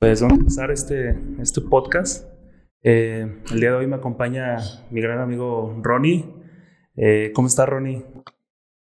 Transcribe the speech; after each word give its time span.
Pues 0.00 0.22
vamos 0.22 0.38
a 0.38 0.40
empezar 0.40 0.70
este, 0.70 1.14
este 1.42 1.60
podcast. 1.60 2.26
Eh, 2.82 3.42
el 3.52 3.60
día 3.60 3.72
de 3.72 3.76
hoy 3.76 3.86
me 3.86 3.96
acompaña 3.96 4.56
mi 4.90 5.02
gran 5.02 5.18
amigo 5.18 5.78
Ronnie. 5.82 6.24
Eh, 6.96 7.32
¿Cómo 7.34 7.48
está 7.48 7.66
Ronnie? 7.66 8.06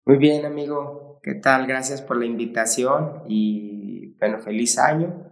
Muy 0.07 0.17
bien, 0.17 0.47
amigo. 0.47 1.19
¿Qué 1.25 1.35
tal? 1.35 1.67
Gracias 1.67 2.03
por 2.03 2.19
la 2.19 2.25
invitación 2.25 3.25
y 3.27 4.15
bueno, 4.21 4.39
feliz 4.39 4.79
año. 4.79 5.29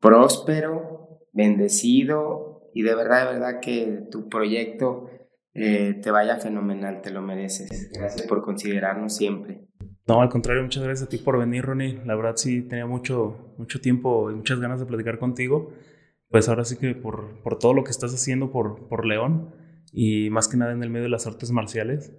Próspero, 0.00 1.20
bendecido 1.32 2.72
y 2.74 2.82
de 2.82 2.96
verdad, 2.96 3.28
de 3.28 3.34
verdad 3.34 3.60
que 3.60 4.08
tu 4.10 4.28
proyecto 4.28 5.10
eh, 5.52 5.94
te 6.02 6.10
vaya 6.10 6.38
fenomenal, 6.38 7.02
te 7.02 7.12
lo 7.12 7.22
mereces. 7.22 7.92
Gracias 7.94 8.26
por 8.26 8.42
considerarnos 8.42 9.14
siempre. 9.14 9.68
No, 10.06 10.20
al 10.20 10.28
contrario, 10.28 10.62
muchas 10.62 10.84
gracias 10.84 11.06
a 11.06 11.10
ti 11.10 11.16
por 11.16 11.38
venir, 11.38 11.64
Ronnie. 11.64 12.00
La 12.04 12.14
verdad 12.14 12.36
sí 12.36 12.60
tenía 12.62 12.84
mucho, 12.84 13.54
mucho 13.56 13.80
tiempo 13.80 14.30
y 14.30 14.34
muchas 14.34 14.60
ganas 14.60 14.78
de 14.78 14.86
platicar 14.86 15.18
contigo. 15.18 15.72
Pues 16.28 16.48
ahora 16.48 16.64
sí 16.64 16.76
que 16.76 16.94
por, 16.94 17.40
por 17.42 17.58
todo 17.58 17.72
lo 17.72 17.84
que 17.84 17.90
estás 17.90 18.12
haciendo 18.14 18.50
por, 18.52 18.86
por 18.88 19.06
León 19.06 19.54
y 19.92 20.28
más 20.30 20.48
que 20.48 20.56
nada 20.58 20.72
en 20.72 20.82
el 20.82 20.90
medio 20.90 21.04
de 21.04 21.10
las 21.10 21.26
artes 21.26 21.50
marciales. 21.52 22.12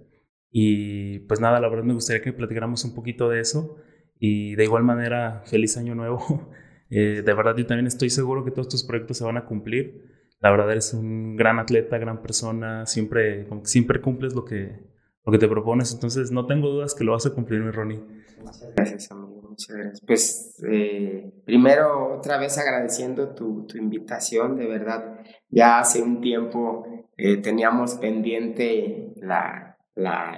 Y 0.50 1.20
pues 1.20 1.40
nada, 1.40 1.60
la 1.60 1.68
verdad 1.68 1.84
me 1.84 1.94
gustaría 1.94 2.22
que 2.22 2.32
platicáramos 2.32 2.84
un 2.84 2.94
poquito 2.94 3.28
de 3.28 3.40
eso. 3.40 3.76
Y 4.18 4.56
de 4.56 4.64
igual 4.64 4.82
manera, 4.82 5.42
feliz 5.46 5.76
año 5.76 5.94
nuevo. 5.94 6.50
Eh, 6.88 7.22
de 7.26 7.34
verdad, 7.34 7.56
yo 7.56 7.66
también 7.66 7.88
estoy 7.88 8.10
seguro 8.10 8.44
que 8.44 8.52
todos 8.52 8.68
tus 8.68 8.84
proyectos 8.84 9.18
se 9.18 9.24
van 9.24 9.36
a 9.36 9.44
cumplir. 9.44 10.04
La 10.38 10.52
verdad, 10.52 10.70
eres 10.70 10.94
un 10.94 11.34
gran 11.34 11.58
atleta, 11.58 11.98
gran 11.98 12.22
persona. 12.22 12.86
Siempre, 12.86 13.48
siempre 13.64 14.00
cumples 14.00 14.34
lo 14.34 14.44
que, 14.44 14.86
lo 15.26 15.32
que 15.32 15.38
te 15.38 15.48
propones. 15.48 15.92
Entonces, 15.92 16.30
no 16.30 16.46
tengo 16.46 16.68
dudas 16.68 16.94
que 16.94 17.04
lo 17.04 17.12
vas 17.12 17.26
a 17.26 17.34
cumplir, 17.34 17.60
mi 17.60 17.72
Ronnie. 17.72 18.00
Muchas 18.38 18.72
gracias, 18.74 19.10
amigo. 19.10 19.42
Muchas 19.42 19.76
gracias. 19.76 20.00
Pues, 20.06 20.64
eh, 20.70 21.32
primero, 21.44 22.16
otra 22.16 22.38
vez 22.38 22.56
agradeciendo 22.58 23.34
tu, 23.34 23.66
invitación, 23.74 24.56
de 24.56 24.66
verdad. 24.66 25.20
Ya 25.50 25.80
hace 25.80 26.00
un 26.00 26.20
tiempo 26.20 26.86
eh, 27.16 27.38
teníamos 27.38 27.94
pendiente 27.94 29.14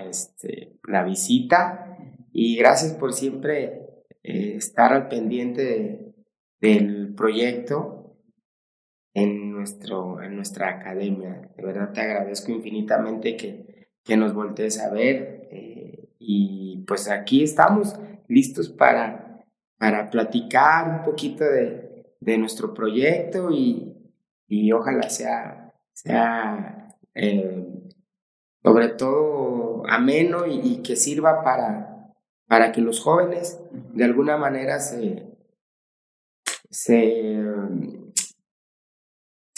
este, 0.09 0.79
la 0.87 1.05
visita 1.05 1.97
y 2.33 2.57
gracias 2.57 2.95
por 2.95 3.13
siempre 3.13 3.83
eh, 4.23 4.55
estar 4.57 4.93
al 4.93 5.09
pendiente 5.09 6.15
del 6.61 7.15
proyecto 7.15 8.17
en, 9.13 9.53
nuestro, 9.53 10.23
en 10.23 10.37
nuestra 10.37 10.69
academia. 10.69 11.51
De 11.57 11.65
verdad 11.65 11.93
te 11.93 12.01
agradezco 12.01 12.53
infinitamente 12.53 13.37
que 13.37 13.68
que 14.09 14.17
nos 14.17 14.33
voltees 14.33 14.81
a 14.81 14.89
ver. 14.89 15.49
Eh, 15.53 16.09
y 16.19 16.83
pues 16.89 17.11
aquí 17.11 17.45
estamos 17.45 17.95
listos 18.27 18.71
para, 18.71 19.45
para 19.77 20.11
platicar 20.11 20.89
un 20.89 21.03
poquito 21.05 21.45
de, 21.45 22.17
de 22.19 22.39
nuestro 22.39 22.73
proyecto 22.73 23.51
y, 23.51 23.95
y, 24.49 24.73
ojalá 24.73 25.11
sea, 25.11 25.75
sea 25.93 26.89
eh, 27.15 27.67
sobre 28.63 28.89
todo 28.89 29.83
ameno 29.87 30.47
y, 30.47 30.59
y, 30.65 30.83
que 30.83 30.97
sirva 30.97 31.45
para, 31.45 32.15
para 32.47 32.73
que 32.73 32.81
los 32.81 33.01
jóvenes 33.01 33.61
de 33.93 34.05
alguna 34.05 34.39
manera 34.39 34.81
se, 34.81 35.27
se 36.71 37.43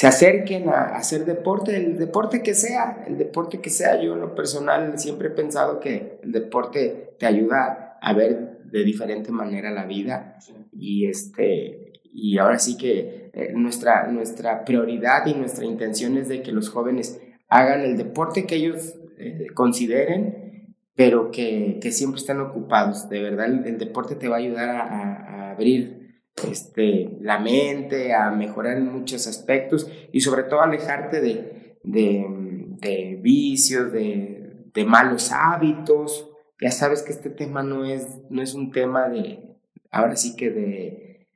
se 0.00 0.06
acerquen 0.06 0.70
a 0.70 0.96
hacer 0.96 1.26
deporte, 1.26 1.76
el 1.76 1.98
deporte 1.98 2.42
que 2.42 2.54
sea, 2.54 3.04
el 3.06 3.18
deporte 3.18 3.60
que 3.60 3.68
sea. 3.68 4.00
Yo 4.00 4.14
en 4.14 4.22
lo 4.22 4.34
personal 4.34 4.98
siempre 4.98 5.28
he 5.28 5.30
pensado 5.30 5.78
que 5.78 6.18
el 6.22 6.32
deporte 6.32 7.16
te 7.18 7.26
ayuda 7.26 7.98
a 8.00 8.14
ver 8.14 8.62
de 8.64 8.82
diferente 8.82 9.30
manera 9.30 9.70
la 9.70 9.84
vida 9.84 10.38
y 10.72 11.04
este 11.04 11.92
y 12.14 12.38
ahora 12.38 12.58
sí 12.58 12.78
que 12.78 13.30
eh, 13.34 13.52
nuestra, 13.52 14.06
nuestra 14.06 14.64
prioridad 14.64 15.26
y 15.26 15.34
nuestra 15.34 15.66
intención 15.66 16.16
es 16.16 16.30
de 16.30 16.40
que 16.40 16.50
los 16.50 16.70
jóvenes 16.70 17.20
hagan 17.50 17.82
el 17.82 17.98
deporte 17.98 18.46
que 18.46 18.54
ellos 18.54 18.94
eh, 19.18 19.48
consideren, 19.52 20.76
pero 20.94 21.30
que, 21.30 21.78
que, 21.78 21.92
siempre 21.92 22.20
estén 22.20 22.40
ocupados. 22.40 23.10
De 23.10 23.20
verdad, 23.20 23.66
el, 23.66 23.76
deporte 23.76 24.14
te 24.14 24.28
va 24.28 24.36
a 24.36 24.38
ayudar 24.38 24.70
a, 24.70 24.80
a 24.80 25.50
abrir 25.50 25.99
este, 26.48 27.16
la 27.20 27.38
mente, 27.38 28.14
a 28.14 28.30
mejorar 28.30 28.76
en 28.76 28.92
muchos 28.92 29.26
aspectos 29.26 29.90
y 30.12 30.20
sobre 30.20 30.44
todo 30.44 30.62
alejarte 30.62 31.20
de, 31.20 31.78
de, 31.82 33.18
vicios, 33.20 33.92
de, 33.92 34.66
de, 34.72 34.84
malos 34.84 35.30
hábitos. 35.32 36.30
Ya 36.60 36.70
sabes 36.70 37.02
que 37.02 37.12
este 37.12 37.30
tema 37.30 37.62
no 37.62 37.84
es, 37.84 38.06
no 38.30 38.42
es 38.42 38.54
un 38.54 38.70
tema 38.70 39.08
de, 39.08 39.56
ahora 39.90 40.16
sí 40.16 40.36
que 40.36 40.50
de... 40.50 41.28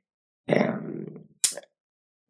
Em, 0.47 0.95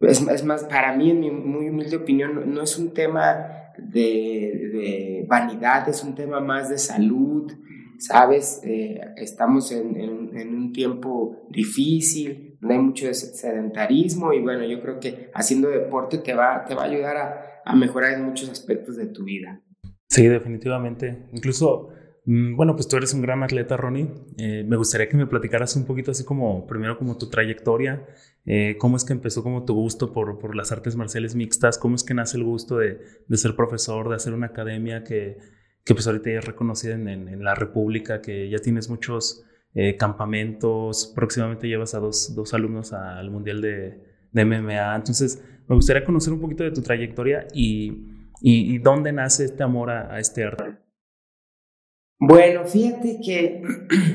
es, 0.01 0.43
más, 0.43 0.63
para 0.65 0.95
mí, 0.95 1.11
en 1.11 1.19
mi 1.19 1.31
muy 1.31 1.69
humilde 1.69 1.95
opinión, 1.95 2.53
no, 2.53 2.61
es 2.61 2.77
un 2.77 2.93
tema 2.93 3.71
de, 3.77 4.69
de, 4.73 5.25
vanidad, 5.27 5.87
es 5.89 6.03
un 6.03 6.15
tema 6.15 6.39
más 6.39 6.69
de 6.69 6.77
salud, 6.77 7.51
¿sabes? 7.97 8.61
Eh, 8.63 8.99
estamos 9.17 9.71
en, 9.71 9.95
en, 10.35 10.55
un 10.55 10.73
tiempo 10.73 11.47
difícil, 11.49 12.54
no 12.65 12.73
hay 12.73 12.79
mucho 12.79 13.13
sedentarismo 13.13 14.33
y 14.33 14.41
bueno, 14.41 14.65
yo 14.65 14.81
creo 14.81 14.99
que 14.99 15.29
haciendo 15.33 15.69
deporte 15.69 16.17
te 16.17 16.33
va, 16.33 16.65
te 16.65 16.75
va 16.75 16.83
a 16.83 16.85
ayudar 16.85 17.17
a, 17.17 17.61
a 17.63 17.75
mejorar 17.75 18.13
en 18.13 18.23
muchos 18.23 18.49
aspectos 18.49 18.97
de 18.97 19.07
tu 19.07 19.23
vida. 19.23 19.61
Sí, 20.07 20.27
definitivamente. 20.27 21.27
Incluso, 21.33 21.89
mm, 22.25 22.55
bueno, 22.55 22.75
pues 22.75 22.87
tú 22.87 22.97
eres 22.97 23.13
un 23.13 23.21
gran 23.21 23.43
atleta, 23.43 23.77
Ronnie. 23.77 24.09
Eh, 24.37 24.63
me 24.67 24.77
gustaría 24.77 25.09
que 25.09 25.17
me 25.17 25.27
platicaras 25.27 25.75
un 25.75 25.85
poquito 25.85 26.11
así 26.11 26.23
como, 26.23 26.65
primero 26.67 26.97
como 26.97 27.17
tu 27.17 27.29
trayectoria, 27.29 28.05
eh, 28.45 28.77
cómo 28.79 28.97
es 28.97 29.03
que 29.03 29.13
empezó 29.13 29.43
como 29.43 29.65
tu 29.65 29.73
gusto 29.73 30.13
por, 30.13 30.37
por 30.39 30.55
las 30.55 30.71
artes 30.71 30.95
marciales 30.95 31.35
mixtas, 31.35 31.77
cómo 31.77 31.95
es 31.95 32.03
que 32.03 32.13
nace 32.13 32.37
el 32.37 32.43
gusto 32.43 32.77
de, 32.77 32.99
de 33.27 33.37
ser 33.37 33.55
profesor, 33.55 34.09
de 34.09 34.15
hacer 34.15 34.33
una 34.33 34.47
academia 34.47 35.03
que, 35.03 35.37
que 35.83 35.93
pues 35.93 36.07
ahorita 36.07 36.31
ya 36.31 36.39
es 36.39 36.45
reconocida 36.45 36.93
en, 36.93 37.07
en, 37.07 37.27
en 37.27 37.43
la 37.43 37.55
República, 37.55 38.21
que 38.21 38.49
ya 38.49 38.59
tienes 38.59 38.89
muchos 38.89 39.43
eh, 39.77 39.97
campamentos, 39.97 41.11
próximamente 41.13 41.67
llevas 41.67 41.93
a 41.95 41.99
dos, 41.99 42.33
dos 42.33 42.53
alumnos 42.53 42.93
al 42.93 43.29
Mundial 43.29 43.59
de, 43.59 43.99
de, 44.31 44.45
MMA. 44.45 44.95
Entonces, 44.95 45.43
me 45.67 45.75
gustaría 45.75 46.05
conocer 46.05 46.31
un 46.31 46.39
poquito 46.39 46.63
de 46.63 46.71
tu 46.71 46.81
trayectoria 46.81 47.45
y, 47.53 48.07
y, 48.39 48.77
dónde 48.77 49.11
nace 49.11 49.43
este 49.43 49.63
amor 49.63 49.89
a, 49.89 50.17
este 50.17 50.45
arte. 50.45 50.77
Bueno, 52.17 52.63
fíjate 52.63 53.19
que 53.21 53.61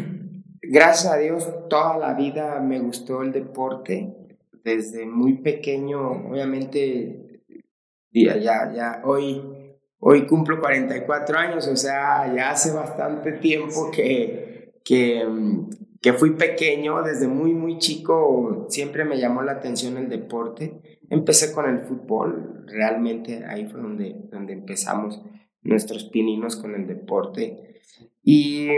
gracias 0.63 1.13
a 1.13 1.19
Dios 1.19 1.47
toda 1.69 1.99
la 1.99 2.15
vida 2.15 2.59
me 2.61 2.81
gustó 2.81 3.21
el 3.21 3.31
deporte. 3.31 4.17
Desde 4.65 5.05
muy 5.05 5.43
pequeño, 5.43 6.31
obviamente, 6.31 7.43
ya, 8.11 8.39
ya, 8.39 8.73
ya 8.75 9.03
hoy, 9.05 9.43
hoy 9.99 10.27
cumplo 10.27 10.59
44 10.59 11.39
años, 11.39 11.69
o 11.69 11.77
sea, 11.77 12.33
ya 12.35 12.51
hace 12.51 12.73
bastante 12.73 13.33
tiempo 13.33 13.91
que, 13.91 14.50
que, 14.85 15.27
que 16.01 16.13
fui 16.13 16.37
pequeño, 16.37 17.03
desde 17.03 17.29
muy, 17.29 17.53
muy 17.55 17.79
chico, 17.79 18.67
siempre 18.69 19.05
me 19.05 19.19
llamó 19.19 19.43
la 19.43 19.53
atención 19.53 19.97
el 19.97 20.09
deporte. 20.09 21.01
Empecé 21.09 21.53
con 21.53 21.69
el 21.69 21.81
fútbol, 21.81 22.65
realmente 22.67 23.45
ahí 23.45 23.67
fue 23.67 23.81
donde, 23.81 24.17
donde 24.31 24.53
empezamos 24.53 25.21
nuestros 25.63 26.05
pininos 26.05 26.57
con 26.57 26.75
el 26.75 26.87
deporte. 26.87 27.81
Y 28.23 28.69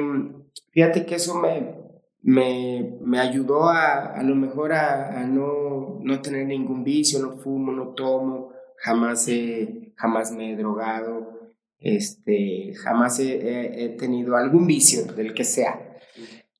fíjate 0.70 1.04
que 1.04 1.16
eso 1.16 1.34
me, 1.34 1.74
me, 2.22 2.98
me 3.00 3.18
ayudó 3.18 3.64
a, 3.64 4.14
a 4.14 4.22
lo 4.22 4.34
mejor 4.34 4.72
a, 4.72 5.24
no, 5.26 5.98
no 6.00 6.22
tener 6.22 6.46
ningún 6.46 6.84
vicio, 6.84 7.18
no 7.20 7.36
fumo, 7.36 7.72
no 7.72 7.88
tomo, 7.88 8.52
jamás, 8.76 9.28
he, 9.28 9.92
jamás 9.96 10.32
me 10.32 10.52
he 10.52 10.56
drogado, 10.56 11.32
este, 11.78 12.72
jamás 12.82 13.18
he, 13.18 13.96
tenido 13.98 14.36
algún 14.36 14.66
vicio 14.66 15.04
del 15.12 15.34
que 15.34 15.44
sea. 15.44 15.91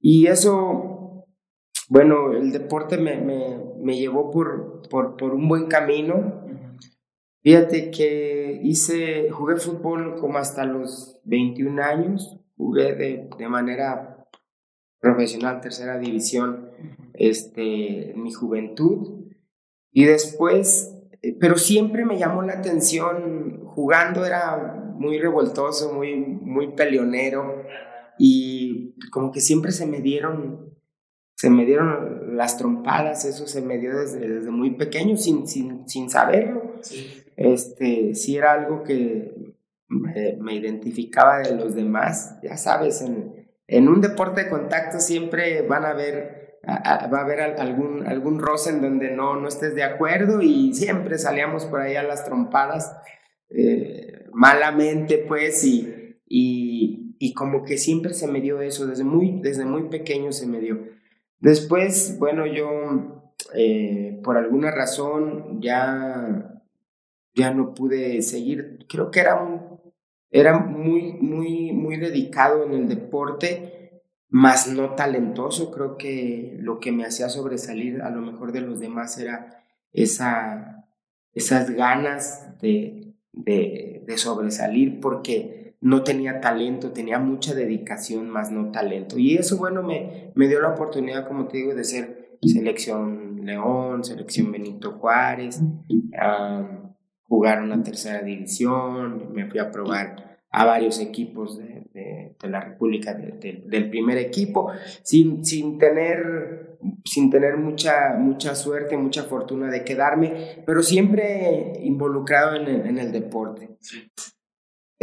Y 0.05 0.27
eso, 0.27 1.29
bueno, 1.89 2.33
el 2.33 2.51
deporte 2.51 2.99
me, 2.99 3.19
me, 3.19 3.57
me 3.79 3.97
llevó 3.97 4.33
por, 4.33 4.83
por, 4.91 5.17
por, 5.17 5.33
un 5.33 5.49
buen 5.49 5.69
camino. 5.69 6.43
Fíjate 7.45 7.93
que 7.93 8.61
hice, 8.65 9.31
jugué 9.31 9.57
fútbol 9.57 10.17
como 10.17 10.39
hasta 10.39 10.65
los 10.65 11.21
21 11.23 11.81
años, 11.81 12.37
jugué 12.57 12.97
de, 12.97 13.31
de 13.39 13.49
manera 13.49 14.27
profesional, 14.99 15.61
tercera 15.61 15.99
división, 15.99 16.73
este, 17.15 18.11
en 18.11 18.23
mi 18.25 18.33
juventud. 18.33 19.29
Y 19.93 20.05
después, 20.05 20.99
eh, 21.23 21.37
pero 21.39 21.57
siempre 21.59 22.05
me 22.05 22.19
llamó 22.19 22.43
la 22.43 22.55
atención, 22.55 23.67
jugando. 23.67 24.27
Era 24.27 24.83
muy 24.97 25.21
revoltoso, 25.21 25.93
muy, 25.93 26.17
muy 26.17 26.73
peleonero 26.73 27.63
y 28.25 28.95
como 29.11 29.33
que 29.33 29.41
siempre 29.41 29.73
se 29.73 29.85
me 29.85 30.01
dieron, 30.01 30.77
se 31.35 31.51
me 31.51 31.67
dieron 31.67 32.37
las 32.37 32.57
trompadas, 32.57 33.25
eso 33.25 33.49
se 33.49 33.61
me 33.61 33.79
dio 33.79 33.99
desde, 33.99 34.29
desde 34.29 34.53
muy 34.53 34.77
pequeño, 34.77 35.17
sin, 35.17 35.49
sin, 35.49 35.89
sin 35.89 36.09
saberlo. 36.09 36.77
Sí. 36.83 37.25
Este, 37.37 38.15
sí 38.15 38.37
era 38.37 38.53
algo 38.53 38.85
que 38.85 39.57
me, 39.89 40.37
me, 40.41 40.55
identificaba 40.55 41.41
de 41.41 41.57
los 41.57 41.75
demás, 41.75 42.39
ya 42.45 42.57
sabes, 42.57 43.03
en, 43.03 43.51
en 43.67 43.89
un 43.89 44.01
deporte 44.01 44.45
de 44.45 44.51
contacto 44.51 45.01
siempre 45.01 45.63
van 45.63 45.85
a 45.85 45.91
haber 45.91 46.61
va 46.65 47.19
a 47.19 47.23
haber 47.23 47.41
algún, 47.41 48.07
algún 48.07 48.39
roce 48.39 48.71
en 48.71 48.83
donde 48.83 49.11
no, 49.11 49.35
no 49.35 49.49
estés 49.49 49.75
de 49.75 49.83
acuerdo 49.83 50.41
y 50.43 50.73
siempre 50.75 51.19
salíamos 51.19 51.65
por 51.65 51.81
ahí 51.81 51.97
a 51.97 52.05
las 52.05 52.25
trompadas 52.25 52.97
eh, 53.51 54.27
malamente, 54.33 55.19
pues, 55.27 55.65
y, 55.65 56.15
y, 56.25 57.02
y, 57.25 57.35
como 57.35 57.63
que 57.63 57.79
siempre 57.79 58.15
se 58.15 58.27
me 58.27 58.41
dio 58.41 58.61
eso, 58.61 58.87
desde 58.87 59.05
muy, 59.05 59.41
desde 59.41 59.65
muy 59.65 59.85
pequeño 59.85 60.33
se 60.33 60.47
me 60.47 60.59
dio. 60.61 60.89
Después, 61.39 62.17
bueno, 62.19 62.47
yo 62.47 63.33
eh, 63.55 64.21
por 64.25 64.37
alguna 64.37 64.71
razón 64.71 65.61
ya, 65.61 66.63
ya 67.35 67.55
no 67.55 67.75
pude 67.75 68.23
seguir, 68.23 68.87
creo 68.89 69.11
que 69.11 69.21
era, 69.21 69.41
era 70.31 70.59
muy, 70.59 71.13
muy, 71.13 71.73
muy 71.73 71.97
dedicado 71.97 72.65
en 72.65 72.73
el 72.73 72.89
deporte 72.89 74.03
más 74.29 74.67
no 74.67 74.95
talentoso. 74.95 75.71
Creo 75.71 75.97
que 75.97 76.57
lo 76.59 76.81
que 76.81 76.91
me 76.91 77.05
hacía 77.05 77.29
sobresalir 77.29 78.03
a 78.03 78.11
lo 78.11 78.21
mejor 78.21 78.51
de 78.51 78.63
los 78.63 78.81
demás 78.81 79.19
era 79.19 79.63
esa, 79.93 80.87
esas 81.35 81.71
ganas 81.71 82.59
de, 82.61 83.15
de, 83.33 84.15
sobresalir 84.17 85.01
porque 85.01 85.62
no 85.83 86.05
tenía 86.05 86.41
talento, 86.41 86.93
tenía 86.93 87.19
mucha 87.19 87.55
dedicación, 87.55 88.31
más 88.31 88.51
no 88.51 88.71
talento. 88.71 89.19
Y 89.19 89.35
eso, 89.37 89.59
bueno, 89.59 89.83
me, 89.83 90.33
me 90.35 90.49
dio 90.49 90.61
la 90.61 90.71
oportunidad, 90.71 91.27
como 91.27 91.49
te 91.49 91.59
digo, 91.59 91.75
de 91.75 91.85
ser 91.85 92.39
selección 92.41 93.45
León, 93.45 94.05
selección 94.05 94.51
Benito 94.53 94.93
Juárez, 94.93 95.61
jugar 97.23 97.63
una 97.63 97.83
tercera 97.83 98.23
división, 98.23 99.33
me 99.33 99.47
fui 99.47 99.59
a 99.59 99.71
probar 99.71 100.39
a 100.51 100.65
varios 100.67 101.01
equipos 101.01 101.59
de, 101.59 101.83
de, 101.93 102.49
la 102.49 102.61
República, 102.61 103.15
del 103.15 103.89
primer 103.89 104.19
equipo, 104.19 104.71
sin, 105.03 105.45
sin, 105.45 105.79
tener, 105.79 106.79
sin 107.05 107.31
tener 107.31 107.57
mucha, 107.57 108.15
mucha 108.19 108.55
suerte, 108.55 108.97
mucha 108.99 109.25
fortuna 109.25 109.71
de 109.71 109.83
quedarme, 109.83 110.63
pero 110.67 110.83
siempre 110.83 111.73
involucrado 111.83 112.57
en 112.57 112.69
el, 112.69 112.87
en 112.87 112.99
el 112.99 113.13
deporte. 113.13 113.71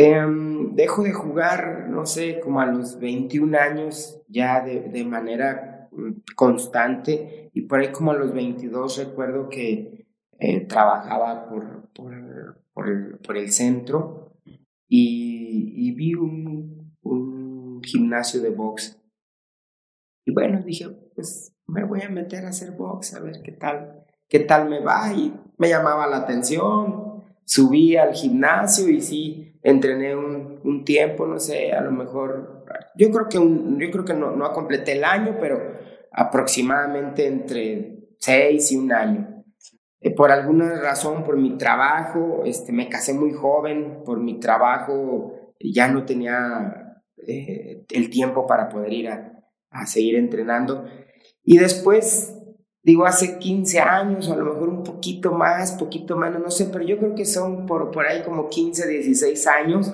Em, 0.02 0.76
dejo 0.76 1.04
de 1.04 1.12
jugar, 1.12 1.90
no 1.90 2.06
sé, 2.06 2.40
como 2.40 2.62
a 2.62 2.66
los 2.66 2.98
21 3.00 3.58
años, 3.58 4.22
ya 4.30 4.64
de, 4.64 4.80
de 4.80 5.04
manera 5.04 5.90
mm, 5.92 6.22
constante, 6.38 7.50
y 7.54 7.64
por 7.64 7.82
ahí 7.82 7.92
como 7.92 8.12
a 8.12 8.14
los 8.14 8.34
22 8.34 8.98
recuerdo 8.98 9.50
que 9.50 10.08
eh, 10.40 10.66
trabajaba 10.68 11.50
por, 11.50 11.90
por, 11.92 12.64
por, 12.72 13.20
por 13.20 13.36
el 13.36 13.52
centro 13.52 14.38
y, 14.88 15.92
vi 15.92 16.14
un, 16.14 16.96
un, 17.02 17.82
gimnasio 17.84 18.42
de 18.42 18.52
box. 18.52 18.98
Y 20.26 20.32
bueno, 20.32 20.62
dije, 20.64 20.88
pues 21.14 21.54
me 21.68 21.84
voy 21.84 22.04
a 22.04 22.10
meter 22.10 22.46
a 22.46 22.50
hacer 22.50 22.72
box, 22.72 23.16
a 23.16 23.20
ver 23.20 23.42
qué 23.44 23.52
tal, 23.52 24.06
qué 24.30 24.40
tal 24.40 24.70
me 24.70 24.80
va. 24.80 25.12
Y 25.12 25.34
me 25.58 25.68
llamaba 25.68 26.08
la 26.08 26.20
atención. 26.20 27.26
Subí 27.44 27.98
al 27.98 28.14
gimnasio 28.14 28.88
y 28.88 29.02
sí, 29.02 29.49
entrené 29.62 30.16
un, 30.16 30.60
un 30.64 30.86
tiempo, 30.86 31.26
no 31.26 31.40
sé, 31.40 31.74
a 31.74 31.82
lo 31.82 31.92
mejor, 31.92 32.66
yo 32.96 33.12
creo 33.12 33.28
que, 33.30 33.40
un, 33.40 33.80
yo 33.80 33.92
creo 33.92 34.06
que 34.06 34.14
no, 34.14 34.36
no 34.36 34.52
completé 34.54 34.94
el 34.94 35.04
año, 35.04 35.38
pero 35.40 35.60
aproximadamente 36.12 37.28
entre 37.28 38.00
seis 38.18 38.72
y 38.72 38.78
un 38.78 38.92
año. 38.92 39.44
Eh, 40.02 40.12
por 40.12 40.32
alguna 40.32 40.80
razón, 40.80 41.24
por 41.24 41.38
mi 41.38 41.58
trabajo, 41.58 42.44
este, 42.46 42.72
me 42.72 42.88
casé 42.88 43.14
muy 43.14 43.34
joven, 43.34 44.04
por 44.06 44.20
mi 44.20 44.40
trabajo 44.40 45.36
ya 45.60 45.90
no 45.90 46.06
tenía 46.06 47.04
eh, 47.28 47.86
el 47.90 48.10
tiempo 48.10 48.48
para 48.48 48.70
poder 48.70 48.94
ir 48.94 49.10
a, 49.10 49.44
a, 49.72 49.86
seguir 49.86 50.16
entrenando. 50.16 50.86
Y 51.44 51.58
después, 51.58 52.39
digo, 52.84 53.06
hace 53.06 53.40
15 53.40 53.80
años, 53.80 54.30
a 54.30 54.36
lo 54.36 54.46
mejor 54.46 54.70
un 54.70 54.84
poquito 54.84 55.32
más, 55.32 55.74
poquito 55.74 56.16
menos, 56.16 56.42
no 56.42 56.52
sé, 56.52 56.70
pero 56.72 56.84
yo 56.84 56.98
creo 56.98 57.16
que 57.16 57.26
son 57.26 57.66
por, 57.66 57.92
por 57.92 58.06
ahí 58.06 58.24
como 58.24 58.50
15, 58.50 58.88
16 58.88 59.48
años, 59.48 59.94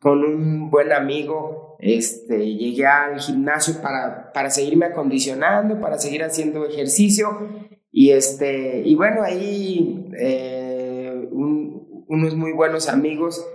con 0.00 0.22
un 0.22 0.70
buen 0.70 0.92
amigo, 0.92 1.76
este, 1.78 2.54
llegué 2.54 2.86
al 2.86 3.20
gimnasio 3.20 3.80
para, 3.80 4.32
para 4.32 4.50
seguirme 4.50 4.86
acondicionando, 4.86 5.80
para 5.80 5.98
seguir 5.98 6.22
haciendo 6.22 6.66
ejercicio 6.66 7.48
y, 7.90 8.10
este, 8.10 8.82
y 8.84 8.94
bueno, 8.96 9.22
ahí 9.22 10.10
eh, 10.18 11.28
unos 11.30 12.34
muy 12.34 12.52
buenos 12.52 12.88
amigos 12.88 13.46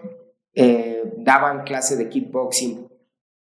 eh, 0.53 1.13
daban 1.17 1.63
clase 1.65 1.97
de 1.97 2.09
kickboxing 2.09 2.87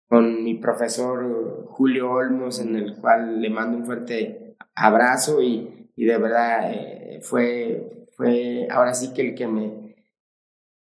con 0.07 0.43
mi 0.43 0.55
profesor 0.55 1.65
Julio 1.67 2.11
Olmos, 2.11 2.59
en 2.59 2.75
el 2.75 2.95
cual 2.95 3.41
le 3.41 3.49
mando 3.49 3.77
un 3.77 3.85
fuerte 3.85 4.44
abrazo 4.75 5.41
y, 5.41 5.91
y 5.95 6.05
de 6.05 6.17
verdad 6.17 6.71
eh, 6.71 7.19
fue, 7.21 8.07
fue 8.15 8.67
ahora 8.69 8.93
sí 8.93 9.13
que 9.13 9.21
el 9.21 9.35
que 9.35 9.47
me, 9.47 9.95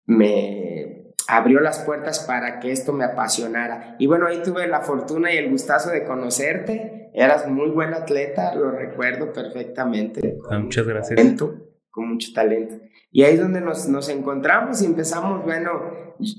me 0.06 1.12
abrió 1.28 1.60
las 1.60 1.81
puertas 1.81 2.20
para 2.20 2.60
que 2.60 2.72
esto 2.72 2.92
me 2.92 3.04
apasionara. 3.04 3.96
Y 3.98 4.06
bueno, 4.06 4.26
ahí 4.26 4.42
tuve 4.42 4.66
la 4.66 4.81
fortuna 4.81 5.32
y 5.32 5.38
el 5.38 5.50
gustazo 5.50 5.90
de 5.90 6.04
conocerte 6.04 7.04
Eras 7.16 7.48
muy 7.48 7.70
buen 7.70 7.94
atleta, 7.94 8.52
lo 8.56 8.72
recuerdo 8.72 9.32
perfectamente. 9.32 10.36
Ah, 10.50 10.58
muchas 10.58 10.84
gracias. 10.84 11.20
con 11.88 12.08
mucho 12.08 12.32
talento. 12.34 12.75
Y 13.12 13.22
ahí 13.22 13.34
es 13.34 13.40
donde 13.40 13.60
nos, 13.60 13.88
nos 13.88 14.08
encontramos 14.08 14.82
y 14.82 14.86
empezamos, 14.86 15.44
bueno, 15.44 15.70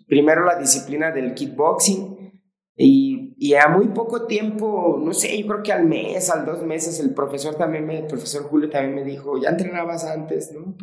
primero 0.05 0.43
la 0.43 0.59
disciplina 0.59 1.11
del 1.11 1.33
kickboxing 1.33 2.41
y, 2.75 3.14
y, 3.37 3.53
a 3.55 3.67
muy 3.67 3.87
poco 3.89 4.25
tiempo, 4.25 4.99
no 5.01 5.13
sé, 5.13 5.37
yo 5.39 5.47
creo 5.47 5.63
que 5.63 5.73
al 5.73 5.85
mes, 5.85 6.29
al 6.29 6.45
dos 6.45 6.63
meses, 6.63 6.99
el 6.99 7.13
profesor 7.13 7.55
también, 7.55 7.85
me, 7.85 7.99
el 7.99 8.07
profesor 8.07 8.43
Julio 8.43 8.69
también 8.69 8.95
me 8.95 9.03
dijo, 9.03 9.41
ya 9.41 9.49
entrenabas 9.49 10.05
antes, 10.05 10.51
¿no? 10.51 10.75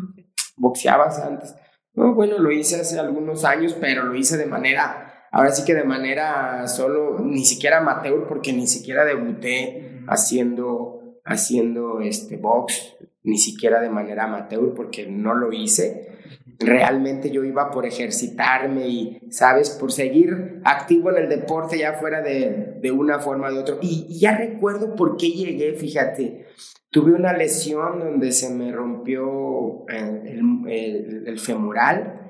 Boxeabas 0.57 1.19
antes. 1.19 1.55
No, 1.95 2.15
bueno, 2.15 2.39
lo 2.39 2.51
hice 2.51 2.81
hace 2.81 2.99
algunos 2.99 3.45
años, 3.45 3.77
pero 3.81 4.05
lo 4.05 4.15
hice 4.15 4.37
de 4.37 4.47
manera 4.47 5.13
ahora 5.33 5.51
sí 5.51 5.65
que 5.65 5.75
de 5.75 5.83
manera 5.85 6.69
solo, 6.69 7.19
ni 7.19 7.45
siquiera 7.45 7.79
amateur, 7.79 8.29
porque 8.29 8.53
ni 8.53 8.69
siquiera 8.69 9.05
debuté 9.05 10.03
haciendo, 10.07 11.21
haciendo 11.25 12.01
este 12.01 12.37
box, 12.37 12.95
ni 13.25 13.39
siquiera 13.39 13.81
de 13.81 13.89
manera 13.89 14.25
amateur, 14.25 14.75
porque 14.75 15.07
no 15.07 15.35
lo 15.35 15.53
hice. 15.53 16.12
Realmente 16.59 17.31
yo 17.31 17.45
iba 17.45 17.71
por 17.71 17.87
ejercitarme 17.87 18.87
y, 18.89 19.21
¿sabes? 19.31 19.71
Por 19.71 19.93
seguir 19.93 20.61
activo 20.65 21.11
en 21.11 21.25
el 21.25 21.29
deporte 21.29 21.79
ya 21.79 21.95
fuera 21.95 22.23
de, 22.23 22.79
de 22.81 22.91
una 22.93 23.19
forma 23.19 23.49
o 23.49 23.53
de 23.53 23.59
otra. 23.59 23.77
Y, 23.81 24.19
ya 24.19 24.37
recuerdo 24.37 24.95
por 24.95 25.17
qué 25.17 25.31
llegué, 25.31 25.73
fíjate. 25.75 26.47
Tuve 26.91 27.13
una 27.13 27.33
lesión 27.33 28.01
donde 28.01 28.33
se 28.33 28.51
me 28.51 28.71
rompió 28.71 29.87
el, 29.89 30.67
el, 30.69 31.25
el 31.27 31.39
femoral 31.39 32.23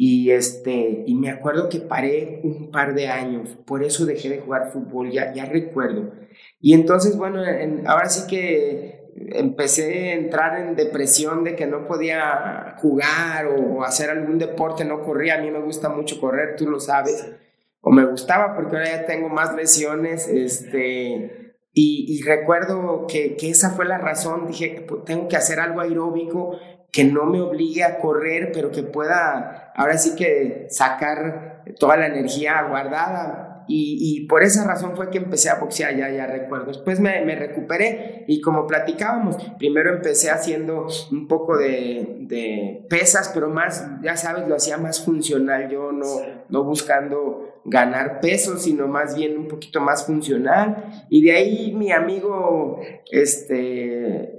y, 0.00 0.30
este, 0.30 1.02
y 1.08 1.14
me 1.16 1.28
acuerdo 1.28 1.68
que 1.68 1.80
paré 1.80 2.40
un 2.44 2.70
par 2.70 2.94
de 2.94 3.08
años, 3.08 3.58
por 3.66 3.82
eso 3.82 4.06
dejé 4.06 4.28
de 4.28 4.38
jugar 4.38 4.70
fútbol, 4.72 5.10
ya, 5.10 5.34
ya 5.34 5.44
recuerdo. 5.44 6.12
Y 6.60 6.74
entonces, 6.74 7.16
bueno, 7.16 7.42
ahora 7.84 8.08
sí 8.08 8.28
que 8.28 8.97
empecé 9.32 10.10
a 10.10 10.14
entrar 10.14 10.58
en 10.58 10.76
depresión 10.76 11.44
de 11.44 11.56
que 11.56 11.66
no 11.66 11.86
podía 11.86 12.74
jugar 12.78 13.46
o, 13.46 13.82
hacer 13.84 14.10
algún 14.10 14.38
deporte, 14.38 14.84
no 14.84 15.02
corría. 15.02 15.36
A 15.36 15.40
mí 15.40 15.50
me 15.50 15.60
gusta 15.60 15.88
mucho 15.88 16.20
correr, 16.20 16.56
tú 16.56 16.68
lo 16.68 16.80
sabes. 16.80 17.26
O 17.80 17.90
me 17.90 18.04
gustaba 18.04 18.54
porque 18.54 18.76
ahora 18.76 18.90
ya 18.90 19.06
tengo 19.06 19.28
más 19.28 19.54
lesiones. 19.54 20.28
Este, 20.28 21.54
y, 21.72 22.06
y 22.08 22.22
recuerdo 22.22 23.06
que, 23.06 23.36
que, 23.36 23.50
esa 23.50 23.70
fue 23.70 23.84
la 23.84 23.98
razón. 23.98 24.46
Dije, 24.46 24.84
pues, 24.88 25.04
tengo 25.04 25.28
que 25.28 25.36
hacer 25.36 25.60
algo 25.60 25.80
aeróbico 25.80 26.58
que 26.92 27.04
no 27.04 27.26
me 27.26 27.40
obligue 27.40 27.84
a 27.84 27.98
correr, 27.98 28.50
pero 28.52 28.70
que 28.70 28.82
pueda 28.82 29.72
ahora 29.74 29.98
sí 29.98 30.16
que 30.16 30.66
sacar 30.70 31.62
toda 31.78 31.96
la 31.96 32.06
energía 32.06 32.62
guardada. 32.62 33.47
Y, 33.68 34.26
por 34.28 34.42
esa 34.42 34.66
razón 34.66 34.96
fue 34.96 35.10
que 35.10 35.18
empecé 35.18 35.50
a 35.50 35.56
boxear, 35.56 35.96
ya, 35.96 36.10
ya 36.10 36.26
recuerdo. 36.26 36.66
Después 36.66 37.00
me, 37.00 37.24
me 37.24 37.36
recuperé 37.36 38.24
y 38.26 38.40
como 38.40 38.66
platicábamos, 38.66 39.36
primero 39.58 39.94
empecé 39.94 40.30
haciendo 40.30 40.86
un 41.10 41.28
poco 41.28 41.56
de, 41.56 42.16
de, 42.20 42.86
pesas, 42.88 43.30
pero 43.34 43.48
más, 43.48 43.86
ya 44.02 44.16
sabes, 44.16 44.48
lo 44.48 44.56
hacía 44.56 44.78
más 44.78 45.04
funcional, 45.04 45.68
yo 45.68 45.92
no, 45.92 46.06
no 46.48 46.64
buscando 46.64 47.60
ganar 47.64 48.20
peso, 48.20 48.56
sino 48.56 48.88
más 48.88 49.14
bien 49.14 49.36
un 49.36 49.48
poquito 49.48 49.80
más 49.80 50.06
funcional. 50.06 51.06
Y 51.10 51.22
de 51.22 51.32
ahí 51.32 51.74
mi 51.74 51.92
amigo, 51.92 52.80
este, 53.10 54.37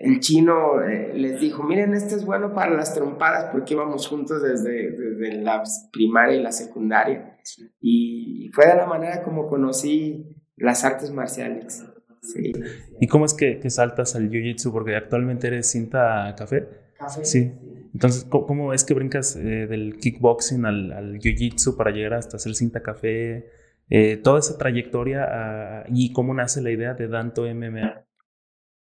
el 0.00 0.20
chino 0.20 0.82
eh, 0.82 1.12
les 1.14 1.40
dijo, 1.40 1.62
miren, 1.62 1.94
esto 1.94 2.16
es 2.16 2.24
bueno 2.24 2.54
para 2.54 2.74
las 2.74 2.94
trompadas 2.94 3.50
porque 3.52 3.74
íbamos 3.74 4.06
juntos 4.08 4.42
desde, 4.42 4.90
desde 4.90 5.42
la 5.42 5.62
primaria 5.92 6.36
y 6.36 6.42
la 6.42 6.52
secundaria. 6.52 7.38
Y 7.80 8.50
fue 8.52 8.66
de 8.66 8.76
la 8.76 8.86
manera 8.86 9.22
como 9.22 9.46
conocí 9.46 10.36
las 10.56 10.84
artes 10.84 11.10
marciales. 11.10 11.84
Sí. 12.22 12.52
¿Y 13.00 13.06
cómo 13.06 13.26
es 13.26 13.34
que, 13.34 13.60
que 13.60 13.68
saltas 13.68 14.16
al 14.16 14.30
Jiu-Jitsu? 14.30 14.72
Porque 14.72 14.96
actualmente 14.96 15.48
eres 15.48 15.70
cinta 15.70 16.34
café. 16.38 16.66
Café. 16.98 17.24
Sí. 17.24 17.52
Entonces, 17.92 18.24
¿cómo, 18.24 18.72
es 18.72 18.84
que 18.84 18.94
brincas 18.94 19.36
eh, 19.36 19.66
del 19.66 19.98
kickboxing 19.98 20.64
al, 20.64 20.92
al 20.92 21.18
Jiu-Jitsu 21.18 21.76
para 21.76 21.90
llegar 21.90 22.14
hasta 22.14 22.38
ser 22.38 22.54
cinta 22.54 22.82
café? 22.82 23.50
eh, 23.90 24.16
toda 24.16 24.38
esa 24.38 24.56
trayectoria 24.58 25.26
ah, 25.30 25.84
y 25.88 26.12
cómo 26.12 26.34
nace 26.34 26.62
la 26.62 26.70
idea 26.70 26.94
de 26.94 27.08
Danto 27.08 27.42
MMA. 27.42 28.04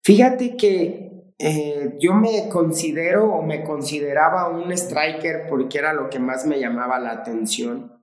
Fíjate 0.02 0.56
que 0.56 1.12
eh, 1.38 1.96
yo 1.98 2.14
me 2.14 2.48
considero 2.48 3.32
o 3.32 3.42
me 3.42 3.62
consideraba 3.62 4.48
un 4.48 4.72
striker 4.72 5.46
porque 5.48 5.78
era 5.78 5.92
lo 5.92 6.10
que 6.10 6.18
más 6.18 6.46
me 6.46 6.58
llamaba 6.58 6.98
la 6.98 7.12
atención. 7.12 8.00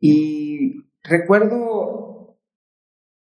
Y 0.00 0.86
recuerdo, 1.04 2.38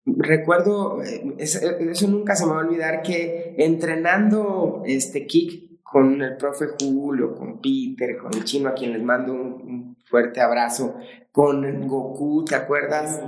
recuerdo, 0.07 1.03
eh, 1.03 1.35
eso, 1.39 2.09
nunca 2.09 2.35
se 2.35 2.47
me 2.47 2.53
va 2.53 2.61
a 2.61 2.67
olvidar 2.67 3.03
que 3.03 3.55
entrenando 3.59 4.83
este 4.87 5.27
kick 5.27 5.83
con 5.83 6.23
el 6.23 6.37
profe 6.37 6.67
Julio, 6.81 7.35
con 7.35 7.61
Peter, 7.61 8.17
con 8.17 8.33
el 8.35 8.45
chino 8.45 8.71
a 8.71 8.75
quien 8.75 8.93
les 8.95 9.03
mando 9.03 9.35
un 9.35 9.97
fuerte 10.07 10.41
abrazo, 10.41 10.97
con 11.31 11.87
Goku, 11.87 12.45
¿te 12.45 12.55
acuerdas? 12.55 13.21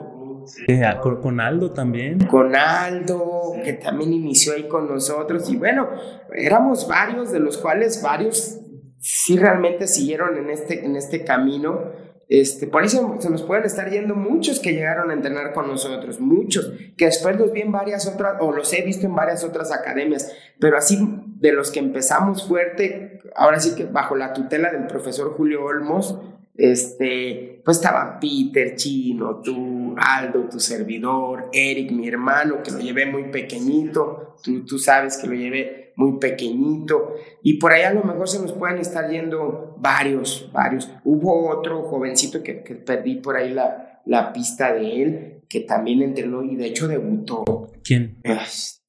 Con 1.21 1.41
Aldo 1.41 1.73
también. 1.73 2.27
Con 2.27 2.55
Aldo, 2.55 3.53
que 3.65 3.75
también 3.75 4.13
inició 4.13 4.55
ahí 4.55 4.69
con 4.69 4.89
nosotros. 4.89 5.49
Y 5.51 5.57
bueno, 5.57 5.89
éramos 6.33 6.89
varios, 6.89 7.33
de 7.33 7.41
los 7.41 7.59
cuales 7.59 8.03
varios 8.03 8.61
sí 8.99 9.37
realmente 9.37 9.87
siguieron 9.87 10.37
en 10.39 10.51
este, 10.51 10.85
en 10.85 10.97
este 10.97 11.25
camino. 11.25 11.93
Este, 12.29 12.67
por 12.67 12.85
eso 12.85 13.17
se 13.19 13.29
nos 13.29 13.43
pueden 13.43 13.65
estar 13.65 13.91
yendo 13.91 14.15
muchos 14.15 14.59
que 14.59 14.73
llegaron 14.73 15.11
a 15.11 15.15
entrenar 15.15 15.53
con 15.53 15.69
nosotros, 15.69 16.21
muchos, 16.21 16.73
que 16.97 17.05
después 17.05 17.39
los 17.39 17.53
vi 17.53 17.61
en 17.61 17.71
varias 17.71 18.07
otras, 18.07 18.37
o 18.41 18.51
los 18.51 18.73
he 18.73 18.83
visto 18.83 19.07
en 19.07 19.15
varias 19.15 19.45
otras 19.45 19.73
academias, 19.73 20.33
pero 20.59 20.79
así 20.79 20.99
de 21.37 21.53
los 21.53 21.71
que 21.71 21.81
empezamos 21.81 22.49
fuerte, 22.49 23.21
ahora 23.37 23.61
sí 23.61 23.75
que 23.77 23.85
bajo 23.85 24.17
la 24.17 24.33
tutela 24.33 24.73
del 24.73 24.87
profesor 24.87 25.35
Julio 25.37 25.65
Olmos, 25.65 26.19
este, 26.57 27.61
pues 27.65 27.79
estaba 27.79 28.19
Peter, 28.21 28.77
Chino, 28.77 29.41
tú, 29.43 29.95
Aldo, 29.97 30.49
tu 30.49 30.61
servidor, 30.61 31.51
Eric, 31.53 31.91
mi 31.91 32.09
hermano, 32.09 32.63
que 32.63 32.71
lo 32.71 32.79
llevé 32.79 33.07
muy 33.07 33.25
pequeñito, 33.25 34.37
tú, 34.43 34.65
tú 34.65 34.79
sabes 34.79 35.17
que 35.17 35.27
lo 35.27 35.35
llevé 35.35 35.93
muy 35.97 36.19
pequeñito, 36.19 37.15
y 37.43 37.59
por 37.59 37.73
ahí 37.73 37.83
a 37.83 37.93
lo 37.93 38.03
mejor 38.03 38.29
se 38.29 38.41
nos 38.41 38.53
pueden 38.53 38.79
estar 38.79 39.11
yendo 39.11 39.77
varios, 39.79 40.51
varios. 40.53 40.91
Hubo 41.05 41.51
otro 41.51 41.83
jovencito 41.83 42.43
que, 42.43 42.63
que 42.63 42.75
perdí 42.75 43.17
por 43.17 43.37
ahí 43.37 43.53
la, 43.53 44.01
la 44.05 44.33
pista 44.33 44.73
de 44.73 45.03
él, 45.03 45.43
que 45.49 45.61
también 45.61 46.03
entrenó 46.03 46.43
y 46.43 46.57
de 46.57 46.67
hecho 46.67 46.89
debutó. 46.89 47.45
¿Quién? 47.83 48.19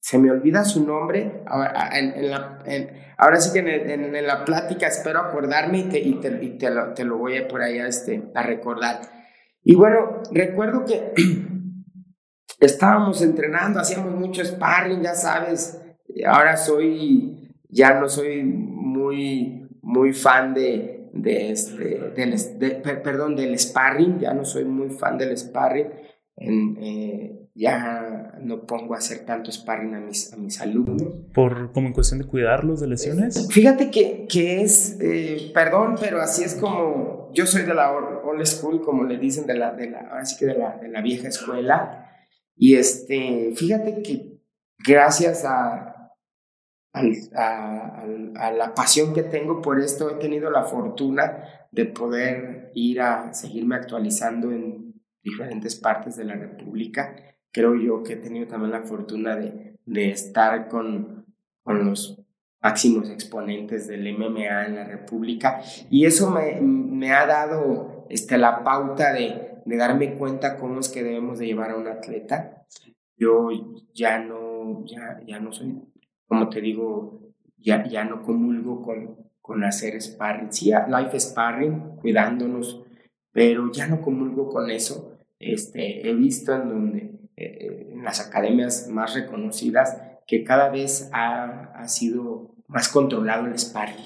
Se 0.06 0.18
me 0.18 0.30
olvida 0.30 0.64
su 0.64 0.86
nombre. 0.86 1.42
Ahora, 1.46 1.90
ahora 3.18 3.40
sí 3.40 3.52
que 3.52 3.92
en, 3.92 4.24
la 4.24 4.44
plática 4.44 4.86
espero 4.86 5.18
acordarme 5.18 5.80
y 5.80 6.20
te, 6.20 7.04
lo, 7.04 7.18
voy 7.18 7.38
a 7.38 7.48
por 7.48 7.60
ahí 7.60 7.80
a, 7.80 7.88
este, 7.88 8.22
a 8.32 8.44
recordar. 8.44 9.00
Y 9.64 9.74
bueno, 9.74 10.22
recuerdo 10.30 10.84
que 10.84 11.12
estábamos 12.60 13.20
entrenando, 13.20 13.80
hacíamos 13.80 14.14
mucho 14.14 14.44
sparring, 14.44 15.02
ya 15.02 15.14
sabes. 15.16 15.82
Ahora 16.24 16.56
soy, 16.56 17.52
ya 17.68 17.98
no 17.98 18.08
soy 18.08 18.44
muy, 18.44 19.68
muy 19.82 20.12
fan 20.12 20.54
de, 20.54 21.10
este, 21.24 22.12
del, 22.14 22.80
perdón, 23.02 23.34
del 23.34 23.58
sparring, 23.58 24.20
ya 24.20 24.32
no 24.32 24.44
soy 24.44 24.66
muy 24.66 24.90
fan 24.90 25.18
del 25.18 25.36
sparring. 25.36 25.88
Eh, 26.36 27.45
ya 27.56 28.34
no 28.38 28.66
pongo 28.66 28.94
a 28.94 28.98
hacer 28.98 29.24
tanto 29.24 29.50
sparring 29.50 29.94
a 29.94 30.00
mis, 30.00 30.30
a 30.32 30.36
mis 30.36 30.60
alumnos. 30.60 31.02
¿Por 31.32 31.72
como 31.72 31.88
en 31.88 31.94
cuestión 31.94 32.20
de 32.20 32.26
cuidarlos 32.26 32.80
de 32.80 32.86
lesiones? 32.86 33.48
Fíjate 33.50 33.90
que, 33.90 34.26
que 34.28 34.60
es, 34.60 34.98
eh, 35.00 35.50
perdón, 35.54 35.96
pero 35.98 36.20
así 36.20 36.44
es 36.44 36.54
como, 36.54 37.30
yo 37.32 37.46
soy 37.46 37.62
de 37.62 37.74
la 37.74 37.92
old 37.92 38.44
school, 38.44 38.82
como 38.82 39.04
le 39.04 39.16
dicen, 39.16 39.46
de 39.46 39.54
la, 39.54 39.72
de 39.72 39.90
la, 39.90 40.00
ahora 40.00 40.26
sí 40.26 40.36
que 40.38 40.44
de 40.44 40.58
la, 40.58 40.76
de 40.76 40.88
la 40.88 41.00
vieja 41.00 41.28
escuela, 41.28 42.10
y 42.54 42.74
este, 42.76 43.52
fíjate 43.56 44.02
que 44.02 44.38
gracias 44.86 45.46
a, 45.46 46.12
a, 46.92 48.04
a, 48.36 48.52
la 48.52 48.74
pasión 48.74 49.14
que 49.14 49.22
tengo 49.22 49.62
por 49.62 49.80
esto, 49.80 50.10
he 50.10 50.14
tenido 50.16 50.50
la 50.50 50.64
fortuna 50.64 51.42
de 51.72 51.86
poder 51.86 52.70
ir 52.74 53.00
a 53.00 53.32
seguirme 53.32 53.76
actualizando 53.76 54.52
en 54.52 54.94
diferentes 55.22 55.74
partes 55.74 56.16
de 56.16 56.24
la 56.24 56.34
República 56.34 57.16
creo 57.56 57.74
yo 57.74 58.02
que 58.02 58.12
he 58.12 58.16
tenido 58.16 58.46
también 58.46 58.72
la 58.72 58.82
fortuna 58.82 59.34
de, 59.34 59.78
de 59.86 60.10
estar 60.10 60.68
con, 60.68 61.24
con 61.62 61.86
los 61.86 62.20
máximos 62.62 63.08
exponentes 63.08 63.86
del 63.86 64.12
MMA 64.14 64.66
en 64.66 64.74
la 64.74 64.84
República 64.84 65.62
y 65.88 66.04
eso 66.04 66.30
me, 66.30 66.60
me 66.60 67.12
ha 67.12 67.24
dado 67.24 68.04
este, 68.10 68.36
la 68.36 68.62
pauta 68.62 69.14
de, 69.14 69.62
de, 69.64 69.76
darme 69.78 70.16
cuenta 70.16 70.58
cómo 70.58 70.80
es 70.80 70.90
que 70.90 71.02
debemos 71.02 71.38
de 71.38 71.46
llevar 71.46 71.70
a 71.70 71.76
un 71.76 71.88
atleta. 71.88 72.66
Yo 73.16 73.48
ya 73.94 74.18
no, 74.18 74.84
ya, 74.84 75.22
ya 75.26 75.40
no 75.40 75.50
soy, 75.50 75.80
como 76.26 76.50
te 76.50 76.60
digo, 76.60 77.32
ya, 77.56 77.86
ya 77.88 78.04
no 78.04 78.22
comulgo 78.22 78.82
con, 78.82 79.16
con 79.40 79.64
hacer 79.64 79.98
sparring, 80.02 80.52
sí, 80.52 80.72
life 80.88 81.18
sparring, 81.18 81.96
cuidándonos, 82.02 82.82
pero 83.32 83.72
ya 83.72 83.86
no 83.86 84.02
comulgo 84.02 84.50
con 84.50 84.70
eso. 84.70 85.16
Este, 85.38 86.06
he 86.06 86.14
visto 86.14 86.54
en 86.54 86.68
donde 86.68 87.16
eh, 87.36 87.88
en 87.92 88.02
las 88.02 88.20
academias 88.20 88.88
más 88.88 89.14
reconocidas 89.14 90.00
que 90.26 90.42
cada 90.42 90.70
vez 90.70 91.08
ha, 91.12 91.72
ha 91.74 91.88
sido 91.88 92.54
más 92.66 92.88
controlado 92.88 93.46
el 93.46 93.58
sparring. 93.58 93.96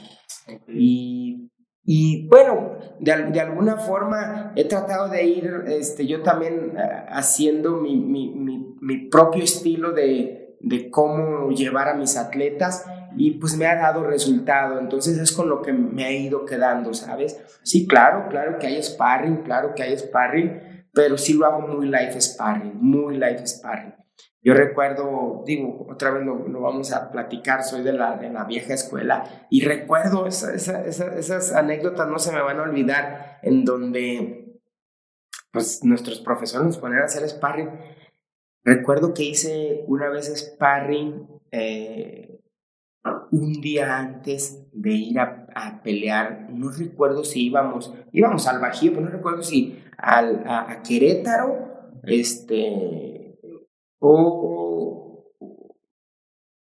Y, 0.68 1.50
y 1.84 2.26
bueno, 2.28 2.76
de, 2.98 3.30
de, 3.30 3.40
alguna 3.40 3.76
forma 3.76 4.52
he 4.56 4.64
tratado 4.64 5.08
de 5.08 5.24
ir 5.24 5.64
este, 5.68 6.06
yo 6.06 6.22
también 6.22 6.76
eh, 6.76 7.06
haciendo 7.08 7.76
mi, 7.76 7.96
mi, 7.96 8.34
mi, 8.34 8.74
mi 8.80 9.08
propio 9.08 9.44
estilo 9.44 9.92
de, 9.92 10.56
de 10.60 10.90
cómo 10.90 11.50
llevar 11.50 11.88
a 11.88 11.94
mis 11.94 12.16
atletas 12.16 12.84
y 13.16 13.32
pues 13.32 13.56
me 13.56 13.66
ha 13.66 13.76
dado 13.76 14.04
resultado, 14.04 14.78
entonces 14.78 15.18
es 15.18 15.32
con 15.32 15.48
lo 15.48 15.62
que 15.62 15.72
me 15.72 16.04
ha 16.04 16.12
ido 16.12 16.44
quedando, 16.44 16.94
¿sabes? 16.94 17.40
Sí, 17.62 17.86
claro, 17.86 18.28
claro 18.28 18.58
que 18.58 18.68
hay 18.68 18.82
sparring, 18.82 19.38
claro 19.38 19.74
que 19.74 19.82
hay 19.82 19.96
sparring, 19.98 20.69
pero 20.92 21.18
sí 21.18 21.34
lo 21.34 21.46
hago 21.46 21.66
muy 21.66 21.86
life 21.86 22.20
sparring, 22.20 22.76
muy 22.80 23.16
life 23.16 23.46
sparring. 23.46 23.94
Yo 24.42 24.54
recuerdo, 24.54 25.42
digo, 25.46 25.86
otra 25.90 26.10
vez 26.12 26.24
lo, 26.24 26.48
lo 26.48 26.60
vamos 26.62 26.92
a 26.92 27.10
platicar, 27.10 27.62
soy 27.62 27.82
de 27.82 27.92
la, 27.92 28.16
de 28.16 28.30
la 28.30 28.44
vieja 28.44 28.72
escuela 28.72 29.46
y 29.50 29.64
recuerdo 29.64 30.26
esa, 30.26 30.54
esa, 30.54 30.82
esas 30.86 31.52
anécdotas, 31.52 32.08
no 32.08 32.18
se 32.18 32.32
me 32.32 32.40
van 32.40 32.58
a 32.58 32.62
olvidar, 32.62 33.38
en 33.42 33.66
donde 33.66 34.60
pues 35.52 35.84
nuestros 35.84 36.20
profesores 36.20 36.66
nos 36.66 36.78
ponían 36.78 37.02
a 37.02 37.06
hacer 37.06 37.28
sparring. 37.28 37.70
Recuerdo 38.64 39.12
que 39.12 39.24
hice 39.24 39.84
una 39.86 40.08
vez 40.08 40.32
sparring 40.34 41.28
eh, 41.50 42.40
un 43.30 43.60
día 43.60 43.98
antes 43.98 44.66
de 44.72 44.90
ir 44.90 45.18
a, 45.18 45.46
a, 45.54 45.82
pelear, 45.82 46.48
no 46.50 46.70
recuerdo 46.70 47.24
si 47.24 47.46
íbamos, 47.46 47.94
íbamos 48.12 48.46
al 48.46 48.60
Bajío, 48.60 48.92
pero 48.92 49.04
no 49.06 49.10
recuerdo 49.10 49.42
si 49.42 49.82
al, 50.02 50.44
a, 50.46 50.82
Querétaro, 50.82 52.00
este, 52.04 53.38
o, 53.98 55.24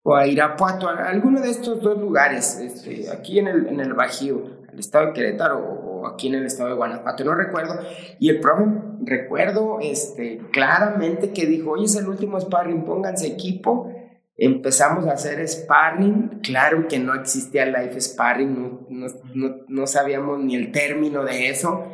o, 0.02 0.14
a 0.14 0.26
Irapuato, 0.26 0.88
a 0.88 1.08
alguno 1.08 1.40
de 1.40 1.50
estos 1.50 1.80
dos 1.80 1.98
lugares, 1.98 2.58
este, 2.58 3.10
aquí 3.10 3.38
en 3.38 3.48
el, 3.48 3.68
en 3.68 3.80
el 3.80 3.94
Bajío, 3.94 4.66
el 4.72 4.78
estado 4.78 5.06
de 5.06 5.12
Querétaro 5.12 5.58
o 5.58 6.06
aquí 6.06 6.28
en 6.28 6.36
el 6.36 6.46
estado 6.46 6.70
de 6.70 6.76
Guanajuato, 6.76 7.24
no 7.24 7.34
recuerdo. 7.34 7.80
Y 8.18 8.30
el 8.30 8.40
profe, 8.40 8.64
recuerdo 9.02 9.78
este, 9.80 10.40
claramente 10.52 11.32
que 11.32 11.46
dijo, 11.46 11.72
hoy 11.72 11.84
es 11.84 11.96
el 11.96 12.08
último 12.08 12.40
sparring, 12.40 12.84
pónganse 12.84 13.26
equipo. 13.26 13.92
Empezamos 14.36 15.06
a 15.06 15.12
hacer 15.12 15.46
sparring, 15.46 16.40
claro 16.42 16.88
que 16.88 16.98
no 16.98 17.14
existía 17.14 17.66
life 17.66 18.00
sparring, 18.00 18.54
no, 18.54 18.86
no, 18.88 19.06
no, 19.34 19.56
no 19.68 19.86
sabíamos 19.86 20.40
ni 20.40 20.56
el 20.56 20.72
término 20.72 21.24
de 21.24 21.50
eso. 21.50 21.84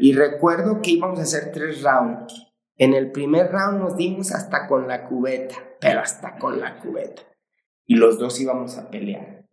Y 0.00 0.12
recuerdo 0.12 0.80
que 0.82 0.92
íbamos 0.92 1.18
a 1.18 1.22
hacer 1.22 1.52
tres 1.52 1.82
rounds. 1.82 2.52
En 2.76 2.94
el 2.94 3.12
primer 3.12 3.50
round 3.52 3.78
nos 3.78 3.96
dimos 3.96 4.32
hasta 4.32 4.66
con 4.66 4.88
la 4.88 5.04
cubeta, 5.04 5.54
pero 5.80 6.00
hasta 6.00 6.36
con 6.36 6.60
la 6.60 6.78
cubeta. 6.78 7.22
Y 7.86 7.96
los 7.96 8.18
dos 8.18 8.40
íbamos 8.40 8.76
a 8.78 8.90
pelear. 8.90 9.46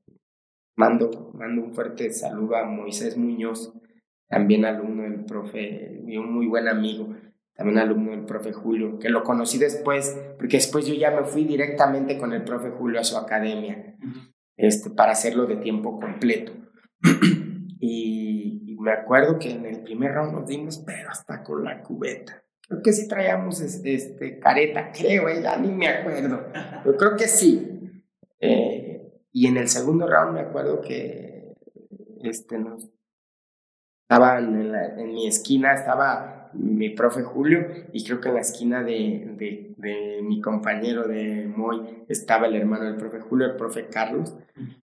Mando, 0.75 1.31
mando 1.33 1.63
un 1.63 1.73
fuerte 1.73 2.11
saludo 2.11 2.55
a 2.55 2.65
Moisés 2.65 3.17
Muñoz, 3.17 3.73
también 4.27 4.65
alumno 4.65 5.03
del 5.03 5.25
profe, 5.25 6.01
y 6.07 6.17
un 6.17 6.33
muy 6.33 6.47
buen 6.47 6.67
amigo, 6.67 7.13
también 7.53 7.77
alumno 7.77 8.11
del 8.11 8.25
profe 8.25 8.53
Julio, 8.53 8.97
que 8.97 9.09
lo 9.09 9.23
conocí 9.23 9.59
después, 9.59 10.17
porque 10.37 10.57
después 10.57 10.87
yo 10.87 10.95
ya 10.95 11.11
me 11.11 11.25
fui 11.25 11.43
directamente 11.43 12.17
con 12.17 12.33
el 12.33 12.43
profe 12.43 12.71
Julio 12.71 12.99
a 12.99 13.03
su 13.03 13.17
academia, 13.17 13.95
este, 14.57 14.89
para 14.89 15.11
hacerlo 15.11 15.45
de 15.45 15.57
tiempo 15.57 15.99
completo. 15.99 16.53
y 17.81 18.77
me 18.79 18.91
acuerdo 18.91 19.39
que 19.39 19.51
en 19.51 19.65
el 19.65 19.81
primer 19.81 20.13
round 20.13 20.33
nos 20.33 20.47
dimos, 20.47 20.77
pero 20.85 21.09
hasta 21.09 21.43
con 21.43 21.63
la 21.63 21.81
cubeta. 21.81 22.43
Creo 22.67 22.81
que 22.83 22.93
sí 22.93 23.07
traíamos 23.07 23.59
este, 23.59 24.39
careta, 24.39 24.91
creo, 24.91 25.27
eh, 25.27 25.41
ya 25.41 25.57
ni 25.57 25.69
me 25.69 25.87
acuerdo. 25.87 26.45
Pero 26.83 26.95
creo 26.95 27.15
que 27.17 27.27
sí. 27.27 28.05
Eh, 28.39 29.01
y 29.33 29.47
en 29.47 29.57
el 29.57 29.67
segundo 29.67 30.07
round 30.07 30.33
me 30.33 30.41
acuerdo 30.41 30.79
que 30.79 31.53
este, 32.21 32.57
nos, 32.59 32.87
estaban 34.03 34.61
en, 34.61 34.75
en 34.99 35.13
mi 35.13 35.27
esquina, 35.27 35.73
estaba 35.73 36.51
mi 36.53 36.89
profe 36.89 37.23
Julio 37.23 37.65
y 37.93 38.03
creo 38.03 38.21
que 38.21 38.29
en 38.29 38.35
la 38.35 38.41
esquina 38.41 38.83
de, 38.83 39.35
de, 39.37 39.73
de, 39.77 40.21
mi 40.21 40.41
compañero 40.41 41.07
de 41.07 41.47
Moy 41.47 42.03
estaba 42.09 42.47
el 42.47 42.55
hermano 42.55 42.85
del 42.85 42.97
profe 42.97 43.19
Julio, 43.21 43.47
el 43.47 43.55
profe 43.55 43.87
Carlos. 43.87 44.35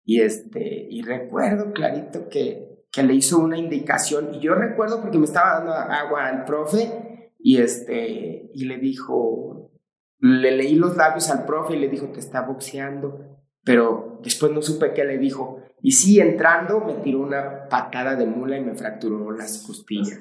Y, 0.04 0.20
este, 0.20 0.88
y 0.90 1.02
recuerdo 1.02 1.72
clarito 1.72 2.28
que, 2.28 2.71
que 2.92 3.02
le 3.02 3.14
hizo 3.14 3.38
una 3.38 3.56
indicación 3.56 4.34
y 4.34 4.40
yo 4.40 4.54
recuerdo 4.54 5.00
porque 5.00 5.18
me 5.18 5.24
estaba 5.24 5.54
dando 5.54 5.72
agua 5.72 6.26
al 6.26 6.44
profe 6.44 7.32
y, 7.38 7.60
este, 7.60 8.50
y 8.52 8.66
le 8.66 8.76
dijo, 8.76 9.72
le 10.20 10.52
leí 10.52 10.74
los 10.74 10.96
labios 10.96 11.30
al 11.30 11.46
profe 11.46 11.74
y 11.74 11.80
le 11.80 11.88
dijo, 11.88 12.08
te 12.08 12.20
está 12.20 12.42
boxeando, 12.42 13.40
pero 13.64 14.20
después 14.22 14.52
no 14.52 14.60
supe 14.60 14.92
qué 14.92 15.04
le 15.04 15.16
dijo. 15.16 15.62
Y 15.80 15.92
sí, 15.92 16.20
entrando 16.20 16.80
me 16.80 16.94
tiró 16.94 17.20
una 17.20 17.66
patada 17.68 18.14
de 18.14 18.26
mula 18.26 18.58
y 18.58 18.64
me 18.64 18.74
fracturó 18.74 19.32
las 19.32 19.64
costillas. 19.66 20.20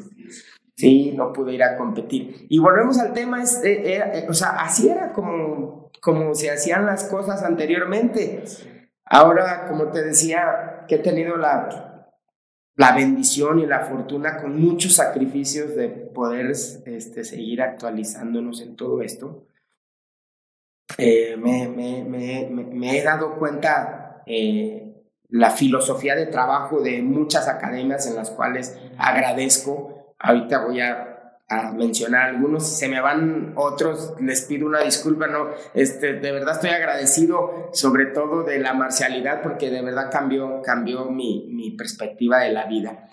Sí, 0.76 1.12
no 1.16 1.34
pude 1.34 1.54
ir 1.54 1.64
a 1.64 1.78
competir. 1.78 2.48
Y 2.50 2.58
volvemos 2.58 2.98
al 3.00 3.14
tema, 3.14 3.44
es, 3.44 3.62
eh, 3.64 3.98
eh, 3.98 4.26
o 4.30 4.34
sea, 4.34 4.52
así 4.62 4.90
era 4.90 5.12
como, 5.12 5.92
como 6.02 6.34
se 6.34 6.50
hacían 6.50 6.86
las 6.86 7.04
cosas 7.04 7.44
anteriormente. 7.44 8.44
Ahora, 9.06 9.68
como 9.68 9.92
te 9.92 10.02
decía, 10.02 10.86
que 10.88 10.96
he 10.96 11.00
tenido 11.00 11.38
la, 11.38 11.91
la 12.76 12.94
bendición 12.94 13.60
y 13.60 13.66
la 13.66 13.82
fortuna 13.82 14.42
con 14.42 14.60
muchos 14.60 14.94
sacrificios 14.94 15.76
de 15.76 15.90
poder 15.90 16.52
este, 16.52 17.24
seguir 17.24 17.62
actualizándonos 17.62 18.62
en 18.62 18.76
todo 18.76 19.02
esto, 19.02 19.48
eh, 20.98 21.38
me, 21.38 23.00
he 23.00 23.04
dado 23.04 23.38
cuenta 23.38 24.24
eh, 24.26 24.94
la 25.30 25.52
filosofía 25.52 26.16
de 26.16 26.26
trabajo 26.28 26.82
de 26.82 27.02
muchas 27.02 27.48
academias 27.48 28.08
en 28.08 28.16
las 28.16 28.30
cuales 28.30 28.78
agradezco. 28.98 30.16
Ahorita 30.20 30.66
voy 30.66 30.82
a 30.82 31.11
a 31.52 31.74
mencionar 31.74 32.30
algunos, 32.30 32.66
si 32.66 32.76
se 32.76 32.88
me 32.88 33.02
van 33.02 33.52
otros, 33.58 34.14
les 34.22 34.44
pido 34.44 34.68
una 34.68 34.80
disculpa, 34.80 35.28
no, 35.28 35.50
este, 35.74 36.14
de 36.14 36.32
verdad 36.32 36.56
estoy 36.56 36.70
agradecido 36.70 37.70
sobre 37.74 38.06
todo 38.06 38.44
de 38.44 38.58
la 38.60 38.74
marcialidad 38.74 39.42
porque 39.42 39.70
de 39.70 39.82
verdad 39.82 40.10
cambió, 40.10 40.62
cambió 40.62 41.12
mi, 41.12 41.50
mi 41.52 41.72
perspectiva 41.72 42.40
de 42.40 42.54
la 42.54 42.68
vida. 42.68 43.10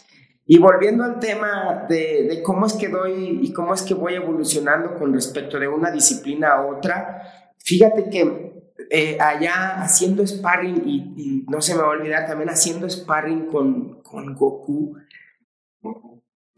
Y 0.47 0.59
volviendo 0.59 1.03
al 1.03 1.19
tema 1.19 1.85
de, 1.89 2.29
de, 2.29 2.43
cómo 2.43 2.67
es 2.67 2.75
que 2.75 2.89
doy 2.89 3.41
y 3.43 3.53
cómo 3.53 3.75
es 3.75 3.83
que 3.83 3.95
voy 3.95 4.15
evolucionando 4.15 4.95
con 4.95 5.13
respecto 5.13 5.59
de 5.59 5.67
una 5.67 5.91
disciplina 5.91 6.51
a 6.55 6.67
otra, 6.67 7.23
fíjate 7.59 8.09
que 8.09 8.53
eh, 8.91 9.19
allá 9.21 9.83
haciendo 9.83 10.25
sparring, 10.25 10.83
y, 10.87 10.97
y, 11.17 11.45
no 11.49 11.61
se 11.61 11.75
me 11.75 11.83
va 11.83 11.89
a 11.89 11.91
olvidar 11.91 12.27
también 12.29 12.51
haciendo 12.51 12.89
sparring 12.89 13.47
con, 13.47 14.01
con 14.03 14.35
Goku, 14.35 14.97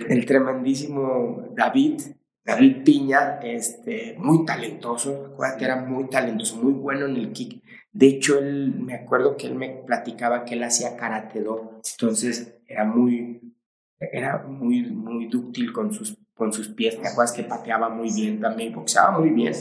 el 0.09 0.27
tremendísimo 0.27 1.49
David, 1.55 2.01
David 2.45 2.85
Piña, 2.85 3.41
este, 3.43 4.17
muy 4.19 4.45
talentoso, 4.45 5.31
acuérdate, 5.33 5.65
era 5.65 5.77
muy 5.77 6.09
talentoso, 6.09 6.57
muy 6.57 6.73
bueno 6.73 7.07
en 7.07 7.17
el 7.17 7.33
kick. 7.33 7.63
De 7.93 8.07
hecho, 8.07 8.39
él, 8.39 8.75
me 8.79 8.95
acuerdo 8.95 9.37
que 9.37 9.47
él 9.47 9.55
me 9.55 9.69
platicaba 9.87 10.45
que 10.45 10.55
él 10.55 10.63
hacía 10.63 10.97
karate 10.97 11.43
do, 11.43 11.81
entonces 11.93 12.61
era 12.67 12.85
muy, 12.85 13.55
era 13.99 14.39
muy, 14.39 14.83
muy 14.91 15.27
dúctil 15.27 15.73
con 15.73 15.93
sus, 15.93 16.17
con 16.35 16.53
sus 16.53 16.69
pies, 16.69 17.01
¿te 17.01 17.09
acuerdas 17.09 17.33
que 17.33 17.45
pateaba 17.45 17.89
muy 17.89 18.13
bien 18.13 18.41
también, 18.41 18.73
boxeaba 18.73 19.19
muy 19.19 19.31
bien, 19.31 19.53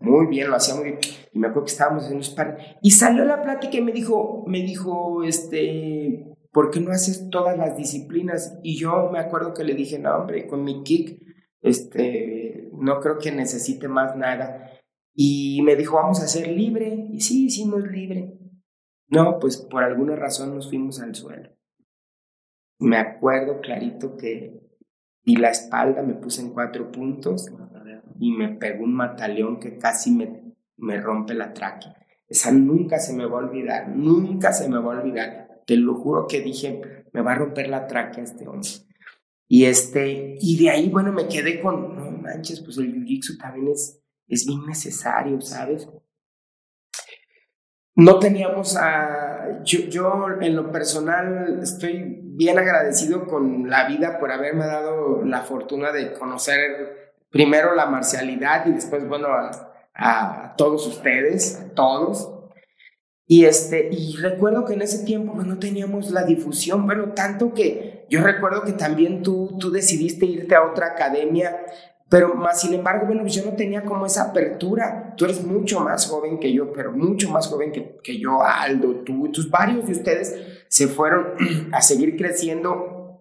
muy 0.00 0.26
bien, 0.26 0.50
lo 0.50 0.56
hacía 0.56 0.74
muy 0.74 0.84
bien, 0.84 0.98
y 1.32 1.38
me 1.38 1.48
acuerdo 1.48 1.66
que 1.66 1.72
estábamos 1.72 2.10
en 2.10 2.16
un 2.16 2.22
sparring, 2.22 2.56
y 2.82 2.90
salió 2.90 3.24
la 3.24 3.42
plática 3.42 3.76
y 3.76 3.80
me 3.80 3.92
dijo, 3.92 4.44
me 4.46 4.62
dijo, 4.62 5.24
este, 5.24 6.27
¿por 6.52 6.70
qué 6.70 6.80
no 6.80 6.90
haces 6.90 7.28
todas 7.30 7.56
las 7.56 7.76
disciplinas? 7.76 8.58
Y 8.62 8.76
yo 8.76 9.10
me 9.10 9.18
acuerdo 9.18 9.54
que 9.54 9.64
le 9.64 9.74
dije, 9.74 9.98
no, 9.98 10.16
hombre, 10.16 10.46
con 10.46 10.64
mi 10.64 10.82
kick, 10.82 11.22
este, 11.60 12.70
no 12.72 13.00
creo 13.00 13.18
que 13.18 13.32
necesite 13.32 13.88
más 13.88 14.16
nada. 14.16 14.70
Y 15.14 15.62
me 15.62 15.76
dijo, 15.76 15.96
vamos 15.96 16.22
a 16.22 16.28
ser 16.28 16.48
libre. 16.48 17.08
Y 17.10 17.20
sí, 17.20 17.46
hicimos 17.46 17.82
libre. 17.88 18.38
No, 19.08 19.38
pues 19.38 19.56
por 19.56 19.82
alguna 19.82 20.16
razón 20.16 20.54
nos 20.54 20.68
fuimos 20.68 21.00
al 21.00 21.14
suelo. 21.14 21.50
Me 22.78 22.96
acuerdo 22.96 23.60
clarito 23.60 24.16
que 24.16 24.68
y 25.28 25.36
la 25.36 25.50
espalda 25.50 26.02
me 26.02 26.14
puse 26.14 26.40
en 26.40 26.54
cuatro 26.54 26.90
puntos 26.90 27.50
y 28.18 28.32
me 28.32 28.48
pegó 28.56 28.84
un 28.84 28.94
mataleón 28.94 29.60
que 29.60 29.76
casi 29.76 30.10
me, 30.10 30.54
me 30.78 30.98
rompe 30.98 31.34
la 31.34 31.52
tráquea. 31.52 31.94
Esa 32.26 32.50
nunca 32.50 32.98
se 32.98 33.12
me 33.14 33.26
va 33.26 33.40
a 33.40 33.44
olvidar, 33.44 33.88
nunca 33.90 34.54
se 34.54 34.70
me 34.70 34.78
va 34.78 34.94
a 34.94 35.00
olvidar. 35.00 35.47
Te 35.68 35.76
lo 35.76 35.96
juro 35.96 36.26
que 36.26 36.40
dije, 36.40 36.80
me 37.12 37.20
va 37.20 37.32
a 37.32 37.34
romper 37.34 37.68
la 37.68 37.86
tráquea 37.86 38.24
este 38.24 38.48
hombre. 38.48 38.70
Y, 39.46 39.66
este, 39.66 40.38
y 40.40 40.56
de 40.64 40.70
ahí, 40.70 40.88
bueno, 40.88 41.12
me 41.12 41.28
quedé 41.28 41.60
con, 41.60 41.94
no 41.94 42.10
manches, 42.10 42.62
pues 42.62 42.78
el 42.78 42.90
jiu-jitsu 42.94 43.36
también 43.38 43.68
es, 43.68 44.00
es 44.26 44.46
bien 44.46 44.64
necesario, 44.64 45.38
¿sabes? 45.42 45.86
No 47.96 48.18
teníamos 48.18 48.78
a... 48.78 49.62
Yo, 49.62 49.80
yo 49.90 50.26
en 50.40 50.56
lo 50.56 50.72
personal 50.72 51.60
estoy 51.62 52.18
bien 52.22 52.58
agradecido 52.58 53.26
con 53.26 53.68
la 53.68 53.86
vida 53.86 54.18
por 54.18 54.32
haberme 54.32 54.64
dado 54.64 55.22
la 55.22 55.42
fortuna 55.42 55.92
de 55.92 56.14
conocer 56.14 57.12
primero 57.28 57.74
la 57.74 57.84
marcialidad 57.84 58.64
y 58.66 58.72
después, 58.72 59.06
bueno, 59.06 59.28
a, 59.28 59.50
a 59.92 60.56
todos 60.56 60.86
ustedes, 60.86 61.60
a 61.60 61.74
todos. 61.74 62.37
Y, 63.30 63.44
este, 63.44 63.90
y 63.92 64.16
recuerdo 64.16 64.64
que 64.64 64.72
en 64.72 64.80
ese 64.80 65.04
tiempo 65.04 65.34
pues, 65.34 65.46
no 65.46 65.58
teníamos 65.58 66.10
la 66.10 66.24
difusión, 66.24 66.86
bueno, 66.86 67.12
tanto 67.12 67.52
que 67.52 68.06
yo 68.08 68.22
recuerdo 68.22 68.62
que 68.62 68.72
también 68.72 69.22
tú, 69.22 69.54
tú 69.60 69.70
decidiste 69.70 70.24
irte 70.24 70.54
a 70.54 70.62
otra 70.62 70.86
academia, 70.86 71.54
pero 72.08 72.34
más 72.34 72.62
sin 72.62 72.72
embargo, 72.72 73.06
bueno, 73.06 73.26
yo 73.26 73.44
no 73.44 73.52
tenía 73.52 73.84
como 73.84 74.06
esa 74.06 74.30
apertura. 74.30 75.12
Tú 75.14 75.26
eres 75.26 75.44
mucho 75.44 75.80
más 75.80 76.06
joven 76.06 76.40
que 76.40 76.54
yo, 76.54 76.72
pero 76.72 76.90
mucho 76.90 77.28
más 77.28 77.48
joven 77.48 77.70
que, 77.70 77.98
que 78.02 78.18
yo, 78.18 78.42
Aldo, 78.42 79.02
tú, 79.04 79.30
tus 79.30 79.50
varios 79.50 79.86
de 79.86 79.92
ustedes 79.92 80.64
se 80.68 80.88
fueron 80.88 81.34
a 81.72 81.82
seguir 81.82 82.16
creciendo. 82.16 83.20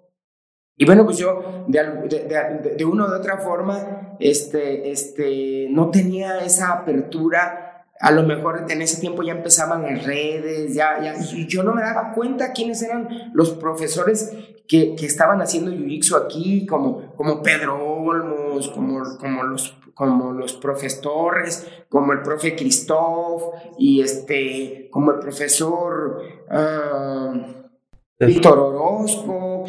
Y 0.77 0.85
bueno, 0.85 1.03
pues 1.03 1.17
yo 1.17 1.65
de, 1.67 1.83
de, 2.07 2.75
de, 2.77 2.85
u 2.85 2.97
otra 3.01 3.39
forma, 3.39 4.15
este, 4.21 4.89
este, 4.89 5.67
no 5.69 5.89
tenía 5.89 6.39
esa 6.45 6.71
apertura 6.71 7.66
a 7.99 8.11
lo 8.11 8.23
mejor 8.23 8.65
en 8.69 8.81
ese 8.81 9.01
tiempo 9.01 9.23
ya 9.23 9.33
empezaban 9.33 9.83
las 9.83 10.05
redes, 10.05 10.73
ya, 10.73 11.01
ya, 11.01 11.15
y 11.15 11.47
yo 11.47 11.63
no 11.63 11.73
me 11.73 11.81
daba 11.81 12.13
cuenta 12.13 12.51
quiénes 12.53 12.81
eran 12.81 13.31
los 13.33 13.51
profesores 13.51 14.31
que, 14.67 14.95
que 14.95 15.05
estaban 15.05 15.41
haciendo 15.41 15.71
jiu-jitsu 15.71 16.15
aquí, 16.15 16.65
como, 16.65 17.13
como 17.15 17.41
Pedro 17.41 17.83
Olmos, 17.83 18.69
como, 18.69 19.17
como, 19.17 19.43
los, 19.43 19.75
como 19.95 20.33
los 20.33 20.53
profesores, 20.53 21.67
como 21.89 22.13
el 22.13 22.21
profe 22.21 22.55
Christoph, 22.55 23.53
y 23.77 24.01
este, 24.01 24.89
como 24.91 25.11
el 25.11 25.19
profesor 25.19 26.21
uh, 26.51 28.25
Víctor 28.25 28.59
Orozco, 28.59 29.65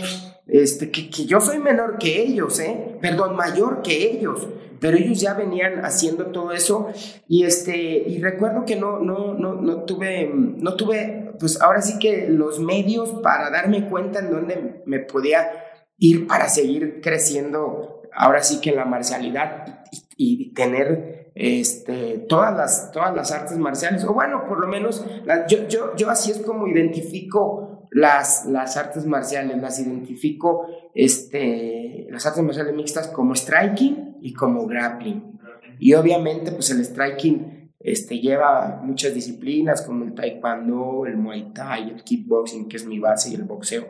este, 0.47 0.91
que, 0.91 1.09
que 1.09 1.27
yo 1.27 1.41
soy 1.41 1.59
menor 1.59 1.99
que 1.99 2.23
ellos, 2.23 2.59
¿eh? 2.61 2.99
Perdón, 3.01 3.37
mayor 3.37 3.83
que 3.83 4.11
ellos 4.11 4.49
pero 4.81 4.97
ellos 4.97 5.21
ya 5.21 5.35
venían 5.35 5.85
haciendo 5.85 6.27
todo 6.27 6.53
eso 6.53 6.89
y 7.29 7.45
este 7.45 7.77
y 7.77 8.21
recuerdo 8.21 8.65
que 8.65 8.77
no 8.77 8.99
no 8.99 9.35
no 9.35 9.55
no 9.55 9.85
tuve 9.85 10.31
no 10.35 10.75
tuve 10.75 11.33
pues 11.39 11.61
ahora 11.61 11.83
sí 11.83 11.99
que 11.99 12.29
los 12.29 12.61
medios 12.61 13.11
para 13.23 13.51
darme 13.51 13.89
cuenta 13.89 14.21
en 14.21 14.31
dónde 14.31 14.83
me 14.87 14.99
podía 15.01 15.51
ir 15.99 16.27
para 16.27 16.49
seguir 16.49 17.01
creciendo 17.03 18.03
ahora 18.13 18.43
sí 18.43 18.61
que 18.61 18.73
la 18.73 18.85
marcialidad 18.85 19.85
y, 20.17 20.53
tener 20.55 21.31
este 21.37 22.19
todas 22.29 22.57
las 22.57 22.91
todas 22.91 23.15
las 23.15 23.31
artes 23.31 23.57
marciales. 23.59 24.05
O 24.05 24.13
bueno 24.13 24.49
por 24.49 24.59
lo 24.59 24.67
menos 24.67 25.05
yo, 25.49 25.69
yo 25.69 25.95
yo 25.95 26.11
así 26.11 26.33
es 26.33 26.39
como 26.39 26.67
identifico 26.67 27.79
las, 27.91 28.45
las 28.47 28.77
artes 28.77 29.07
marciales, 29.07 29.61
las 29.61 29.79
identifico, 29.79 30.67
este, 30.95 32.07
las 32.11 32.27
artes 32.27 32.43
marciales 32.43 32.75
mixtas 32.75 33.09
como 33.09 33.35
striking 33.35 34.08
y 34.21 34.33
como 34.33 34.67
grappling. 34.67 35.39
Y 35.79 35.95
obviamente, 35.95 36.53
pues 36.53 36.71
el 36.71 36.85
striking 36.85 37.59
este, 37.81 38.19
lleva 38.19 38.81
muchas 38.83 39.15
disciplinas 39.15 39.83
como 39.83 40.05
el 40.05 40.15
taekwondo, 40.15 41.07
el 41.07 41.17
muay 41.17 41.53
thai, 41.55 41.91
el 41.91 42.03
kickboxing, 42.03 42.69
que 42.69 42.77
es 42.77 42.87
mi 42.87 42.99
base, 42.99 43.31
y 43.31 43.35
el 43.35 43.45
boxeo. 43.45 43.87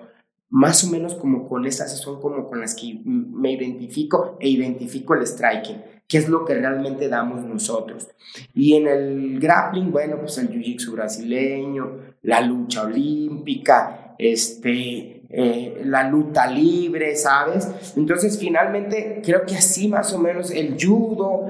Más 0.51 0.85
o 0.85 0.91
menos 0.91 1.15
como 1.15 1.47
con 1.49 1.67
esas 1.67 1.99
son 1.99 2.21
como 2.21 2.47
con 2.47 2.61
las 2.61 2.75
que 2.75 3.01
me 3.05 3.53
identifico 3.53 4.37
e 4.41 4.49
identifico 4.49 5.15
el 5.15 5.27
striking, 5.27 5.77
que 6.07 6.19
es 6.19 6.29
lo 6.29 6.45
que 6.45 6.55
realmente 6.55 7.09
damos 7.09 7.45
nosotros. 7.45 8.09
Y 8.55 8.75
en 8.75 8.89
el 8.89 9.41
grappling, 9.41 9.91
bueno, 9.91 10.19
pues 10.21 10.39
el 10.39 10.49
jiu-jitsu 10.49 10.93
brasileño, 10.93 11.99
la 12.23 12.41
lucha 12.41 12.83
olímpica, 12.83 14.15
este, 14.19 15.18
eh, 15.31 15.83
la 15.85 16.09
lucha 16.09 16.47
libre, 16.47 17.15
¿sabes? 17.17 17.69
Entonces, 17.97 18.39
finalmente, 18.39 19.21
creo 19.25 19.45
que 19.45 19.57
así 19.57 19.89
más 19.89 20.13
o 20.13 20.19
menos 20.19 20.51
el 20.51 20.77
judo, 20.81 21.49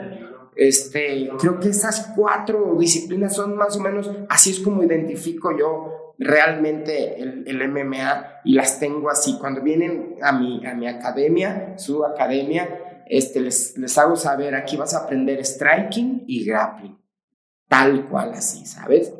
este, 0.57 1.31
creo 1.39 1.61
que 1.61 1.69
esas 1.69 2.13
cuatro 2.17 2.75
disciplinas 2.79 3.37
son 3.37 3.57
más 3.57 3.77
o 3.77 3.81
menos, 3.81 4.11
así 4.29 4.51
es 4.51 4.61
como 4.61 4.83
identifico 4.83 5.57
yo 5.57 6.15
realmente 6.19 7.23
el, 7.23 7.45
el 7.47 7.69
MMA 7.69 8.41
y 8.45 8.55
las 8.55 8.81
tengo 8.81 9.11
así. 9.11 9.39
Cuando 9.39 9.63
vienen 9.63 10.17
a 10.21 10.33
mi, 10.33 10.67
a 10.67 10.75
mi 10.75 10.89
academia, 10.89 11.79
su 11.79 12.05
academia, 12.05 13.05
este, 13.07 13.41
les, 13.41 13.79
les 13.79 13.97
hago 13.97 14.17
saber, 14.17 14.55
aquí 14.55 14.77
vas 14.77 14.95
a 14.95 15.05
aprender 15.05 15.45
striking 15.45 16.25
y 16.27 16.45
grappling, 16.45 16.99
tal 17.69 18.09
cual 18.09 18.33
así, 18.33 18.67
¿sabes? 18.67 19.15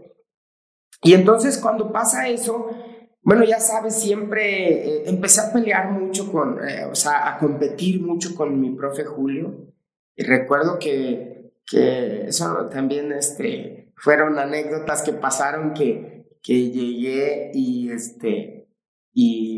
Y 1.03 1.15
entonces 1.15 1.59
cuando 1.59 1.93
pasa 1.93 2.29
eso, 2.29 2.71
bueno, 3.23 3.45
ya 3.45 3.61
sabes, 3.61 3.95
siempre 3.95 4.87
eh, 4.87 5.03
empecé 5.07 5.41
a 5.41 5.53
pelear 5.53 5.91
mucho 5.91 6.31
con, 6.31 6.59
eh, 6.67 6.85
o 6.85 6.95
sea, 6.95 7.29
a 7.29 7.39
competir 7.39 8.01
mucho 8.01 8.35
con 8.35 8.61
mi 8.61 8.71
profe 8.71 9.05
Julio. 9.05 9.73
Y 10.17 10.25
recuerdo 10.25 10.79
que, 10.79 11.53
que 11.67 12.25
eso 12.27 12.69
también 12.71 13.13
este, 13.13 13.93
fueron 13.97 14.39
anécdotas 14.39 15.03
que 15.03 15.13
pasaron 15.13 15.75
que, 15.75 16.27
que 16.43 16.71
llegué 16.71 17.51
y, 17.55 17.91
este, 17.91 18.69
y 19.13 19.58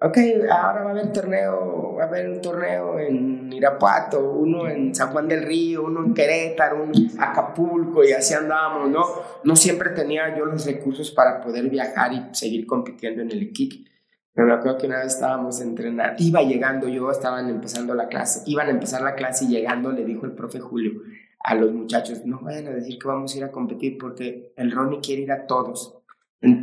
ok, 0.00 0.18
ahora 0.50 0.82
va 0.84 0.88
a 0.88 0.92
haber 0.92 1.12
torneo, 1.12 1.94
va 1.94 2.04
a 2.04 2.06
haber 2.06 2.28
un 2.30 2.40
torneo 2.40 2.98
en 3.00 3.52
Irapuato, 3.52 4.32
uno 4.32 4.68
en 4.68 4.94
San 4.94 5.10
Juan 5.10 5.26
del 5.26 5.42
Río, 5.42 5.84
uno 5.84 6.04
en 6.04 6.14
Querétaro, 6.14 6.84
uno 6.84 6.92
Acapulco 7.18 8.04
y 8.04 8.12
así 8.12 8.34
andábamos, 8.34 8.90
¿no? 8.90 9.04
No 9.42 9.56
siempre 9.56 9.90
tenía 9.90 10.36
yo 10.36 10.44
los 10.44 10.64
recursos 10.66 11.10
para 11.10 11.40
poder 11.40 11.68
viajar 11.68 12.12
y 12.12 12.28
seguir 12.32 12.66
compitiendo 12.66 13.22
en 13.22 13.32
el 13.32 13.42
equipo. 13.42 13.88
Pero 14.32 14.46
me 14.46 14.54
acuerdo 14.54 14.78
que 14.78 14.86
una 14.86 14.98
vez 14.98 15.14
estábamos 15.14 15.60
entrenando, 15.60 16.14
iba 16.18 16.42
llegando 16.42 16.86
yo, 16.86 17.10
estaban 17.10 17.48
empezando 17.48 17.92
la 17.94 18.06
clase, 18.06 18.42
iban 18.46 18.68
a 18.68 18.70
empezar 18.70 19.02
la 19.02 19.16
clase 19.16 19.46
y 19.46 19.48
llegando 19.48 19.90
le 19.90 20.04
dijo 20.04 20.26
el 20.26 20.32
profe 20.32 20.60
Julio 20.60 21.02
a 21.40 21.54
los 21.56 21.72
muchachos, 21.72 22.24
no 22.24 22.40
vayan 22.40 22.68
a 22.68 22.70
decir 22.70 22.98
que 22.98 23.08
vamos 23.08 23.34
a 23.34 23.38
ir 23.38 23.44
a 23.44 23.50
competir 23.50 23.98
porque 23.98 24.52
el 24.56 24.70
Ronnie 24.70 25.00
quiere 25.00 25.22
ir 25.22 25.32
a 25.32 25.46
todos 25.46 25.97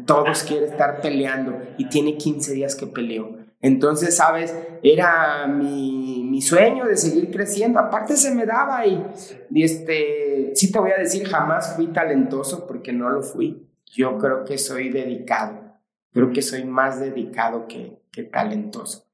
todos 0.06 0.44
quiere 0.44 0.68
estar 0.68 1.02
peleando 1.02 1.60
y 1.78 1.90
tiene 1.90 2.18
15 2.18 2.54
días 2.54 2.76
que 2.76 2.88
peleó. 2.88 3.38
Entonces, 3.62 4.16
¿sabes? 4.16 4.56
Era 4.84 5.48
mi, 5.48 6.24
mi, 6.24 6.42
sueño 6.42 6.86
de 6.86 6.96
seguir 6.96 7.32
creciendo. 7.32 7.80
Aparte 7.80 8.16
se 8.16 8.34
me 8.34 8.46
daba 8.46 8.86
y, 8.86 9.04
y, 9.50 9.64
este, 9.64 10.52
sí 10.54 10.72
te 10.72 10.80
voy 10.80 10.92
a 10.92 11.00
decir, 11.00 11.28
jamás 11.28 11.76
fui 11.76 11.88
talentoso 11.88 12.68
porque 12.68 12.94
no 12.94 13.10
lo 13.10 13.22
fui. 13.22 13.68
Yo 13.92 14.18
creo 14.18 14.46
que 14.46 14.58
soy 14.58 14.90
dedicado. 14.90 15.80
Creo 16.14 16.32
que 16.32 16.42
soy 16.42 16.64
más 16.64 17.00
dedicado 17.00 17.68
que, 17.68 17.98
que 18.12 18.24
talentoso. 18.24 19.08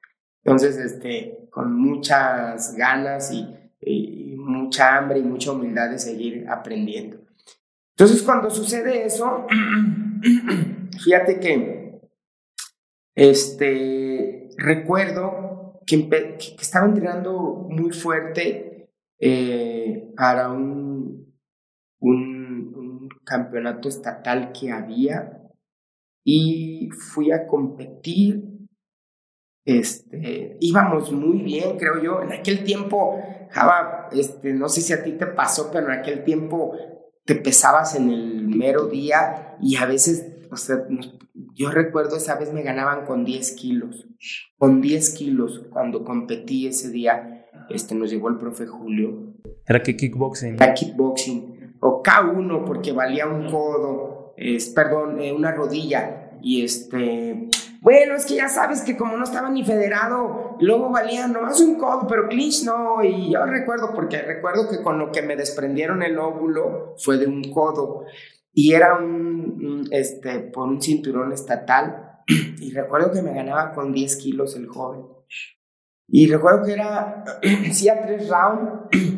Entonces, 0.44 0.78
este, 0.78 1.48
con 1.50 1.74
muchas 1.74 2.76
ganas 2.76 3.32
y, 3.32 3.48
y 3.80 4.36
mucha 4.38 4.98
hambre 4.98 5.20
y 5.20 5.24
mucha 5.24 5.52
humildad 5.52 5.90
de 5.90 6.00
seguir 6.00 6.46
aprendiendo. 6.50 7.18
Entonces, 8.02 8.24
cuando 8.24 8.50
sucede 8.50 9.06
eso, 9.06 9.46
fíjate 11.04 11.40
que 11.40 12.02
este, 13.14 14.50
recuerdo 14.58 15.80
que, 15.86 16.10
estaba 16.60 16.88
entrenando 16.88 17.68
muy 17.70 17.92
fuerte 17.92 18.90
eh, 19.20 20.12
para 20.18 20.50
un, 20.50 21.32
un, 22.00 23.08
campeonato 23.24 23.88
estatal 23.88 24.52
que 24.52 24.72
había 24.72 25.40
y 26.26 26.90
fui 26.90 27.32
a 27.32 27.46
competir. 27.46 28.68
Este, 29.64 30.58
íbamos 30.60 31.12
muy 31.12 31.44
bien, 31.44 31.78
creo 31.78 32.02
yo. 32.02 32.24
En 32.24 32.32
aquel 32.32 32.64
tiempo, 32.64 33.24
Java, 33.52 34.10
este, 34.12 34.54
no 34.54 34.70
sé 34.70 34.82
si 34.82 34.92
a 34.92 35.04
ti 35.04 35.12
te 35.12 35.28
pasó, 35.28 35.70
pero 35.72 35.94
en 35.94 36.00
aquel 36.00 36.24
tiempo 36.24 36.76
te 37.26 37.36
pesabas 37.36 37.96
en 37.96 38.10
el 38.10 38.48
mero 38.48 38.88
día 38.88 39.56
y 39.62 39.76
a 39.78 39.86
veces, 39.86 40.26
o 40.52 40.58
sea, 40.58 40.78
yo 41.54 41.72
recuerdo 41.72 42.18
esa 42.18 42.36
vez 42.36 42.52
me 42.54 42.64
ganaban 42.64 43.06
con 43.06 43.24
10 43.26 43.52
kilos, 43.52 44.08
con 44.58 44.82
10 44.82 45.14
kilos 45.14 45.62
cuando 45.72 46.04
competí 46.04 46.68
ese 46.68 46.90
día, 46.90 47.48
este, 47.70 47.96
nos 47.96 48.10
llegó 48.10 48.30
el 48.30 48.38
profe 48.38 48.66
Julio. 48.66 49.34
¿Era 49.68 49.82
que 49.82 49.96
kickboxing? 49.96 50.56
Era 50.56 50.74
kickboxing, 50.74 51.78
o 51.80 52.02
K1 52.04 52.66
porque 52.66 52.92
valía 52.92 53.28
un 53.28 53.50
codo, 53.50 54.34
es, 54.38 54.70
perdón, 54.70 55.22
eh, 55.22 55.32
una 55.32 55.52
rodilla 55.52 56.32
y 56.42 56.64
este 56.64 57.50
bueno, 57.82 58.16
es 58.16 58.28
que 58.28 58.36
ya 58.36 58.48
sabes 58.48 58.84
que 58.84 58.96
como 58.96 59.18
no 59.18 59.24
estaba 59.24 59.50
ni 59.50 59.66
federado, 59.66 60.56
luego 60.60 60.92
valía 60.92 61.28
nomás 61.28 61.60
un 61.62 61.80
codo, 61.80 62.06
pero 62.08 62.28
clinch 62.28 62.64
no. 62.64 63.04
Y 63.04 63.34
yo 63.34 63.44
recuerdo, 63.44 63.92
porque 63.96 64.22
recuerdo 64.22 64.70
que 64.70 64.84
con 64.84 65.00
lo 65.00 65.12
que 65.12 65.24
me 65.24 65.36
desprendieron 65.36 66.04
el 66.04 66.20
óvulo 66.20 66.94
fue 67.04 67.18
de 67.18 67.26
un 67.26 67.52
codo. 67.52 68.06
Y 68.54 68.74
era 68.74 69.00
un, 69.00 69.88
este, 69.90 70.42
por 70.42 70.68
un 70.68 70.80
cinturón 70.80 71.34
estatal. 71.34 72.20
Y 72.60 72.72
recuerdo 72.72 73.12
que 73.12 73.24
me 73.24 73.34
ganaba 73.34 73.74
con 73.74 73.92
10 73.92 74.16
kilos 74.18 74.56
el 74.56 74.68
joven. 74.68 75.02
Y 76.08 76.28
recuerdo 76.28 76.64
que 76.64 76.74
era, 76.74 77.24
hacía 77.68 78.00
tres 78.06 78.30
rounds. 78.30 78.90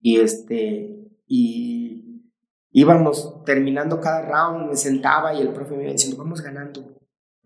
Y 0.00 0.20
este, 0.20 1.10
y 1.26 2.22
íbamos 2.70 3.42
terminando 3.44 4.00
cada 4.00 4.22
round, 4.22 4.70
me 4.70 4.76
sentaba 4.76 5.34
y 5.34 5.40
el 5.40 5.48
profe 5.48 5.76
me 5.76 5.82
iba 5.82 5.92
diciendo, 5.92 6.16
vamos 6.16 6.40
ganando 6.40 6.87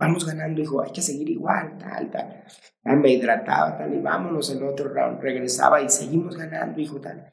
vamos 0.02 0.26
ganando, 0.26 0.60
dijo, 0.60 0.82
hay 0.82 0.90
que 0.90 1.00
seguir 1.00 1.28
igual, 1.30 1.78
tal, 1.78 2.10
tal. 2.10 2.44
me 2.98 3.12
hidrataba, 3.12 3.78
tal, 3.78 3.94
y 3.94 4.00
vámonos 4.00 4.50
el 4.50 4.64
otro 4.64 4.92
round. 4.92 5.20
Regresaba 5.20 5.80
y 5.80 5.88
seguimos 5.88 6.36
ganando, 6.36 6.80
hijo, 6.80 7.00
tal. 7.00 7.32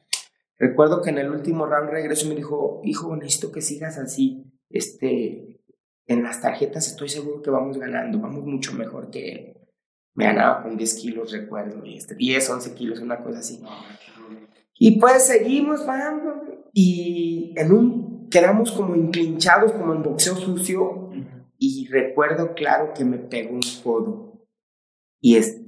Recuerdo 0.56 1.02
que 1.02 1.10
en 1.10 1.18
el 1.18 1.30
último 1.30 1.66
round 1.66 1.90
regresó 1.90 2.26
y 2.26 2.28
me 2.30 2.36
dijo, 2.36 2.80
hijo, 2.84 3.16
necesito 3.16 3.50
que 3.50 3.60
sigas 3.60 3.98
así. 3.98 4.44
Este, 4.68 5.60
en 6.06 6.22
las 6.22 6.40
tarjetas 6.40 6.86
estoy 6.86 7.08
seguro 7.08 7.42
que 7.42 7.50
vamos 7.50 7.76
ganando, 7.78 8.20
vamos 8.20 8.44
mucho 8.44 8.72
mejor 8.74 9.10
que 9.10 9.32
él. 9.32 9.56
Me 10.14 10.26
ganaba 10.26 10.62
con 10.62 10.76
10 10.76 10.94
kilos, 10.94 11.32
recuerdo, 11.32 11.84
y 11.84 11.96
este, 11.96 12.14
10, 12.14 12.50
11 12.50 12.74
kilos, 12.74 13.00
una 13.00 13.22
cosa 13.22 13.40
así. 13.40 13.60
Y 14.78 15.00
pues 15.00 15.26
seguimos, 15.26 15.84
vamos, 15.84 16.34
y 16.72 17.52
en 17.56 17.72
un, 17.72 18.28
quedamos 18.28 18.70
como 18.70 18.94
inclinchados, 18.94 19.72
como 19.72 19.92
en 19.92 20.02
boxeo 20.02 20.36
sucio, 20.36 20.99
y 21.60 21.86
recuerdo 21.88 22.54
claro 22.54 22.94
que 22.94 23.04
me 23.04 23.18
pegó 23.18 23.52
un 23.52 23.60
codo. 23.84 24.46
Y 25.20 25.36
este 25.36 25.66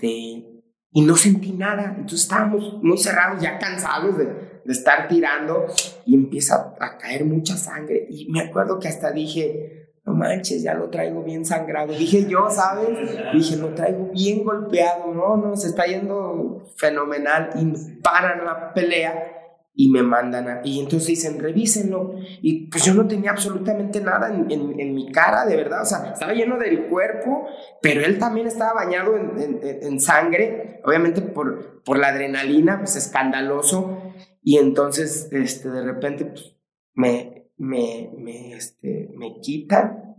y 0.94 1.00
no 1.02 1.16
sentí 1.16 1.52
nada. 1.52 1.94
Entonces 1.96 2.22
estábamos 2.22 2.82
muy 2.82 2.96
cerrados 2.96 3.42
ya 3.42 3.58
cansados 3.58 4.16
de, 4.16 4.24
de 4.24 4.72
estar 4.72 5.06
tirando 5.06 5.66
y 6.06 6.14
empieza 6.14 6.74
a 6.80 6.96
caer 6.96 7.26
mucha 7.26 7.56
sangre. 7.56 8.06
Y 8.08 8.30
me 8.30 8.40
acuerdo 8.40 8.78
que 8.78 8.88
hasta 8.88 9.12
dije 9.12 9.82
no 10.04 10.14
manches 10.14 10.62
ya 10.62 10.74
lo 10.74 10.90
traigo 10.90 11.22
bien 11.22 11.44
sangrado 11.44 11.92
dije 11.92 12.26
yo 12.28 12.50
sabes 12.50 12.88
dije 13.32 13.56
lo 13.56 13.68
traigo 13.72 14.08
bien 14.12 14.42
golpeado 14.42 15.14
no 15.14 15.36
no 15.36 15.54
se 15.54 15.68
está 15.68 15.84
yendo 15.84 16.72
fenomenal 16.76 17.50
y 17.54 18.00
paran 18.00 18.44
la 18.44 18.74
pelea 18.74 19.41
y 19.74 19.90
me 19.90 20.02
mandan 20.02 20.48
a, 20.48 20.60
y 20.64 20.80
entonces 20.80 21.08
dicen, 21.08 21.38
revísenlo. 21.38 22.14
Y 22.42 22.68
pues 22.68 22.84
yo 22.84 22.94
no 22.94 23.06
tenía 23.06 23.30
absolutamente 23.30 24.00
nada 24.00 24.34
en, 24.34 24.50
en, 24.50 24.94
mi 24.94 25.10
cara, 25.10 25.46
de 25.46 25.56
verdad, 25.56 25.82
o 25.82 25.86
sea, 25.86 26.12
estaba 26.12 26.32
lleno 26.34 26.58
del 26.58 26.86
cuerpo, 26.86 27.46
pero 27.80 28.02
él 28.02 28.18
también 28.18 28.46
estaba 28.46 28.74
bañado 28.74 29.16
en, 29.16 29.60
en 29.62 30.00
sangre, 30.00 30.80
obviamente 30.84 31.22
por, 31.22 31.82
por 31.84 31.98
la 31.98 32.08
adrenalina, 32.08 32.78
pues 32.78 32.96
escandaloso. 32.96 34.12
Y 34.42 34.58
entonces, 34.58 35.28
este, 35.32 35.70
de 35.70 35.82
repente, 35.82 36.26
pues, 36.26 36.56
me, 36.94 37.48
me, 37.56 38.10
me, 38.18 38.52
este, 38.54 39.08
me 39.16 39.40
quitan 39.40 40.11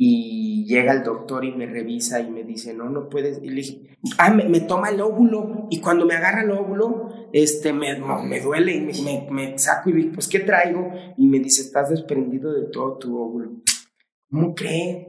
y 0.00 0.64
llega 0.64 0.92
el 0.92 1.02
doctor 1.02 1.44
y 1.44 1.52
me 1.52 1.66
revisa 1.66 2.20
y 2.20 2.30
me 2.30 2.44
dice, 2.44 2.72
no, 2.72 2.88
no 2.88 3.08
puedes. 3.08 3.42
Y 3.42 3.48
le 3.48 3.56
dije, 3.56 3.96
ah, 4.16 4.32
me, 4.32 4.60
toma 4.60 4.90
el 4.90 5.00
óvulo. 5.00 5.66
Y 5.70 5.80
cuando 5.80 6.06
me 6.06 6.14
agarra 6.14 6.42
el 6.42 6.52
óvulo, 6.52 7.08
este, 7.32 7.72
me, 7.72 7.98
me 7.98 8.40
duele 8.40 8.76
y 8.76 9.02
me, 9.02 9.26
me, 9.28 9.58
saco 9.58 9.90
y 9.90 9.94
digo, 9.94 10.12
pues, 10.14 10.28
¿qué 10.28 10.38
traigo? 10.38 10.92
Y 11.16 11.26
me 11.26 11.40
dice, 11.40 11.62
estás 11.62 11.90
desprendido 11.90 12.52
de 12.52 12.70
todo 12.70 12.96
tu 12.96 13.18
óvulo. 13.18 13.50
¿Cómo 14.30 14.54
cree? 14.54 15.08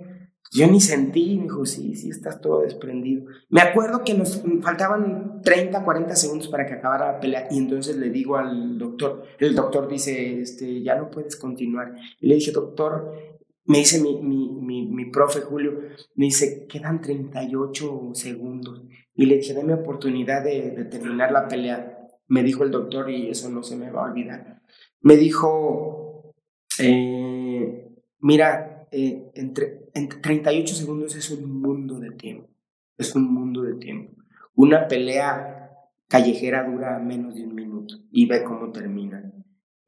Yo 0.52 0.65
ni 0.65 0.82
sentí, 0.82 1.38
me 1.38 1.43
dijo, 1.43 1.63
sí, 1.67 1.93
sí, 1.93 2.10
estás 2.10 2.41
todo 2.41 2.62
desprendido. 2.62 3.25
Me 3.49 3.62
acuerdo 3.62 4.04
que 4.04 4.15
nos 4.15 4.41
faltaban 4.63 5.41
30, 5.43 5.86
40 5.86 6.15
segundos 6.15 6.47
para 6.47 6.65
que 6.65 6.73
acabara 6.73 7.12
la 7.12 7.19
pelea 7.19 7.47
y 7.52 7.60
entonces 7.60 7.95
le 7.97 8.10
digo 8.10 8.38
al 8.38 8.80
doctor, 8.80 9.23
el 9.38 9.54
doctor 9.54 9.88
dice, 9.88 10.41
este, 10.41 10.82
ya 10.82 10.95
no 10.95 11.12
puedes 11.12 11.36
continuar. 11.36 11.93
Y 12.19 12.28
le 12.28 12.36
dije, 12.36 12.52
doctor, 12.52 13.38
me 13.69 13.77
dice 13.77 14.01
mi, 14.01 14.19
mi, 14.19 14.88
mi, 14.88 15.05
profe 15.12 15.41
Julio, 15.41 15.79
me 16.15 16.25
dice, 16.25 16.65
quedan 16.67 17.01
38 17.01 18.12
segundos. 18.15 18.82
Y 19.13 19.27
le 19.27 19.38
dije, 19.38 19.53
dame 19.53 19.75
oportunidad 19.75 20.43
de, 20.43 20.86
terminar 20.86 21.32
la 21.32 21.47
pelea. 21.47 22.10
Me 22.27 22.41
dijo 22.41 22.63
el 22.63 22.71
doctor 22.71 23.12
y 23.12 23.29
eso 23.29 23.47
no 23.49 23.62
se 23.62 23.75
me 23.75 23.91
va 23.91 24.08
a 24.08 24.12
olvidar. 24.12 24.63
Me 25.01 25.17
dijo, 25.17 26.34
eh, 26.79 27.93
mira, 28.21 28.88
eh, 28.91 29.29
entre, 29.36 29.91
entre 29.93 30.19
38 30.19 30.73
segundos 30.73 31.15
es 31.15 31.29
un 31.29 31.62
mundo 31.62 31.99
de 31.99 32.10
tiempo. 32.10 32.49
Es 32.97 33.13
un 33.13 33.32
mundo 33.32 33.62
de 33.62 33.75
tiempo. 33.75 34.19
Una 34.55 34.88
pelea 34.88 35.77
callejera 36.08 36.63
dura 36.63 36.97
menos 36.97 37.36
de 37.36 37.43
un 37.43 37.53
minuto 37.53 37.99
y 38.12 38.25
ve 38.25 38.43
cómo 38.43 38.71
termina. 38.71 39.32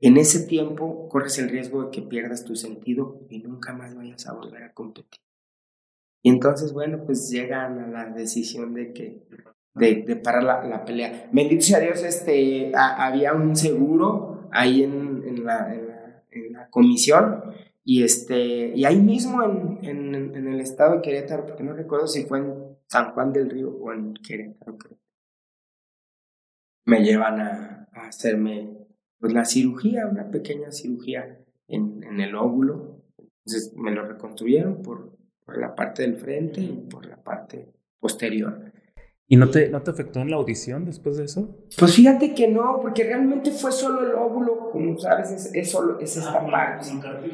En 0.03 0.17
ese 0.17 0.47
tiempo 0.47 1.07
corres 1.09 1.37
el 1.37 1.49
riesgo 1.49 1.83
de 1.83 1.91
que 1.91 2.01
pierdas 2.01 2.43
tu 2.43 2.55
sentido 2.55 3.21
y 3.29 3.37
nunca 3.39 3.71
más 3.71 3.95
vayas 3.95 4.25
a 4.27 4.33
volver 4.33 4.63
a 4.63 4.73
competir. 4.73 5.21
Y 6.23 6.29
entonces, 6.29 6.73
bueno, 6.73 7.03
pues 7.05 7.29
llegan 7.29 7.79
a 7.79 7.87
la 7.87 8.05
decisión 8.05 8.73
de 8.73 8.93
que 8.93 9.27
de, 9.75 10.15
parar 10.23 10.43
la, 10.43 10.63
la, 10.63 10.85
pelea. 10.85 11.29
Bendito 11.31 11.61
sea 11.63 11.79
Dios, 11.79 12.03
este, 12.03 12.71
había 12.75 13.33
un 13.33 13.55
seguro 13.55 14.49
ahí 14.51 14.83
en, 14.83 15.23
en, 15.25 15.45
la, 15.45 15.73
en, 16.31 16.53
la, 16.53 16.67
comisión 16.69 17.43
y, 17.83 18.03
este, 18.03 18.73
y 18.75 18.85
ahí 18.85 18.99
mismo 18.99 19.43
en, 19.43 20.35
el 20.35 20.59
estado 20.59 20.95
de 20.95 21.01
Querétaro, 21.01 21.45
porque 21.45 21.63
no 21.63 21.73
recuerdo 21.73 22.07
si 22.07 22.25
fue 22.25 22.39
en 22.39 22.77
San 22.87 23.13
Juan 23.13 23.31
del 23.31 23.49
Río 23.49 23.69
o 23.69 23.93
en 23.93 24.15
Querétaro, 24.15 24.77
creo. 24.77 24.97
Me 26.85 27.03
llevan 27.03 27.39
a, 27.39 27.87
a 27.93 28.07
hacerme 28.07 28.80
pues, 29.21 29.34
la 29.34 29.45
cirugía, 29.45 30.07
una 30.07 30.29
pequeña 30.29 30.71
cirugía 30.71 31.39
en, 31.67 32.03
en 32.03 32.19
el 32.19 32.36
óvulo. 32.36 33.01
Entonces 33.45 33.73
me 33.75 33.91
lo 33.91 34.05
reconstruyeron 34.05 34.81
por, 34.81 35.17
por 35.45 35.57
la 35.57 35.73
parte 35.73 36.01
del 36.01 36.17
frente 36.17 36.60
y 36.62 36.88
por 36.89 37.05
la 37.05 37.17
parte 37.23 37.71
posterior. 37.99 38.71
¿Y 39.31 39.38
no 39.38 39.49
te, 39.49 39.69
no 39.69 39.81
te 39.81 39.91
afectó 39.91 40.19
en 40.19 40.29
la 40.29 40.36
audición 40.36 40.84
después 40.84 41.15
de 41.15 41.23
eso? 41.23 41.57
Pues 41.79 41.95
fíjate 41.95 42.36
que 42.36 42.49
no, 42.49 42.79
porque 42.81 43.05
realmente 43.05 43.51
fue 43.51 43.71
solo 43.71 44.05
el 44.05 44.13
óvulo, 44.13 44.69
como 44.71 44.99
sabes, 44.99 45.31
es, 45.31 45.51
es 45.53 45.71
solo 45.71 45.99
es 46.01 46.17
esta 46.17 46.41
ah, 46.41 46.51
parte. 46.51 46.88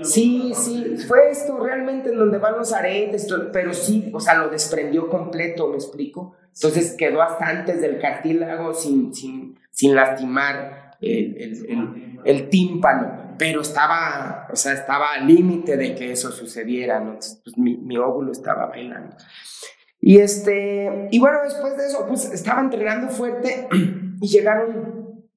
Sí, 0.03 0.53
sí, 0.53 0.95
fue 1.07 1.31
esto 1.31 1.57
realmente 1.59 2.09
en 2.09 2.19
donde 2.19 2.37
van 2.37 2.55
los 2.55 2.71
aretes, 2.71 3.27
pero 3.51 3.73
sí, 3.73 4.11
o 4.13 4.19
sea, 4.19 4.35
lo 4.35 4.49
desprendió 4.49 5.09
completo, 5.09 5.69
me 5.69 5.77
explico. 5.77 6.35
Entonces 6.53 6.93
quedó 6.95 7.23
hasta 7.23 7.47
antes 7.47 7.81
del 7.81 7.97
cartílago 7.99 8.75
sin, 8.75 9.11
sin, 9.15 9.57
sin 9.71 9.95
lastimar 9.95 10.86
el, 11.01 12.19
el, 12.23 12.49
tímpano, 12.49 13.35
pero 13.37 13.61
estaba, 13.61 14.47
o 14.51 14.55
sea, 14.55 14.73
estaba 14.73 15.13
al 15.13 15.27
límite 15.27 15.77
de 15.77 15.95
que 15.95 16.11
eso 16.11 16.31
sucediera, 16.31 17.03
pues 17.03 17.57
mi, 17.57 17.77
mi 17.77 17.97
óvulo 17.97 18.31
estaba 18.31 18.67
bailando. 18.67 19.15
Y, 19.99 20.19
este, 20.19 21.09
y 21.11 21.19
bueno, 21.19 21.39
después 21.43 21.75
de 21.77 21.87
eso, 21.87 22.05
pues 22.07 22.31
estaba 22.31 22.61
entrenando 22.61 23.09
fuerte 23.09 23.67
y 24.21 24.27
llegaron, 24.27 25.27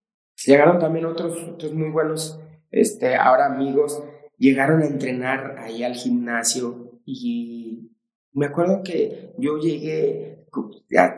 llegaron 0.47 0.79
también 0.79 1.07
otros, 1.07 1.37
otros 1.55 1.73
muy 1.73 1.91
buenos, 1.91 2.41
este, 2.71 3.17
ahora 3.17 3.47
amigos, 3.47 4.03
llegaron 4.39 4.83
a 4.83 4.87
entrenar 4.87 5.57
ahí 5.59 5.83
al 5.83 5.95
gimnasio 5.95 7.01
y 7.05 7.91
me 8.33 8.47
acuerdo 8.47 8.83
que 8.83 9.33
yo 9.39 9.59
llegué, 9.59 10.30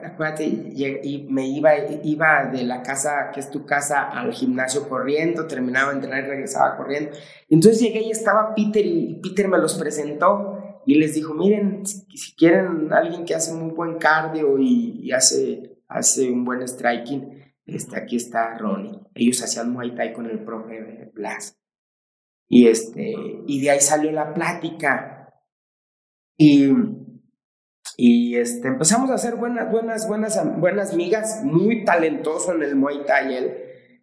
acuérdate, 0.05 0.45
y 0.45 1.27
me 1.31 1.47
iba, 1.47 1.73
iba 2.03 2.45
de 2.47 2.65
la 2.65 2.83
casa, 2.83 3.31
que 3.33 3.41
es 3.41 3.51
tu 3.51 3.65
casa, 3.65 4.11
al 4.11 4.33
gimnasio 4.33 4.89
corriendo, 4.89 5.47
terminaba 5.47 5.91
de 5.91 5.97
entrenar 5.97 6.25
y 6.25 6.29
regresaba 6.29 6.77
corriendo. 6.77 7.11
Entonces 7.49 7.81
llegué 7.81 8.03
y 8.03 8.11
estaba 8.11 8.55
Peter 8.55 8.85
y 8.85 9.21
Peter 9.23 9.49
me 9.49 9.59
los 9.59 9.75
presentó 9.75 10.81
y 10.85 10.97
les 10.97 11.15
dijo, 11.15 11.35
miren, 11.35 11.87
si, 11.87 12.35
quieren 12.37 12.93
alguien 12.93 13.25
que 13.25 13.35
hace 13.35 13.53
un 13.53 13.75
buen 13.75 13.99
cardio 13.99 14.59
y, 14.59 15.13
hace, 15.13 15.79
hace 15.89 16.31
un 16.31 16.45
buen 16.45 16.67
striking, 16.67 17.43
este, 17.67 17.97
aquí 17.97 18.17
está 18.17 18.59
Ronnie. 18.59 18.99
Ellos 19.15 19.43
hacían 19.43 19.73
Muay 19.73 19.95
Thai 19.95 20.13
con 20.13 20.27
el 20.27 20.41
profe 20.45 21.11
Blas. 21.15 21.59
Y, 22.49 22.67
este, 22.67 23.15
y 23.47 23.61
de 23.63 23.71
ahí 23.71 23.81
salió 23.81 24.11
la 24.13 24.35
plática. 24.35 25.33
Y, 26.37 26.71
y 28.05 28.35
este, 28.35 28.67
empezamos 28.67 29.11
a 29.11 29.15
hacer 29.15 29.37
buenas, 29.37 29.71
buenas, 29.71 30.09
buenas, 30.09 30.59
buenas 30.59 30.93
migas, 30.97 31.45
muy 31.45 31.85
talentoso 31.85 32.53
en 32.53 32.65
el 32.65 32.75
Muay 32.75 33.07
Thai 33.07 33.37
él. 33.37 33.53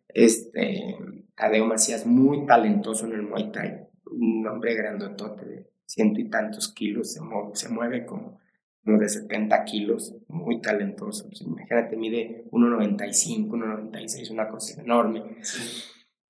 Este, 0.08 0.96
Tadeo 1.36 1.66
Macías, 1.66 2.06
muy 2.06 2.46
talentoso 2.46 3.08
en 3.08 3.12
el 3.12 3.24
Muay 3.24 3.52
Thai. 3.52 3.90
Un 4.06 4.48
hombre 4.48 4.74
grandotote 4.76 5.68
ciento 5.86 6.22
y 6.22 6.30
tantos 6.30 6.74
kilos, 6.74 7.12
se, 7.12 7.20
mueve, 7.20 7.50
se 7.56 7.68
mueve 7.68 8.06
como, 8.06 8.40
como, 8.86 9.00
de 9.00 9.10
70 9.10 9.66
kilos, 9.66 10.16
muy 10.30 10.62
talentoso. 10.62 11.28
Pues, 11.28 11.42
imagínate, 11.42 11.98
mide 11.98 12.46
1,95, 12.52 13.50
1,96, 13.50 14.32
una 14.32 14.48
cosa 14.48 14.82
enorme. 14.82 15.24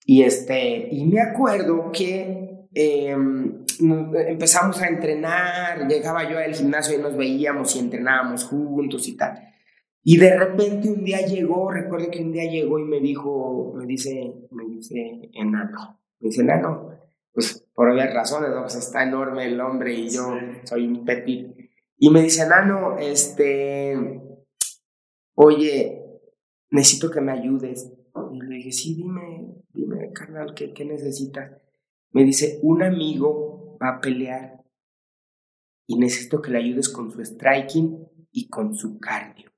Y, 0.06 0.24
este, 0.24 0.90
y 0.92 1.06
me 1.06 1.22
acuerdo 1.22 1.92
que 1.92 2.66
em, 2.74 3.64
empezamos 3.80 4.82
a 4.82 4.88
entrenar, 4.88 5.88
llegaba 5.88 6.30
yo 6.30 6.38
al 6.38 6.54
gimnasio 6.54 6.98
y 6.98 7.02
nos 7.02 7.16
veíamos 7.16 7.76
y 7.76 7.80
entrenábamos 7.80 8.46
juntos 8.46 9.08
y 9.08 9.16
tal. 9.16 9.38
Y 10.04 10.18
de 10.18 10.38
repente 10.38 10.90
un 10.90 11.04
día 11.04 11.26
llegó, 11.26 11.72
recuerdo 11.72 12.10
que 12.10 12.22
un 12.22 12.32
día 12.32 12.50
llegó 12.50 12.80
y 12.80 12.86
me 12.86 13.00
dijo, 13.00 13.74
me 13.76 13.86
dice, 13.86 14.34
me 14.52 14.66
dice, 14.66 15.30
enano, 15.34 16.00
me 16.20 16.30
dice, 16.30 16.42
enano, 16.42 16.90
pues 17.34 17.66
por 17.74 17.90
obvias 17.90 18.14
razones, 18.14 18.50
¿no? 18.52 18.62
Pues 18.62 18.76
está 18.76 19.04
enorme 19.04 19.46
el 19.46 19.60
hombre 19.62 19.94
y 19.94 20.10
yo 20.10 20.34
soy 20.64 20.88
un 20.88 21.06
petit. 21.06 21.48
Y 21.98 22.10
me 22.10 22.22
dice, 22.22 22.48
Nano, 22.48 22.98
este, 22.98 24.22
oye, 25.36 26.02
necesito 26.72 27.12
que 27.12 27.22
me 27.22 27.34
ayudes. 27.34 27.92
Y 28.32 28.42
le 28.42 28.56
dije, 28.56 28.72
sí, 28.72 28.96
dime, 28.96 29.54
dime, 29.74 30.12
carnal, 30.14 30.54
¿qué, 30.54 30.74
qué 30.74 30.86
necesitas? 30.86 31.52
Me 32.12 32.24
dice, 32.24 32.60
un 32.64 32.84
amigo 32.84 33.49
va 33.82 33.96
a 33.96 34.02
pelear 34.02 34.64
y 35.88 35.98
necesito 35.98 36.42
que 36.42 36.52
le 36.52 36.60
ayudes 36.60 36.90
con 36.90 37.12
su 37.12 37.24
striking 37.24 38.08
y 38.32 38.48
con 38.48 38.76
su 38.76 39.00
cardio. 39.00 39.50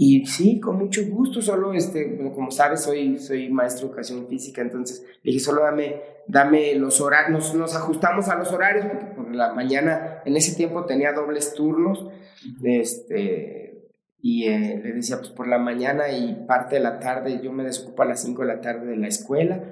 Y 0.00 0.26
sí, 0.26 0.60
con 0.60 0.78
mucho 0.78 1.04
gusto, 1.08 1.42
solo, 1.42 1.72
este, 1.72 2.16
como 2.32 2.52
sabes, 2.52 2.84
soy, 2.84 3.18
soy 3.18 3.48
maestro 3.50 3.86
de 3.86 3.88
educación 3.88 4.28
física, 4.28 4.62
entonces 4.62 5.04
le 5.24 5.32
dije, 5.32 5.44
solo 5.44 5.62
dame, 5.62 6.00
dame 6.28 6.76
los 6.76 7.00
horarios, 7.00 7.52
nos, 7.54 7.74
ajustamos 7.74 8.28
a 8.28 8.36
los 8.36 8.52
horarios, 8.52 8.86
porque 8.86 9.06
por 9.06 9.34
la 9.34 9.52
mañana, 9.54 10.22
en 10.24 10.36
ese 10.36 10.54
tiempo 10.54 10.84
tenía 10.86 11.12
dobles 11.12 11.52
turnos, 11.52 12.08
este, 12.62 13.88
y 14.20 14.46
eh, 14.46 14.80
le 14.84 14.92
decía, 14.92 15.18
pues 15.18 15.30
por 15.30 15.48
la 15.48 15.58
mañana 15.58 16.12
y 16.12 16.44
parte 16.46 16.76
de 16.76 16.82
la 16.82 17.00
tarde, 17.00 17.40
yo 17.42 17.52
me 17.52 17.64
desocupo 17.64 18.02
a 18.02 18.06
las 18.06 18.22
5 18.22 18.42
de 18.42 18.48
la 18.48 18.60
tarde 18.60 18.86
de 18.86 18.96
la 18.98 19.08
escuela, 19.08 19.64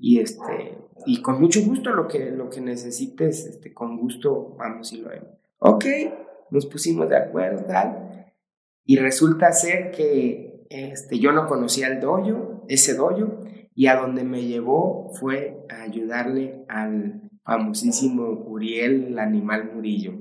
y 0.00 0.20
este, 0.20 0.78
y 1.04 1.20
con 1.20 1.40
mucho 1.40 1.60
gusto 1.62 1.90
lo 1.90 2.08
que, 2.08 2.30
lo 2.30 2.48
que 2.48 2.60
necesites, 2.60 3.46
este, 3.46 3.74
con 3.74 3.96
gusto, 3.98 4.54
vamos 4.56 4.92
y 4.92 4.98
lo 4.98 5.10
vemos. 5.10 5.28
Ok, 5.58 5.84
nos 6.50 6.66
pusimos 6.66 7.08
de 7.08 7.16
acuerdo, 7.16 7.64
tal 7.64 8.06
y 8.86 8.96
resulta 8.96 9.52
ser 9.52 9.90
que 9.90 10.64
este, 10.70 11.18
yo 11.18 11.32
no 11.32 11.48
conocía 11.48 11.88
el 11.88 12.00
doyo, 12.00 12.62
ese 12.68 12.94
doyo, 12.94 13.40
y 13.74 13.88
a 13.88 13.96
donde 13.96 14.22
me 14.22 14.44
llevó 14.44 15.10
fue 15.12 15.66
a 15.68 15.82
ayudarle 15.82 16.64
al 16.68 17.28
famosísimo 17.44 18.28
Uriel, 18.46 19.08
el 19.08 19.18
animal 19.18 19.72
Murillo. 19.74 20.14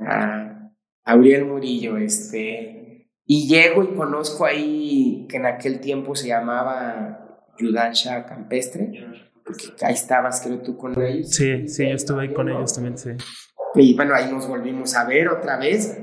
A, 0.00 0.72
Uriel 1.14 1.44
Murillo, 1.44 1.98
este. 1.98 3.10
Y 3.26 3.46
llego 3.46 3.84
y 3.84 3.94
conozco 3.94 4.46
ahí 4.46 5.26
que 5.28 5.36
en 5.36 5.46
aquel 5.46 5.80
tiempo 5.80 6.14
se 6.14 6.28
llamaba 6.28 7.46
Yudansha 7.58 8.24
Campestre, 8.24 8.90
porque 9.33 9.33
ahí 9.82 9.94
estabas, 9.94 10.40
creo 10.40 10.60
tú, 10.60 10.76
con 10.76 11.00
ellos. 11.00 11.30
Sí, 11.30 11.68
sí, 11.68 11.88
yo 11.88 11.94
estuve 11.94 12.22
ahí 12.22 12.32
con 12.32 12.48
ellos 12.48 12.74
también, 12.74 12.98
sí. 12.98 13.10
Y 13.74 13.94
bueno, 13.94 14.14
ahí 14.14 14.30
nos 14.30 14.48
volvimos 14.48 14.94
a 14.94 15.04
ver 15.04 15.28
otra 15.28 15.56
vez. 15.58 15.98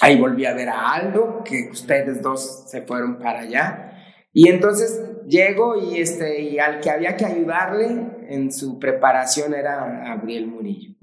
Ahí 0.00 0.20
volví 0.20 0.44
a 0.44 0.54
ver 0.54 0.68
a 0.68 0.92
Aldo, 0.92 1.42
que 1.44 1.68
ustedes 1.70 2.20
dos 2.22 2.68
se 2.68 2.82
fueron 2.82 3.18
para 3.18 3.40
allá. 3.40 3.90
Y 4.32 4.48
entonces 4.48 5.00
llego 5.26 5.76
y, 5.76 5.98
este, 6.00 6.42
y 6.42 6.58
al 6.58 6.80
que 6.80 6.90
había 6.90 7.16
que 7.16 7.24
ayudarle 7.24 8.26
en 8.28 8.52
su 8.52 8.78
preparación 8.78 9.54
era 9.54 10.02
Gabriel 10.04 10.46
Murillo. 10.48 10.94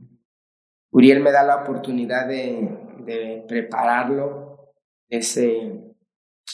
Uriel 0.92 1.22
me 1.22 1.32
da 1.32 1.44
la 1.44 1.64
oportunidad 1.64 2.28
de, 2.28 2.78
de 3.06 3.46
prepararlo 3.48 4.74
ese, 5.10 5.96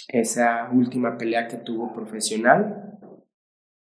esa 0.07 0.69
última 0.71 1.17
pelea 1.17 1.47
que 1.47 1.57
tuvo 1.57 1.93
profesional. 1.93 2.86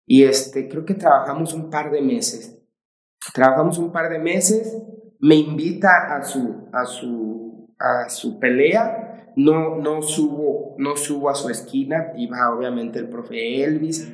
Y 0.07 0.25
este, 0.25 0.69
creo 0.69 0.85
que 0.85 0.95
trabajamos 0.95 1.55
un 1.55 1.71
par 1.71 1.91
de 1.91 2.03
meses. 2.03 2.59
Trabajamos 3.33 3.79
un 3.79 3.93
par 3.93 4.11
de 4.11 4.19
meses. 4.19 4.77
Me 5.21 5.37
invita 5.37 6.15
a 6.15 6.23
su, 6.23 6.69
a 6.73 6.85
su 6.85 7.35
a 7.79 8.09
su 8.09 8.39
pelea, 8.39 9.33
no, 9.37 9.77
no, 9.77 10.03
subo, 10.03 10.75
no 10.79 10.97
subo 10.97 11.29
a 11.31 11.35
su 11.35 11.49
esquina, 11.51 12.13
iba 12.17 12.51
obviamente 12.55 12.99
el 12.99 13.09
profe 13.09 13.65
Elvis, 13.65 14.13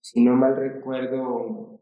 si 0.00 0.22
no 0.22 0.34
mal 0.34 0.56
recuerdo, 0.56 1.80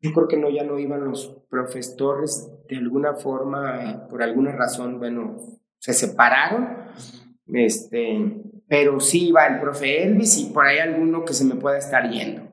yo 0.00 0.12
creo 0.12 0.28
que 0.28 0.36
no, 0.36 0.50
ya 0.50 0.64
no 0.64 0.78
iban 0.78 1.04
los 1.04 1.42
profesores, 1.48 2.50
de 2.68 2.76
alguna 2.76 3.14
forma, 3.14 4.06
por 4.08 4.22
alguna 4.22 4.52
razón, 4.52 4.98
bueno, 4.98 5.36
se 5.78 5.92
separaron, 5.92 6.68
este, 7.46 8.42
pero 8.66 9.00
sí 9.00 9.28
iba 9.28 9.46
el 9.46 9.60
profe 9.60 10.02
Elvis 10.02 10.38
y 10.38 10.52
por 10.52 10.66
ahí 10.66 10.78
alguno 10.78 11.24
que 11.24 11.34
se 11.34 11.44
me 11.44 11.56
pueda 11.56 11.78
estar 11.78 12.10
yendo. 12.10 12.43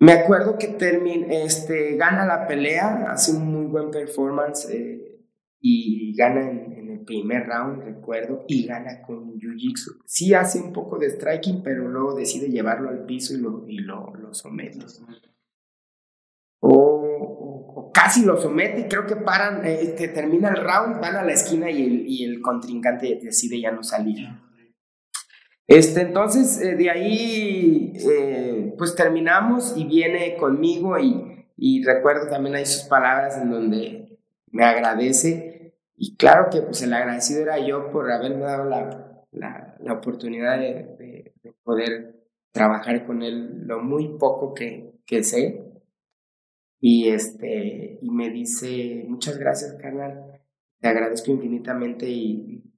Me 0.00 0.12
acuerdo 0.12 0.56
que 0.56 0.68
termina, 0.68 1.26
este, 1.26 1.96
gana 1.96 2.24
la 2.24 2.46
pelea, 2.46 3.12
hace 3.12 3.32
un 3.32 3.52
muy 3.52 3.66
buen 3.66 3.90
performance, 3.90 4.66
eh, 4.70 5.20
y 5.60 6.16
gana 6.16 6.50
en, 6.50 6.88
el 6.90 7.04
primer 7.04 7.46
round, 7.46 7.82
recuerdo, 7.82 8.44
y 8.48 8.66
gana 8.66 9.02
con 9.02 9.38
Jiu-Jitsu. 9.38 10.02
Sí 10.06 10.32
hace 10.32 10.58
un 10.58 10.72
poco 10.72 10.98
de 10.98 11.10
striking, 11.10 11.62
pero 11.62 11.86
luego 11.86 12.14
decide 12.14 12.48
llevarlo 12.48 12.88
al 12.88 13.04
piso 13.04 13.34
y 13.34 13.38
lo, 13.38 13.68
y 13.68 13.78
lo, 13.80 14.32
somete. 14.32 14.78
O, 16.60 17.74
lo, 17.74 17.90
casi 17.92 18.24
lo 18.24 18.38
somete, 18.38 18.88
creo 18.88 19.04
que 19.06 19.16
paran, 19.16 19.66
este, 19.66 20.08
termina 20.08 20.48
el 20.48 20.64
round, 20.64 20.98
van 20.98 21.16
a 21.16 21.22
la 21.22 21.32
esquina 21.32 21.70
y 21.70 21.84
el, 21.84 22.08
y 22.08 22.24
el 22.24 22.40
contrincante 22.40 23.20
decide 23.22 23.60
ya 23.60 23.70
no 23.70 23.82
salir. 23.82 24.28
Este, 25.70 26.00
entonces, 26.00 26.60
eh, 26.60 26.74
de 26.74 26.90
ahí, 26.90 27.92
eh, 27.94 28.74
pues 28.76 28.96
terminamos 28.96 29.72
y 29.76 29.84
viene 29.84 30.36
conmigo 30.36 30.98
y, 30.98 31.46
y, 31.56 31.84
recuerdo 31.84 32.28
también 32.28 32.56
ahí 32.56 32.66
sus 32.66 32.88
palabras 32.88 33.38
en 33.40 33.52
donde 33.52 34.18
me 34.50 34.64
agradece. 34.64 35.76
Y 35.94 36.16
claro 36.16 36.48
que 36.50 36.62
pues 36.62 36.82
el 36.82 36.92
agradecido 36.92 37.42
era 37.42 37.64
yo 37.64 37.88
por 37.90 38.10
haberme 38.10 38.42
dado 38.42 38.64
la, 38.64 39.24
la, 39.30 39.76
la 39.78 39.92
oportunidad 39.92 40.58
de, 40.58 41.32
de, 41.40 41.54
poder 41.62 42.16
trabajar 42.50 43.06
con 43.06 43.22
él 43.22 43.64
lo 43.68 43.80
muy 43.80 44.18
poco 44.18 44.54
que, 44.54 44.98
que 45.06 45.22
sé. 45.22 45.62
Y, 46.80 47.10
este, 47.10 48.00
y 48.02 48.10
me 48.10 48.30
dice, 48.30 49.04
muchas 49.06 49.38
gracias, 49.38 49.74
carnal, 49.80 50.40
te 50.80 50.88
agradezco 50.88 51.30
infinitamente 51.30 52.08
y 52.08 52.69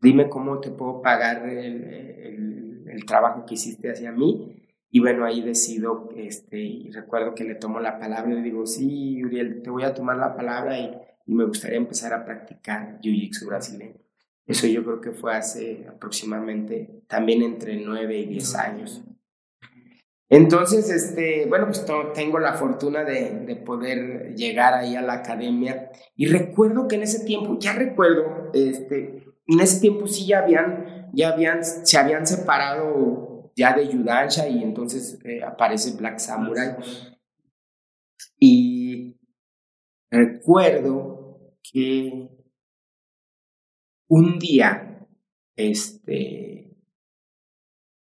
dime 0.00 0.28
cómo 0.28 0.60
te 0.60 0.70
puedo 0.70 1.02
pagar 1.02 1.48
el, 1.48 2.84
el, 2.86 3.04
trabajo 3.06 3.44
que 3.46 3.54
hiciste 3.54 3.90
hacia 3.90 4.12
mí. 4.12 4.56
Y 4.90 5.00
bueno, 5.00 5.24
ahí 5.24 5.40
decido, 5.40 6.08
este, 6.16 6.58
y 6.58 6.90
recuerdo 6.90 7.34
que 7.34 7.44
le 7.44 7.54
tomo 7.54 7.80
la 7.80 7.98
palabra 7.98 8.32
y 8.32 8.36
le 8.36 8.42
digo, 8.42 8.66
sí, 8.66 9.24
Uriel, 9.24 9.62
te 9.62 9.70
voy 9.70 9.84
a 9.84 9.94
tomar 9.94 10.16
la 10.16 10.34
palabra 10.36 10.78
y, 10.78 10.90
y 11.26 11.34
me 11.34 11.44
gustaría 11.44 11.76
empezar 11.76 12.12
a 12.12 12.24
practicar 12.24 13.00
Jiu-Jitsu 13.00 13.46
brasileño. 13.46 14.00
Eso 14.46 14.66
yo 14.66 14.82
creo 14.82 15.00
que 15.00 15.12
fue 15.12 15.34
hace 15.36 15.86
aproximadamente 15.88 17.04
también 17.06 17.42
entre 17.42 17.76
9 17.76 18.18
y 18.18 18.26
10 18.26 18.54
años. 18.56 19.04
Entonces, 20.28 20.90
este, 20.90 21.46
bueno, 21.46 21.66
pues 21.66 21.84
tengo 22.14 22.38
la 22.38 22.54
fortuna 22.54 23.04
de, 23.04 23.44
de, 23.46 23.56
poder 23.56 24.34
llegar 24.34 24.74
ahí 24.74 24.94
a 24.96 25.02
la 25.02 25.14
academia 25.14 25.90
y 26.16 26.26
recuerdo 26.26 26.88
que 26.88 26.96
en 26.96 27.02
ese 27.02 27.24
tiempo, 27.24 27.58
ya 27.58 27.72
recuerdo, 27.74 28.50
este, 28.54 29.29
en 29.50 29.60
ese 29.60 29.80
tiempo 29.80 30.06
sí 30.06 30.26
ya 30.26 30.40
habían, 30.40 31.10
ya 31.12 31.30
habían, 31.30 31.64
se 31.64 31.98
habían 31.98 32.26
separado 32.26 33.52
ya 33.56 33.74
de 33.74 33.88
Yudansha 33.88 34.48
y 34.48 34.62
entonces 34.62 35.18
eh, 35.24 35.42
aparece 35.42 35.96
Black 35.96 36.18
Samurai. 36.18 36.76
Y 38.38 39.18
recuerdo 40.10 41.56
que 41.62 42.28
un 44.08 44.38
día, 44.38 45.06
este, 45.56 46.76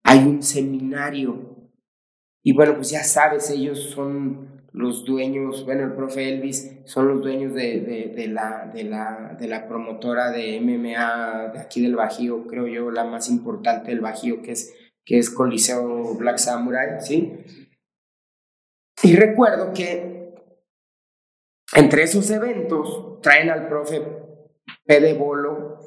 hay 0.04 0.20
un 0.20 0.42
seminario 0.42 1.50
y 2.44 2.54
bueno, 2.54 2.76
pues 2.76 2.92
ya 2.92 3.04
sabes, 3.04 3.50
ellos 3.50 3.92
son 3.92 4.49
los 4.80 5.04
dueños, 5.04 5.66
bueno, 5.66 5.84
el 5.84 5.92
profe 5.92 6.30
Elvis, 6.30 6.80
son 6.86 7.10
los 7.10 7.22
dueños 7.22 7.54
de, 7.54 7.82
de, 8.16 8.28
la, 8.30 8.72
de, 8.74 8.86
la, 8.86 9.36
de 9.38 9.46
la 9.50 9.68
promotora 9.68 10.32
de 10.32 10.62
MMA 10.62 11.50
de 11.52 11.60
aquí 11.60 11.82
del 11.82 11.98
Bajío, 11.98 12.48
creo 12.48 12.66
yo, 12.66 12.90
la 12.90 13.04
más 13.04 13.30
importante 13.30 13.92
del 13.92 14.00
Bajío, 14.00 14.42
que 14.42 14.54
es, 14.54 14.74
que 15.04 15.18
es 15.18 15.30
Coliseo 15.32 16.16
Black 16.16 16.38
Samurai, 16.38 17.02
¿sí? 17.02 17.44
Y 19.04 19.18
recuerdo 19.18 19.74
que 19.74 20.34
entre 21.76 22.04
esos 22.04 22.30
eventos 22.32 23.20
traen 23.22 23.50
al 23.50 23.68
profe 23.68 24.02
Pede 24.86 25.14
Bolo, 25.14 25.78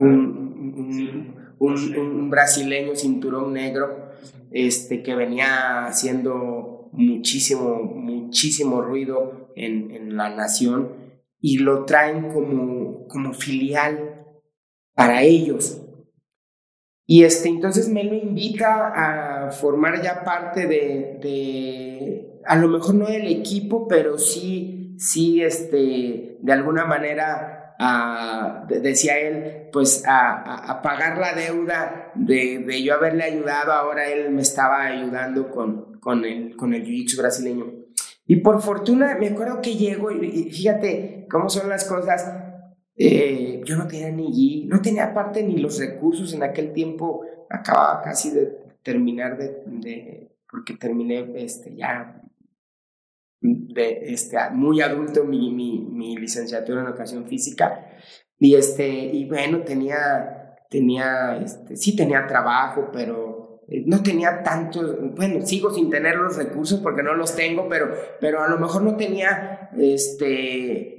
un, 0.00 1.46
un, 1.60 1.96
un 1.96 2.28
brasileño 2.30 2.96
cinturón 2.96 3.52
negro, 3.52 4.10
este, 4.50 5.04
que 5.04 5.14
venía 5.14 5.86
haciendo 5.86 6.77
muchísimo, 6.92 7.82
muchísimo 7.82 8.82
ruido 8.82 9.52
en, 9.56 9.90
en 9.90 10.16
la 10.16 10.30
nación 10.34 11.08
y 11.40 11.58
lo 11.58 11.84
traen 11.84 12.32
como, 12.32 13.06
como 13.08 13.32
filial 13.32 14.26
para 14.94 15.22
ellos. 15.22 15.82
Y 17.06 17.24
este, 17.24 17.48
entonces 17.48 17.88
me 17.88 18.04
lo 18.04 18.14
invita 18.14 18.92
a 18.94 19.50
formar 19.50 20.02
ya 20.02 20.24
parte 20.24 20.66
de, 20.66 21.18
de, 21.22 22.40
a 22.44 22.56
lo 22.56 22.68
mejor 22.68 22.96
no 22.96 23.06
del 23.06 23.28
equipo, 23.28 23.88
pero 23.88 24.18
sí, 24.18 24.94
sí, 24.98 25.42
este, 25.42 26.36
de 26.40 26.52
alguna 26.52 26.84
manera 26.84 27.57
decía 28.68 29.18
él, 29.18 29.68
pues 29.72 30.02
a, 30.06 30.80
pagar 30.82 31.18
la 31.18 31.32
deuda 31.34 32.12
de, 32.14 32.82
yo 32.82 32.94
haberle 32.94 33.24
ayudado, 33.24 33.72
ahora 33.72 34.08
él 34.08 34.30
me 34.30 34.42
estaba 34.42 34.84
ayudando 34.86 35.50
con, 35.50 35.98
con 36.00 36.24
el, 36.24 36.56
con 36.56 36.74
el 36.74 36.84
jiu-jitsu 36.84 37.18
brasileño. 37.18 37.66
Y 38.26 38.36
por 38.36 38.60
fortuna, 38.60 39.16
me 39.18 39.28
acuerdo 39.28 39.60
que 39.62 39.76
llego 39.76 40.10
y, 40.10 40.50
fíjate 40.50 41.26
cómo 41.30 41.48
son 41.48 41.68
las 41.68 41.84
cosas. 41.84 42.30
Eh, 42.96 43.62
yo 43.64 43.76
no 43.76 43.86
tenía 43.86 44.10
ni 44.10 44.66
no 44.66 44.82
tenía 44.82 45.04
aparte 45.04 45.42
ni 45.44 45.58
los 45.58 45.78
recursos 45.78 46.34
en 46.34 46.42
aquel 46.42 46.72
tiempo, 46.72 47.24
acababa 47.48 48.02
casi 48.02 48.30
de 48.30 48.58
terminar 48.82 49.38
de, 49.38 49.62
de 49.66 50.32
porque 50.50 50.74
terminé 50.74 51.30
este, 51.36 51.76
ya 51.76 52.17
de, 53.40 54.00
este, 54.12 54.36
muy 54.52 54.80
adulto 54.80 55.24
mi, 55.24 55.50
mi, 55.52 55.80
mi, 55.80 56.16
licenciatura 56.16 56.80
en 56.80 56.88
educación 56.88 57.26
física. 57.26 57.86
Y, 58.38 58.54
este, 58.54 58.88
y 58.88 59.28
bueno, 59.28 59.62
tenía, 59.62 60.56
tenía, 60.70 61.38
este, 61.38 61.76
sí 61.76 61.96
tenía 61.96 62.26
trabajo, 62.26 62.90
pero 62.92 63.62
eh, 63.68 63.84
no 63.86 64.02
tenía 64.02 64.42
tanto, 64.42 64.96
bueno, 65.14 65.44
sigo 65.44 65.70
sin 65.70 65.90
tener 65.90 66.16
los 66.16 66.36
recursos 66.36 66.80
porque 66.80 67.02
no 67.02 67.14
los 67.14 67.34
tengo, 67.34 67.68
pero, 67.68 67.92
pero 68.20 68.42
a 68.42 68.48
lo 68.48 68.58
mejor 68.58 68.82
no 68.82 68.96
tenía, 68.96 69.70
este, 69.76 70.97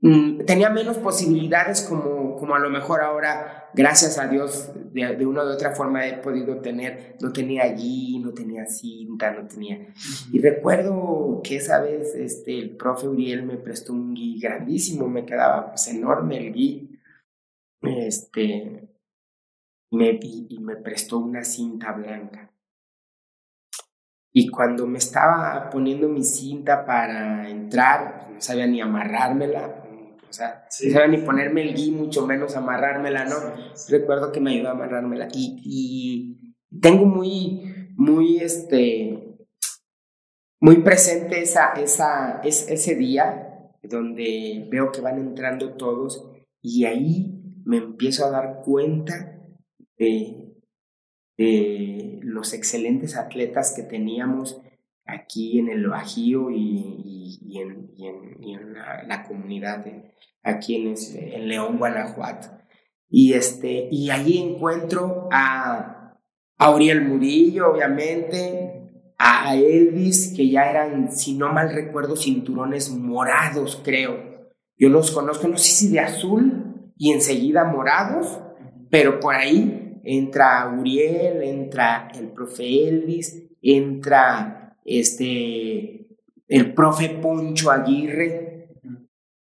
Mm, 0.00 0.44
tenía 0.44 0.70
menos 0.70 0.96
posibilidades 0.98 1.82
como, 1.82 2.36
como 2.36 2.54
a 2.54 2.60
lo 2.60 2.70
mejor 2.70 3.00
ahora, 3.00 3.68
gracias 3.74 4.16
a 4.18 4.28
Dios, 4.28 4.70
de, 4.92 5.16
de, 5.16 5.26
una 5.26 5.42
u 5.42 5.48
otra 5.48 5.74
forma 5.74 6.06
he 6.06 6.18
podido 6.18 6.60
tener, 6.60 7.16
no 7.20 7.32
tenía 7.32 7.64
allí, 7.64 8.20
no 8.20 8.32
tenía 8.32 8.66
cinta, 8.66 9.32
no 9.32 9.48
tenía... 9.48 9.88
Y 10.32 10.40
recuerdo 10.40 11.40
que 11.42 11.56
esa 11.56 11.80
vez 11.80 12.14
este, 12.14 12.58
el 12.60 12.76
profe 12.76 13.08
Uriel 13.08 13.42
me 13.42 13.56
prestó 13.56 13.92
un 13.92 14.14
gui 14.14 14.38
grandísimo, 14.40 15.08
me 15.08 15.26
quedaba 15.26 15.70
pues 15.70 15.88
enorme 15.88 16.46
el 16.46 16.52
gui, 16.52 17.00
este, 17.82 18.88
me, 19.90 20.10
y, 20.22 20.46
y 20.48 20.60
me 20.60 20.76
prestó 20.76 21.18
una 21.18 21.42
cinta 21.42 21.90
blanca. 21.92 22.52
Y 24.32 24.48
cuando 24.48 24.86
me 24.86 24.98
estaba 24.98 25.68
poniendo 25.70 26.08
mi 26.08 26.22
cinta 26.22 26.86
para 26.86 27.50
entrar, 27.50 28.28
no 28.32 28.40
sabía 28.40 28.68
ni 28.68 28.80
amarrármela, 28.80 29.87
o 30.28 30.32
sea, 30.32 30.64
no 30.64 30.92
sabía 30.92 31.06
ni 31.08 31.18
ponerme 31.18 31.62
el 31.62 31.74
gui, 31.74 31.90
mucho 31.90 32.26
menos 32.26 32.56
amarrármela, 32.56 33.24
¿no? 33.24 33.36
Recuerdo 33.88 34.32
que 34.32 34.40
me 34.40 34.52
ayudó 34.52 34.68
a 34.68 34.72
amarrármela. 34.72 35.28
Y, 35.32 35.60
y 35.64 36.54
tengo 36.80 37.06
muy, 37.06 37.92
muy, 37.96 38.38
este, 38.38 39.36
muy 40.60 40.82
presente 40.82 41.40
esa, 41.40 41.72
esa, 41.72 42.40
ese 42.42 42.94
día 42.94 43.72
donde 43.82 44.66
veo 44.70 44.90
que 44.92 45.00
van 45.00 45.18
entrando 45.18 45.74
todos 45.74 46.30
y 46.60 46.84
ahí 46.84 47.42
me 47.64 47.78
empiezo 47.78 48.24
a 48.24 48.30
dar 48.30 48.62
cuenta 48.64 49.38
de, 49.96 50.54
de 51.36 52.18
los 52.22 52.52
excelentes 52.52 53.16
atletas 53.16 53.72
que 53.74 53.82
teníamos 53.82 54.60
aquí 55.04 55.58
en 55.58 55.68
el 55.68 55.88
Bajío 55.88 56.50
y, 56.50 57.02
y, 57.04 57.17
en, 57.60 57.90
y 57.96 58.54
en, 58.54 58.74
la, 58.74 59.24
comunidad 59.26 59.84
de, 59.84 60.14
aquí 60.42 60.76
en, 60.76 60.94
en 61.14 61.48
León, 61.48 61.78
Guanajuato. 61.78 62.48
Y, 63.10 63.32
este, 63.32 63.88
y 63.90 64.10
allí 64.10 64.38
encuentro 64.38 65.28
a, 65.32 66.18
a 66.58 66.70
Uriel 66.70 67.02
Murillo, 67.02 67.72
obviamente, 67.72 68.78
a 69.18 69.56
Elvis, 69.56 70.32
que 70.36 70.48
ya 70.48 70.70
eran, 70.70 71.10
si 71.10 71.34
no 71.34 71.52
mal 71.52 71.72
recuerdo, 71.72 72.16
cinturones 72.16 72.90
morados, 72.90 73.80
creo. 73.84 74.28
Yo 74.76 74.88
los 74.88 75.10
conozco, 75.10 75.48
no 75.48 75.56
sé 75.56 75.72
si 75.72 75.88
de 75.90 76.00
azul 76.00 76.92
y 76.96 77.12
enseguida 77.12 77.64
morados, 77.64 78.40
pero 78.90 79.18
por 79.18 79.34
ahí 79.34 80.00
entra 80.04 80.72
Uriel, 80.78 81.42
entra 81.42 82.08
el 82.14 82.28
profe 82.28 82.88
Elvis, 82.88 83.48
entra 83.60 84.76
este, 84.84 85.97
el 86.48 86.74
profe 86.74 87.10
Poncho 87.10 87.70
Aguirre, 87.70 88.70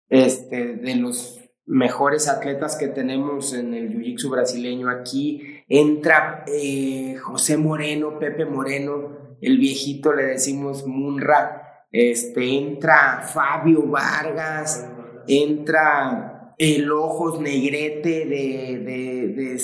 este, 0.10 0.76
de 0.76 0.96
los 0.96 1.40
mejores 1.66 2.28
atletas 2.28 2.76
que 2.76 2.88
tenemos 2.88 3.54
en 3.54 3.76
el 3.76 3.94
Jiu-Jitsu 3.94 4.30
brasileño 4.32 4.90
aquí. 4.90 5.64
Entra 5.68 6.44
eh, 6.48 7.16
José 7.22 7.58
Moreno, 7.58 8.18
Pepe 8.18 8.46
Moreno, 8.46 9.38
el 9.40 9.58
viejito 9.60 10.14
le 10.14 10.24
decimos 10.24 10.86
Munra. 10.88 11.86
Este, 11.92 12.44
entra 12.58 13.22
Fabio 13.22 13.88
Vargas, 13.88 14.88
entra 15.28 16.54
el 16.60 16.92
Ojos 16.92 17.40
Negrete 17.40 18.26
de, 18.26 18.80
de, 18.84 19.28
de, 19.30 19.60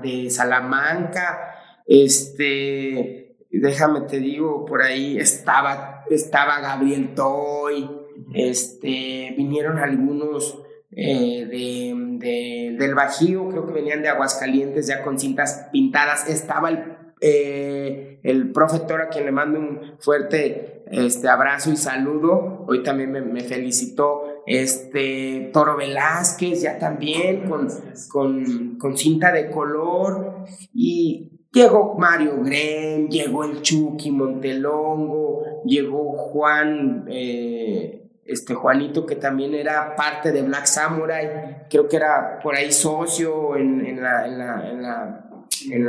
de 0.00 0.30
Salamanca, 0.30 1.54
este, 1.86 3.36
déjame 3.50 4.02
te 4.02 4.20
digo, 4.20 4.64
por 4.64 4.82
ahí 4.82 5.18
estaba, 5.18 5.95
estaba 6.10 6.60
Gabriel 6.60 7.14
Toy, 7.14 7.90
este, 8.34 9.34
vinieron 9.36 9.78
algunos 9.78 10.62
eh, 10.92 11.46
de, 11.46 12.76
del 12.78 12.94
Bajío, 12.94 13.48
creo 13.48 13.66
que 13.66 13.72
venían 13.72 14.02
de 14.02 14.08
Aguascalientes 14.08 14.86
ya 14.86 15.02
con 15.02 15.18
cintas 15.18 15.68
pintadas, 15.72 16.28
estaba 16.28 16.70
el, 16.70 16.96
eh, 17.20 18.20
el 18.22 18.52
profesor 18.52 19.00
a 19.02 19.08
quien 19.08 19.26
le 19.26 19.32
mando 19.32 19.58
un 19.58 19.80
fuerte 19.98 20.84
este, 20.90 21.28
abrazo 21.28 21.70
y 21.70 21.76
saludo, 21.76 22.64
hoy 22.66 22.82
también 22.82 23.10
me, 23.10 23.40
felicitó, 23.42 24.42
este, 24.46 25.50
Toro 25.52 25.76
Velázquez 25.76 26.62
ya 26.62 26.78
también 26.78 27.48
con, 27.48 27.68
con, 28.08 28.78
con 28.78 28.96
cinta 28.96 29.32
de 29.32 29.50
color. 29.50 30.44
Y 30.72 31.35
Llegó 31.52 31.94
Mario 31.98 32.42
Grem, 32.42 33.08
llegó 33.08 33.44
el 33.44 33.62
Chucky 33.62 34.10
Montelongo, 34.10 35.62
llegó 35.64 36.12
Juan, 36.12 37.06
eh, 37.08 38.10
este 38.24 38.54
Juanito 38.54 39.06
que 39.06 39.16
también 39.16 39.54
era 39.54 39.94
parte 39.96 40.32
de 40.32 40.42
Black 40.42 40.66
Samurai, 40.66 41.66
creo 41.70 41.88
que 41.88 41.96
era 41.96 42.38
por 42.42 42.54
ahí 42.54 42.72
socio 42.72 43.56
en, 43.56 43.86
en 43.86 44.02
la, 44.02 44.26
en 44.26 44.38
la, 44.82 45.30
en 45.70 45.86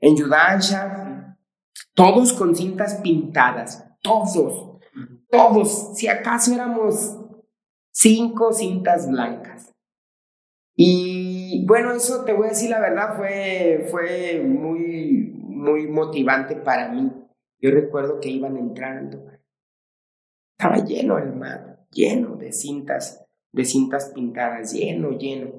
en 0.00 0.16
Yudansha, 0.16 1.38
todos 1.94 2.32
con 2.32 2.54
cintas 2.54 2.96
pintadas, 2.96 3.86
todos, 4.02 4.78
todos, 5.30 5.96
si 5.96 6.08
acaso 6.08 6.52
éramos 6.52 7.16
cinco 7.90 8.52
cintas 8.52 9.08
blancas. 9.10 9.72
Y 10.78 11.25
bueno, 11.64 11.92
eso 11.92 12.24
te 12.24 12.32
voy 12.32 12.46
a 12.46 12.50
decir 12.50 12.70
la 12.70 12.80
verdad, 12.80 13.16
fue, 13.16 13.86
fue 13.90 14.42
muy, 14.44 15.32
muy 15.42 15.86
motivante 15.86 16.56
para 16.56 16.88
mí. 16.88 17.10
Yo 17.60 17.70
recuerdo 17.70 18.20
que 18.20 18.28
iban 18.28 18.56
entrando, 18.56 19.30
estaba 20.58 20.84
lleno 20.84 21.18
el 21.18 21.34
mar, 21.34 21.86
lleno 21.90 22.36
de 22.36 22.52
cintas, 22.52 23.24
de 23.52 23.64
cintas 23.64 24.10
pintadas, 24.14 24.72
lleno, 24.72 25.12
lleno. 25.12 25.52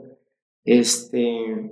Este, 0.64 1.72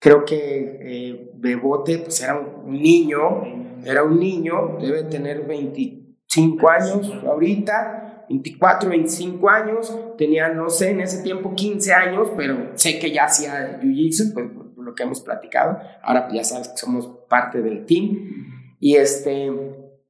creo 0.00 0.24
que 0.24 0.78
eh, 0.80 1.30
Bebote 1.34 1.98
pues 1.98 2.22
era 2.22 2.38
un 2.38 2.72
niño, 2.72 3.82
era 3.84 4.02
un 4.02 4.18
niño, 4.18 4.78
debe 4.80 5.04
tener 5.04 5.46
25 5.46 6.68
años 6.68 7.12
ahorita, 7.24 8.03
24, 8.28 8.90
25 8.90 9.50
años, 9.50 9.94
tenía, 10.16 10.48
no 10.48 10.70
sé, 10.70 10.90
en 10.90 11.00
ese 11.00 11.22
tiempo 11.22 11.54
15 11.54 11.92
años, 11.92 12.28
pero 12.36 12.72
sé 12.74 12.98
que 12.98 13.12
ya 13.12 13.24
hacía 13.24 13.80
Jiu-Jitsu, 13.80 14.32
pues 14.32 14.46
por 14.74 14.84
lo 14.84 14.94
que 14.94 15.02
hemos 15.02 15.20
platicado, 15.20 15.78
ahora 16.02 16.26
pues 16.26 16.34
ya 16.34 16.44
sabes 16.44 16.68
que 16.68 16.76
somos 16.76 17.06
parte 17.28 17.62
del 17.62 17.86
team, 17.86 18.76
y 18.80 18.96
este, 18.96 19.50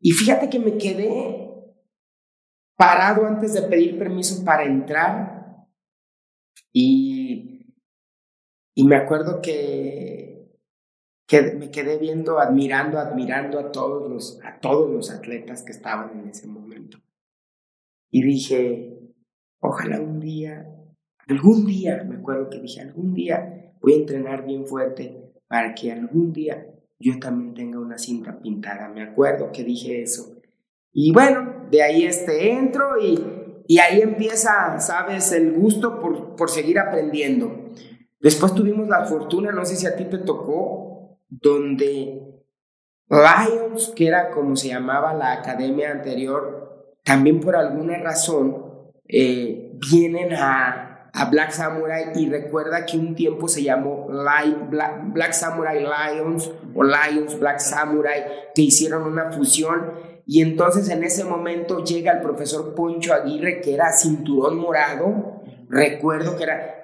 y 0.00 0.12
fíjate 0.12 0.48
que 0.48 0.58
me 0.58 0.76
quedé 0.78 1.50
parado 2.76 3.26
antes 3.26 3.54
de 3.54 3.62
pedir 3.62 3.98
permiso 3.98 4.44
para 4.44 4.64
entrar, 4.64 5.66
y, 6.72 7.74
y 8.74 8.84
me 8.84 8.96
acuerdo 8.96 9.40
que, 9.40 10.24
que 11.26 11.52
me 11.52 11.70
quedé 11.70 11.98
viendo, 11.98 12.38
admirando, 12.38 12.98
admirando 12.98 13.58
a 13.58 13.72
todos 13.72 14.10
los, 14.10 14.40
a 14.44 14.60
todos 14.60 14.90
los 14.90 15.10
atletas 15.10 15.62
que 15.62 15.72
estaban 15.72 16.18
en 16.18 16.28
ese 16.28 16.46
momento. 16.46 16.98
Y 18.10 18.22
dije, 18.22 18.98
ojalá 19.60 20.00
un 20.00 20.20
día, 20.20 20.66
algún 21.28 21.66
día, 21.66 22.04
me 22.08 22.16
acuerdo 22.16 22.50
que 22.50 22.60
dije, 22.60 22.80
algún 22.80 23.14
día 23.14 23.72
voy 23.80 23.94
a 23.94 23.96
entrenar 23.96 24.46
bien 24.46 24.66
fuerte 24.66 25.32
para 25.48 25.74
que 25.74 25.92
algún 25.92 26.32
día 26.32 26.66
yo 26.98 27.18
también 27.18 27.54
tenga 27.54 27.78
una 27.78 27.98
cinta 27.98 28.40
pintada. 28.40 28.88
Me 28.88 29.02
acuerdo 29.02 29.50
que 29.52 29.64
dije 29.64 30.02
eso. 30.02 30.40
Y 30.92 31.12
bueno, 31.12 31.66
de 31.70 31.82
ahí 31.82 32.04
este 32.04 32.52
entro 32.52 33.00
y, 33.00 33.18
y 33.66 33.78
ahí 33.78 34.00
empieza, 34.00 34.78
sabes, 34.78 35.32
el 35.32 35.52
gusto 35.52 36.00
por, 36.00 36.36
por 36.36 36.50
seguir 36.50 36.78
aprendiendo. 36.78 37.70
Después 38.20 38.54
tuvimos 38.54 38.88
la 38.88 39.04
fortuna, 39.04 39.52
no 39.52 39.64
sé 39.66 39.76
si 39.76 39.86
a 39.86 39.96
ti 39.96 40.04
te 40.04 40.18
tocó, 40.18 41.18
donde 41.28 42.22
Lions, 43.10 43.92
que 43.94 44.06
era 44.06 44.30
como 44.30 44.56
se 44.56 44.68
llamaba 44.68 45.12
la 45.12 45.32
academia 45.32 45.90
anterior, 45.90 46.63
también 47.04 47.40
por 47.40 47.54
alguna 47.54 47.98
razón 47.98 48.56
eh, 49.06 49.72
vienen 49.90 50.32
a, 50.32 50.90
Black 51.30 51.52
Samurai 51.52 52.06
y 52.16 52.28
recuerda 52.28 52.84
que 52.84 52.98
un 52.98 53.14
tiempo 53.14 53.46
se 53.46 53.62
llamó 53.62 54.08
Black, 54.08 55.32
Samurai 55.32 55.78
Lions 55.78 56.50
o 56.74 56.82
Lions 56.82 57.38
Black 57.38 57.60
Samurai, 57.60 58.24
que 58.52 58.62
hicieron 58.62 59.04
una 59.04 59.30
fusión. 59.30 59.92
Y 60.26 60.42
entonces 60.42 60.88
en 60.88 61.04
ese 61.04 61.22
momento 61.22 61.84
llega 61.84 62.10
el 62.10 62.20
profesor 62.20 62.74
Poncho 62.74 63.14
Aguirre, 63.14 63.60
que 63.60 63.74
era 63.74 63.92
cinturón 63.92 64.58
morado, 64.58 65.44
recuerdo 65.68 66.36
que 66.36 66.42
era, 66.42 66.74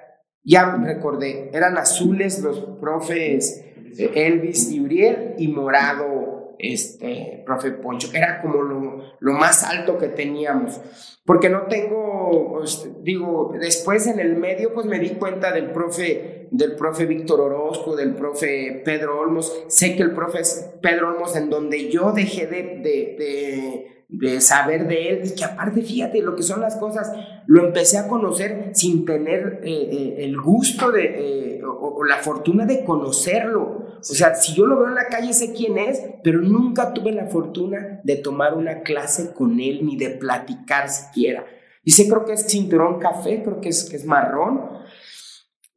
ya 0.45 0.77
recordé, 0.77 1.49
eran 1.51 1.77
azules 1.77 2.39
los 2.39 2.57
profes 2.79 3.65
eh, 3.97 4.11
Elvis 4.15 4.71
y 4.71 4.79
Uriel 4.79 5.35
y 5.37 5.49
morado 5.49 6.20
este, 6.61 7.43
profe 7.45 7.71
Poncho, 7.71 8.09
era 8.13 8.41
como 8.41 8.61
lo, 8.61 9.03
lo, 9.19 9.33
más 9.33 9.63
alto 9.63 9.97
que 9.97 10.07
teníamos. 10.07 10.79
Porque 11.25 11.49
no 11.49 11.63
tengo, 11.63 12.57
pues, 12.57 12.87
digo, 13.03 13.53
después 13.59 14.07
en 14.07 14.19
el 14.19 14.35
medio 14.35 14.73
pues 14.73 14.85
me 14.85 14.99
di 14.99 15.11
cuenta 15.11 15.51
del 15.51 15.71
profe, 15.71 16.47
del 16.51 16.75
profe 16.75 17.05
Víctor 17.05 17.41
Orozco, 17.41 17.95
del 17.95 18.15
profe 18.15 18.81
Pedro 18.83 19.19
Olmos. 19.19 19.65
Sé 19.67 19.95
que 19.95 20.03
el 20.03 20.11
profe 20.11 20.41
Pedro 20.81 21.09
Olmos, 21.09 21.35
en 21.35 21.49
donde 21.49 21.89
yo 21.89 22.11
dejé 22.11 22.47
de, 22.47 22.63
de 22.81 23.15
de 23.17 23.90
saber 24.39 24.87
de 24.87 25.09
él 25.09 25.21
y 25.25 25.35
que 25.35 25.43
aparte, 25.43 25.81
fíjate 25.81 26.21
lo 26.21 26.35
que 26.35 26.43
son 26.43 26.61
las 26.61 26.75
cosas, 26.75 27.11
lo 27.47 27.65
empecé 27.65 27.97
a 27.97 28.07
conocer 28.07 28.71
sin 28.73 29.05
tener 29.05 29.61
eh, 29.63 29.89
eh, 29.91 30.15
el 30.19 30.39
gusto 30.39 30.91
de, 30.91 31.57
eh, 31.57 31.61
o, 31.63 32.03
la 32.03 32.17
fortuna 32.17 32.65
de 32.65 32.83
conocerlo. 32.83 33.85
O 33.99 34.03
sea, 34.03 34.35
si 34.35 34.53
yo 34.53 34.65
lo 34.65 34.77
veo 34.77 34.89
en 34.89 34.95
la 34.95 35.07
calle 35.07 35.33
sé 35.33 35.53
quién 35.53 35.77
es, 35.77 36.01
pero 36.23 36.41
nunca 36.41 36.93
tuve 36.93 37.11
la 37.11 37.27
fortuna 37.27 38.01
de 38.03 38.17
tomar 38.17 38.55
una 38.55 38.81
clase 38.81 39.33
con 39.33 39.59
él 39.59 39.85
ni 39.85 39.95
de 39.95 40.09
platicar 40.09 40.89
siquiera. 40.89 41.45
Y 41.83 41.91
sé, 41.91 42.07
creo 42.07 42.25
que 42.25 42.33
es 42.33 42.45
cinturón 42.47 42.99
café, 42.99 43.41
creo 43.43 43.59
que 43.59 43.69
es, 43.69 43.89
que 43.89 43.95
es 43.95 44.05
marrón. 44.05 44.80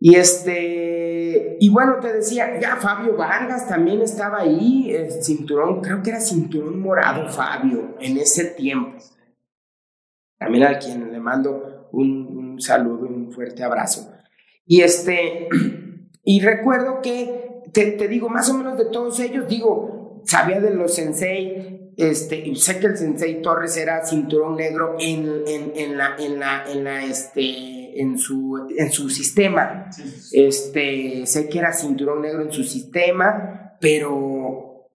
Y 0.06 0.16
este, 0.16 1.56
y 1.58 1.70
bueno, 1.70 1.94
te 1.98 2.12
decía, 2.12 2.60
ya 2.60 2.76
Fabio 2.76 3.16
Vargas 3.16 3.66
también 3.66 4.02
estaba 4.02 4.40
ahí, 4.40 4.90
el 4.94 5.10
cinturón, 5.10 5.80
creo 5.80 6.02
que 6.02 6.10
era 6.10 6.20
cinturón 6.20 6.78
morado 6.78 7.26
Fabio 7.30 7.96
en 7.98 8.18
ese 8.18 8.50
tiempo. 8.50 8.98
También 10.38 10.64
a 10.64 10.78
quien 10.78 11.10
le 11.10 11.18
mando 11.18 11.88
un, 11.92 12.60
saludo, 12.60 13.06
un 13.06 13.32
fuerte 13.32 13.64
abrazo. 13.64 14.12
Y 14.66 14.82
este, 14.82 15.48
y 16.22 16.40
recuerdo 16.42 17.00
que, 17.00 17.62
te, 17.72 17.92
te, 17.92 18.06
digo, 18.06 18.28
más 18.28 18.50
o 18.50 18.58
menos 18.58 18.76
de 18.76 18.84
todos 18.84 19.18
ellos, 19.20 19.48
digo, 19.48 20.20
sabía 20.26 20.60
de 20.60 20.74
los 20.74 20.94
sensei, 20.94 21.94
este, 21.96 22.54
sé 22.56 22.78
que 22.78 22.88
el 22.88 22.98
sensei 22.98 23.40
Torres 23.40 23.74
era 23.78 24.04
cinturón 24.04 24.56
negro 24.56 24.96
en, 25.00 25.44
en, 25.46 25.72
en 25.74 25.96
la, 25.96 26.14
en 26.18 26.38
la, 26.38 26.64
en 26.70 26.84
la, 26.84 27.04
este, 27.04 27.83
en 27.94 28.18
su, 28.18 28.68
en 28.76 28.90
su 28.90 29.08
sistema. 29.08 29.88
Este, 30.32 31.26
sé 31.26 31.48
que 31.48 31.58
era 31.58 31.72
cinturón 31.72 32.22
negro 32.22 32.42
en 32.42 32.52
su 32.52 32.64
sistema, 32.64 33.76
pero, 33.80 34.88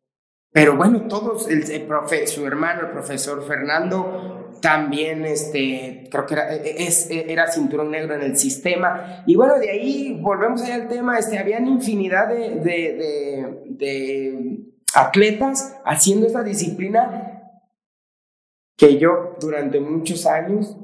pero 0.51 0.75
bueno, 0.75 1.07
todos, 1.07 1.49
el, 1.49 1.81
profe, 1.83 2.27
su 2.27 2.45
hermano, 2.45 2.81
el 2.81 2.91
profesor 2.91 3.45
Fernando, 3.45 4.51
también 4.61 5.25
este, 5.25 6.07
creo 6.11 6.25
que 6.25 6.33
era, 6.33 6.53
es, 6.55 7.09
era 7.09 7.51
cinturón 7.51 7.91
negro 7.91 8.15
en 8.15 8.21
el 8.21 8.37
sistema. 8.37 9.23
Y 9.25 9.35
bueno, 9.35 9.57
de 9.59 9.69
ahí 9.69 10.19
volvemos 10.21 10.61
allá 10.61 10.75
al 10.75 10.87
tema, 10.87 11.17
este, 11.17 11.39
habían 11.39 11.67
infinidad 11.67 12.27
de, 12.29 12.55
de, 12.55 13.63
de 13.69 14.59
atletas 14.93 15.77
haciendo 15.85 16.27
esta 16.27 16.43
disciplina 16.43 17.35
que 18.75 18.97
yo 18.97 19.35
durante 19.39 19.79
muchos 19.79 20.25
años 20.25 20.77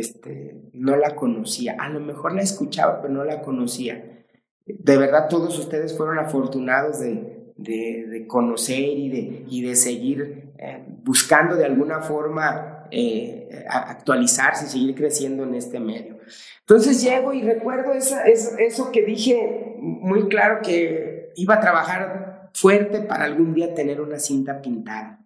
este, 0.00 0.56
no 0.72 0.96
la 0.96 1.14
conocía. 1.14 1.76
A 1.78 1.88
lo 1.88 2.00
mejor 2.00 2.34
la 2.34 2.42
escuchaba, 2.42 3.00
pero 3.00 3.12
no 3.12 3.24
la 3.24 3.42
conocía. 3.42 4.24
De 4.66 4.96
verdad, 4.96 5.28
todos 5.28 5.58
ustedes 5.58 5.96
fueron 5.96 6.18
afortunados 6.18 7.00
de, 7.00 7.52
de, 7.56 8.26
conocer 8.26 8.80
y 8.80 9.08
de, 9.10 9.44
y 9.48 9.62
de 9.62 9.76
seguir 9.76 10.52
eh, 10.58 10.84
buscando 11.02 11.56
de 11.56 11.64
alguna 11.64 12.00
forma 12.00 12.86
eh, 12.90 13.64
actualizarse 13.68 14.66
y 14.66 14.68
seguir 14.68 14.94
creciendo 14.94 15.44
en 15.44 15.54
este 15.54 15.80
medio. 15.80 16.18
Entonces 16.60 17.02
llego 17.02 17.32
y 17.32 17.42
recuerdo 17.42 17.92
eso, 17.92 18.16
eso 18.24 18.90
que 18.90 19.02
dije 19.02 19.76
muy 19.78 20.28
claro 20.28 20.60
que 20.62 21.32
iba 21.36 21.54
a 21.54 21.60
trabajar 21.60 22.50
fuerte 22.54 23.00
para 23.00 23.24
algún 23.24 23.54
día 23.54 23.74
tener 23.74 24.00
una 24.00 24.18
cinta 24.18 24.62
pintada. 24.62 25.20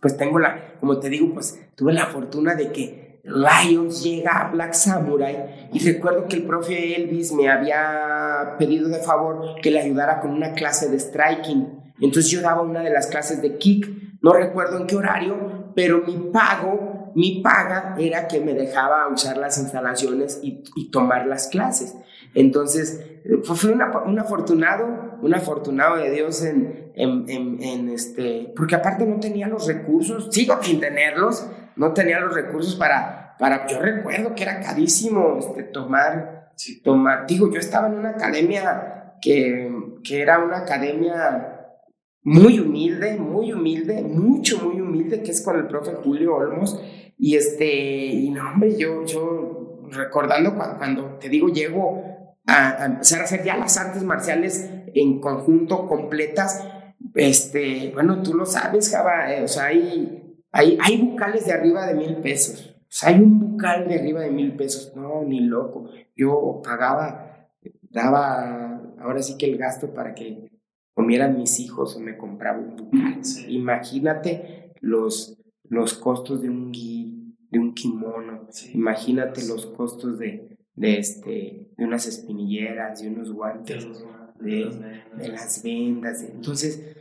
Pues 0.00 0.16
tengo 0.16 0.38
la, 0.38 0.76
como 0.80 0.98
te 0.98 1.08
digo, 1.08 1.32
pues 1.32 1.60
tuve 1.76 1.92
la 1.92 2.06
fortuna 2.06 2.54
de 2.54 2.72
que 2.72 3.11
Lions 3.24 4.02
llega 4.02 4.32
a 4.32 4.50
Black 4.50 4.72
Samurai 4.72 5.68
y 5.72 5.78
recuerdo 5.78 6.26
que 6.26 6.36
el 6.36 6.42
profe 6.44 6.96
Elvis 6.96 7.32
me 7.32 7.48
había 7.48 8.56
pedido 8.58 8.88
de 8.88 8.98
favor 8.98 9.60
que 9.62 9.70
le 9.70 9.80
ayudara 9.80 10.20
con 10.20 10.32
una 10.32 10.52
clase 10.52 10.88
de 10.88 10.98
striking. 10.98 11.82
Entonces 12.00 12.30
yo 12.30 12.40
daba 12.40 12.62
una 12.62 12.80
de 12.80 12.90
las 12.90 13.06
clases 13.06 13.40
de 13.40 13.58
kick, 13.58 13.88
no 14.22 14.32
recuerdo 14.32 14.78
en 14.78 14.86
qué 14.86 14.96
horario, 14.96 15.72
pero 15.76 16.02
mi 16.04 16.30
pago, 16.32 17.12
mi 17.14 17.40
paga 17.42 17.94
era 17.98 18.26
que 18.26 18.40
me 18.40 18.54
dejaba 18.54 19.06
usar 19.08 19.36
las 19.36 19.56
instalaciones 19.58 20.40
y, 20.42 20.90
tomar 20.90 21.26
las 21.26 21.46
clases. 21.46 21.94
Entonces, 22.34 23.04
fue 23.44 23.72
un 23.72 24.18
afortunado, 24.18 25.18
un 25.20 25.34
afortunado 25.34 25.96
de 25.96 26.10
Dios 26.10 26.42
en, 26.42 26.92
en, 26.94 27.62
en, 27.62 27.88
este, 27.88 28.52
porque 28.56 28.74
aparte 28.74 29.06
no 29.06 29.20
tenía 29.20 29.46
los 29.48 29.66
recursos, 29.66 30.28
sigo 30.30 30.58
sin 30.60 30.80
tenerlos, 30.80 31.46
no 31.76 31.92
tenía 31.92 32.20
los 32.20 32.34
recursos 32.34 32.76
para, 32.76 33.36
para 33.38 33.66
yo 33.66 33.80
recuerdo 33.80 34.34
que 34.34 34.42
era 34.42 34.60
carísimo 34.60 35.38
este, 35.38 35.64
tomar, 35.64 36.52
tomar, 36.82 37.26
digo, 37.26 37.50
yo 37.50 37.58
estaba 37.58 37.88
en 37.88 37.94
una 37.94 38.10
academia 38.10 39.14
que, 39.20 39.70
que 40.04 40.20
era 40.20 40.38
una 40.38 40.58
academia 40.58 41.58
muy 42.24 42.60
humilde, 42.60 43.16
muy 43.16 43.52
humilde, 43.52 44.02
mucho, 44.02 44.58
muy 44.64 44.80
humilde, 44.80 45.22
que 45.22 45.32
es 45.32 45.42
con 45.42 45.56
el 45.56 45.66
profe 45.66 45.92
Julio 46.04 46.36
Olmos, 46.36 46.80
y 47.18 47.36
este, 47.36 47.66
y 47.66 48.30
no, 48.30 48.50
hombre, 48.50 48.76
yo, 48.76 49.04
yo 49.04 49.82
recordando 49.90 50.54
cuando, 50.54 50.78
cuando 50.78 51.04
te 51.18 51.28
digo, 51.28 51.48
llego 51.48 52.36
a, 52.46 52.82
a, 52.82 52.86
empezar 52.86 53.20
a 53.20 53.24
hacer 53.24 53.44
ya 53.44 53.56
las 53.56 53.76
artes 53.76 54.02
marciales 54.02 54.70
en 54.94 55.20
conjunto, 55.20 55.86
completas, 55.86 56.64
este, 57.14 57.90
bueno, 57.92 58.22
tú 58.22 58.34
lo 58.34 58.46
sabes, 58.46 58.90
Java, 58.90 59.32
eh, 59.32 59.42
o 59.42 59.48
sea, 59.48 59.66
hay, 59.66 60.21
hay, 60.52 60.78
hay 60.80 60.98
bucales 60.98 61.46
de 61.46 61.52
arriba 61.52 61.86
de 61.86 61.94
mil 61.94 62.16
pesos. 62.16 62.76
O 62.80 62.94
sea, 62.94 63.08
hay 63.08 63.20
un 63.20 63.40
bucal 63.40 63.88
de 63.88 63.94
arriba 63.94 64.20
de 64.20 64.30
mil 64.30 64.54
pesos. 64.54 64.92
No, 64.94 65.22
ni 65.22 65.40
loco. 65.40 65.90
Yo 66.14 66.60
pagaba, 66.62 67.48
daba 67.90 68.82
ahora 68.98 69.22
sí 69.22 69.36
que 69.38 69.46
el 69.46 69.58
gasto 69.58 69.92
para 69.94 70.14
que 70.14 70.50
comieran 70.94 71.36
mis 71.36 71.58
hijos 71.58 71.96
o 71.96 72.00
me 72.00 72.16
compraba 72.16 72.58
un 72.58 72.76
bucal. 72.76 73.20
Imagínate 73.48 74.74
los, 74.80 75.38
los 75.64 75.94
costos 75.94 76.42
de 76.42 76.50
un 76.50 76.70
gui, 76.70 77.34
de 77.50 77.58
un 77.58 77.74
kimono. 77.74 78.48
Imagínate 78.74 79.46
los 79.46 79.66
costos 79.66 80.18
de, 80.18 80.58
de, 80.74 80.98
este, 80.98 81.70
de 81.76 81.84
unas 81.84 82.06
espinilleras, 82.06 83.00
de 83.00 83.08
unos 83.08 83.32
guantes 83.32 83.86
de, 84.38 85.28
las 85.28 85.62
vendas. 85.62 86.22
Entonces, 86.22 86.96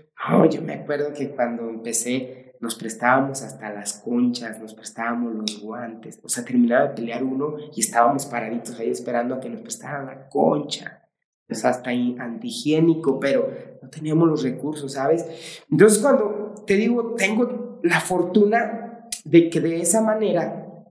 yo 0.50 0.62
me 0.62 0.74
acuerdo 0.74 1.14
que 1.14 1.32
cuando 1.32 1.70
empecé 1.70 2.41
nos 2.62 2.76
prestábamos 2.76 3.42
hasta 3.42 3.74
las 3.74 3.94
conchas, 3.94 4.60
nos 4.60 4.76
prestábamos 4.76 5.34
los 5.34 5.60
guantes, 5.60 6.20
o 6.24 6.30
sea, 6.30 6.46
terminaba 6.46 6.90
de 6.90 6.96
pelear 6.96 7.24
uno 7.24 7.58
y 7.76 7.82
estábamos 7.82 8.28
paraditos 8.28 8.80
ahí 8.80 8.92
esperando 8.92 9.34
a 9.34 9.40
que 9.40 9.50
nos 9.50 9.62
prestaran 9.62 10.06
la 10.06 10.30
concha. 10.30 11.10
O 11.50 11.56
sea, 11.56 11.72
hasta 11.72 11.90
ahí 11.90 12.16
antihigiénico, 12.18 13.20
pero 13.20 13.52
no 13.82 13.90
teníamos 13.90 14.30
los 14.30 14.44
recursos, 14.44 14.94
¿sabes? 14.94 15.26
Entonces, 15.70 16.00
cuando 16.00 16.54
te 16.66 16.76
digo, 16.76 17.16
tengo 17.16 17.80
la 17.84 18.00
fortuna 18.00 19.10
de 19.26 19.50
que 19.50 19.60
de 19.60 19.82
esa 19.82 20.02
manera 20.02 20.86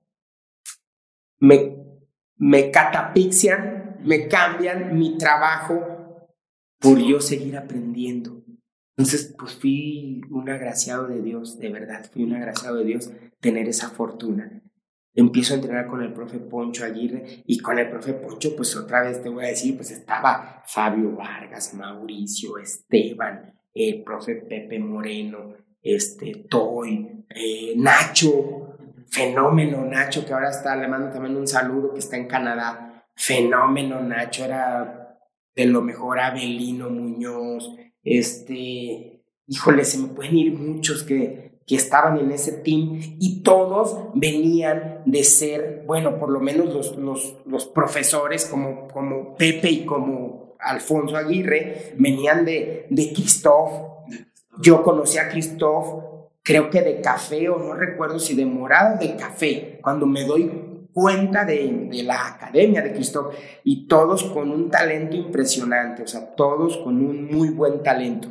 me, 1.38 1.76
me 2.36 2.70
catapixian, 2.70 3.96
me 4.02 4.28
cambian 4.28 4.98
mi 4.98 5.16
trabajo 5.16 5.86
por 6.78 6.98
yo 6.98 7.20
seguir 7.20 7.56
aprendiendo. 7.56 8.39
Entonces, 9.00 9.34
pues 9.38 9.54
fui 9.54 10.20
un 10.28 10.50
agraciado 10.50 11.06
de 11.06 11.22
Dios, 11.22 11.58
de 11.58 11.70
verdad, 11.70 12.04
fui 12.12 12.22
un 12.22 12.34
agraciado 12.34 12.76
de 12.76 12.84
Dios 12.84 13.10
tener 13.40 13.66
esa 13.66 13.88
fortuna. 13.88 14.62
Empiezo 15.14 15.54
a 15.54 15.56
entrenar 15.56 15.86
con 15.86 16.02
el 16.02 16.12
profe 16.12 16.38
Poncho 16.38 16.84
Aguirre 16.84 17.42
y 17.46 17.60
con 17.60 17.78
el 17.78 17.88
profe 17.88 18.12
Poncho, 18.12 18.54
pues 18.54 18.76
otra 18.76 19.00
vez 19.00 19.22
te 19.22 19.30
voy 19.30 19.46
a 19.46 19.48
decir, 19.48 19.74
pues 19.74 19.90
estaba 19.90 20.62
Fabio 20.66 21.16
Vargas, 21.16 21.72
Mauricio, 21.72 22.58
Esteban, 22.58 23.54
el 23.72 24.02
profe 24.02 24.34
Pepe 24.34 24.78
Moreno, 24.78 25.54
este, 25.80 26.44
Toy, 26.50 27.24
eh, 27.30 27.72
Nacho, 27.78 28.76
fenómeno 29.08 29.82
Nacho, 29.86 30.26
que 30.26 30.34
ahora 30.34 30.50
está, 30.50 30.76
le 30.76 30.88
mando 30.88 31.10
también 31.10 31.36
un 31.36 31.48
saludo, 31.48 31.94
que 31.94 32.00
está 32.00 32.18
en 32.18 32.28
Canadá, 32.28 33.06
fenómeno 33.16 34.02
Nacho, 34.02 34.44
era 34.44 35.16
de 35.54 35.64
lo 35.64 35.80
mejor 35.80 36.20
Abelino 36.20 36.90
Muñoz, 36.90 37.74
este, 38.04 39.22
híjole, 39.46 39.84
se 39.84 39.98
me 39.98 40.08
pueden 40.08 40.36
ir 40.36 40.52
muchos 40.52 41.02
que, 41.02 41.60
que 41.66 41.76
estaban 41.76 42.18
en 42.18 42.30
ese 42.32 42.52
team 42.52 43.00
y 43.18 43.42
todos 43.42 43.96
venían 44.14 45.02
de 45.06 45.24
ser, 45.24 45.84
bueno, 45.86 46.18
por 46.18 46.30
lo 46.30 46.40
menos 46.40 46.74
los, 46.74 46.96
los, 46.96 47.36
los 47.46 47.66
profesores 47.66 48.46
como, 48.46 48.88
como 48.88 49.36
Pepe 49.36 49.70
y 49.70 49.84
como 49.84 50.56
Alfonso 50.58 51.16
Aguirre, 51.16 51.94
venían 51.96 52.44
de, 52.44 52.86
de. 52.90 53.12
Yo 54.60 54.82
conocí 54.82 55.18
a 55.18 55.28
Christoph, 55.28 56.04
creo 56.42 56.70
que 56.70 56.82
de 56.82 57.00
café 57.00 57.48
o 57.48 57.58
no 57.58 57.74
recuerdo 57.74 58.18
si 58.18 58.34
de 58.34 58.46
morado 58.46 58.98
de 58.98 59.16
café, 59.16 59.78
cuando 59.82 60.06
me 60.06 60.24
doy 60.24 60.69
cuenta 60.92 61.44
de, 61.44 61.88
la 62.04 62.28
Academia 62.28 62.82
de 62.82 62.92
Cristo 62.92 63.30
y 63.64 63.86
todos 63.86 64.24
con 64.24 64.50
un 64.50 64.70
talento 64.70 65.16
impresionante, 65.16 66.02
o 66.02 66.06
sea, 66.06 66.34
todos 66.34 66.76
con 66.78 67.04
un 67.04 67.26
muy 67.26 67.50
buen 67.50 67.82
talento. 67.82 68.28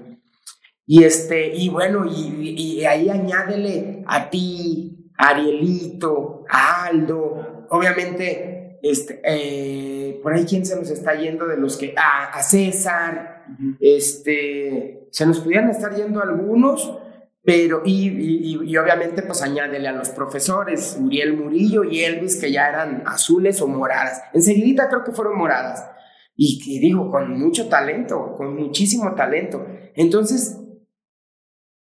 Y, 0.85 1.03
este, 1.03 1.53
y 1.55 1.69
bueno, 1.69 2.05
y, 2.05 2.83
ahí 2.85 3.09
añádele 3.09 4.03
a 4.07 4.29
ti, 4.29 5.11
a 5.17 5.29
Arielito, 5.29 6.45
a 6.49 6.85
Aldo, 6.85 7.67
obviamente, 7.69 8.79
este, 8.81 9.21
eh, 9.23 10.19
por 10.23 10.33
ahí 10.33 10.45
quién 10.45 10.65
se 10.65 10.75
nos 10.75 10.89
está 10.89 11.13
yendo 11.13 11.45
de 11.45 11.57
los 11.57 11.77
que, 11.77 11.93
a 11.95 12.41
César, 12.41 13.45
este, 13.79 15.07
se 15.11 15.25
nos 15.25 15.39
pudieran 15.39 15.69
estar 15.69 15.95
yendo 15.95 16.21
algunos, 16.21 16.97
pero, 17.49 17.81
y, 17.83 18.59
y, 18.63 18.77
obviamente, 18.77 19.23
pues 19.23 19.41
añádele 19.41 19.87
a 19.87 19.91
los 19.91 20.09
profesores, 20.09 20.95
Uriel 21.01 21.35
Murillo 21.35 21.83
y 21.83 22.03
Elvis, 22.03 22.39
que 22.39 22.51
ya 22.51 22.69
eran 22.69 23.01
azules 23.07 23.59
o 23.63 23.67
moradas. 23.67 24.21
Enseguida 24.35 24.87
creo 24.87 25.03
que 25.03 25.13
fueron 25.13 25.35
moradas. 25.35 25.83
Y, 26.35 26.79
digo, 26.79 27.09
con 27.09 27.39
mucho 27.39 27.67
talento, 27.67 28.35
con 28.37 28.55
muchísimo 28.55 29.15
talento. 29.15 29.65
Entonces, 29.95 30.59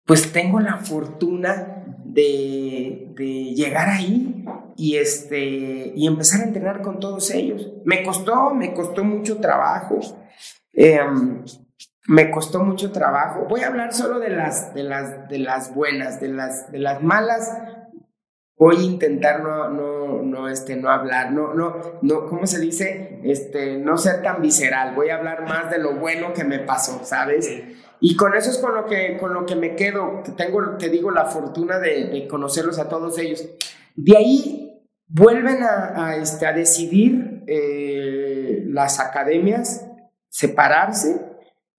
pues 0.05 0.31
tengo 0.31 0.61
la 0.61 0.77
fortuna 0.77 1.85
de, 2.05 3.09
de 3.17 3.53
llegar 3.57 3.89
ahí 3.89 4.45
y, 4.77 4.95
este, 4.95 5.93
y 5.93 6.07
empezar 6.07 6.43
a 6.43 6.45
entrenar 6.45 6.83
con 6.83 7.01
todos 7.01 7.33
ellos. 7.33 7.73
Me 7.85 8.05
costó, 8.05 8.55
me 8.55 8.73
costó 8.75 9.03
mucho 9.03 9.39
trabajo. 9.39 9.99
Eh, 10.73 11.01
me 12.09 12.31
costó 12.31 12.65
mucho 12.65 12.91
trabajo. 12.91 13.45
Voy 13.49 13.61
a 13.61 13.67
hablar 13.67 13.93
solo 13.93 14.19
de 14.19 14.31
las, 14.31 14.73
de 14.73 14.83
las, 14.83 15.29
de 15.29 15.39
las 15.39 15.75
buenas, 15.75 16.21
de 16.21 16.29
las, 16.29 16.73
de 16.73 16.79
las 16.79 17.03
malas. 17.03 17.55
Voy 18.57 18.77
a 18.77 18.83
intentar 18.83 19.43
no, 19.43 19.69
no, 19.69 20.23
no, 20.23 20.49
este, 20.49 20.75
no 20.77 20.89
hablar, 20.89 21.33
no, 21.33 21.53
no, 21.53 21.99
no, 22.01 22.27
¿cómo 22.27 22.47
se 22.47 22.61
dice? 22.61 23.21
Este, 23.25 23.77
no 23.77 23.99
ser 23.99 24.23
tan 24.23 24.41
visceral. 24.41 24.95
Voy 24.95 25.11
a 25.11 25.17
hablar 25.17 25.43
más 25.43 25.71
de 25.71 25.79
lo 25.79 25.97
bueno 25.97 26.33
que 26.33 26.45
me 26.45 26.61
pasó, 26.61 27.05
¿sabes? 27.05 27.63
Y 28.01 28.17
con 28.17 28.35
eso 28.35 28.51
es 28.51 28.57
con 28.57 28.75
lo 28.75 28.87
que, 28.87 29.19
con 29.19 29.35
lo 29.35 29.45
que 29.45 29.55
me 29.55 29.77
quedo. 29.77 30.23
Tengo, 30.35 30.79
te 30.79 30.89
digo, 30.89 31.11
la 31.11 31.27
fortuna 31.27 31.79
de, 31.79 32.27
conocerlos 32.27 32.79
a 32.79 32.89
todos 32.89 33.19
ellos. 33.19 33.47
De 33.97 34.17
ahí 34.17 34.83
vuelven 35.09 35.59
a, 35.63 36.17
este, 36.17 36.47
a 36.47 36.55
decidir 36.55 37.45
eh, 37.47 38.65
las 38.67 38.99
academias 38.99 39.85
separarse 40.31 41.29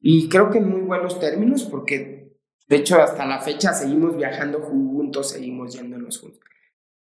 y 0.01 0.29
creo 0.29 0.49
que 0.49 0.59
en 0.59 0.69
muy 0.69 0.81
buenos 0.81 1.19
términos, 1.19 1.63
porque 1.63 2.37
de 2.67 2.75
hecho 2.75 3.01
hasta 3.01 3.25
la 3.25 3.39
fecha 3.41 3.73
seguimos 3.73 4.15
viajando 4.15 4.61
juntos, 4.61 5.31
seguimos 5.31 5.73
yéndonos 5.73 6.19
juntos. 6.19 6.39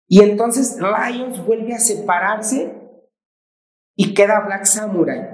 Y 0.07 0.21
entonces 0.21 0.77
Lions 0.79 1.43
vuelve 1.45 1.73
a 1.73 1.79
separarse 1.79 2.73
y 3.95 4.13
queda 4.13 4.45
Black 4.45 4.65
Samurai. 4.65 5.29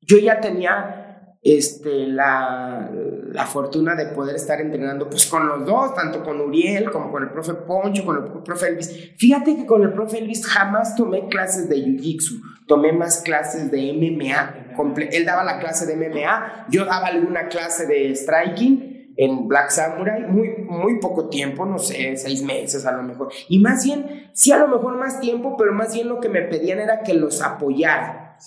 Yo 0.00 0.18
ya 0.18 0.40
tenía 0.40 1.36
este, 1.42 2.06
la, 2.06 2.90
la, 3.32 3.46
fortuna 3.46 3.94
de 3.94 4.06
poder 4.06 4.36
estar 4.36 4.60
entrenando 4.60 5.08
pues 5.08 5.26
con 5.26 5.46
los 5.48 5.64
dos, 5.64 5.94
tanto 5.94 6.22
con 6.22 6.40
Uriel 6.40 6.90
como 6.90 7.10
con 7.10 7.22
el 7.22 7.30
profe 7.30 7.54
Poncho, 7.54 8.04
con 8.04 8.16
el 8.16 8.42
profe 8.42 8.68
Elvis. 8.68 9.12
Fíjate 9.16 9.56
que 9.56 9.66
con 9.66 9.82
el 9.82 9.92
profe 9.92 10.18
Elvis 10.18 10.46
jamás 10.46 10.94
tomé 10.94 11.28
clases 11.28 11.68
de 11.68 11.76
Jiu-Jitsu, 11.76 12.40
tomé 12.66 12.92
más 12.92 13.22
clases 13.22 13.70
de 13.70 13.92
MMA 13.92 14.68
él 15.10 15.24
daba 15.24 15.44
la 15.44 15.58
clase 15.58 15.86
de 15.86 15.96
MMA, 15.96 16.66
yo 16.70 16.84
daba 16.84 17.06
alguna 17.06 17.48
clase 17.48 17.86
de 17.86 18.14
striking 18.14 19.14
en 19.16 19.48
Black 19.48 19.70
Samurai, 19.70 20.22
muy, 20.22 20.50
muy 20.58 21.00
poco 21.00 21.28
tiempo, 21.28 21.66
no 21.66 21.78
sé, 21.78 22.16
seis 22.16 22.42
meses 22.42 22.86
a 22.86 22.92
lo 22.92 23.02
mejor. 23.02 23.32
Y 23.48 23.58
más 23.58 23.84
bien, 23.84 24.30
sí 24.32 24.52
a 24.52 24.58
lo 24.58 24.68
mejor 24.68 24.96
más 24.96 25.18
tiempo, 25.20 25.56
pero 25.56 25.72
más 25.72 25.92
bien 25.92 26.08
lo 26.08 26.20
que 26.20 26.28
me 26.28 26.42
pedían 26.42 26.78
era 26.78 27.02
que 27.02 27.14
los 27.14 27.42
apoyara. 27.42 28.38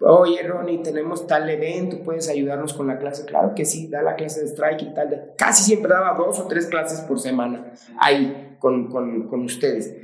Oye, 0.00 0.42
Ronnie, 0.42 0.82
tenemos 0.82 1.26
tal 1.26 1.48
evento, 1.48 2.02
¿puedes 2.02 2.28
ayudarnos 2.28 2.74
con 2.74 2.86
la 2.86 2.98
clase? 2.98 3.24
Claro 3.24 3.54
que 3.54 3.64
sí, 3.64 3.88
da 3.88 4.02
la 4.02 4.14
clase 4.14 4.42
de 4.42 4.48
striking, 4.48 4.92
tal. 4.92 5.32
Casi 5.38 5.64
siempre 5.64 5.90
daba 5.90 6.16
dos 6.18 6.38
o 6.38 6.46
tres 6.46 6.66
clases 6.66 7.00
por 7.00 7.18
semana 7.18 7.72
ahí 7.98 8.56
con, 8.58 8.88
con, 8.90 9.26
con 9.26 9.44
ustedes. 9.44 9.96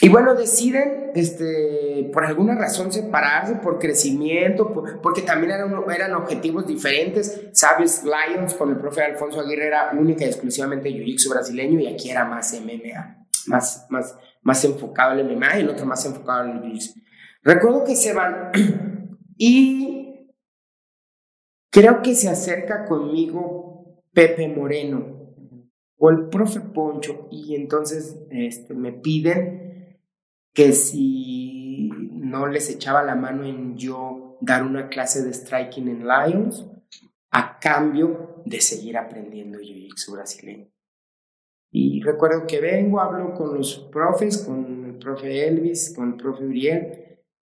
y 0.00 0.08
bueno, 0.08 0.34
deciden 0.34 1.12
este, 1.14 2.10
por 2.12 2.24
alguna 2.24 2.56
razón 2.56 2.92
separarse, 2.92 3.54
por 3.56 3.78
crecimiento, 3.78 4.72
porque 5.02 5.22
también 5.22 5.52
eran, 5.52 5.72
eran 5.94 6.14
objetivos 6.14 6.66
diferentes. 6.66 7.48
Sabes, 7.52 8.02
Lions 8.02 8.54
con 8.54 8.70
el 8.70 8.76
profe 8.78 9.02
Alfonso 9.02 9.40
Aguirre 9.40 9.68
era 9.68 9.90
única 9.92 10.24
y 10.24 10.28
exclusivamente 10.28 10.90
jiu-jitsu 10.90 11.30
brasileño 11.30 11.78
y 11.78 11.86
aquí 11.86 12.10
era 12.10 12.24
más 12.24 12.52
MMA, 12.60 13.26
más, 13.46 13.86
más, 13.88 14.16
más 14.42 14.64
enfocado 14.64 15.16
en 15.16 15.26
MMA 15.32 15.58
y 15.58 15.60
el 15.60 15.70
otro 15.70 15.86
más 15.86 16.04
enfocado 16.04 16.44
en 16.44 16.56
el 16.56 16.62
jiu-jitsu. 16.64 17.07
Recuerdo 17.48 17.82
que 17.82 17.96
se 17.96 18.12
van 18.12 18.50
y 19.38 20.28
creo 21.72 22.02
que 22.02 22.14
se 22.14 22.28
acerca 22.28 22.84
conmigo 22.84 24.02
Pepe 24.12 24.48
Moreno 24.48 25.32
o 25.96 26.10
el 26.10 26.28
profe 26.28 26.60
Poncho 26.60 27.26
y 27.30 27.54
entonces 27.54 28.18
este, 28.28 28.74
me 28.74 28.92
piden 28.92 29.98
que 30.52 30.74
si 30.74 31.88
no 32.12 32.48
les 32.48 32.68
echaba 32.68 33.02
la 33.02 33.14
mano 33.14 33.46
en 33.46 33.78
yo 33.78 34.36
dar 34.42 34.62
una 34.62 34.90
clase 34.90 35.24
de 35.24 35.32
striking 35.32 35.88
en 35.88 36.06
Lions 36.06 36.66
a 37.30 37.58
cambio 37.58 38.42
de 38.44 38.60
seguir 38.60 38.98
aprendiendo 38.98 39.58
jiu-jitsu 39.58 40.12
brasileño. 40.12 40.68
Y 41.72 42.02
recuerdo 42.02 42.46
que 42.46 42.60
vengo, 42.60 43.00
hablo 43.00 43.32
con 43.32 43.56
los 43.56 43.88
profes, 43.90 44.36
con 44.36 44.84
el 44.84 44.98
profe 44.98 45.48
Elvis, 45.48 45.94
con 45.96 46.10
el 46.10 46.16
profe 46.16 46.44
Uriel, 46.44 47.07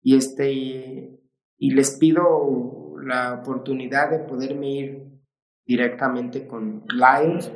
y, 0.06 0.14
este, 0.14 1.18
y 1.58 1.70
les 1.72 1.98
pido 1.98 2.94
la 3.02 3.34
oportunidad 3.34 4.08
de 4.08 4.20
poderme 4.20 4.70
ir 4.70 5.20
directamente 5.66 6.46
con 6.46 6.84
Lions 6.86 7.50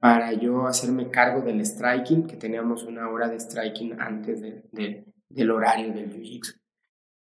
para 0.00 0.32
yo 0.32 0.66
hacerme 0.66 1.12
cargo 1.12 1.42
del 1.42 1.64
striking, 1.64 2.26
que 2.26 2.36
teníamos 2.36 2.82
una 2.82 3.08
hora 3.08 3.28
de 3.28 3.38
striking 3.38 4.00
antes 4.00 4.42
del 4.42 5.50
horario 5.52 5.94
del 5.94 6.12
jiu-jitsu. 6.12 6.60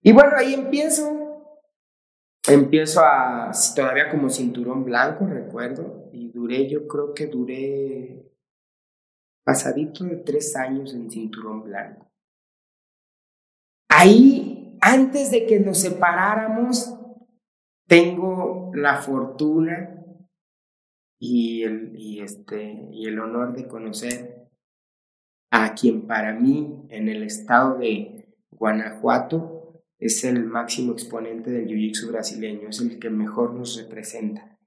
Y 0.01 0.12
bueno, 0.12 0.32
ahí 0.36 0.53
empiezo, 0.53 1.55
empiezo 2.45 2.99
a, 2.99 3.51
todavía 3.74 4.10
como 4.10 4.30
cinturón 4.30 4.84
blanco, 4.84 5.26
recuerdo, 5.26 6.10
y 6.12 6.34
duré, 6.34 6.70
yo 6.70 6.86
creo 6.86 7.14
que 7.14 7.28
duré 7.28 8.30
pasadito 9.45 10.03
de 10.03 10.18
tres 10.18 10.53
años 10.57 10.93
en 10.93 11.10
cinturón 11.10 11.64
blanco. 11.64 12.09
Ahí, 13.90 14.78
antes 14.82 15.32
de 15.32 15.46
que 15.48 15.60
nos 15.60 15.80
separáramos, 15.82 16.96
tengo 17.88 18.72
la 18.76 18.98
fortuna 18.98 20.06
y 21.20 21.64
el, 21.64 21.94
y 21.98 22.22
este, 22.22 22.88
y 22.92 23.08
el 23.08 23.20
honor 23.20 23.56
de 23.56 23.68
conocer 23.68 24.48
a 25.52 25.74
quien 25.74 26.06
para 26.06 26.34
mí 26.34 26.86
en 26.90 27.10
el 27.10 27.24
estado 27.24 27.80
de 27.80 28.38
Guanajuato 28.52 29.84
es 29.98 30.24
el 30.24 30.46
máximo 30.46 30.94
exponente 30.94 31.52
del 31.52 31.68
jiu-jitsu 31.68 32.10
brasileño, 32.10 32.70
es 32.70 32.80
el 32.80 33.00
que 33.00 33.10
mejor 33.10 33.54
nos 33.54 33.76
representa. 33.78 34.58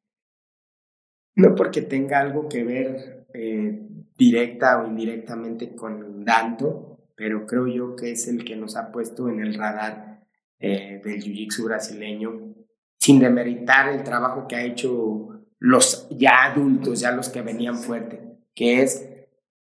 No 1.37 1.55
porque 1.55 1.81
tenga 1.81 2.21
algo 2.21 2.49
que 2.49 2.65
ver 2.65 3.27
eh, 3.33 3.89
directa 4.19 4.83
o 4.83 4.87
indirectamente 4.87 5.75
con 5.75 6.25
Danto, 6.25 6.92
pero 7.23 7.47
creo 7.47 7.69
yo 7.69 7.95
que 7.95 8.11
es 8.11 8.27
el 8.27 8.45
que 8.45 8.57
nos 8.57 8.75
ha 8.75 8.91
puesto 8.91 9.29
en 9.29 9.39
el 9.39 9.55
radar 9.55 10.27
eh, 10.59 11.01
del 11.05 11.23
jiu-jitsu 11.23 11.67
brasileño, 11.67 12.53
sin 12.99 13.21
demeritar 13.21 13.91
el 13.91 14.03
trabajo 14.03 14.49
que 14.49 14.57
ha 14.57 14.65
hecho 14.65 15.45
los 15.61 16.09
ya 16.11 16.47
adultos, 16.47 16.99
ya 16.99 17.13
los 17.13 17.29
que 17.29 17.43
venían 17.43 17.77
fuerte, 17.77 18.41
que 18.57 18.83
es 18.83 19.09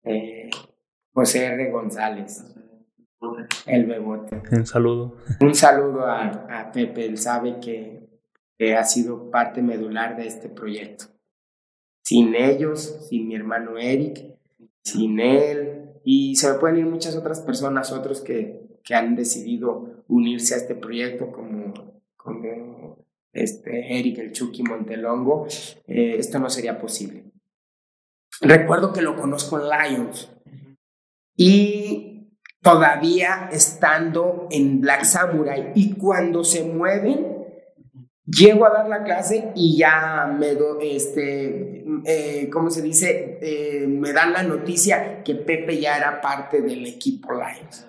eh, 0.05 0.51
José 1.13 1.47
R. 1.47 1.69
González, 1.73 2.45
el 3.67 3.87
bebote. 3.87 4.41
Un 4.53 4.65
saludo. 4.65 5.17
Un 5.41 5.53
saludo 5.53 6.07
a, 6.07 6.71
Pepe, 6.73 7.07
él 7.07 7.19
sabe 7.19 7.59
que, 7.59 8.07
ha 8.77 8.85
sido 8.85 9.33
parte 9.33 9.63
medular 9.63 10.17
de 10.17 10.29
este 10.29 10.49
proyecto. 10.49 11.07
Sin 12.05 12.37
ellos, 12.37 13.09
sin 13.09 13.27
mi 13.27 13.35
hermano 13.35 13.79
Eric, 13.79 14.39
sin 14.85 15.19
él, 15.19 15.88
y 16.11 16.37
se 16.37 16.51
me 16.51 16.59
pueden 16.59 16.79
ir 16.79 16.87
muchas 16.87 17.15
otras 17.17 17.43
personas, 17.43 17.93
otros 17.93 18.23
que, 18.23 18.63
que 18.83 18.95
han 18.95 19.15
decidido 19.15 20.05
unirse 20.09 20.55
a 20.55 20.57
este 20.57 20.75
proyecto 20.75 21.31
como, 21.31 21.75
como 22.17 22.97
este, 23.31 23.99
Eric 23.99 24.17
el 24.17 24.33
Chucky 24.33 24.63
Montelongo, 24.63 25.47
eh, 25.87 26.17
esto 26.19 26.39
no 26.39 26.49
sería 26.49 26.81
posible. 26.81 27.25
Recuerdo 28.41 28.91
que 28.95 29.03
lo 29.03 29.17
conozco 29.17 29.61
en 29.61 29.69
Lions 29.69 30.31
y 31.37 32.31
todavía 32.63 33.51
estando 33.53 34.49
en 34.51 34.81
Black 34.81 35.05
Samurai 35.05 35.73
y 35.75 35.93
cuando 35.93 36.43
se 36.43 36.65
mueven, 36.65 37.38
llego 38.31 38.67
a 38.67 38.71
dar 38.71 38.89
la 38.89 39.03
clase 39.03 39.53
y 39.55 39.79
ya 39.79 40.35
me 40.39 40.55
do, 40.55 40.79
este, 40.81 41.85
eh, 42.05 42.51
¿cómo 42.53 42.71
se 42.71 42.83
dice? 42.83 43.39
Eh, 43.41 43.87
me 43.87 44.13
dan 44.13 44.33
la 44.33 44.43
noticia 44.43 45.23
que 45.23 45.35
Pepe 45.35 45.81
ya 45.81 45.97
era 45.97 46.21
parte 46.21 46.61
del 46.61 46.87
equipo 46.87 47.33
Lions. 47.33 47.87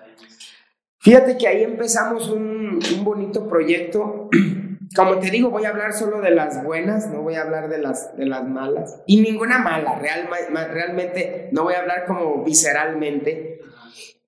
Fíjate 0.98 1.38
que 1.38 1.48
ahí 1.48 1.62
empezamos 1.62 2.28
un, 2.28 2.78
un 2.94 3.04
bonito 3.04 3.48
proyecto 3.48 4.28
como 4.96 5.18
te 5.18 5.30
digo, 5.30 5.50
voy 5.50 5.64
a 5.64 5.68
hablar 5.68 5.92
solo 5.92 6.20
de 6.20 6.32
las 6.32 6.64
buenas, 6.64 7.08
no 7.08 7.22
voy 7.22 7.36
a 7.36 7.42
hablar 7.42 7.68
de 7.68 7.78
las, 7.78 8.16
de 8.16 8.26
las 8.26 8.46
malas. 8.46 9.02
Y 9.06 9.20
ninguna 9.20 9.58
mala, 9.58 9.98
real, 9.98 10.28
realmente 10.72 11.48
no 11.52 11.64
voy 11.64 11.74
a 11.74 11.80
hablar 11.80 12.06
como 12.06 12.42
visceralmente. 12.44 13.60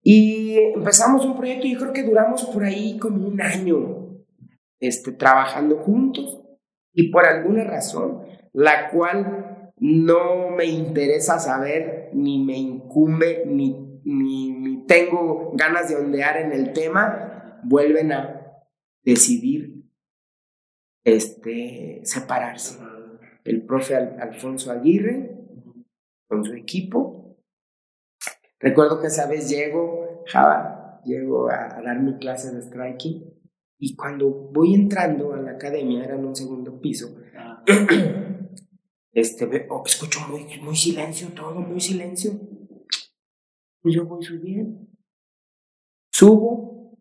Y 0.05 0.57
empezamos 0.75 1.25
un 1.25 1.37
proyecto 1.37 1.67
y 1.67 1.75
yo 1.75 1.81
creo 1.81 1.93
que 1.93 2.03
duramos 2.03 2.45
por 2.45 2.65
ahí 2.65 2.99
como 2.99 3.27
un 3.27 3.41
año 3.41 4.02
este, 4.83 5.13
trabajando 5.13 5.79
juntos. 5.79 6.43
Y 6.93 7.11
por 7.11 7.25
alguna 7.25 7.65
razón, 7.65 8.27
la 8.53 8.91
cual 8.91 9.73
no 9.79 10.51
me 10.51 10.67
interesa 10.67 11.39
saber, 11.39 12.11
ni 12.13 12.45
me 12.45 12.59
incumbe, 12.59 13.45
ni, 13.47 14.01
ni, 14.05 14.85
tengo 14.87 15.53
ganas 15.55 15.89
de 15.89 15.97
ondear 15.97 16.37
en 16.37 16.53
el 16.53 16.73
tema, 16.73 17.61
vuelven 17.63 18.13
a 18.13 18.61
decidir 19.05 19.85
este, 21.05 22.01
separarse. 22.03 22.79
El 23.45 23.65
profe 23.65 23.95
Alfonso 23.95 24.73
Aguirre 24.73 25.31
con 26.29 26.45
su 26.45 26.55
equipo. 26.55 27.39
Recuerdo 28.59 29.01
que 29.01 29.07
esa 29.07 29.29
vez 29.29 29.49
llego, 29.49 30.25
Java, 30.27 31.01
llego 31.05 31.49
a, 31.51 31.81
dar 31.83 32.01
mi 32.01 32.19
clase 32.19 32.53
de 32.53 32.63
striking 32.63 33.42
y 33.85 33.97
cuando 33.97 34.31
voy 34.31 34.75
entrando 34.75 35.35
a 35.35 35.39
la 35.39 35.51
academia, 35.51 36.05
era 36.05 36.15
en 36.15 36.25
un 36.25 36.37
segundo 36.37 36.81
piso, 36.81 37.17
este, 39.13 39.67
oh, 39.71 39.83
escucho 39.85 40.21
muy, 40.29 40.47
muy 40.61 40.77
silencio, 40.77 41.33
todo 41.35 41.57
muy 41.57 41.81
silencio. 41.81 42.31
Y 43.83 43.93
yo 43.93 44.07
voy 44.07 44.23
subiendo, 44.23 44.87
subo 46.13 46.97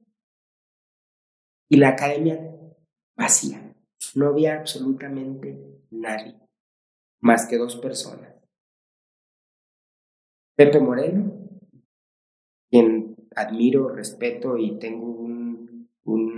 y 1.70 1.78
la 1.78 1.90
academia 1.90 2.40
vacía. 3.16 3.76
No 4.16 4.30
había 4.30 4.56
absolutamente 4.56 5.86
nadie, 5.92 6.42
más 7.20 7.46
que 7.46 7.60
dos 7.60 7.76
personas. 7.76 8.34
Pepe 10.56 10.80
Moreno, 10.80 11.48
quien 12.72 13.16
admiro, 13.36 13.90
respeto 13.90 14.58
y 14.58 14.80
tengo 14.80 15.21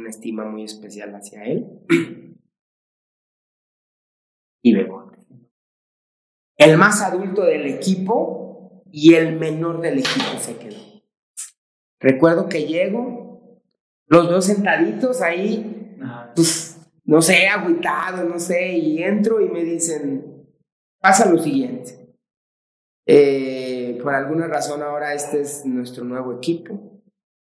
una 0.04 0.10
estima 0.10 0.44
muy 0.44 0.64
especial 0.64 1.16
hacia 1.16 1.46
él, 1.46 1.66
y 4.62 4.74
Bebote. 4.74 5.18
El 6.58 6.78
más 6.78 7.02
adulto 7.02 7.44
del 7.46 7.66
equipo 7.68 8.84
y 8.92 9.14
el 9.14 9.40
menor 9.40 9.80
del 9.80 10.00
equipo 10.00 10.38
se 10.40 10.58
quedó. 10.58 10.78
Recuerdo 12.02 12.50
que 12.50 12.66
llego, 12.66 13.62
los 14.08 14.30
dos 14.30 14.46
sentaditos 14.46 15.22
ahí, 15.22 15.98
pues 16.36 16.78
no 17.06 17.22
sé, 17.22 17.48
agüitado, 17.48 18.28
no 18.28 18.40
sé, 18.40 18.74
y 18.74 19.02
entro 19.02 19.40
y 19.40 19.48
me 19.48 19.64
dicen, 19.64 20.46
pasa 21.00 21.32
lo 21.32 21.42
siguiente. 21.42 22.14
Eh, 23.06 24.00
por 24.04 24.14
alguna 24.14 24.48
razón 24.48 24.82
ahora 24.82 25.14
este 25.14 25.42
es 25.42 25.66
nuestro 25.66 26.04
nuevo 26.04 26.34
equipo. 26.34 27.02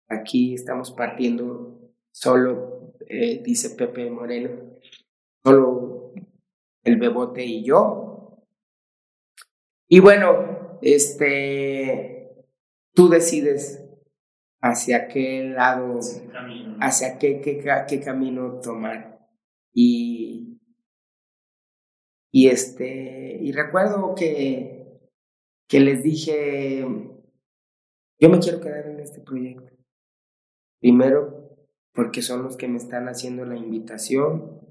Aquí 0.08 0.54
estamos 0.54 0.92
partiendo 0.92 1.73
solo, 2.14 2.94
eh, 3.08 3.42
dice 3.44 3.72
Pepe 3.72 4.10
Moreno, 4.10 4.78
solo 5.44 6.14
el 6.84 6.98
bebote 6.98 7.44
y 7.44 7.66
yo. 7.66 8.44
Y 9.88 10.00
bueno, 10.00 10.80
este, 10.82 12.46
tú 12.94 13.10
decides 13.10 13.84
hacia 14.62 15.08
qué 15.08 15.44
lado, 15.44 16.00
hacia 16.80 17.18
qué, 17.18 17.42
qué, 17.42 17.64
qué 17.88 18.00
camino 18.00 18.60
tomar. 18.62 19.28
Y, 19.74 20.60
y, 22.32 22.48
este, 22.48 23.38
y 23.42 23.52
recuerdo 23.52 24.14
que, 24.16 25.02
que 25.68 25.80
les 25.80 26.04
dije, 26.04 26.86
yo 28.20 28.30
me 28.30 28.40
quiero 28.40 28.62
quedar 28.62 28.88
en 28.88 29.00
este 29.00 29.20
proyecto. 29.22 29.74
Primero, 30.80 31.33
porque 31.94 32.22
son 32.22 32.44
los 32.44 32.58
que 32.58 32.68
me 32.68 32.78
están 32.78 33.08
haciendo 33.08 33.46
la 33.46 33.58
invitación. 33.58 34.62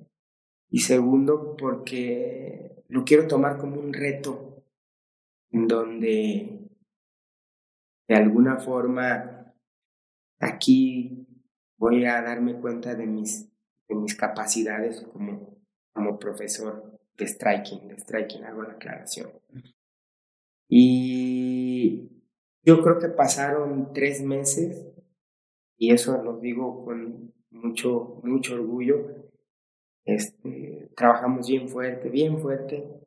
Y 0.69 0.81
segundo, 0.81 1.57
porque 1.57 2.85
lo 2.89 3.05
quiero 3.05 3.27
tomar 3.27 3.59
como 3.59 3.81
un 3.81 3.93
reto, 3.93 4.65
en 5.51 5.69
donde 5.69 6.71
de 8.09 8.15
alguna 8.15 8.59
forma 8.59 9.55
aquí 10.41 11.27
voy 11.79 12.05
a 12.05 12.21
darme 12.23 12.59
cuenta 12.59 12.95
de 12.95 13.07
mis, 13.07 13.49
de 13.89 13.95
mis 13.95 14.15
capacidades 14.15 15.03
como, 15.13 15.59
como 15.93 16.19
profesor 16.19 17.01
de 17.17 17.27
striking, 17.27 17.89
de 17.89 17.99
striking, 17.99 18.45
hago 18.45 18.63
la 18.63 18.73
aclaración. 18.73 19.31
Y 20.69 22.11
yo 22.65 22.83
creo 22.83 22.99
que 22.99 23.09
pasaron 23.09 23.93
tres 23.93 24.23
meses, 24.23 24.92
y 25.83 25.91
eso 25.91 26.23
lo 26.23 26.39
digo 26.39 26.85
con 26.85 27.35
mucho, 27.51 28.21
mucho 28.23 28.55
orgullo. 28.55 29.33
Este, 30.05 30.93
trabajamos 30.95 31.49
bien 31.49 31.69
fuerte, 31.69 32.09
bien 32.09 32.39
fuerte. 32.39 33.01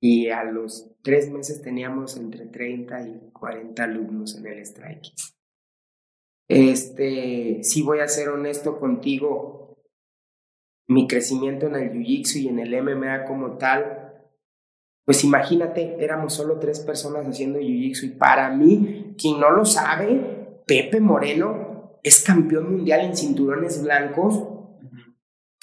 Y 0.00 0.28
a 0.28 0.44
los 0.44 0.92
tres 1.02 1.28
meses 1.28 1.60
teníamos 1.60 2.16
entre 2.16 2.46
30 2.46 3.08
y 3.08 3.30
40 3.32 3.82
alumnos 3.82 4.36
en 4.36 4.46
el 4.46 4.64
striking. 4.64 5.16
Este, 6.46 7.64
si 7.64 7.82
voy 7.82 7.98
a 7.98 8.06
ser 8.06 8.28
honesto 8.28 8.78
contigo, 8.78 9.76
mi 10.86 11.08
crecimiento 11.08 11.66
en 11.66 11.74
el 11.74 11.90
Jiu-Jitsu 11.94 12.42
y 12.42 12.46
en 12.46 12.60
el 12.60 12.80
MMA 12.80 13.24
como 13.24 13.58
tal, 13.58 14.22
pues 15.04 15.24
imagínate, 15.24 15.96
éramos 15.98 16.34
solo 16.34 16.60
tres 16.60 16.78
personas 16.78 17.26
haciendo 17.26 17.58
Jiu-Jitsu 17.58 18.04
y 18.04 18.10
para 18.10 18.50
mí, 18.50 19.16
quien 19.18 19.40
no 19.40 19.50
lo 19.50 19.64
sabe, 19.64 20.37
Pepe 20.68 21.00
Moreno 21.00 21.98
es 22.02 22.22
campeón 22.22 22.70
mundial 22.70 23.00
en 23.00 23.16
cinturones 23.16 23.82
blancos, 23.82 24.44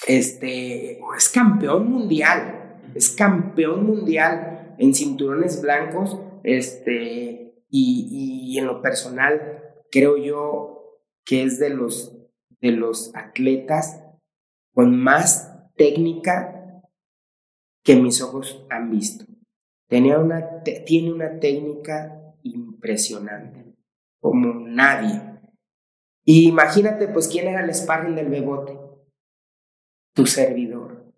este, 0.06 0.98
es 1.16 1.28
campeón 1.28 1.88
mundial, 1.88 2.80
es 2.92 3.10
campeón 3.10 3.86
mundial 3.86 4.74
en 4.78 4.94
cinturones 4.94 5.62
blancos, 5.62 6.20
este, 6.42 7.54
y, 7.70 8.58
en 8.58 8.66
lo 8.66 8.82
personal, 8.82 9.62
creo 9.92 10.16
yo 10.16 11.00
que 11.24 11.44
es 11.44 11.60
de 11.60 11.70
los, 11.70 12.16
de 12.60 12.72
los 12.72 13.14
atletas 13.14 14.02
con 14.74 14.98
más 14.98 15.54
técnica 15.76 16.82
que 17.84 17.96
mis 17.96 18.20
ojos 18.22 18.66
han 18.70 18.90
visto. 18.90 19.24
Una, 19.88 20.62
tiene 20.84 21.12
una 21.12 21.38
técnica 21.38 22.34
impresionante, 22.42 23.65
como 24.30 24.66
nadie. 24.66 25.22
Y 26.24 26.48
imagínate, 26.48 27.08
pues, 27.08 27.28
quién 27.28 27.48
era 27.48 27.64
el 27.64 27.74
sparring 27.74 28.14
del 28.14 28.28
bebote. 28.28 28.78
Tu 30.14 30.26
servidor. 30.26 31.12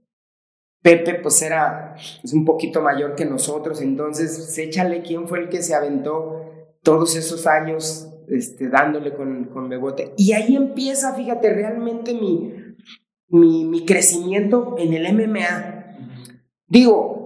Pepe, 0.83 1.15
pues, 1.15 1.41
era 1.43 1.95
es 2.23 2.33
un 2.33 2.45
poquito 2.45 2.83
mayor 2.83 3.15
que 3.15 3.25
nosotros, 3.25 3.81
entonces, 3.81 4.57
échale 4.59 5.03
quién 5.03 5.27
fue 5.27 5.41
el 5.41 5.49
que 5.49 5.63
se 5.63 5.75
aventó 5.75 6.45
todos 6.83 7.17
esos 7.17 7.47
años 7.47 8.09
este, 8.29 8.69
dándole 8.69 9.15
con, 9.15 9.47
con 9.47 9.69
bebote. 9.69 10.13
Y 10.17 10.33
ahí 10.33 10.55
empieza, 10.55 11.15
fíjate, 11.15 11.53
realmente 11.53 12.15
mi, 12.15 12.55
mi, 13.29 13.65
mi 13.65 13.85
crecimiento 13.85 14.77
en 14.79 14.93
el 14.93 15.13
MMA. 15.15 15.97
Digo, 16.67 17.18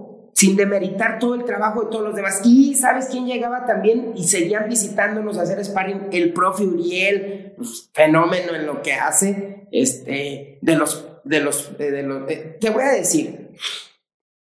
sin 0.43 0.57
demeritar 0.57 1.19
todo 1.19 1.35
el 1.35 1.45
trabajo 1.45 1.83
de 1.83 1.89
todos 1.89 2.03
los 2.03 2.15
demás. 2.15 2.41
Y 2.43 2.75
¿sabes 2.75 3.07
quién 3.09 3.25
llegaba 3.25 3.65
también? 3.65 4.11
Y 4.13 4.25
seguían 4.25 4.67
visitándonos 4.67 5.37
a 5.37 5.43
hacer 5.43 5.63
sparring. 5.63 6.09
El 6.11 6.33
profe 6.33 6.65
Uriel, 6.65 7.53
pues, 7.55 7.89
fenómeno 7.93 8.53
en 8.53 8.65
lo 8.65 8.81
que 8.81 8.91
hace. 8.91 9.67
Este, 9.71 10.59
de 10.61 10.75
los, 10.75 11.07
de 11.23 11.39
los, 11.39 11.77
de, 11.77 12.03
los, 12.03 12.27
te 12.59 12.69
voy 12.69 12.83
a 12.83 12.91
decir, 12.91 13.51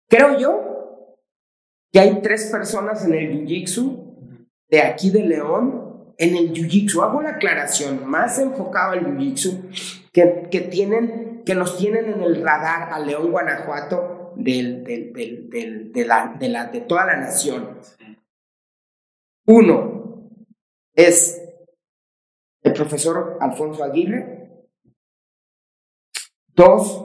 creo 0.08 0.36
yo 0.36 1.18
que 1.92 2.00
hay 2.00 2.20
tres 2.20 2.46
personas 2.50 3.04
en 3.04 3.14
el 3.14 3.30
Jiu-Jitsu 3.30 4.42
de 4.68 4.80
aquí 4.82 5.10
de 5.10 5.22
León, 5.22 6.14
en 6.18 6.34
el 6.34 6.52
Jiu-Jitsu, 6.52 7.00
hago 7.04 7.22
la 7.22 7.30
aclaración, 7.30 8.04
más 8.08 8.40
enfocado 8.40 8.92
al 8.92 9.06
Jiu-Jitsu, 9.06 10.10
que, 10.12 10.48
que 10.50 10.62
tienen 10.62 11.26
que 11.46 11.54
nos 11.54 11.78
tienen 11.78 12.12
en 12.12 12.22
el 12.22 12.42
radar 12.42 12.92
a 12.92 12.98
León, 12.98 13.30
Guanajuato, 13.30 14.15
del, 14.36 14.84
del, 14.84 15.12
del, 15.12 15.92
de, 15.92 16.04
la, 16.04 16.36
de, 16.38 16.48
la, 16.48 16.66
de 16.66 16.80
toda 16.82 17.06
la 17.06 17.16
nación. 17.16 17.80
Uno 19.46 20.30
es 20.94 21.42
el 22.62 22.72
profesor 22.72 23.38
Alfonso 23.40 23.84
Aguirre. 23.84 24.66
Dos, 26.48 27.04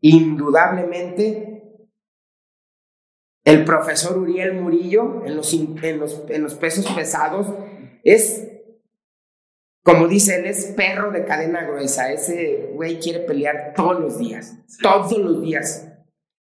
indudablemente, 0.00 1.88
el 3.44 3.64
profesor 3.64 4.16
Uriel 4.16 4.54
Murillo 4.54 5.24
en 5.24 5.36
los, 5.36 5.52
en 5.52 5.98
los, 5.98 6.24
en 6.28 6.42
los 6.42 6.54
pesos 6.54 6.90
pesados. 6.92 7.52
Es 8.02 8.50
como 9.84 10.08
dice 10.08 10.36
él, 10.36 10.46
es 10.46 10.72
perro 10.74 11.12
de 11.12 11.26
cadena 11.26 11.62
gruesa. 11.62 12.10
Ese 12.10 12.70
güey 12.72 12.98
quiere 12.98 13.20
pelear 13.20 13.74
todos 13.76 14.00
los 14.00 14.18
días. 14.18 14.56
Todos 14.82 15.18
los 15.18 15.42
días. 15.42 15.93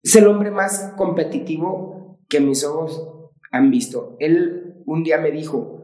Es 0.03 0.17
el 0.17 0.27
hombre 0.27 0.51
más 0.51 0.95
competitivo 0.97 2.21
que 2.29 2.41
mis 2.41 2.65
ojos 2.65 3.31
han 3.51 3.71
visto. 3.71 4.17
Él 4.21 4.83
un 4.87 5.03
día 5.03 5.19
me 5.19 5.31
dijo, 5.31 5.83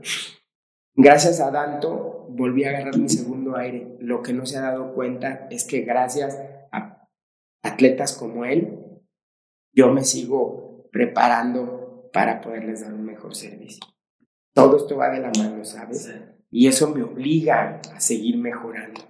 gracias 0.94 1.40
a 1.40 1.50
Danto 1.50 2.26
volví 2.28 2.64
a 2.64 2.70
agarrar 2.70 2.98
mi 2.98 3.08
segundo 3.08 3.56
aire. 3.56 3.96
Lo 4.00 4.22
que 4.22 4.32
no 4.32 4.46
se 4.46 4.58
ha 4.58 4.62
dado 4.62 4.94
cuenta 4.94 5.46
es 5.50 5.64
que 5.64 5.80
gracias 5.80 6.38
a 6.70 7.08
atletas 7.62 8.12
como 8.16 8.44
él, 8.44 8.78
yo 9.74 9.92
me 9.92 10.04
sigo 10.04 10.88
preparando 10.90 12.10
para 12.12 12.40
poderles 12.40 12.82
dar 12.82 12.92
un 12.92 13.04
mejor 13.04 13.34
servicio. 13.34 13.84
Todo 14.54 14.76
esto 14.76 14.96
va 14.96 15.10
de 15.10 15.20
la 15.20 15.32
mano, 15.38 15.64
¿sabes? 15.64 16.12
Y 16.50 16.68
eso 16.68 16.90
me 16.90 17.02
obliga 17.02 17.80
a 17.94 18.00
seguir 18.00 18.36
mejorando. 18.36 19.00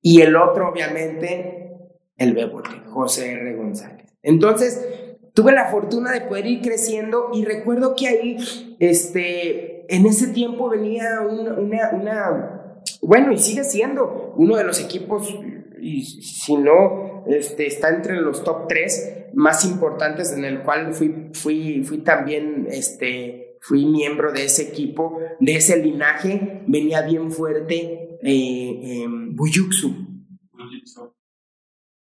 Y 0.00 0.20
el 0.20 0.34
otro, 0.34 0.68
obviamente, 0.68 1.71
el 2.16 2.34
bebote, 2.34 2.70
José 2.86 3.32
R. 3.32 3.56
González. 3.56 4.06
Entonces, 4.22 4.86
tuve 5.34 5.52
la 5.52 5.70
fortuna 5.70 6.12
de 6.12 6.22
poder 6.22 6.46
ir 6.46 6.60
creciendo 6.60 7.30
y 7.32 7.44
recuerdo 7.44 7.94
que 7.96 8.08
ahí, 8.08 8.36
este, 8.78 9.94
en 9.94 10.06
ese 10.06 10.28
tiempo 10.28 10.68
venía 10.68 11.20
una, 11.20 11.90
una, 11.90 12.82
bueno, 13.00 13.32
y 13.32 13.38
sigue 13.38 13.64
siendo 13.64 14.34
uno 14.36 14.56
de 14.56 14.64
los 14.64 14.80
equipos, 14.80 15.34
y 15.80 16.04
si 16.04 16.56
no, 16.56 17.24
este, 17.26 17.66
está 17.66 17.88
entre 17.88 18.20
los 18.20 18.44
top 18.44 18.68
tres 18.68 19.26
más 19.34 19.64
importantes 19.64 20.32
en 20.32 20.44
el 20.44 20.62
cual 20.62 20.94
fui, 20.94 21.30
fui, 21.32 21.82
fui 21.82 21.98
también, 21.98 22.66
este, 22.70 23.56
fui 23.60 23.86
miembro 23.86 24.32
de 24.32 24.44
ese 24.44 24.62
equipo, 24.62 25.18
de 25.40 25.56
ese 25.56 25.82
linaje, 25.82 26.62
venía 26.66 27.02
bien 27.02 27.32
fuerte 27.32 28.18
eh, 28.22 29.06
Buyuxu, 29.32 30.12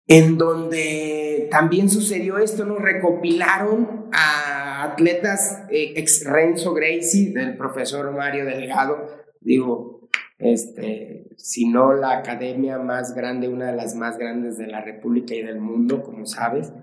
en 0.08 0.38
donde 0.38 1.47
también 1.49 1.89
sucedió 1.89 2.38
esto, 2.38 2.66
nos 2.66 2.82
recopilaron 2.82 4.10
a 4.12 4.84
atletas 4.84 5.64
eh, 5.70 5.93
ex 5.95 6.26
Renzo 6.26 6.74
Gracie, 6.74 7.32
del 7.34 7.58
profesor 7.58 8.12
Mario 8.12 8.45
Delgado, 8.45 9.08
digo, 9.39 10.10
este, 10.39 11.30
si 11.38 11.70
no 11.70 11.93
la 11.93 12.18
academia 12.18 12.78
más 12.80 13.14
grande, 13.14 13.47
una 13.47 13.68
de 13.68 13.78
las 13.78 13.95
más 13.95 14.18
grandes 14.18 14.58
de 14.58 14.68
la 14.68 14.82
República 14.82 15.34
y 15.36 15.41
del 15.41 15.60
mundo, 15.60 16.04
como 16.04 16.26
sabes. 16.26 16.74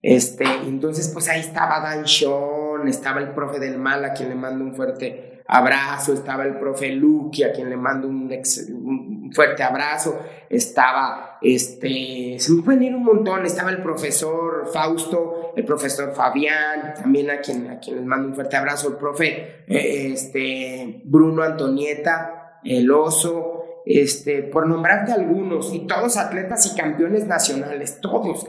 Este, 0.00 0.44
entonces, 0.66 1.10
pues 1.12 1.28
ahí 1.28 1.40
estaba 1.40 1.80
Dan 1.80 2.06
Sean, 2.06 2.86
estaba 2.88 3.20
el 3.20 3.34
profe 3.34 3.58
del 3.58 3.78
mal, 3.78 4.04
a 4.04 4.12
quien 4.12 4.28
le 4.28 4.34
mando 4.34 4.64
un 4.64 4.74
fuerte 4.74 5.42
abrazo, 5.46 6.12
estaba 6.12 6.44
el 6.44 6.58
profe 6.58 6.92
Lucky, 6.92 7.42
a 7.42 7.52
quien 7.52 7.70
le 7.70 7.76
mando 7.76 8.08
un, 8.08 8.30
un, 8.30 9.13
fuerte 9.34 9.62
abrazo, 9.62 10.20
estaba, 10.48 11.38
este, 11.42 12.36
se 12.38 12.52
me 12.52 12.62
pueden 12.62 12.82
ir 12.84 12.94
un 12.94 13.04
montón, 13.04 13.44
estaba 13.44 13.70
el 13.70 13.82
profesor 13.82 14.68
Fausto, 14.72 15.52
el 15.56 15.64
profesor 15.64 16.14
Fabián, 16.14 16.94
también 16.94 17.30
a 17.30 17.40
quien, 17.40 17.68
a 17.68 17.78
quien 17.78 17.96
les 17.96 18.04
mando 18.04 18.28
un 18.28 18.34
fuerte 18.34 18.56
abrazo, 18.56 18.88
el 18.88 18.96
profe, 18.96 19.64
eh, 19.66 20.12
este, 20.12 21.02
Bruno 21.04 21.42
Antonieta, 21.42 22.60
el 22.64 22.90
oso, 22.90 23.82
este, 23.84 24.42
por 24.42 24.66
nombrarte 24.66 25.12
algunos, 25.12 25.74
y 25.74 25.80
todos 25.80 26.16
atletas 26.16 26.66
y 26.72 26.76
campeones 26.76 27.26
nacionales, 27.26 28.00
todos. 28.00 28.46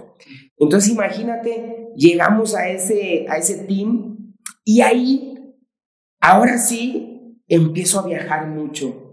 Entonces 0.57 0.91
imagínate, 0.91 1.89
llegamos 1.95 2.55
a 2.55 2.69
ese, 2.69 3.25
a 3.29 3.37
ese 3.37 3.65
team 3.65 4.35
y 4.63 4.81
ahí, 4.81 5.55
ahora 6.21 6.57
sí, 6.57 7.41
empiezo 7.47 7.99
a 7.99 8.07
viajar 8.07 8.47
mucho. 8.47 9.04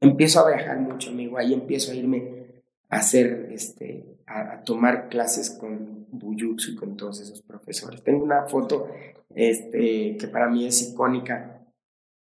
Empiezo 0.00 0.40
a 0.40 0.48
viajar 0.48 0.78
mucho, 0.78 1.10
amigo. 1.10 1.36
Ahí 1.36 1.52
empiezo 1.52 1.92
a 1.92 1.94
irme 1.94 2.62
a 2.88 2.96
hacer, 2.96 3.48
este, 3.52 4.18
a, 4.26 4.62
tomar 4.62 5.08
clases 5.08 5.50
con 5.50 6.06
Buyuxu 6.10 6.72
y 6.72 6.76
con 6.76 6.96
todos 6.96 7.20
esos 7.20 7.42
profesores. 7.42 8.02
Tengo 8.02 8.24
una 8.24 8.46
foto 8.46 8.88
este, 9.34 10.16
que 10.18 10.28
para 10.28 10.48
mí 10.48 10.66
es 10.66 10.90
icónica, 10.90 11.66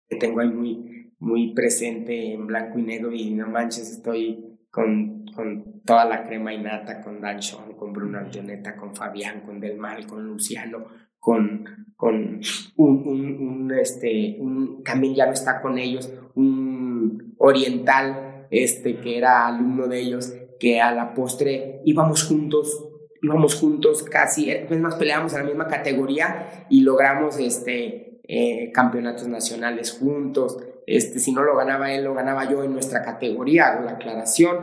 que 0.08 0.16
tengo 0.16 0.40
ahí 0.40 0.50
muy, 0.50 1.12
muy 1.18 1.54
presente 1.54 2.34
en 2.34 2.46
blanco 2.46 2.78
y 2.78 2.82
negro 2.82 3.12
y 3.12 3.30
no 3.30 3.48
manches, 3.48 3.90
estoy 3.90 4.58
con, 4.70 5.24
con 5.34 5.80
toda 5.84 6.04
la 6.04 6.24
crema 6.24 6.52
innata, 6.52 7.00
con 7.00 7.20
Dan 7.20 7.42
Sean, 7.42 7.72
con 7.72 7.92
Bruno 7.92 8.18
Antoneta, 8.18 8.76
con 8.76 8.94
Fabián, 8.94 9.40
con 9.40 9.58
Del 9.58 9.78
Mal, 9.78 10.06
con 10.06 10.24
Luciano, 10.26 10.86
con, 11.18 11.64
con 11.96 12.40
un, 12.76 13.06
un, 13.06 13.72
este, 13.72 14.36
un, 14.38 14.82
también 14.84 15.14
ya 15.14 15.26
no 15.26 15.32
está 15.32 15.62
con 15.62 15.78
ellos, 15.78 16.12
un 16.34 17.34
oriental 17.38 18.46
este, 18.50 18.98
que 19.00 19.18
era 19.18 19.46
alumno 19.46 19.86
de 19.86 20.00
ellos, 20.00 20.32
que 20.60 20.80
a 20.80 20.92
la 20.92 21.14
postre 21.14 21.80
íbamos 21.84 22.24
juntos, 22.24 22.88
íbamos 23.22 23.54
juntos 23.54 24.02
casi, 24.02 24.50
es 24.50 24.80
más, 24.80 24.94
peleábamos 24.96 25.32
en 25.32 25.40
la 25.40 25.46
misma 25.46 25.66
categoría 25.66 26.66
y 26.68 26.82
logramos 26.82 27.38
este, 27.38 28.20
eh, 28.26 28.70
campeonatos 28.72 29.28
nacionales 29.28 29.92
juntos. 29.92 30.58
Este, 30.86 31.18
si 31.18 31.32
no 31.32 31.42
lo 31.42 31.56
ganaba 31.56 31.92
él, 31.92 32.04
lo 32.04 32.14
ganaba 32.14 32.50
yo 32.50 32.62
en 32.62 32.72
nuestra 32.72 33.02
categoría, 33.02 33.68
hago 33.68 33.84
la 33.84 33.92
aclaración. 33.92 34.56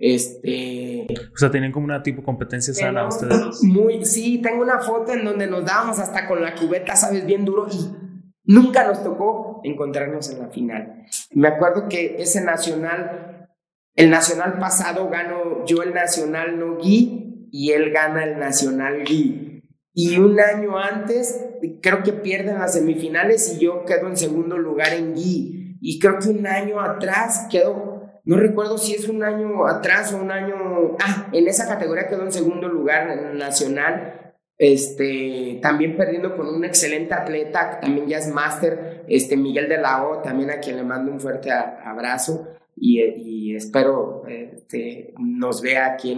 Este. 0.00 1.06
O 1.34 1.36
sea, 1.36 1.50
tienen 1.50 1.72
como 1.72 1.84
una 1.84 2.02
tipo 2.02 2.22
competencia 2.22 2.72
sana 2.74 3.06
ustedes. 3.06 3.62
Muy, 3.62 4.04
sí, 4.04 4.38
tengo 4.42 4.62
una 4.62 4.80
foto 4.80 5.12
en 5.12 5.24
donde 5.24 5.46
nos 5.46 5.64
dábamos 5.64 5.98
hasta 5.98 6.26
con 6.26 6.40
la 6.42 6.54
cubeta, 6.54 6.94
sabes, 6.94 7.26
bien 7.26 7.44
duro 7.44 7.66
y 7.70 8.07
nunca 8.48 8.84
nos 8.84 9.04
tocó 9.04 9.60
encontrarnos 9.62 10.28
en 10.30 10.40
la 10.40 10.48
final. 10.48 11.06
Me 11.30 11.46
acuerdo 11.46 11.88
que 11.88 12.16
ese 12.18 12.42
nacional, 12.42 13.48
el 13.94 14.10
nacional 14.10 14.58
pasado 14.58 15.08
gano 15.08 15.64
yo 15.64 15.82
el 15.84 15.94
nacional 15.94 16.58
no 16.58 16.76
gui 16.76 17.48
y 17.52 17.70
él 17.70 17.92
gana 17.92 18.24
el 18.24 18.40
nacional 18.40 19.04
gui. 19.04 19.62
Y 19.94 20.18
un 20.18 20.40
año 20.40 20.78
antes, 20.78 21.44
creo 21.80 22.02
que 22.02 22.12
pierden 22.12 22.58
las 22.58 22.74
semifinales 22.74 23.54
y 23.54 23.60
yo 23.60 23.84
quedo 23.84 24.08
en 24.08 24.16
segundo 24.16 24.58
lugar 24.58 24.92
en 24.94 25.14
gui. 25.14 25.76
Y 25.80 26.00
creo 26.00 26.18
que 26.18 26.30
un 26.30 26.46
año 26.46 26.80
atrás 26.80 27.46
quedo 27.50 27.98
no 28.28 28.36
recuerdo 28.36 28.76
si 28.76 28.92
es 28.92 29.08
un 29.08 29.24
año 29.24 29.66
atrás 29.66 30.12
o 30.12 30.18
un 30.18 30.30
año, 30.30 30.96
ah, 31.00 31.30
en 31.32 31.48
esa 31.48 31.66
categoría 31.66 32.08
quedó 32.08 32.24
en 32.24 32.30
segundo 32.30 32.68
lugar 32.68 33.08
en 33.10 33.38
nacional, 33.38 34.27
este, 34.58 35.60
también 35.62 35.96
perdiendo 35.96 36.36
con 36.36 36.48
un 36.48 36.64
excelente 36.64 37.14
atleta, 37.14 37.78
también 37.80 38.08
ya 38.08 38.18
es 38.18 38.28
máster, 38.28 39.04
este, 39.08 39.36
Miguel 39.36 39.68
de 39.68 39.78
la 39.78 40.04
O, 40.06 40.18
también 40.18 40.50
a 40.50 40.58
quien 40.58 40.76
le 40.76 40.82
mando 40.82 41.12
un 41.12 41.20
fuerte 41.20 41.50
abrazo 41.52 42.48
y, 42.76 43.54
espero 43.54 44.24
este, 44.28 45.14
nos 45.18 45.62
vea 45.62 45.86
aquí 45.86 46.16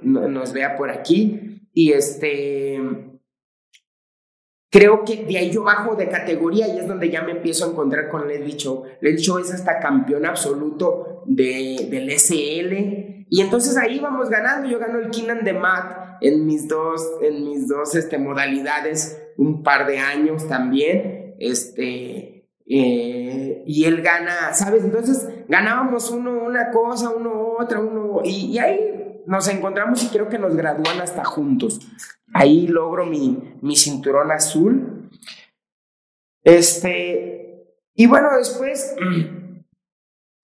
nos 0.00 0.52
vea 0.52 0.76
por 0.76 0.90
aquí 0.90 1.60
y 1.72 1.92
este 1.92 2.78
Creo 4.70 5.02
que 5.02 5.24
de 5.24 5.38
ahí 5.38 5.50
yo 5.50 5.62
bajo 5.62 5.96
de 5.96 6.10
categoría 6.10 6.68
y 6.68 6.78
es 6.78 6.86
donde 6.86 7.08
ya 7.08 7.22
me 7.22 7.32
empiezo 7.32 7.64
a 7.64 7.70
encontrar 7.70 8.10
con 8.10 8.28
Leslie 8.28 8.58
Show. 8.58 8.84
Leslie 9.00 9.22
Show 9.22 9.38
es 9.38 9.50
hasta 9.50 9.78
campeón 9.78 10.26
absoluto 10.26 11.22
de, 11.24 11.88
del 11.90 12.10
SL. 12.10 13.24
Y 13.30 13.40
entonces 13.40 13.78
ahí 13.78 13.98
vamos 13.98 14.28
ganando. 14.28 14.68
Yo 14.68 14.78
gano 14.78 14.98
el 14.98 15.08
Kinan 15.08 15.42
de 15.42 15.54
Mat 15.54 16.07
en 16.20 16.46
mis 16.46 16.68
dos, 16.68 17.02
en 17.22 17.44
mis 17.44 17.68
dos 17.68 17.94
este, 17.94 18.18
modalidades, 18.18 19.20
un 19.36 19.62
par 19.62 19.86
de 19.86 19.98
años 19.98 20.48
también. 20.48 21.34
Este, 21.38 22.38
eh, 22.66 23.62
y 23.66 23.84
él 23.84 24.02
gana, 24.02 24.52
¿sabes? 24.52 24.84
Entonces 24.84 25.26
ganábamos 25.48 26.10
uno 26.10 26.44
una 26.44 26.70
cosa, 26.70 27.10
uno 27.10 27.54
otra, 27.58 27.80
uno. 27.80 28.20
Y, 28.24 28.58
ahí 28.58 29.22
nos 29.26 29.48
encontramos 29.48 30.02
y 30.02 30.08
creo 30.08 30.28
que 30.28 30.38
nos 30.38 30.54
gradúan 30.54 31.00
hasta 31.00 31.24
juntos. 31.24 31.80
Ahí 32.34 32.66
logro 32.66 33.06
mi, 33.06 33.58
mi 33.62 33.76
cinturón 33.76 34.30
azul. 34.32 35.10
Este, 36.42 37.66
y 37.94 38.06
bueno, 38.06 38.28
después 38.36 38.94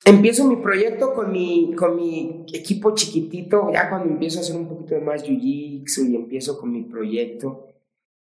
empiezo 0.04 0.46
mi 0.46 0.56
proyecto 0.56 1.14
con 1.14 1.32
mi, 1.32 1.74
con 1.74 1.96
mi 1.96 2.44
equipo 2.52 2.94
chiquitito, 2.94 3.70
ya 3.72 3.88
cuando 3.88 4.10
empiezo 4.10 4.38
a 4.38 4.42
hacer 4.42 4.56
un 4.56 4.68
poquito 4.68 4.94
de 4.94 5.00
más 5.00 5.24
jiu-jitsu 5.24 6.10
y 6.10 6.16
empiezo 6.16 6.58
con 6.58 6.72
mi 6.72 6.82
proyecto. 6.82 7.68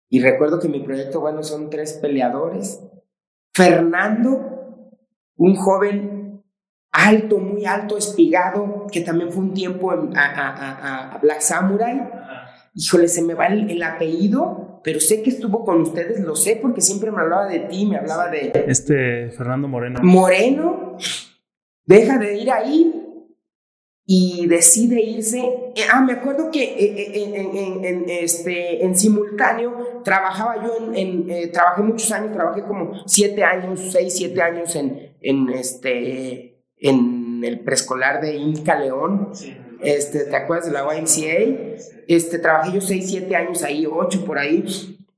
Y 0.08 0.20
recuerdo 0.20 0.60
que 0.60 0.68
mi 0.68 0.80
proyecto, 0.80 1.20
bueno, 1.20 1.42
son 1.42 1.68
tres 1.68 1.94
peleadores. 1.94 2.80
Fernando, 3.54 4.92
un 5.36 5.56
joven 5.56 6.42
alto, 6.92 7.38
muy 7.38 7.66
alto, 7.66 7.98
espigado, 7.98 8.86
que 8.90 9.00
también 9.00 9.30
fue 9.30 9.42
un 9.42 9.54
tiempo 9.54 9.90
a, 9.90 9.96
a, 10.14 11.14
a 11.14 11.18
Black 11.18 11.40
Samurai 11.40 12.00
híjole, 12.76 13.08
se 13.08 13.22
me 13.22 13.34
va 13.34 13.46
el, 13.46 13.82
apellido, 13.82 14.80
pero 14.84 15.00
sé 15.00 15.22
que 15.22 15.30
estuvo 15.30 15.64
con 15.64 15.80
ustedes, 15.80 16.20
lo 16.20 16.36
sé 16.36 16.58
porque 16.60 16.82
siempre 16.82 17.10
me 17.10 17.20
hablaba 17.22 17.46
de 17.46 17.60
ti, 17.60 17.86
me 17.86 17.96
hablaba 17.96 18.28
de... 18.28 18.52
Este 18.68 19.30
Fernando 19.30 19.66
Moreno. 19.66 19.98
Moreno, 20.02 20.98
deja 21.86 22.18
de 22.18 22.36
ir 22.36 22.50
ahí 22.50 23.02
y 24.04 24.46
decide 24.46 25.00
irse. 25.00 25.40
Eh, 25.74 25.82
ah, 25.92 26.00
me 26.00 26.12
acuerdo 26.12 26.50
que 26.50 26.62
eh, 26.62 27.12
eh, 27.14 27.80
en, 27.82 28.04
este, 28.08 28.84
en 28.84 28.96
simultáneo 28.96 30.02
trabajaba 30.04 30.62
yo 30.62 30.92
en, 30.94 31.50
trabajé 31.50 31.82
muchos 31.82 32.12
años, 32.12 32.32
trabajé 32.32 32.62
como 32.62 32.92
siete 33.06 33.42
años, 33.42 33.80
seis, 33.90 34.14
siete 34.16 34.42
años 34.42 34.76
en, 34.76 35.16
en, 35.20 35.48
este, 35.50 36.62
en 36.76 37.42
el 37.42 37.60
preescolar 37.60 38.20
de 38.20 38.36
Inca 38.36 38.78
León. 38.78 39.32
Este, 39.80 40.24
¿Te 40.24 40.36
acuerdas 40.36 40.66
de 40.66 40.72
la 40.72 40.84
YMCA? 40.96 41.86
Este, 42.08 42.38
trabajé 42.38 42.72
yo 42.72 42.80
6, 42.80 43.10
7 43.10 43.36
años 43.36 43.62
ahí, 43.62 43.86
8 43.86 44.24
por 44.24 44.38
ahí, 44.38 44.64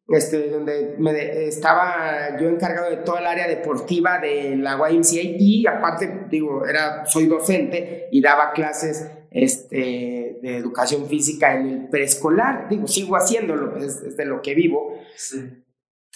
este, 0.09 0.49
donde 0.49 0.97
me 0.99 1.47
estaba 1.47 2.39
yo 2.41 2.49
encargado 2.49 2.89
de 2.89 2.97
toda 2.99 3.21
el 3.21 3.27
área 3.27 3.47
deportiva 3.47 4.19
de 4.19 4.57
la 4.57 4.79
YMCA 4.91 5.21
y 5.23 5.67
aparte, 5.67 6.25
digo, 6.31 6.65
era, 6.67 7.05
soy 7.05 7.27
docente 7.27 8.09
y 8.11 8.23
daba 8.23 8.53
clases 8.53 9.07
este, 9.31 10.39
de 10.41 10.57
educación 10.57 11.07
física 11.07 11.55
en 11.55 11.67
el 11.67 11.89
preescolar, 11.89 12.69
digo, 12.71 12.87
sigo 12.87 13.17
haciéndolo, 13.17 13.77
es, 13.77 14.17
de 14.17 14.25
lo 14.25 14.41
que 14.41 14.55
vivo. 14.55 14.95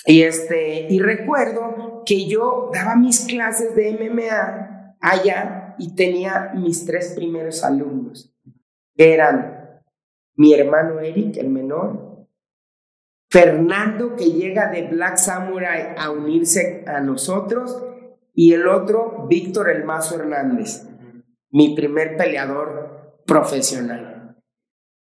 Y, 0.07 0.22
este, 0.22 0.86
y 0.88 0.99
recuerdo 0.99 2.03
que 2.07 2.26
yo 2.26 2.70
daba 2.72 2.97
mis 2.97 3.26
clases 3.26 3.76
de 3.76 3.93
MMA 3.93 4.97
allá 5.01 5.74
y 5.78 5.95
tenía 5.95 6.53
mis 6.55 6.86
tres 6.86 7.12
primeros 7.14 7.62
alumnos, 7.62 8.34
eran 8.97 9.82
mi 10.34 10.55
hermano 10.55 10.99
Eric, 11.01 11.36
el 11.36 11.51
menor, 11.51 12.12
Fernando 13.33 14.14
que 14.14 14.26
llega 14.26 14.70
de 14.70 14.89
Black 14.89 15.16
Samurai 15.16 15.95
a 15.97 16.11
unirse 16.11 16.85
a 16.87 17.01
nosotros 17.01 17.83
y 18.35 18.53
el 18.53 18.68
otro, 18.68 19.26
Víctor 19.26 19.70
El 19.70 19.85
Mazo 19.85 20.16
Hernández, 20.16 20.87
mi 21.51 21.74
primer 21.74 22.18
peleador 22.18 23.22
profesional. 23.24 24.37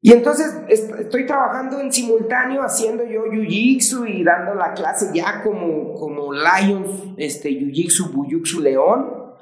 Y 0.01 0.11
entonces 0.11 0.53
estoy 0.67 1.25
trabajando 1.25 1.79
en 1.79 1.93
simultáneo 1.93 2.61
haciendo 2.61 3.05
yo 3.05 3.23
Jiu-Jitsu 3.23 4.05
y 4.09 4.21
dando 4.25 4.53
la 4.53 4.73
clase 4.73 5.11
ya 5.13 5.41
como, 5.41 5.93
como 5.93 6.33
Lions, 6.33 7.13
este, 7.15 7.51
Jiu-Jitsu, 7.51 8.11
Buyutsu 8.11 8.59
León. 8.59 9.35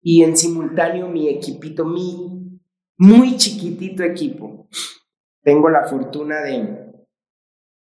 Y 0.00 0.22
en 0.22 0.36
simultáneo 0.36 1.08
mi 1.08 1.28
equipito, 1.28 1.84
mi 1.84 2.60
muy 2.96 3.36
chiquitito 3.36 4.04
equipo 4.04 4.68
tengo 5.42 5.68
la 5.68 5.84
fortuna 5.84 6.40
de, 6.40 6.83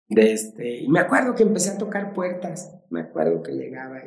de 0.08 0.34
este, 0.34 0.82
y 0.82 0.88
me 0.88 1.00
acuerdo 1.00 1.34
que 1.34 1.44
empecé 1.44 1.72
a 1.72 1.78
tocar 1.78 2.14
puertas, 2.14 2.76
me 2.90 3.02
acuerdo 3.02 3.42
que 3.42 3.54
llegaba, 3.54 4.02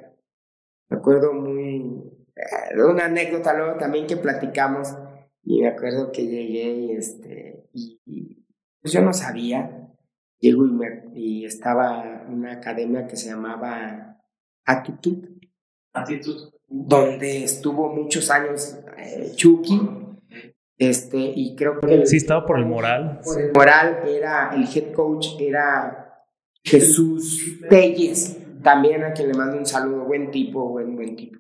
me 0.88 0.96
acuerdo 0.96 1.32
muy, 1.32 2.02
eh, 2.36 2.82
una 2.82 3.06
anécdota 3.06 3.54
luego 3.54 3.78
también 3.78 4.06
que 4.06 4.16
platicamos, 4.16 4.94
y 5.42 5.62
me 5.62 5.68
acuerdo 5.68 6.12
que 6.12 6.26
llegué 6.26 6.72
y 6.72 6.92
este, 6.92 7.68
y, 7.72 8.44
pues 8.80 8.92
yo 8.92 9.02
no 9.02 9.12
sabía, 9.12 9.90
llego 10.38 10.66
y, 10.66 10.72
me, 10.72 11.04
y 11.14 11.44
estaba 11.44 12.26
una 12.28 12.52
academia 12.52 13.06
que 13.06 13.16
se 13.16 13.30
llamaba 13.30 14.20
Attitude. 14.64 15.28
Attitude. 15.92 16.52
Donde 16.68 17.44
estuvo 17.44 17.92
muchos 17.92 18.30
años 18.30 18.78
eh, 18.98 19.32
Chucky, 19.34 19.80
este, 20.78 21.18
y 21.18 21.56
creo 21.56 21.80
que... 21.80 22.06
sí, 22.06 22.16
estaba 22.16 22.46
por 22.46 22.58
el 22.58 22.66
moral. 22.66 23.20
Por 23.24 23.40
el 23.40 23.52
moral 23.52 24.02
era, 24.06 24.50
el 24.54 24.64
head 24.64 24.92
coach 24.92 25.28
era 25.40 26.24
Jesús 26.62 27.58
Telles, 27.68 28.38
también 28.62 29.02
a 29.02 29.12
quien 29.12 29.28
le 29.28 29.34
mando 29.34 29.58
un 29.58 29.66
saludo, 29.66 30.04
buen 30.04 30.30
tipo, 30.30 30.68
buen, 30.68 30.94
buen 30.94 31.16
tipo. 31.16 31.38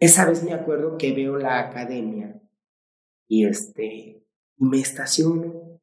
Esa 0.00 0.26
vez 0.26 0.42
me 0.42 0.52
acuerdo 0.52 0.96
que 0.96 1.12
veo 1.12 1.36
la 1.38 1.58
academia 1.58 2.40
y 3.28 3.46
este, 3.46 4.24
me 4.56 4.78
estaciono 4.78 5.80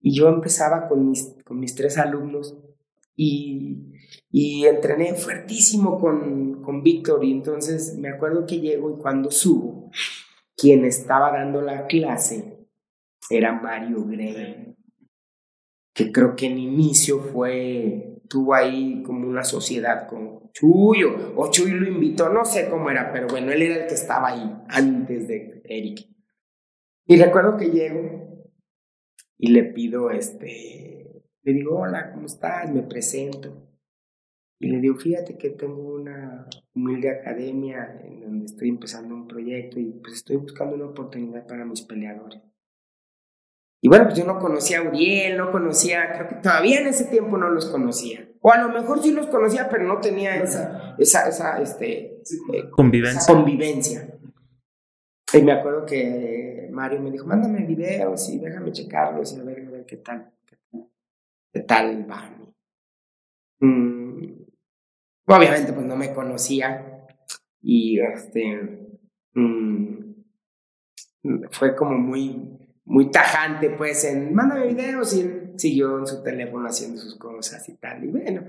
y 0.00 0.14
yo 0.14 0.28
empezaba 0.28 0.88
con 0.88 1.10
mis, 1.10 1.36
con 1.44 1.60
mis 1.60 1.74
tres 1.74 1.98
alumnos 1.98 2.56
y, 3.14 3.92
y 4.30 4.64
entrené 4.66 5.14
fuertísimo 5.14 6.00
con, 6.00 6.62
con 6.62 6.82
Víctor 6.82 7.24
y 7.24 7.32
entonces 7.32 7.96
me 7.98 8.08
acuerdo 8.08 8.46
que 8.46 8.60
llego 8.60 8.90
y 8.90 9.00
cuando 9.00 9.30
subo, 9.30 9.90
quien 10.60 10.84
estaba 10.84 11.32
dando 11.32 11.62
la 11.62 11.86
clase 11.86 12.66
era 13.30 13.52
Mario 13.52 14.04
Gray, 14.04 14.76
que 15.94 16.12
creo 16.12 16.36
que 16.36 16.46
en 16.46 16.58
inicio 16.58 17.20
fue 17.20 18.10
tuvo 18.28 18.54
ahí 18.54 19.02
como 19.02 19.26
una 19.26 19.42
sociedad 19.42 20.06
con 20.08 20.52
Chuyo, 20.52 21.32
o 21.36 21.50
Chuy 21.50 21.72
lo 21.72 21.88
invitó, 21.88 22.28
no 22.28 22.44
sé 22.44 22.68
cómo 22.70 22.88
era, 22.90 23.12
pero 23.12 23.26
bueno, 23.26 23.50
él 23.50 23.62
era 23.62 23.82
el 23.82 23.88
que 23.88 23.94
estaba 23.94 24.28
ahí 24.28 24.56
antes 24.68 25.26
de 25.26 25.60
Eric. 25.64 26.08
Y 27.06 27.16
recuerdo 27.16 27.56
que 27.56 27.70
llego 27.70 28.46
y 29.36 29.50
le 29.50 29.64
pido, 29.64 30.10
este, 30.10 31.24
le 31.42 31.52
digo, 31.52 31.80
hola, 31.80 32.12
¿cómo 32.12 32.26
estás? 32.26 32.72
Me 32.72 32.82
presento. 32.82 33.69
Y 34.62 34.68
le 34.68 34.78
digo, 34.78 34.96
fíjate 34.96 35.38
que 35.38 35.50
tengo 35.50 35.94
una 35.94 36.46
humilde 36.74 37.10
academia 37.10 37.98
en 38.04 38.20
donde 38.20 38.44
estoy 38.44 38.68
empezando 38.68 39.14
un 39.14 39.26
proyecto 39.26 39.80
y 39.80 39.86
pues 40.02 40.16
estoy 40.16 40.36
buscando 40.36 40.76
una 40.76 40.86
oportunidad 40.86 41.46
para 41.46 41.64
mis 41.64 41.80
peleadores. 41.80 42.42
Y 43.82 43.88
bueno, 43.88 44.04
pues 44.04 44.18
yo 44.18 44.26
no 44.26 44.38
conocía 44.38 44.80
a 44.80 44.82
Uriel, 44.82 45.38
no 45.38 45.50
conocía, 45.50 46.12
creo 46.12 46.28
que 46.28 46.34
todavía 46.34 46.80
en 46.80 46.88
ese 46.88 47.06
tiempo 47.06 47.38
no 47.38 47.48
los 47.48 47.66
conocía. 47.70 48.28
O 48.42 48.52
a 48.52 48.58
lo 48.58 48.68
mejor 48.68 49.02
sí 49.02 49.12
los 49.12 49.28
conocía, 49.28 49.70
pero 49.70 49.84
no 49.84 49.98
tenía 49.98 50.36
esa, 50.36 50.94
esa, 50.98 51.26
esa 51.26 51.62
este, 51.62 52.20
eh, 52.52 52.70
convivencia. 52.70 53.34
convivencia. 53.34 54.18
Y 55.32 55.40
me 55.40 55.52
acuerdo 55.52 55.86
que 55.86 56.68
Mario 56.70 57.00
me 57.00 57.10
dijo, 57.10 57.26
mándame 57.26 57.64
videos 57.64 58.28
y 58.28 58.38
déjame 58.38 58.72
checarlos 58.72 59.32
y 59.32 59.40
a 59.40 59.44
ver, 59.44 59.66
a 59.66 59.70
ver 59.70 59.86
qué 59.86 59.96
tal, 59.96 60.30
qué 61.50 61.60
tal, 61.60 62.04
van. 62.04 62.54
Mm, 63.60 64.39
obviamente 65.36 65.72
pues 65.72 65.86
no 65.86 65.96
me 65.96 66.12
conocía 66.12 67.06
y 67.62 68.00
este 68.00 68.88
mm, 69.34 70.12
fue 71.50 71.74
como 71.76 71.98
muy 71.98 72.60
muy 72.90 73.08
tajante, 73.08 73.70
pues, 73.70 74.02
en 74.04 74.34
mándame 74.34 74.66
videos 74.66 75.14
y 75.14 75.20
él 75.20 75.52
siguió 75.56 76.00
en 76.00 76.08
su 76.08 76.24
teléfono 76.24 76.66
haciendo 76.66 77.00
sus 77.00 77.14
cosas 77.16 77.68
y 77.68 77.76
tal. 77.76 78.02
Y 78.02 78.08
bueno, 78.08 78.42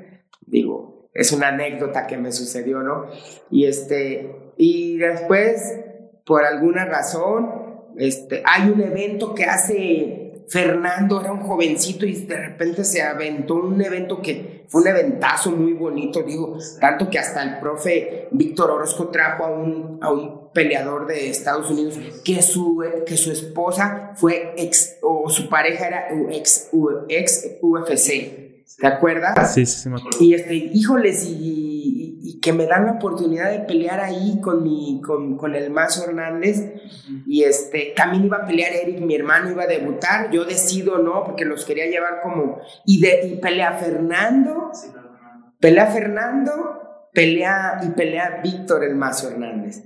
digo, 0.48 1.12
es 1.14 1.32
una 1.32 1.50
anécdota 1.50 2.08
que 2.08 2.18
me 2.18 2.32
sucedió, 2.32 2.82
¿no? 2.82 3.06
Y 3.52 3.66
este, 3.66 4.54
y 4.58 4.98
después, 4.98 5.80
por 6.26 6.44
alguna 6.44 6.86
razón, 6.86 7.52
este, 8.00 8.42
hay 8.44 8.72
un 8.72 8.82
evento 8.82 9.36
que 9.36 9.44
hace 9.44 10.21
Fernando 10.52 11.22
era 11.22 11.32
un 11.32 11.40
jovencito 11.40 12.06
y 12.06 12.14
de 12.26 12.36
repente 12.36 12.84
se 12.84 13.02
aventó 13.02 13.56
un 13.56 13.82
evento 13.82 14.22
que 14.22 14.66
fue 14.68 14.82
un 14.82 14.88
eventazo 14.90 15.52
muy 15.52 15.72
bonito, 15.72 16.24
digo, 16.24 16.58
tanto 16.82 17.10
que 17.10 17.20
hasta 17.20 17.42
el 17.42 17.60
profe 17.60 18.28
Víctor 18.32 18.72
Orozco 18.72 19.08
trajo 19.08 19.46
a 19.46 19.50
un, 19.50 20.00
a 20.02 20.12
un 20.12 20.52
peleador 20.52 21.08
de 21.08 21.30
Estados 21.30 21.72
Unidos 21.72 21.98
que 22.26 22.42
su, 22.42 22.84
que 23.06 23.16
su 23.16 23.32
esposa 23.32 24.12
fue 24.16 24.54
ex, 24.58 24.98
o 25.02 25.30
su 25.30 25.48
pareja 25.48 25.88
era 25.88 26.08
ex, 26.30 26.70
ex 27.08 27.48
UFC. 27.62 28.42
¿Te 28.78 28.88
acuerdas? 28.88 29.54
Sí, 29.54 29.66
sí, 29.66 29.84
sí, 29.84 29.90
me 29.90 30.00
acuerdo. 30.00 30.18
Y 30.20 30.34
este, 30.34 30.56
híjoles, 30.56 31.26
y, 31.26 31.91
y, 32.22 32.40
que 32.40 32.54
me 32.54 32.66
dan 32.66 32.86
la 32.86 32.94
oportunidad 32.94 33.52
de 33.52 33.60
pelear 33.60 34.00
ahí 34.00 34.40
con 34.42 34.64
mi, 34.64 35.02
con, 35.02 35.38
con 35.38 35.56
el 35.56 35.72
Mazo 35.72 36.06
Hernández. 36.06 36.74
Y 37.28 37.44
este, 37.44 37.94
también 37.96 38.26
iba 38.26 38.38
a 38.38 38.46
pelear 38.46 38.72
Eric, 38.74 39.00
mi 39.02 39.16
hermano 39.16 39.52
iba 39.52 39.64
a 39.64 39.68
debutar. 39.68 40.32
Yo 40.32 40.46
decido 40.46 41.00
no, 41.00 41.24
porque 41.24 41.46
los 41.46 41.66
quería 41.66 41.88
llevar 41.88 42.22
como. 42.22 42.60
Y, 42.86 43.02
de, 43.02 43.28
y 43.28 43.36
pelea 43.38 43.74
Fernando. 43.74 44.72
pelea 45.60 45.88
Fernando, 45.88 47.10
pelea 47.14 47.80
y 47.84 47.90
pelea 47.92 48.42
Víctor 48.44 48.84
el 48.84 48.96
Mazo 48.96 49.30
Hernández. 49.30 49.84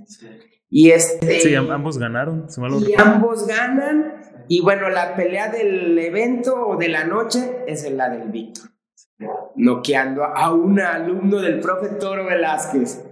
Y 0.68 0.90
este. 0.90 1.40
Sí, 1.40 1.54
ambos 1.54 1.98
ganaron. 1.98 2.46
y 2.86 3.00
ambos 3.00 3.46
ganan. 3.46 4.20
Y 4.48 4.60
bueno, 4.60 4.88
la 4.90 5.16
pelea 5.16 5.48
del 5.50 5.98
evento 5.98 6.68
o 6.68 6.76
de 6.76 6.88
la 6.88 7.04
noche 7.04 7.64
es 7.66 7.90
la 7.90 8.08
del 8.10 8.30
Víctor 8.30 8.75
noqueando 9.56 10.24
a 10.24 10.52
un 10.52 10.78
alumno 10.78 11.40
del 11.40 11.60
profe 11.60 11.88
Toro 11.96 12.26
Velázquez. 12.26 13.02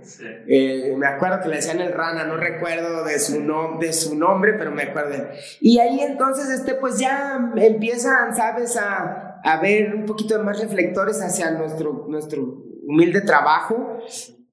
Eh, 0.46 0.94
me 0.98 1.07
acuerdo 1.07 1.40
que 1.42 1.48
le 1.48 1.57
decían 1.57 1.80
el 1.80 1.92
Rana, 1.92 2.24
no 2.24 2.36
recuerdo 2.36 3.05
de 3.05 3.18
su, 3.18 3.42
de 3.80 3.92
su 3.92 4.14
nombre, 4.14 4.55
pero 4.59 4.70
me 4.70 4.82
acuerdo. 4.82 5.28
Y 5.61 5.78
ahí 5.78 6.00
entonces, 6.00 6.50
este, 6.50 6.74
pues 6.74 6.98
ya 6.98 7.52
empiezan, 7.57 8.36
¿sabes?, 8.36 8.76
a, 8.76 9.40
a 9.42 9.61
ver 9.61 9.94
un 9.94 10.05
poquito 10.05 10.36
de 10.36 10.44
más 10.44 10.61
reflectores 10.61 11.20
hacia 11.22 11.50
nuestro, 11.52 12.07
nuestro 12.09 12.42
humilde 12.86 13.22
trabajo. 13.22 13.98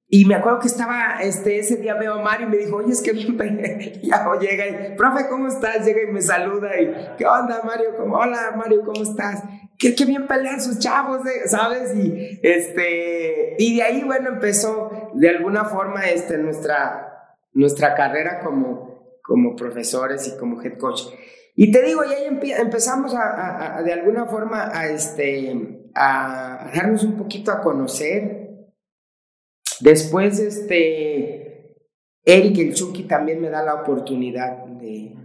Y 0.08 0.26
me 0.26 0.34
acuerdo 0.34 0.58
que 0.60 0.68
estaba, 0.68 1.22
este, 1.22 1.58
ese 1.58 1.76
día 1.76 1.94
veo 1.94 2.14
a 2.14 2.22
Mario 2.22 2.46
y 2.46 2.50
me 2.50 2.56
dijo, 2.58 2.76
oye, 2.76 2.92
es 2.92 3.00
que 3.00 3.12
bien, 3.12 4.00
ya 4.02 4.26
llega 4.38 4.66
y, 4.68 4.96
profe, 4.96 5.26
¿cómo 5.28 5.48
estás? 5.48 5.86
Llega 5.86 6.02
y 6.02 6.12
me 6.12 6.20
saluda 6.20 6.78
y, 6.78 7.16
¿qué 7.16 7.26
onda, 7.26 7.62
Mario? 7.64 7.96
¿Cómo? 7.96 8.16
Hola, 8.16 8.52
Mario, 8.56 8.82
¿cómo 8.84 9.02
estás? 9.02 9.42
Qué, 9.90 10.04
bien 10.04 10.28
pelean 10.28 10.60
sus 10.62 10.78
chavos, 10.78 11.22
¿sabes? 11.46 11.92
Y, 11.96 12.38
este, 12.42 13.56
y 13.58 13.76
de 13.76 13.82
ahí, 13.82 14.04
bueno, 14.04 14.28
empezó 14.28 15.10
de 15.14 15.28
alguna 15.28 15.64
forma, 15.64 16.08
este, 16.08 16.38
nuestra, 16.38 17.36
nuestra 17.52 17.94
carrera 17.94 18.38
como, 18.40 19.18
como 19.22 19.56
profesores 19.56 20.28
y 20.28 20.38
como 20.38 20.62
head 20.62 20.78
coach. 20.78 21.02
Y 21.56 21.72
te 21.72 21.82
digo, 21.82 22.02
ya 22.04 22.16
empezamos 22.58 23.12
a, 23.14 23.82
de 23.82 23.92
alguna 23.92 24.26
forma 24.26 24.70
a, 24.72 24.86
este, 24.86 25.90
a 25.94 26.70
darnos 26.72 27.02
un 27.02 27.16
poquito 27.16 27.50
a 27.50 27.60
conocer, 27.60 28.42
Después, 29.80 30.38
este, 30.38 31.74
Eric 32.24 32.58
el 32.58 32.72
Chucky 32.72 33.02
también 33.02 33.40
me 33.40 33.50
da 33.50 33.64
la 33.64 33.74
oportunidad 33.74 34.64
de, 34.64 35.16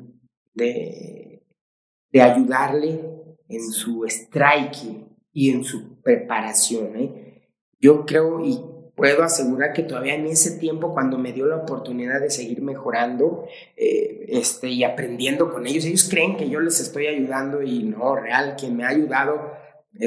de 2.11 2.21
ayudarle 2.21 3.06
en 3.49 3.71
su 3.71 4.05
striking 4.07 5.07
y 5.31 5.51
en 5.51 5.63
su 5.63 6.01
preparación. 6.01 6.95
¿eh? 6.95 7.49
Yo 7.79 8.05
creo 8.05 8.43
y 8.43 8.59
puedo 8.95 9.23
asegurar 9.23 9.73
que 9.73 9.83
todavía 9.83 10.15
en 10.15 10.25
ese 10.25 10.57
tiempo, 10.57 10.93
cuando 10.93 11.17
me 11.17 11.33
dio 11.33 11.45
la 11.45 11.57
oportunidad 11.57 12.19
de 12.19 12.31
seguir 12.31 12.61
mejorando 12.61 13.45
eh, 13.75 14.25
este, 14.29 14.69
y 14.69 14.83
aprendiendo 14.83 15.51
con 15.51 15.67
ellos, 15.67 15.85
ellos 15.85 16.09
creen 16.09 16.35
que 16.35 16.49
yo 16.49 16.59
les 16.59 16.79
estoy 16.79 17.07
ayudando 17.07 17.61
y 17.61 17.83
no, 17.83 18.15
real, 18.15 18.55
quien 18.59 18.75
me 18.75 18.83
ha 18.83 18.89
ayudado 18.89 19.51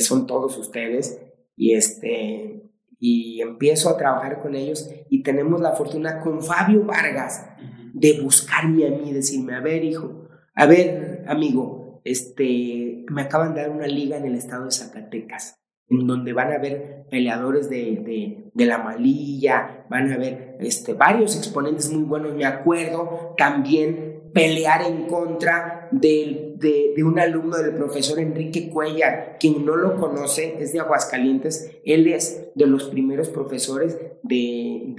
son 0.01 0.27
todos 0.27 0.57
ustedes. 0.59 1.21
Y 1.57 1.75
este, 1.75 2.71
y 3.01 3.41
empiezo 3.41 3.89
a 3.89 3.97
trabajar 3.97 4.39
con 4.39 4.55
ellos 4.55 4.89
y 5.09 5.23
tenemos 5.23 5.61
la 5.61 5.73
fortuna 5.73 6.21
con 6.21 6.43
Fabio 6.43 6.85
Vargas 6.85 7.47
de 7.95 8.21
buscarme 8.21 8.87
a 8.87 8.91
mí, 8.91 9.13
decirme, 9.13 9.55
a 9.55 9.61
ver 9.61 9.83
hijo, 9.83 10.29
a 10.55 10.67
ver 10.67 11.25
amigo, 11.27 11.80
este, 12.05 13.05
me 13.09 13.23
acaban 13.23 13.55
de 13.55 13.63
dar 13.63 13.71
una 13.71 13.87
liga 13.87 14.17
en 14.17 14.27
el 14.27 14.35
estado 14.35 14.67
de 14.67 14.73
Zacatecas, 14.73 15.61
en 15.89 16.07
donde 16.07 16.33
van 16.33 16.53
a 16.53 16.57
haber 16.57 17.05
peleadores 17.11 17.69
de, 17.69 18.01
de, 18.05 18.51
de 18.53 18.67
la 18.67 18.79
malilla, 18.79 19.87
van 19.89 20.11
a 20.11 20.15
haber 20.15 20.57
este, 20.61 20.95
varios 20.95 21.37
exponentes 21.37 21.93
muy 21.93 22.05
buenos, 22.05 22.35
me 22.35 22.45
acuerdo 22.45 23.35
también 23.37 24.31
pelear 24.33 24.83
en 24.83 25.07
contra 25.07 25.89
del 25.91 26.50
de, 26.61 27.03
un 27.03 27.19
alumno 27.19 27.57
del 27.59 27.75
profesor 27.75 28.19
Enrique 28.21 28.71
Cuellar. 28.71 29.37
Quien 29.41 29.65
no 29.65 29.77
lo 29.77 29.97
conoce 29.97 30.57
es 30.61 30.73
de 30.73 30.81
Aguascalientes. 30.81 31.71
Él 31.85 32.07
es 32.07 32.49
de 32.55 32.67
los 32.67 32.85
primeros 32.85 33.29
profesores 33.31 33.99
de, 34.23 34.95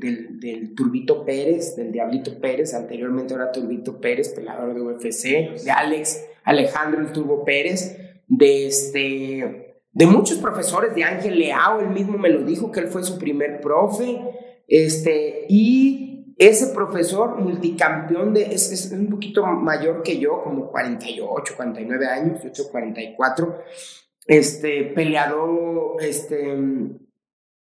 del, 0.00 0.74
Turbito 0.74 1.24
Pérez, 1.24 1.76
del 1.76 1.92
Diablito 1.92 2.38
Pérez. 2.40 2.74
Anteriormente 2.74 3.34
era 3.34 3.52
Turbito 3.52 4.00
Pérez, 4.00 4.30
pelador 4.30 4.74
de 4.74 4.80
UFC. 4.80 5.62
De 5.64 5.70
Alex 5.70 6.24
Alejandro 6.44 7.00
el 7.00 7.12
Turbo 7.12 7.44
Pérez. 7.44 7.98
De 8.28 8.66
este 8.66 9.66
de 9.96 10.06
muchos 10.06 10.36
profesores, 10.36 10.94
de 10.94 11.04
Ángel 11.04 11.38
Leao, 11.38 11.80
él 11.80 11.88
mismo 11.88 12.18
me 12.18 12.28
lo 12.28 12.42
dijo 12.42 12.70
que 12.70 12.80
él 12.80 12.88
fue 12.88 13.02
su 13.02 13.16
primer 13.16 13.62
profe, 13.62 14.20
este, 14.68 15.46
y 15.48 16.05
ese 16.36 16.74
profesor 16.74 17.40
multicampeón 17.40 18.34
de, 18.34 18.42
es, 18.42 18.70
es, 18.70 18.92
un 18.92 19.08
poquito 19.08 19.46
mayor 19.46 20.02
que 20.02 20.18
yo, 20.18 20.42
como 20.42 20.70
48, 20.70 21.54
49 21.56 22.06
años, 22.06 22.42
yo 22.42 22.52
tengo 22.52 22.70
44, 22.70 23.62
este, 24.26 24.84
peleador, 24.84 25.96
este, 26.02 26.56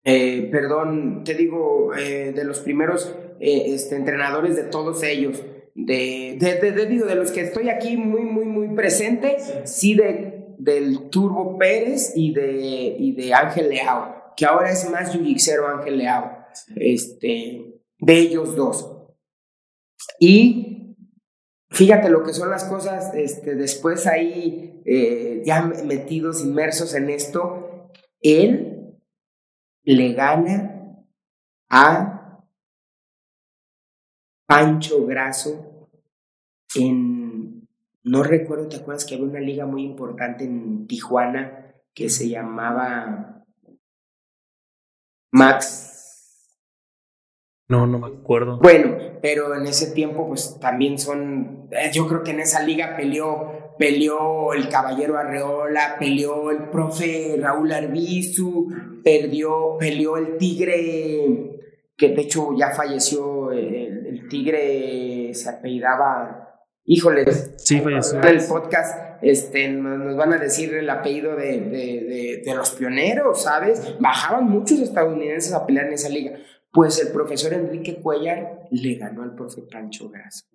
eh, 0.04 0.48
perdón, 0.52 1.24
te 1.24 1.34
digo, 1.34 1.94
eh, 1.96 2.32
de 2.32 2.44
los 2.44 2.60
primeros 2.60 3.12
eh, 3.40 3.74
este, 3.74 3.96
entrenadores 3.96 4.54
de 4.54 4.64
todos 4.64 5.02
ellos, 5.02 5.42
de, 5.74 6.36
de, 6.38 6.70
de, 6.70 6.86
digo, 6.86 7.06
de 7.06 7.16
los 7.16 7.32
que 7.32 7.40
estoy 7.40 7.70
aquí 7.70 7.96
muy, 7.96 8.22
muy, 8.22 8.44
muy 8.44 8.68
presente, 8.76 9.38
sí, 9.64 9.94
de, 9.94 10.54
del 10.58 11.10
Turbo 11.10 11.58
Pérez 11.58 12.12
y 12.14 12.32
de, 12.34 12.94
y 12.98 13.12
de 13.12 13.34
Ángel 13.34 13.68
Leao, 13.68 14.34
que 14.36 14.46
ahora 14.46 14.70
es 14.70 14.88
más 14.88 15.12
yujixero 15.12 15.66
Ángel 15.66 15.98
Leao. 15.98 16.38
Este, 16.76 17.69
de 18.00 18.18
ellos 18.18 18.56
dos. 18.56 18.90
Y 20.18 20.96
fíjate 21.70 22.08
lo 22.08 22.22
que 22.22 22.32
son 22.32 22.50
las 22.50 22.64
cosas, 22.64 23.14
este, 23.14 23.54
después 23.54 24.06
ahí 24.06 24.82
eh, 24.84 25.42
ya 25.44 25.62
metidos, 25.62 26.42
inmersos 26.42 26.94
en 26.94 27.10
esto, 27.10 27.90
él 28.20 28.98
le 29.84 30.12
gana 30.12 31.04
a 31.68 32.44
Pancho 34.46 35.06
Graso 35.06 35.88
en, 36.74 37.68
no 38.02 38.22
recuerdo, 38.22 38.68
¿te 38.68 38.76
acuerdas 38.76 39.04
que 39.04 39.14
había 39.14 39.26
una 39.26 39.40
liga 39.40 39.66
muy 39.66 39.84
importante 39.84 40.44
en 40.44 40.86
Tijuana 40.86 41.74
que 41.94 42.08
se 42.08 42.28
llamaba 42.28 43.44
Max 45.32 45.99
no, 47.70 47.86
no 47.86 48.00
me 48.00 48.08
acuerdo. 48.08 48.58
Bueno, 48.58 48.96
pero 49.22 49.54
en 49.54 49.64
ese 49.64 49.92
tiempo, 49.92 50.26
pues 50.26 50.58
también 50.58 50.98
son. 50.98 51.68
Eh, 51.70 51.90
yo 51.92 52.08
creo 52.08 52.24
que 52.24 52.32
en 52.32 52.40
esa 52.40 52.64
liga 52.64 52.96
peleó, 52.96 53.76
peleó 53.78 54.52
el 54.54 54.68
Caballero 54.68 55.16
Arreola, 55.16 55.94
peleó 55.96 56.50
el 56.50 56.68
profe 56.68 57.36
Raúl 57.40 57.70
Arbizu, 57.70 58.66
perdió, 59.04 59.76
peleó 59.78 60.16
el 60.16 60.36
Tigre, 60.36 61.60
que 61.96 62.08
de 62.08 62.22
hecho 62.22 62.56
ya 62.58 62.70
falleció. 62.72 63.52
El, 63.52 64.26
Tigre 64.28 65.32
se 65.32 65.48
apellidaba. 65.48 66.64
Híjole, 66.84 67.24
sí, 67.56 67.80
falleció. 67.80 68.20
En 68.20 68.26
el 68.26 68.44
podcast 68.48 69.22
este, 69.22 69.68
nos 69.68 70.16
van 70.16 70.32
a 70.32 70.38
decir 70.38 70.74
el 70.74 70.90
apellido 70.90 71.36
de, 71.36 71.60
de, 71.60 72.42
de 72.44 72.54
los 72.56 72.72
pioneros, 72.72 73.44
¿sabes? 73.44 73.94
Bajaban 74.00 74.50
muchos 74.50 74.80
estadounidenses 74.80 75.52
a 75.52 75.64
pelear 75.64 75.86
en 75.86 75.92
esa 75.92 76.08
liga. 76.08 76.32
Pues 76.72 77.00
el 77.00 77.12
profesor 77.12 77.52
Enrique 77.52 78.00
Cuellar 78.00 78.68
le 78.70 78.94
ganó 78.94 79.22
al 79.22 79.34
profe 79.34 79.62
Pancho 79.62 80.08
Grasso. 80.08 80.46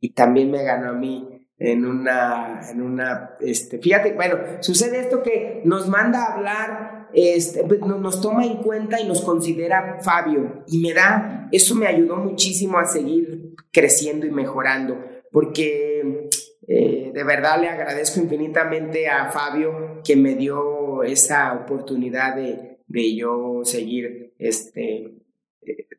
Y 0.00 0.10
también 0.10 0.50
me 0.50 0.62
ganó 0.62 0.90
a 0.90 0.94
mí 0.94 1.42
en 1.58 1.86
una, 1.86 2.60
en 2.70 2.82
una, 2.82 3.36
este, 3.40 3.78
fíjate, 3.78 4.14
bueno, 4.14 4.36
sucede 4.60 5.00
esto 5.00 5.22
que 5.22 5.62
nos 5.64 5.88
manda 5.88 6.24
a 6.24 6.34
hablar, 6.34 7.08
este, 7.12 7.62
pues, 7.62 7.80
nos 7.80 8.20
toma 8.20 8.44
en 8.44 8.56
cuenta 8.56 9.00
y 9.00 9.06
nos 9.06 9.22
considera 9.22 9.98
Fabio. 10.00 10.64
Y 10.66 10.78
me 10.78 10.92
da, 10.92 11.48
eso 11.52 11.74
me 11.76 11.86
ayudó 11.86 12.16
muchísimo 12.16 12.78
a 12.78 12.84
seguir 12.84 13.54
creciendo 13.70 14.26
y 14.26 14.30
mejorando, 14.30 14.98
porque 15.30 16.28
eh, 16.66 17.12
de 17.14 17.24
verdad 17.24 17.60
le 17.60 17.68
agradezco 17.68 18.20
infinitamente 18.20 19.08
a 19.08 19.30
Fabio 19.30 20.00
que 20.04 20.16
me 20.16 20.34
dio 20.34 21.04
esa 21.04 21.52
oportunidad 21.54 22.34
de, 22.34 22.78
de 22.86 23.16
yo 23.16 23.60
seguir 23.64 24.34
este, 24.38 25.21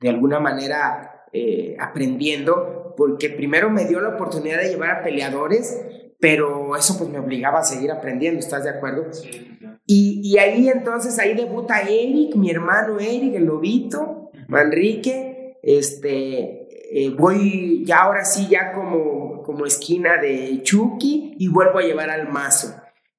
de 0.02 0.10
alguna 0.10 0.40
manera 0.40 1.26
eh, 1.32 1.76
aprendiendo, 1.80 2.94
porque 2.98 3.30
primero 3.30 3.70
me 3.70 3.86
dio 3.86 4.00
la 4.00 4.10
oportunidad 4.10 4.62
de 4.62 4.70
llevar 4.70 4.92
a 4.92 5.04
peleadores, 5.04 5.82
pero 6.20 6.76
eso 6.76 6.98
pues 6.98 7.10
me 7.10 7.20
obligaba 7.20 7.60
a 7.60 7.64
seguir 7.64 7.92
aprendiendo, 7.92 8.40
¿estás 8.40 8.64
de 8.64 8.70
acuerdo? 8.70 9.08
Y, 9.86 10.22
y 10.24 10.38
ahí 10.38 10.70
entonces, 10.70 11.18
ahí 11.20 11.34
debuta 11.34 11.82
Eric, 11.82 12.36
mi 12.36 12.50
hermano 12.50 13.00
Eric, 13.00 13.36
el 13.36 13.46
lobito, 13.46 14.32
Manrique, 14.48 15.58
este, 15.64 16.68
eh, 16.96 17.10
voy 17.10 17.84
ya 17.86 18.04
ahora 18.04 18.24
sí, 18.24 18.48
ya 18.50 18.74
como, 18.74 19.42
como 19.42 19.66
esquina 19.66 20.18
de 20.18 20.62
Chucky 20.62 21.36
y 21.40 21.48
vuelvo 21.48 21.80
a 21.80 21.84
llevar 21.84 22.12
al 22.12 22.30
mazo. 22.30 22.76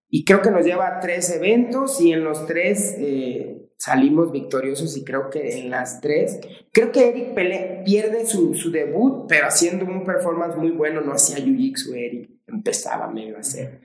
Y 0.08 0.24
creo 0.24 0.42
que 0.42 0.52
nos 0.52 0.64
lleva 0.64 0.86
a 0.86 1.00
tres 1.00 1.34
eventos 1.34 2.00
y 2.00 2.12
en 2.12 2.22
los 2.22 2.46
tres 2.46 2.94
eh, 2.98 3.63
salimos 3.76 4.32
victoriosos 4.32 4.96
y 4.96 5.04
creo 5.04 5.30
que 5.30 5.60
en 5.60 5.70
las 5.70 6.00
tres, 6.00 6.40
creo 6.72 6.92
que 6.92 7.08
Eric 7.08 7.34
Pelé 7.34 7.82
pierde 7.84 8.26
su, 8.26 8.54
su 8.54 8.70
debut, 8.70 9.26
pero 9.28 9.46
haciendo 9.46 9.84
un 9.84 10.04
performance 10.04 10.56
muy 10.56 10.70
bueno, 10.70 11.00
no 11.00 11.12
hacía 11.12 11.44
Jiu-Jitsu 11.44 11.94
Eric, 11.94 12.30
empezaba 12.46 13.08
medio 13.08 13.36
a 13.36 13.40
hacer. 13.40 13.82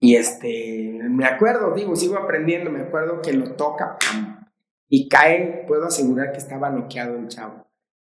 Y 0.00 0.16
este, 0.16 0.98
me 1.08 1.24
acuerdo, 1.24 1.74
digo, 1.74 1.96
sigo 1.96 2.16
aprendiendo, 2.16 2.70
me 2.70 2.82
acuerdo 2.82 3.22
que 3.22 3.32
lo 3.32 3.52
toca 3.56 3.98
y 4.88 5.08
cae, 5.08 5.64
puedo 5.66 5.86
asegurar 5.86 6.32
que 6.32 6.38
estaba 6.38 6.70
noqueado 6.70 7.16
el 7.16 7.28
chavo 7.28 7.66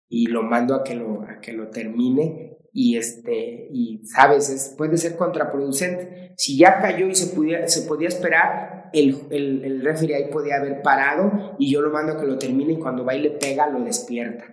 y 0.08 0.26
lo 0.26 0.42
mando 0.42 0.74
a 0.74 0.84
que 0.84 0.94
lo, 0.94 1.22
a 1.22 1.40
que 1.40 1.52
lo 1.52 1.68
termine 1.68 2.53
y 2.74 2.98
este 2.98 3.68
y 3.72 4.00
sabes 4.04 4.50
es, 4.50 4.74
puede 4.76 4.98
ser 4.98 5.16
contraproducente 5.16 6.32
si 6.36 6.58
ya 6.58 6.80
cayó 6.80 7.06
y 7.06 7.14
se 7.14 7.34
podía 7.34 7.68
se 7.68 7.82
podía 7.82 8.08
esperar 8.08 8.90
el, 8.92 9.16
el, 9.30 9.64
el 9.64 9.84
referee 9.84 10.16
ahí 10.16 10.30
podía 10.30 10.56
haber 10.56 10.82
parado 10.82 11.54
y 11.58 11.72
yo 11.72 11.80
lo 11.80 11.90
mando 11.90 12.12
a 12.12 12.20
que 12.20 12.26
lo 12.26 12.36
termine 12.36 12.74
y 12.74 12.78
cuando 12.78 13.04
va 13.04 13.14
y 13.14 13.22
le 13.22 13.30
pega 13.30 13.68
lo 13.68 13.82
despierta 13.82 14.44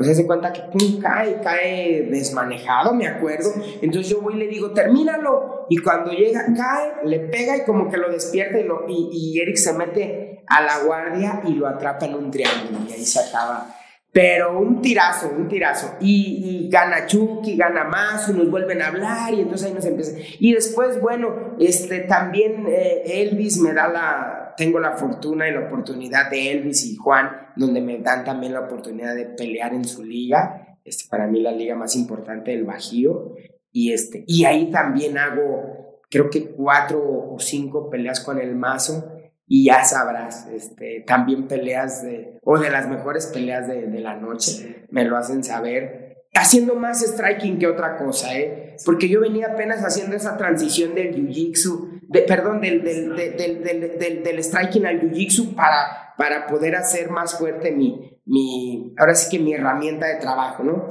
o 0.00 0.04
sea, 0.04 0.14
se 0.14 0.26
cuenta 0.26 0.52
que 0.52 0.60
pum, 0.70 1.00
cae, 1.00 1.40
cae 1.42 2.02
desmanejado, 2.08 2.94
me 2.94 3.08
acuerdo. 3.08 3.50
Entonces 3.82 4.08
yo 4.08 4.20
voy 4.20 4.34
y 4.34 4.38
le 4.38 4.46
digo, 4.46 4.70
termínalo. 4.70 5.66
Y 5.68 5.78
cuando 5.78 6.12
llega, 6.12 6.46
cae, 6.56 7.04
le 7.04 7.18
pega 7.18 7.56
y 7.56 7.64
como 7.64 7.90
que 7.90 7.96
lo 7.96 8.08
despierta 8.08 8.60
y, 8.60 8.62
lo, 8.62 8.84
y, 8.88 9.08
y 9.10 9.40
Eric 9.40 9.56
se 9.56 9.72
mete 9.72 10.44
a 10.46 10.62
la 10.62 10.84
guardia 10.84 11.42
y 11.44 11.54
lo 11.54 11.66
atrapa 11.66 12.06
en 12.06 12.14
un 12.14 12.30
triángulo. 12.30 12.78
Y 12.88 12.92
ahí 12.92 13.04
se 13.04 13.18
acaba 13.18 13.74
pero 14.12 14.58
un 14.58 14.80
tirazo, 14.80 15.30
un 15.36 15.48
tirazo. 15.48 15.96
Y, 16.00 16.68
gana 16.70 17.06
Chucky, 17.06 17.56
gana 17.56 17.84
más, 17.84 18.28
nos 18.34 18.50
vuelven 18.50 18.82
a 18.82 18.88
hablar 18.88 19.34
y 19.34 19.40
entonces 19.42 19.68
ahí 19.68 19.74
nos 19.74 19.84
empieza. 19.84 20.16
Y 20.38 20.52
después, 20.54 21.00
bueno, 21.00 21.56
este, 21.58 22.00
también 22.00 22.66
eh, 22.68 23.02
Elvis 23.04 23.58
me 23.58 23.72
da 23.72 23.88
la, 23.88 24.54
tengo 24.56 24.80
la 24.80 24.92
fortuna 24.92 25.48
y 25.48 25.52
la 25.52 25.66
oportunidad 25.66 26.30
de 26.30 26.52
Elvis 26.52 26.84
y 26.86 26.96
Juan, 26.96 27.30
donde 27.56 27.80
me 27.80 27.98
dan 27.98 28.24
también 28.24 28.54
la 28.54 28.60
oportunidad 28.60 29.14
de 29.14 29.26
pelear 29.26 29.74
en 29.74 29.84
su 29.84 30.04
liga. 30.04 30.78
Este, 30.84 31.04
para 31.10 31.26
mí 31.26 31.40
la 31.40 31.52
liga 31.52 31.74
más 31.74 31.94
importante 31.94 32.52
del 32.52 32.64
Bajío. 32.64 33.34
Y, 33.72 33.92
este, 33.92 34.24
y 34.26 34.44
ahí 34.46 34.70
también 34.70 35.18
hago, 35.18 36.00
creo 36.10 36.30
que 36.30 36.50
cuatro 36.50 37.00
o 37.00 37.38
cinco 37.38 37.90
peleas 37.90 38.20
con 38.20 38.40
el 38.40 38.54
mazo 38.54 39.17
y 39.48 39.64
ya 39.64 39.82
sabrás, 39.82 40.46
este, 40.52 41.02
también 41.06 41.48
peleas 41.48 42.02
de, 42.02 42.38
o 42.42 42.58
de 42.58 42.70
las 42.70 42.86
mejores 42.86 43.26
peleas 43.28 43.66
de, 43.66 43.86
de, 43.86 44.00
la 44.00 44.14
noche, 44.14 44.86
me 44.90 45.04
lo 45.04 45.16
hacen 45.16 45.42
saber, 45.42 46.26
haciendo 46.34 46.74
más 46.74 47.00
striking 47.00 47.58
que 47.58 47.66
otra 47.66 47.96
cosa, 47.96 48.36
¿eh? 48.36 48.76
Porque 48.84 49.08
yo 49.08 49.20
venía 49.20 49.46
apenas 49.48 49.82
haciendo 49.82 50.14
esa 50.14 50.36
transición 50.36 50.94
del 50.94 51.14
jiu-jitsu, 51.14 52.02
de, 52.08 52.22
perdón, 52.22 52.60
del, 52.60 52.82
del, 52.84 53.16
del, 53.16 53.98
del, 53.98 54.22
del 54.22 54.44
striking 54.44 54.84
al 54.84 55.00
jiu-jitsu 55.00 55.54
para, 55.54 56.14
para 56.18 56.46
poder 56.46 56.76
hacer 56.76 57.10
más 57.10 57.38
fuerte 57.38 57.72
mi, 57.72 58.20
mi, 58.26 58.94
ahora 58.98 59.14
sí 59.14 59.30
que 59.30 59.42
mi 59.42 59.54
herramienta 59.54 60.06
de 60.06 60.16
trabajo, 60.16 60.62
¿no? 60.62 60.88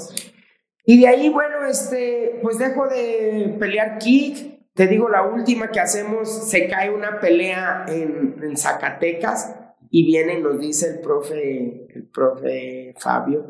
Y 0.84 1.00
de 1.00 1.08
ahí, 1.08 1.30
bueno, 1.30 1.64
este, 1.70 2.40
pues 2.42 2.58
dejo 2.58 2.88
de 2.88 3.56
pelear 3.60 4.00
kick, 4.00 4.57
te 4.78 4.86
digo, 4.86 5.10
la 5.10 5.24
última 5.24 5.72
que 5.72 5.80
hacemos, 5.80 6.30
se 6.48 6.68
cae 6.68 6.92
una 6.92 7.20
pelea 7.20 7.86
en, 7.88 8.56
Zacatecas 8.56 9.56
y 9.90 10.06
viene 10.06 10.40
nos 10.40 10.60
dice 10.60 10.88
el 10.92 11.00
profe, 11.00 11.88
el 11.90 12.08
profe 12.14 12.94
Fabio, 13.00 13.50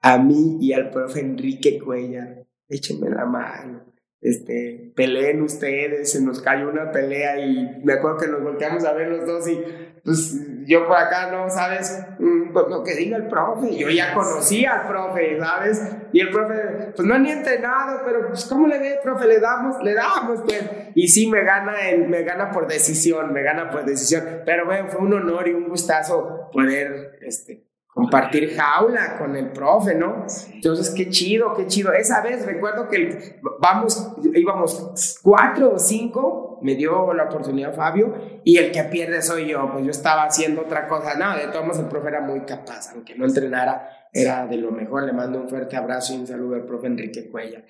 a 0.00 0.18
mí 0.18 0.58
y 0.60 0.72
al 0.72 0.88
profe 0.90 1.18
Enrique 1.18 1.80
Cuellar, 1.80 2.46
échenme 2.68 3.10
la 3.10 3.26
mano, 3.26 3.91
este, 4.22 4.92
peleen 4.94 5.42
ustedes, 5.42 6.12
se 6.12 6.22
nos 6.22 6.40
cayó 6.40 6.70
una 6.70 6.92
pelea 6.92 7.38
y 7.44 7.82
me 7.84 7.94
acuerdo 7.94 8.18
que 8.18 8.28
nos 8.28 8.42
volteamos 8.42 8.84
a 8.84 8.92
ver 8.92 9.08
los 9.08 9.26
dos 9.26 9.48
y 9.48 9.60
pues 10.04 10.34
yo 10.66 10.86
por 10.86 10.96
acá 10.96 11.30
no, 11.30 11.50
¿sabes? 11.50 12.04
Mm, 12.18 12.52
pues 12.52 12.66
lo 12.68 12.84
que 12.84 12.94
diga 12.94 13.16
el 13.16 13.26
profe, 13.26 13.76
yo 13.76 13.88
ya 13.88 14.14
conocía 14.14 14.80
al 14.80 14.88
profe, 14.88 15.38
¿sabes? 15.38 15.82
Y 16.12 16.20
el 16.20 16.30
profe, 16.30 16.54
pues 16.94 17.06
no 17.06 17.18
ni 17.18 17.30
entrenado, 17.30 18.02
pero 18.04 18.28
pues 18.28 18.44
¿cómo 18.46 18.66
le 18.68 18.78
ve, 18.78 19.00
profe? 19.02 19.26
Le 19.26 19.40
damos, 19.40 19.82
le 19.82 19.94
damos, 19.94 20.40
pues. 20.44 20.62
Y 20.94 21.08
sí, 21.08 21.28
me 21.28 21.42
gana, 21.44 21.74
me 22.08 22.22
gana 22.22 22.50
por 22.50 22.66
decisión, 22.66 23.32
me 23.32 23.42
gana 23.42 23.70
por 23.70 23.84
decisión. 23.84 24.42
Pero 24.44 24.66
bueno, 24.66 24.88
fue 24.88 25.00
un 25.00 25.14
honor 25.14 25.48
y 25.48 25.52
un 25.52 25.68
gustazo 25.68 26.48
poder, 26.52 27.18
este, 27.22 27.64
compartir 27.92 28.54
jaula 28.56 29.18
con 29.18 29.36
el 29.36 29.52
profe, 29.52 29.94
¿no? 29.94 30.24
Entonces, 30.50 30.94
qué 30.96 31.10
chido, 31.10 31.52
qué 31.54 31.66
chido. 31.66 31.92
Esa 31.92 32.22
vez 32.22 32.46
recuerdo 32.46 32.88
que 32.88 33.38
vamos, 33.60 34.14
íbamos 34.34 35.20
cuatro 35.22 35.74
o 35.74 35.78
cinco, 35.78 36.58
me 36.62 36.74
dio 36.74 37.12
la 37.12 37.24
oportunidad 37.24 37.74
Fabio, 37.74 38.40
y 38.44 38.56
el 38.56 38.72
que 38.72 38.84
pierde 38.84 39.20
soy 39.20 39.48
yo, 39.48 39.70
pues 39.70 39.84
yo 39.84 39.90
estaba 39.90 40.24
haciendo 40.24 40.62
otra 40.62 40.88
cosa. 40.88 41.16
No, 41.18 41.36
de 41.36 41.48
todos 41.48 41.66
modos 41.66 41.80
el 41.80 41.88
profe 41.88 42.08
era 42.08 42.22
muy 42.22 42.40
capaz, 42.46 42.90
aunque 42.94 43.14
no 43.14 43.26
entrenara, 43.26 43.86
era 44.10 44.46
de 44.46 44.56
lo 44.56 44.70
mejor. 44.70 45.04
Le 45.04 45.12
mando 45.12 45.38
un 45.38 45.48
fuerte 45.50 45.76
abrazo 45.76 46.14
y 46.14 46.20
un 46.20 46.26
saludo 46.26 46.54
al 46.54 46.64
profe 46.64 46.86
Enrique 46.86 47.30
Cuella. 47.30 47.62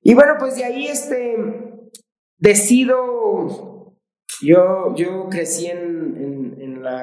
Y 0.00 0.14
bueno, 0.14 0.34
pues 0.40 0.56
de 0.56 0.64
ahí 0.64 0.88
este, 0.88 1.36
decido, 2.36 3.94
yo, 4.42 4.92
yo 4.96 5.28
crecí 5.30 5.66
en 5.66 6.31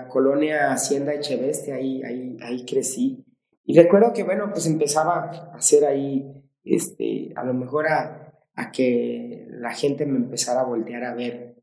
colonia 0.08 0.72
Hacienda 0.72 1.14
Echeveste, 1.14 1.74
ahí, 1.74 2.02
ahí, 2.04 2.38
ahí 2.42 2.66
crecí. 2.66 3.26
Y 3.64 3.78
recuerdo 3.78 4.14
que, 4.14 4.24
bueno, 4.24 4.50
pues 4.52 4.66
empezaba 4.66 5.26
a 5.26 5.56
hacer 5.56 5.86
ahí, 5.86 6.44
este, 6.64 7.32
a 7.36 7.44
lo 7.44 7.54
mejor 7.54 7.88
a, 7.88 8.34
a 8.56 8.72
que 8.72 9.48
la 9.52 9.72
gente 9.74 10.06
me 10.06 10.18
empezara 10.18 10.62
a 10.62 10.66
voltear 10.66 11.04
a 11.04 11.14
ver, 11.14 11.56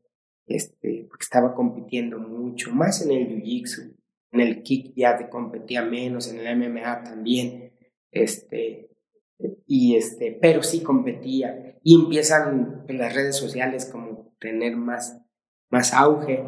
este, 0.47 1.05
porque 1.09 1.23
estaba 1.23 1.53
compitiendo 1.53 2.17
mucho, 2.19 2.71
más 2.71 3.01
en 3.01 3.11
el 3.11 3.27
Jiu-Jitsu, 3.27 3.95
en 4.31 4.39
el 4.39 4.63
kick 4.63 4.93
ya 4.95 5.17
te 5.17 5.29
competía 5.29 5.83
menos, 5.83 6.31
en 6.31 6.39
el 6.39 6.57
MMA 6.57 7.03
también, 7.03 7.73
este, 8.11 8.89
y 9.65 9.95
este, 9.95 10.37
pero 10.41 10.63
sí 10.63 10.81
competía, 10.81 11.77
y 11.83 11.95
empiezan 11.95 12.85
las 12.87 13.13
redes 13.13 13.35
sociales 13.35 13.85
como 13.85 14.33
tener 14.39 14.75
más, 14.75 15.21
más 15.69 15.93
auge, 15.93 16.43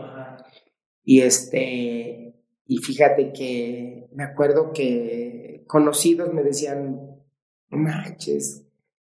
y 1.03 1.21
este, 1.21 2.35
y 2.65 2.77
fíjate 2.77 3.33
que 3.33 4.07
me 4.13 4.23
acuerdo 4.23 4.71
que 4.73 5.63
conocidos 5.67 6.33
me 6.33 6.43
decían, 6.43 6.99
no 7.69 7.77
manches, 7.77 8.65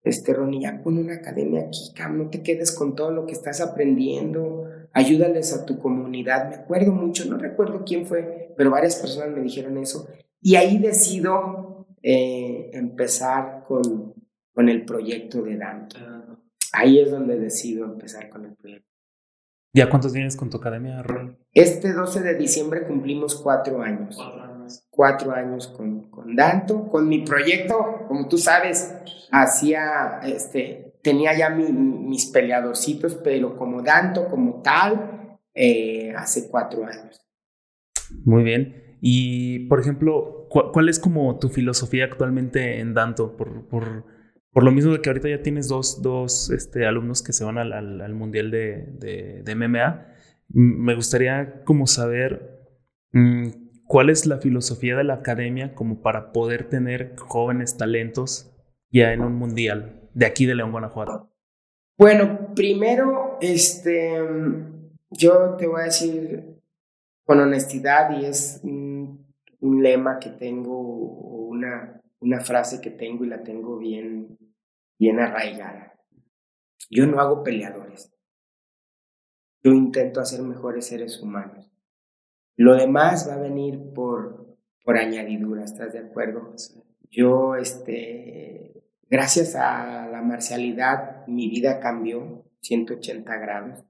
este 0.04 0.34
Ronnie, 0.34 0.62
ya 0.62 0.82
pon 0.82 0.98
una 0.98 1.16
academia 1.16 1.62
aquí, 1.62 1.92
Cam, 1.96 2.18
no 2.18 2.30
te 2.30 2.42
quedes 2.42 2.72
con 2.72 2.96
todo 2.96 3.12
lo 3.12 3.26
que 3.26 3.34
estás 3.34 3.62
aprendiendo, 3.62 4.66
ayúdales 4.94 5.54
a 5.54 5.66
tu 5.66 5.80
comunidad. 5.80 6.50
Me 6.50 6.56
acuerdo 6.56 6.92
mucho, 6.92 7.26
no 7.26 7.38
recuerdo 7.38 7.84
quién 7.86 8.06
fue, 8.06 8.54
pero 8.58 8.72
varias 8.72 8.96
personas 8.96 9.36
me 9.36 9.42
dijeron 9.42 9.78
eso. 9.78 10.08
Y 10.42 10.56
ahí 10.56 10.78
decido 10.78 11.88
eh, 12.02 12.72
empezar 12.74 13.66
con, 13.68 14.14
con 14.54 14.70
el 14.70 14.86
proyecto 14.86 15.42
de 15.42 15.58
Danto. 15.58 15.98
Ahí 16.72 17.00
es 17.00 17.12
donde 17.12 17.38
decido 17.38 17.86
empezar 17.86 18.30
con 18.30 18.46
el 18.46 18.56
proyecto. 18.56 18.89
¿Ya 19.74 19.90
cuántos 19.90 20.14
tienes 20.14 20.36
con 20.36 20.50
tu 20.50 20.58
academia, 20.58 21.04
Ron? 21.04 21.38
Este 21.54 21.94
12 21.94 22.22
de 22.22 22.36
diciembre 22.36 22.88
cumplimos 22.88 23.36
cuatro 23.36 23.82
años. 23.82 24.16
Cuatro 24.16 24.44
años. 24.44 24.88
Cuatro 24.90 25.32
años 25.32 25.68
con, 25.68 26.10
con 26.10 26.36
Danto, 26.36 26.88
con 26.88 27.08
mi 27.08 27.24
proyecto, 27.24 28.06
como 28.08 28.28
tú 28.28 28.38
sabes, 28.38 28.96
hacía, 29.32 30.20
este, 30.24 30.96
tenía 31.02 31.38
ya 31.38 31.50
mis 31.50 32.28
peleadorcitos, 32.28 33.16
pero 33.16 33.56
como 33.58 33.82
Danto, 33.82 34.28
como 34.28 34.62
tal, 34.62 35.38
eh, 35.54 36.14
hace 36.16 36.50
cuatro 36.50 36.86
años. 36.86 37.22
Muy 38.26 38.44
bien. 38.44 38.98
Y, 39.02 39.68
por 39.68 39.80
ejemplo, 39.80 40.48
¿cuál, 40.50 40.90
es 40.90 41.00
como 41.00 41.40
tu 41.40 41.50
filosofía 41.50 42.06
actualmente 42.06 42.80
en 42.80 42.94
Danto? 42.94 43.38
Por, 43.38 43.68
por, 43.68 44.06
por, 44.60 44.66
lo 44.66 44.72
mismo 44.72 44.92
de 44.92 45.02
que 45.02 45.10
ahorita 45.10 45.30
ya 45.30 45.42
tienes 45.42 45.70
dos, 45.70 46.02
dos 46.02 46.50
este, 46.50 46.86
alumnos 46.86 47.24
que 47.24 47.32
se 47.32 47.46
van 47.46 47.58
al, 47.58 47.72
al, 47.74 48.14
Mundial 48.14 48.52
de, 48.52 49.42
de, 49.44 49.56
MMA, 49.56 50.06
me 50.50 50.96
gustaría 50.96 51.64
como 51.64 51.88
saber 51.88 52.68
mm, 53.14 53.48
cuál 53.86 54.10
es 54.10 54.26
la 54.26 54.40
filosofía 54.40 54.98
de 54.98 55.06
la 55.06 55.16
academia 55.16 55.74
como 55.74 56.02
para 56.02 56.34
poder 56.34 56.68
tener 56.68 57.16
jóvenes 57.18 57.78
talentos 57.78 58.52
ya 58.92 59.14
en 59.14 59.22
un 59.22 59.36
Mundial 59.36 60.10
de 60.14 60.26
aquí 60.26 60.46
de 60.46 60.56
León, 60.56 60.72
Guanajuato. 60.72 61.32
Bueno, 61.98 62.54
primero, 62.54 63.38
este, 63.40 64.18
yo 65.12 65.56
te 65.58 65.68
voy 65.68 65.82
a 65.82 65.86
decir 65.86 66.60
con 67.26 67.40
honestidad 67.40 68.20
y 68.20 68.26
es 68.26 68.60
un, 68.64 69.28
lema 69.62 70.20
que 70.20 70.32
tengo, 70.32 70.80
una, 70.80 72.02
una 72.20 72.40
frase 72.42 72.82
que 72.82 72.90
tengo 72.90 73.24
y 73.24 73.28
la 73.28 73.44
tengo 73.44 73.78
bien, 73.78 74.38
bien 75.00 75.20
arraigada. 75.20 76.00
Yo 76.90 77.08
no 77.08 77.20
hago 77.20 77.44
peleadores. 77.44 78.12
Yo 79.64 79.72
intento 79.72 80.20
hacer 80.20 80.42
mejores 80.42 80.88
seres 80.88 81.22
humanos. 81.22 81.72
Lo 82.56 82.76
demás 82.76 83.28
va 83.30 83.36
a 83.36 83.40
venir 83.40 83.94
por, 83.94 84.58
por 84.84 84.98
añadidura, 84.98 85.64
¿estás 85.64 85.94
de 85.94 86.00
acuerdo? 86.00 86.54
Yo, 87.10 87.56
este, 87.56 88.84
gracias 89.10 89.56
a 89.56 90.08
la 90.08 90.22
marcialidad, 90.22 91.26
mi 91.28 91.50
vida 91.50 91.80
cambió 91.80 92.46
180 92.62 93.38
grados. 93.38 93.86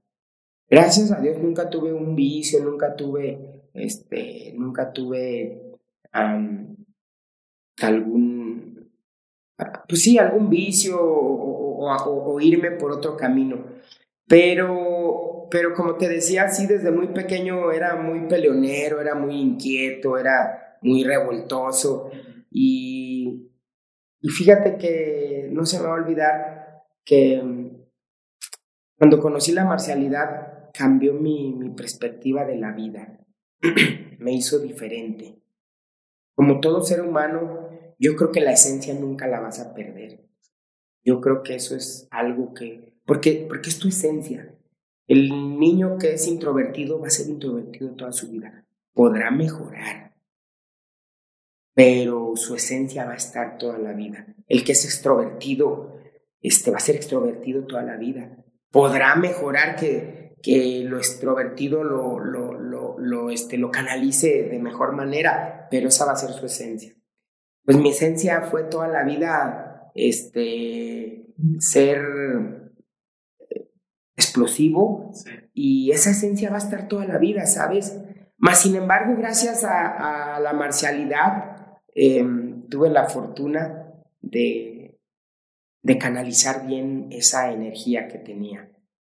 Gracias 0.68 1.10
a 1.10 1.20
Dios 1.20 1.38
nunca 1.38 1.68
tuve 1.68 1.92
un 1.92 2.14
vicio, 2.14 2.62
nunca 2.62 2.94
tuve, 2.94 3.68
este, 3.74 4.54
nunca 4.56 4.92
tuve 4.92 5.76
algún, 6.12 6.86
pues 9.88 10.02
sí, 10.02 10.18
algún 10.18 10.48
vicio 10.48 10.96
o, 11.00 12.40
irme 12.40 12.72
por 12.72 12.92
otro 12.92 13.16
camino. 13.16 13.64
Pero, 14.26 15.48
pero 15.50 15.74
como 15.74 15.96
te 15.96 16.08
decía, 16.08 16.48
sí, 16.48 16.66
desde 16.66 16.90
muy 16.90 17.08
pequeño 17.08 17.72
era 17.72 17.96
muy 17.96 18.28
peleonero, 18.28 19.00
era 19.00 19.14
muy 19.14 19.40
inquieto, 19.40 20.18
era 20.18 20.78
muy 20.82 21.04
revoltoso. 21.04 22.10
Y, 22.50 23.50
y 24.20 24.28
fíjate 24.28 24.76
que 24.76 25.48
no 25.50 25.66
se 25.66 25.78
me 25.78 25.86
va 25.86 25.90
a 25.92 26.02
olvidar 26.02 26.84
que 27.04 27.42
cuando 28.96 29.18
conocí 29.18 29.52
la 29.52 29.64
marcialidad, 29.64 30.70
cambió 30.74 31.14
mi, 31.14 31.54
mi 31.54 31.70
perspectiva 31.70 32.44
de 32.44 32.56
la 32.56 32.72
vida, 32.72 33.18
me 34.18 34.32
hizo 34.32 34.58
diferente. 34.58 35.40
Como 36.34 36.60
todo 36.60 36.82
ser 36.82 37.00
humano, 37.00 37.69
yo 38.00 38.16
creo 38.16 38.32
que 38.32 38.40
la 38.40 38.52
esencia 38.52 38.94
nunca 38.94 39.28
la 39.28 39.40
vas 39.40 39.60
a 39.60 39.74
perder. 39.74 40.26
Yo 41.04 41.20
creo 41.20 41.42
que 41.42 41.54
eso 41.54 41.76
es 41.76 42.08
algo 42.10 42.54
que, 42.54 42.94
porque, 43.04 43.46
porque 43.48 43.70
es 43.70 43.78
tu 43.78 43.88
esencia. 43.88 44.54
El 45.06 45.58
niño 45.58 45.98
que 45.98 46.14
es 46.14 46.26
introvertido 46.26 46.98
va 46.98 47.08
a 47.08 47.10
ser 47.10 47.28
introvertido 47.28 47.90
toda 47.90 48.12
su 48.12 48.30
vida. 48.30 48.64
Podrá 48.94 49.30
mejorar, 49.30 50.14
pero 51.74 52.32
su 52.36 52.54
esencia 52.54 53.04
va 53.04 53.12
a 53.12 53.16
estar 53.16 53.58
toda 53.58 53.78
la 53.78 53.92
vida. 53.92 54.26
El 54.48 54.64
que 54.64 54.72
es 54.72 54.84
extrovertido, 54.84 56.00
este, 56.40 56.70
va 56.70 56.78
a 56.78 56.80
ser 56.80 56.96
extrovertido 56.96 57.64
toda 57.66 57.82
la 57.82 57.96
vida. 57.96 58.44
Podrá 58.70 59.14
mejorar 59.16 59.76
que 59.76 60.20
que 60.42 60.84
lo 60.84 60.98
extrovertido 60.98 61.84
lo, 61.84 62.18
lo, 62.18 62.54
lo, 62.54 62.98
lo, 62.98 63.30
este, 63.30 63.58
lo 63.58 63.70
canalice 63.70 64.44
de 64.44 64.58
mejor 64.58 64.92
manera, 64.92 65.68
pero 65.70 65.88
esa 65.88 66.06
va 66.06 66.12
a 66.12 66.16
ser 66.16 66.30
su 66.30 66.46
esencia. 66.46 66.94
Pues 67.64 67.76
mi 67.76 67.90
esencia 67.90 68.42
fue 68.42 68.64
toda 68.64 68.88
la 68.88 69.04
vida 69.04 69.90
este, 69.94 71.26
ser 71.58 72.00
eh, 73.50 73.68
explosivo 74.16 75.12
y 75.52 75.90
esa 75.90 76.10
esencia 76.10 76.50
va 76.50 76.56
a 76.56 76.60
estar 76.60 76.88
toda 76.88 77.04
la 77.04 77.18
vida, 77.18 77.46
¿sabes? 77.46 78.00
Más 78.38 78.62
sin 78.62 78.74
embargo, 78.76 79.14
gracias 79.16 79.64
a, 79.64 80.40
la 80.40 80.52
marcialidad, 80.54 81.78
em, 81.94 82.66
tuve 82.68 82.88
la 82.88 83.06
fortuna 83.08 83.92
de, 84.20 84.98
de 85.82 85.98
canalizar 85.98 86.66
bien 86.66 87.08
esa 87.10 87.52
energía 87.52 88.08
que 88.08 88.18
tenía. 88.18 88.70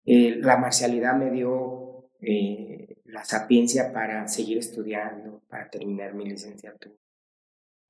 Eh, 0.04 0.36
la 0.40 0.56
marcialidad 0.56 1.14
me 1.14 1.30
dio 1.30 2.10
eh, 2.20 2.96
la 3.04 3.24
sapiencia 3.24 3.92
para 3.92 4.26
seguir 4.26 4.58
estudiando, 4.58 5.42
para 5.48 5.68
terminar 5.70 6.14
mi 6.14 6.24
licenciatura, 6.24 6.94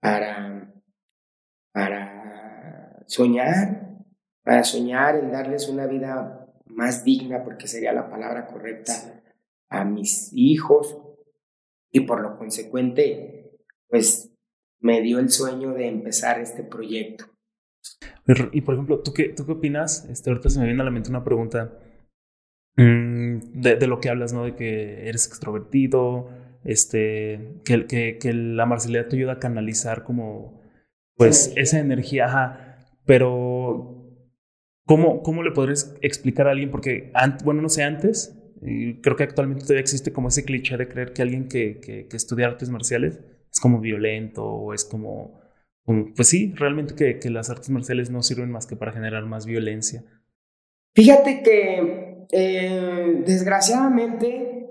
para, 0.03 0.75
para 1.73 3.05
soñar, 3.07 4.03
para 4.43 4.65
soñar 4.65 5.17
en 5.17 5.31
darles 5.31 5.69
una 5.69 5.87
vida 5.87 6.53
más 6.67 7.05
digna, 7.05 7.45
porque 7.45 7.69
sería 7.69 7.93
la 7.93 8.11
palabra 8.11 8.47
correcta, 8.47 8.93
a 9.69 9.85
mis 9.85 10.31
hijos 10.35 10.99
y 11.93 12.01
por 12.01 12.21
lo 12.21 12.37
consecuente, 12.37 13.57
pues 13.89 14.35
me 14.81 15.01
dio 15.03 15.21
el 15.21 15.31
sueño 15.31 15.73
de 15.73 15.87
empezar 15.87 16.41
este 16.41 16.65
proyecto. 16.65 17.27
Y 18.53 18.61
por 18.63 18.75
ejemplo, 18.75 19.01
¿tú 19.03 19.13
qué, 19.13 19.29
tú 19.29 19.47
qué 19.47 19.53
opinas? 19.53 20.05
Este, 20.11 20.31
ahorita 20.31 20.51
se 20.51 20.59
me 20.59 20.67
viene 20.67 20.83
a 20.83 20.85
la 20.85 20.91
mente 20.91 21.11
una 21.11 21.25
pregunta. 21.25 21.79
Mm, 22.77 23.61
de, 23.61 23.87
lo 23.87 24.01
que 24.01 24.09
hablas, 24.09 24.33
¿no? 24.33 24.45
De 24.45 24.57
que 24.57 25.09
eres 25.09 25.27
extrovertido, 25.27 26.29
este, 26.65 27.61
que, 27.65 27.87
que, 27.87 28.19
que 28.19 28.33
la 28.33 28.67
marcialidad 28.67 29.09
te 29.09 29.17
ayuda 29.17 29.33
a 29.35 29.39
canalizar 29.39 30.05
como, 30.05 30.61
pues, 31.17 31.53
esa 31.57 31.79
energía, 31.79 32.27
ajá, 32.27 32.77
pero 33.05 34.09
¿cómo, 34.85 35.23
cómo 35.23 35.43
le 35.43 35.53
podrías 35.53 35.97
explicar 36.01 36.47
a 36.47 36.53
alguien? 36.53 36.71
Porque, 36.71 37.13
bueno, 37.45 37.63
no 37.63 37.69
sé, 37.69 37.83
antes, 37.83 38.39
y 38.63 39.01
creo 39.01 39.17
que 39.17 39.25
actualmente 39.25 39.63
todavía 39.65 39.81
existe 39.81 40.13
como 40.13 40.29
ese 40.29 40.45
cliché 40.45 40.77
de 40.77 40.89
creer 40.89 41.13
que 41.13 41.23
alguien 41.23 41.49
que, 41.49 41.81
que, 41.81 42.07
que 42.07 42.17
estudia 42.17 42.47
artes 42.47 42.71
marciales 42.71 43.21
es 43.51 43.61
como 43.61 43.81
violento 43.81 44.45
o 44.45 44.73
es 44.73 44.85
como, 44.85 45.41
como 45.85 46.15
pues 46.15 46.29
sí, 46.29 46.55
realmente 46.57 46.95
que, 46.95 47.19
que 47.19 47.29
las 47.29 47.51
artes 47.51 47.71
marciales 47.71 48.11
no 48.11 48.23
sirven 48.23 48.51
más 48.51 48.67
que 48.67 48.77
para 48.77 48.93
generar 48.93 49.27
más 49.27 49.47
violencia. 49.47 50.05
Fíjate 50.95 51.43
que 51.43 52.27
eh, 52.31 53.23
desgraciadamente, 53.27 54.62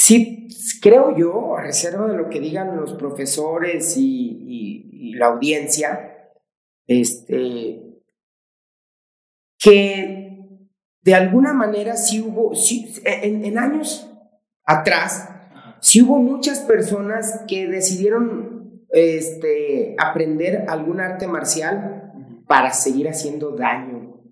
sí, 0.00 0.48
creo 0.80 1.14
yo, 1.14 1.56
a 1.56 1.62
reserva 1.62 2.06
de 2.06 2.16
lo 2.16 2.30
que 2.30 2.40
digan 2.40 2.76
los 2.76 2.94
profesores 2.94 3.96
y, 3.96 5.12
la 5.14 5.26
audiencia, 5.26 6.32
este, 6.86 8.00
que 9.58 10.68
de 11.02 11.14
alguna 11.14 11.52
manera 11.52 11.96
sí 11.96 12.22
hubo, 12.22 12.52
en, 13.04 13.58
años 13.58 14.10
atrás, 14.64 15.28
sí 15.80 16.00
hubo 16.00 16.18
muchas 16.18 16.60
personas 16.60 17.42
que 17.46 17.66
decidieron 17.66 18.86
este, 18.90 19.94
aprender 19.98 20.64
algún 20.68 21.00
arte 21.00 21.26
marcial 21.26 22.12
para 22.46 22.72
seguir 22.72 23.08
haciendo 23.08 23.50
daño 23.50 24.22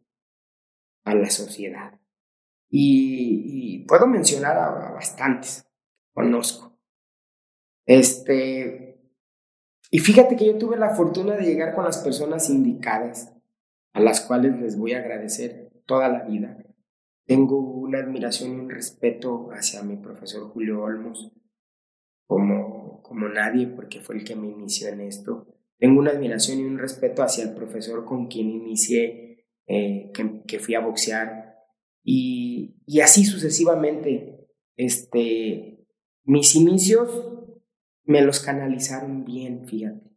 a 1.05 1.15
la 1.15 1.29
sociedad. 1.29 1.99
Y, 2.71 3.85
puedo 3.87 4.07
mencionar 4.07 4.57
a, 4.59 4.93
bastantes, 4.93 5.67
conozco. 6.13 6.79
Este, 7.87 9.01
y 9.91 9.99
fíjate 10.01 10.37
que 10.37 10.47
yo 10.47 10.59
tuve 10.59 10.77
la 10.77 10.95
fortuna 10.95 11.35
de 11.37 11.45
llegar 11.45 11.75
con 11.75 11.85
las 11.85 11.99
personas 11.99 12.51
indicadas, 12.51 13.35
a 13.95 14.01
las 14.01 14.21
cuales 14.21 14.61
les 14.61 14.77
voy 14.77 14.93
a 14.93 14.99
agradecer 14.99 15.71
toda 15.87 16.09
la 16.09 16.25
vida. 16.25 16.59
Tengo 17.25 17.59
una 17.59 17.99
admiración 17.99 18.53
y 18.53 18.55
un 18.57 18.71
respeto 18.71 19.49
hacia 19.53 19.83
mi 19.83 19.97
profesor 19.97 20.49
Julio 20.51 20.83
Olmos, 20.83 21.33
como, 22.27 23.03
como 23.03 23.29
nadie, 23.29 23.67
porque 23.67 24.01
fue 24.01 24.17
el 24.17 24.25
que 24.25 24.37
me 24.37 24.49
inició 24.49 24.89
en 24.89 25.01
esto. 25.01 25.47
Tengo 25.79 26.01
una 26.01 26.11
admiración 26.11 26.59
y 26.59 26.65
un 26.65 26.79
respeto 26.79 27.23
hacia 27.23 27.45
el 27.45 27.55
profesor 27.55 28.05
con 28.05 28.27
quien 28.27 28.51
inicié, 28.51 29.47
eh, 29.67 30.11
que, 30.13 30.43
que 30.47 30.59
fui 30.59 30.75
a 30.75 30.81
boxear, 30.81 31.48
y, 32.11 32.75
y 32.87 33.03
así 33.03 33.27
sucesivamente. 33.27 34.49
Este, 34.79 35.87
mis 36.25 36.55
inicios 36.55 37.11
me 38.05 38.23
los 38.23 38.41
canalizaron 38.41 39.27
bien, 39.27 39.67
fíjate. 39.67 40.11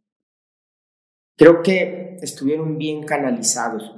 Creo 1.36 1.62
que 1.62 2.16
estuvieron 2.22 2.78
bien 2.78 3.02
canalizados. 3.04 3.94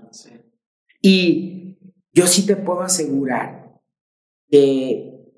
Y 1.01 1.79
yo 2.13 2.27
sí 2.27 2.45
te 2.47 2.57
puedo 2.57 2.81
asegurar 2.81 3.81
que 4.49 5.31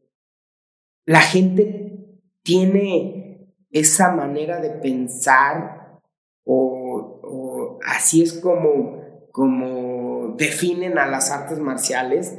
la 1.05 1.21
gente 1.21 2.23
tiene 2.43 3.53
esa 3.71 4.13
manera 4.13 4.63
de 4.63 4.71
pensar 4.71 6.01
o, 6.47 7.79
así 7.85 8.23
es 8.23 8.33
como, 8.33 9.29
como 9.31 10.37
definen 10.39 10.97
a 10.97 11.07
las 11.07 11.31
artes 11.31 11.59
marciales 11.59 12.39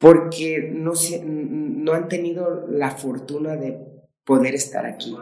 porque 0.00 0.70
no, 0.72 0.92
no 1.24 1.92
han 1.92 2.08
tenido 2.08 2.66
la 2.68 2.90
fortuna 2.90 3.56
de 3.56 3.78
poder 4.24 4.54
estar 4.54 4.86
aquí. 4.86 5.14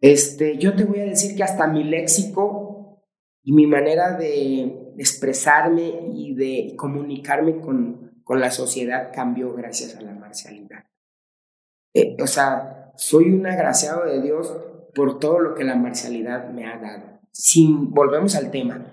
Este, 0.00 0.56
yo 0.56 0.74
te 0.74 0.84
voy 0.84 1.00
a 1.00 1.04
decir 1.04 1.36
que 1.36 1.42
hasta 1.42 1.66
mi 1.66 1.84
léxico 1.84 3.04
y 3.42 3.52
mi 3.52 3.66
manera 3.66 4.16
de 4.16 4.94
expresarme 4.96 5.92
y 6.14 6.34
de 6.34 6.74
comunicarme 6.76 7.60
con, 7.60 8.22
con 8.24 8.40
la 8.40 8.50
sociedad 8.50 9.10
cambió 9.12 9.52
gracias 9.52 9.94
a 9.94 10.00
la 10.00 10.12
marcialidad. 10.12 10.86
Eh, 11.92 12.16
o 12.22 12.26
sea, 12.26 12.92
soy 12.96 13.30
un 13.30 13.46
agraciado 13.46 14.06
de 14.06 14.22
Dios 14.22 14.56
por 14.94 15.18
todo 15.18 15.38
lo 15.38 15.54
que 15.54 15.64
la 15.64 15.74
marcialidad 15.74 16.48
me 16.48 16.64
ha 16.64 16.78
dado. 16.78 17.20
Sin, 17.30 17.90
volvemos 17.90 18.34
al 18.36 18.50
tema, 18.50 18.90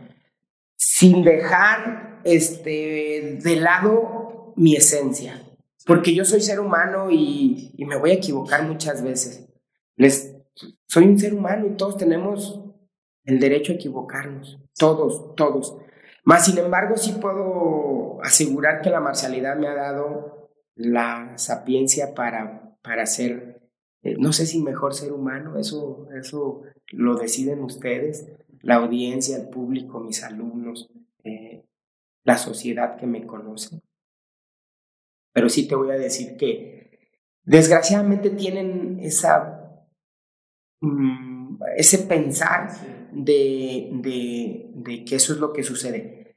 sin 0.76 1.24
dejar 1.24 2.20
este, 2.26 3.40
de 3.42 3.56
lado 3.56 4.27
mi 4.58 4.76
esencia, 4.76 5.42
porque 5.86 6.14
yo 6.14 6.26
soy 6.26 6.42
ser 6.42 6.60
humano 6.60 7.10
y, 7.10 7.74
me 7.88 7.98
voy 7.98 8.12
a 8.12 8.16
equivocar 8.16 8.68
muchas 8.68 9.02
veces. 9.04 9.48
Soy 10.88 11.06
un 11.06 11.18
ser 11.18 11.34
humano 11.34 11.68
y 11.68 11.78
todos 11.78 11.96
tenemos 11.98 12.64
el 13.24 13.40
derecho 13.40 13.72
a 13.72 13.76
equivocarnos, 13.76 14.60
todos, 14.78 15.36
todos. 15.36 15.78
Más 16.26 16.46
sin 16.46 16.58
embargo, 16.58 16.98
sí 16.98 17.14
puedo 17.22 18.20
asegurar 18.24 18.82
que 18.82 18.90
la 18.90 19.00
marcialidad 19.00 19.56
me 19.58 19.68
ha 19.68 19.76
dado 19.76 20.50
la 20.76 21.38
sapiencia 21.38 22.14
para, 22.14 22.76
para 22.82 23.06
ser, 23.06 23.62
eh, 24.02 24.16
no 24.18 24.34
sé 24.34 24.46
si 24.46 24.62
mejor 24.62 24.94
ser 24.94 25.14
humano, 25.14 25.58
eso, 25.58 26.08
eso 26.20 26.64
lo 26.92 27.16
deciden 27.16 27.64
ustedes, 27.64 28.28
la 28.62 28.76
audiencia, 28.76 29.38
el 29.38 29.50
público, 29.50 30.00
mis 30.00 30.24
alumnos, 30.24 30.90
eh, 31.24 31.64
la 32.24 32.38
sociedad 32.38 32.98
que 32.98 33.08
me 33.08 33.26
conoce. 33.26 33.82
Pero 35.38 35.50
sí 35.50 35.68
te 35.68 35.76
voy 35.76 35.92
a 35.92 36.00
decir 36.00 36.36
que 36.36 36.98
desgraciadamente 37.44 38.32
tienen 38.32 39.00
esa 39.00 39.58
Mm, 40.82 41.58
ese 41.76 42.00
pensar 42.00 42.70
de, 43.12 43.90
de, 43.94 45.06
que 45.06 45.16
eso 45.16 45.34
es 45.34 45.40
lo 45.40 45.52
que 45.54 45.64
sucede. 45.64 46.36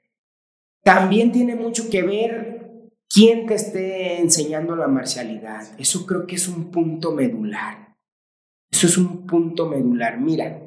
También 0.82 1.30
tiene 1.30 1.54
mucho 1.54 1.90
que 1.90 2.02
ver 2.02 2.90
quién 3.08 3.46
te 3.46 3.54
esté 3.54 4.20
enseñando 4.20 4.76
la 4.76 4.88
marcialidad. 4.88 5.78
Eso 5.78 6.06
creo 6.06 6.26
que 6.26 6.36
es 6.36 6.48
un 6.48 6.70
punto 6.70 7.12
medular. 7.12 7.96
Eso 8.70 8.86
es 8.86 8.96
un 8.96 9.26
punto 9.26 9.68
medular. 9.68 10.18
Mira, 10.18 10.62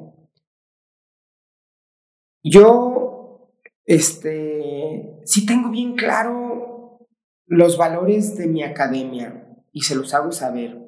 yo, 2.44 3.50
este, 3.84 5.20
sí 5.24 5.46
tengo 5.46 5.70
bien 5.70 5.96
claro 5.96 6.73
los 7.46 7.76
valores 7.76 8.36
de 8.36 8.46
mi 8.46 8.62
academia 8.62 9.46
y 9.72 9.82
se 9.82 9.94
los 9.94 10.14
hago 10.14 10.32
saber. 10.32 10.78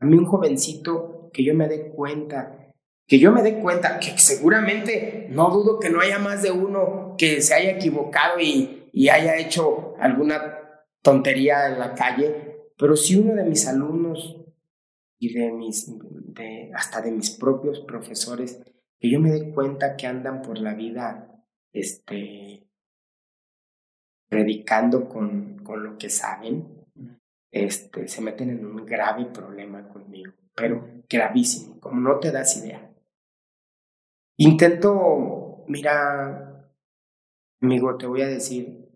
A 0.00 0.06
mí 0.06 0.16
un 0.16 0.26
jovencito 0.26 1.30
que 1.32 1.44
yo 1.44 1.54
me 1.54 1.68
dé 1.68 1.90
cuenta, 1.90 2.72
que 3.06 3.18
yo 3.18 3.32
me 3.32 3.42
dé 3.42 3.60
cuenta 3.60 3.98
que 3.98 4.18
seguramente 4.18 5.28
no 5.30 5.50
dudo 5.50 5.78
que 5.78 5.90
no 5.90 6.00
haya 6.00 6.18
más 6.18 6.42
de 6.42 6.50
uno 6.50 7.14
que 7.18 7.40
se 7.40 7.54
haya 7.54 7.72
equivocado 7.72 8.40
y, 8.40 8.88
y 8.92 9.08
haya 9.08 9.36
hecho 9.36 9.94
alguna 9.98 10.60
tontería 11.02 11.68
en 11.68 11.78
la 11.78 11.94
calle, 11.94 12.70
pero 12.78 12.96
si 12.96 13.16
uno 13.16 13.34
de 13.34 13.44
mis 13.44 13.68
alumnos 13.68 14.36
y 15.18 15.32
de 15.34 15.52
mis, 15.52 15.86
de, 15.88 16.70
hasta 16.74 17.00
de 17.02 17.12
mis 17.12 17.30
propios 17.30 17.80
profesores, 17.80 18.62
que 18.98 19.10
yo 19.10 19.20
me 19.20 19.30
dé 19.30 19.52
cuenta 19.52 19.96
que 19.96 20.06
andan 20.06 20.42
por 20.42 20.58
la 20.58 20.74
vida, 20.74 21.44
este, 21.72 22.63
predicando 24.28 25.08
con, 25.08 25.58
con 25.58 25.82
lo 25.82 25.96
que 25.98 26.10
saben, 26.10 26.86
este, 27.50 28.08
se 28.08 28.20
meten 28.20 28.50
en 28.50 28.66
un 28.66 28.84
grave 28.84 29.26
problema 29.26 29.86
conmigo 29.88 30.32
pero 30.54 31.02
gravísimo, 31.08 31.80
como 31.80 32.00
no 32.00 32.18
te 32.20 32.30
das 32.30 32.56
idea. 32.56 32.90
Intento, 34.36 35.64
mira, 35.68 36.70
amigo, 37.60 37.96
te 37.96 38.06
voy 38.06 38.22
a 38.22 38.28
decir, 38.28 38.88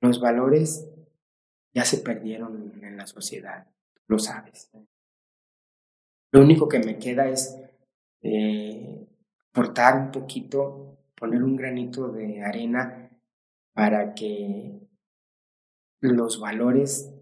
los 0.00 0.20
valores 0.20 0.88
ya 1.74 1.84
se 1.84 1.98
perdieron 1.98 2.80
en 2.82 2.96
la 2.96 3.06
sociedad, 3.06 3.66
lo 4.06 4.18
sabes. 4.18 4.70
Lo 6.32 6.40
único 6.40 6.68
que 6.68 6.78
me 6.78 6.98
queda 6.98 7.28
es 7.28 7.56
eh, 8.22 9.06
portar 9.52 9.96
un 9.96 10.10
poquito, 10.10 10.98
poner 11.14 11.42
un 11.42 11.56
granito 11.56 12.08
de 12.08 12.42
arena 12.42 12.99
para 13.74 14.14
que 14.14 14.88
los 16.00 16.40
valores 16.40 17.14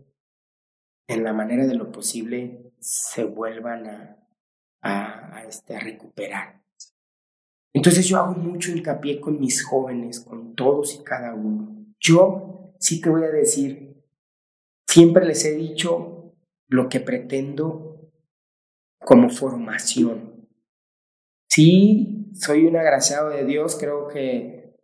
en 1.09 1.25
la 1.25 1.33
manera 1.33 1.67
de 1.67 1.75
lo 1.75 1.91
posible 1.91 2.73
se 2.79 3.25
vuelvan 3.25 4.19
este, 5.47 5.77
a 5.77 5.81
recuperar. 5.81 6.63
Entonces 7.75 8.07
yo 8.07 8.19
hago 8.19 8.35
mucho 8.35 8.73
hincapié 8.73 9.21
con 9.21 9.39
mis 9.39 9.65
jóvenes, 9.65 10.21
con 10.21 10.55
todos 10.55 10.95
y 10.95 11.05
cada 11.05 11.35
uno. 11.35 11.87
Yo 12.01 12.75
sí 12.79 13.01
te 13.01 13.11
voy 13.11 13.25
a 13.25 13.31
decir, 13.31 14.03
siempre 14.89 15.25
les 15.25 15.45
he 15.45 15.53
dicho 15.53 16.35
lo 16.69 16.89
que 16.89 17.01
pretendo 17.01 18.11
como 19.01 19.31
formación. 19.31 20.49
Sí, 21.49 22.31
soy 22.35 22.67
un 22.67 22.77
agraciado 22.77 23.31
de 23.31 23.45
Dios, 23.45 23.77
creo 23.77 24.09
que 24.09 24.77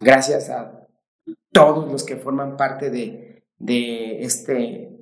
gracias 0.00 0.50
a 0.50 0.81
todos 1.52 1.90
los 1.90 2.04
que 2.04 2.16
forman 2.16 2.56
parte 2.56 2.90
de, 2.90 3.44
de 3.58 4.22
este 4.22 4.92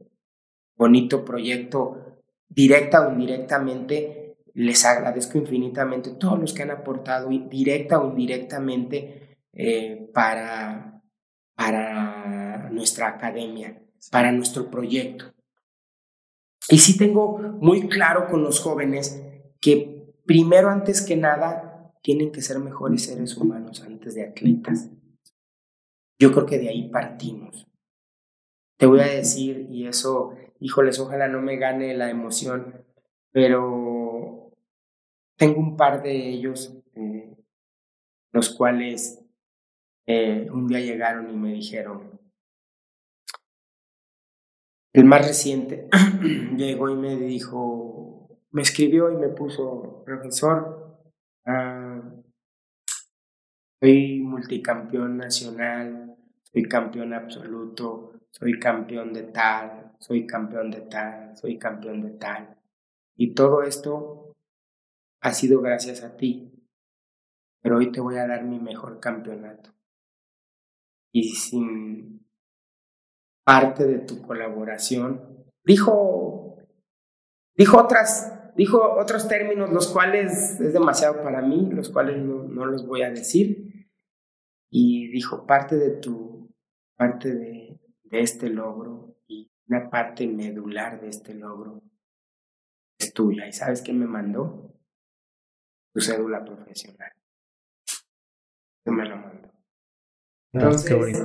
bonito 0.77 1.25
proyecto 1.25 2.11
directa 2.49 3.07
o 3.07 3.13
indirectamente, 3.13 4.37
les 4.55 4.85
agradezco 4.85 5.39
infinitamente 5.39 6.11
todos 6.11 6.39
los 6.39 6.53
que 6.53 6.63
han 6.63 6.73
aportado 6.73 7.29
directa 7.29 8.01
o 8.01 8.11
indirectamente 8.11 9.39
eh, 9.53 10.11
para, 10.13 11.03
para 11.55 12.69
nuestra 12.71 13.09
academia, 13.09 13.81
para 14.11 14.33
nuestro 14.33 14.71
proyecto. 14.71 15.33
Y 16.69 16.79
sí 16.79 16.97
tengo 16.99 17.39
muy 17.39 17.89
claro 17.89 18.29
con 18.29 18.43
los 18.43 18.61
jóvenes 18.61 19.23
que 19.61 20.15
primero, 20.27 20.69
antes 20.71 21.03
que 21.03 21.17
nada, 21.17 21.93
tienen 22.03 22.33
que 22.33 22.43
ser 22.43 22.59
mejores 22.59 23.05
seres 23.05 23.37
humanos 23.37 23.83
antes 23.83 24.15
de 24.15 24.25
atletas. 24.25 24.89
Yo 26.21 26.31
creo 26.33 26.47
que 26.47 26.59
de 26.59 26.69
ahí 26.69 26.89
partimos. 26.91 27.67
Te 28.77 28.87
voy 28.87 29.01
a 29.01 29.07
decir, 29.07 29.67
y 29.71 29.87
eso 29.87 30.37
híjoles, 30.61 31.01
ojalá 31.01 31.27
no 31.27 31.41
me 31.41 31.57
gane 31.57 31.97
la 31.97 32.11
emoción, 32.11 32.85
pero 33.33 34.53
tengo 35.37 35.59
un 35.59 35.77
par 35.77 36.03
de 36.03 36.29
ellos, 36.29 36.77
eh, 36.95 37.35
los 38.33 38.51
cuales 38.51 39.25
eh, 40.07 40.49
un 40.53 40.69
día 40.69 40.81
llegaron 40.81 41.31
y 41.31 41.37
me 41.37 41.55
dijeron, 41.55 42.21
el 44.93 45.05
más 45.05 45.27
reciente 45.27 45.89
llegó 46.57 46.91
y 46.91 46.97
me 46.97 47.17
dijo, 47.17 48.39
me 48.51 48.63
escribió 48.63 49.11
y 49.11 49.17
me 49.17 49.29
puso, 49.29 50.03
profesor, 50.05 50.99
ah, 51.47 52.03
soy 53.81 54.21
multicampeón 54.21 55.17
nacional, 55.17 56.10
soy 56.53 56.65
campeón 56.65 57.15
absoluto, 57.15 58.13
soy 58.31 58.59
campeón 58.59 59.13
de 59.13 59.25
tal, 59.25 59.93
soy 59.99 60.27
campeón 60.27 60.71
de 60.71 60.81
tal, 60.83 61.37
soy 61.37 61.59
campeón 61.59 62.03
de 62.03 62.11
tal. 62.11 62.57
Y 63.17 63.35
todo 63.35 63.63
esto 63.63 64.35
ha 65.21 65.33
sido 65.33 65.61
gracias 65.61 66.03
a 66.03 66.17
ti. 66.17 66.53
Pero 67.63 67.77
hoy 67.77 67.93
te 67.93 68.01
voy 68.01 68.17
a 68.17 68.27
dar 68.27 68.45
mi 68.45 68.59
mejor 68.59 69.01
campeonato. 69.01 69.71
Y 71.13 71.35
sin 71.35 72.27
parte 73.45 73.85
de 73.85 73.99
tu 73.99 74.23
colaboración, 74.23 75.45
dijo, 75.65 76.57
dijo 77.57 77.79
otras, 77.79 78.55
dijo 78.57 78.99
otros 78.99 79.29
términos, 79.29 79.71
los 79.71 79.89
cuales 79.89 80.59
es 80.61 80.73
demasiado 80.73 81.23
para 81.23 81.43
mí, 81.43 81.69
los 81.71 81.91
cuales 81.91 82.23
no, 82.23 82.45
no 82.45 82.65
los 82.65 82.87
voy 82.87 83.03
a 83.03 83.11
decir. 83.11 83.89
Y 84.71 85.09
dijo, 85.09 85.47
parte 85.47 85.77
de 85.77 85.91
tu 85.91 86.40
parte 87.01 87.35
de, 87.35 87.81
de 88.05 88.21
este 88.21 88.51
logro 88.51 89.17
y 89.27 89.51
una 89.69 89.89
parte 89.89 90.27
medular 90.27 91.01
de 91.01 91.09
este 91.09 91.33
logro 91.33 91.83
es 92.99 93.15
tuya. 93.15 93.49
¿Y 93.49 93.53
sabes 93.55 93.81
qué 93.81 93.95
me 93.95 94.05
mandó? 94.05 94.75
Tu 95.95 96.01
cédula 96.03 96.45
profesional. 96.45 97.11
Tú 98.85 98.93
me 98.93 99.09
lo 99.09 99.17
mandó. 99.17 99.49
Ah, 99.49 99.63
Entonces, 100.53 101.23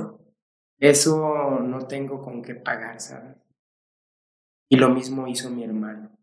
eso 0.78 1.60
no 1.60 1.86
tengo 1.86 2.22
con 2.22 2.40
qué 2.40 2.54
pagar, 2.54 2.98
¿sabes? 2.98 3.36
Y 4.70 4.76
lo 4.76 4.88
mismo 4.88 5.26
hizo 5.26 5.50
mi 5.50 5.62
hermano. 5.62 6.18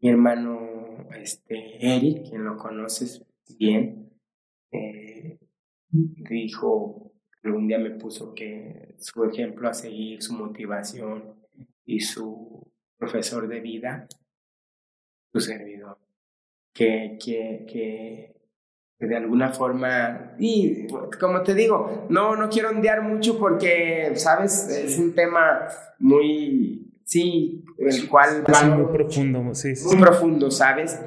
Mi 0.00 0.08
hermano, 0.08 1.08
este, 1.12 1.94
Eric, 1.94 2.28
quien 2.28 2.44
lo 2.44 2.56
conoces 2.56 3.24
bien, 3.56 4.18
eh, 4.72 5.38
dijo, 5.90 7.09
un 7.44 7.68
día 7.68 7.78
me 7.78 7.90
puso 7.90 8.34
que 8.34 8.94
su 8.98 9.24
ejemplo 9.24 9.68
a 9.68 9.74
seguir, 9.74 10.22
su 10.22 10.34
motivación 10.34 11.34
y 11.84 12.00
su 12.00 12.70
profesor 12.98 13.48
de 13.48 13.60
vida, 13.60 14.06
su 15.32 15.40
servidor. 15.40 15.98
Que, 16.72 17.18
que, 17.22 17.66
que, 17.66 18.36
que 18.98 19.06
de 19.06 19.16
alguna 19.16 19.50
forma, 19.52 20.34
y 20.38 20.86
como 21.18 21.42
te 21.42 21.54
digo, 21.54 22.06
no, 22.10 22.36
no 22.36 22.48
quiero 22.48 22.70
ondear 22.70 23.02
mucho 23.02 23.38
porque, 23.38 24.12
sabes, 24.14 24.68
es 24.68 24.98
un 24.98 25.14
tema 25.14 25.66
muy, 25.98 26.92
sí, 27.04 27.64
el 27.78 28.08
cual... 28.08 28.44
Es 28.46 28.64
muy 28.64 28.84
profundo, 28.86 29.54
sí. 29.54 29.72
muy 29.86 29.96
profundo, 29.96 30.50
¿sabes? 30.50 31.00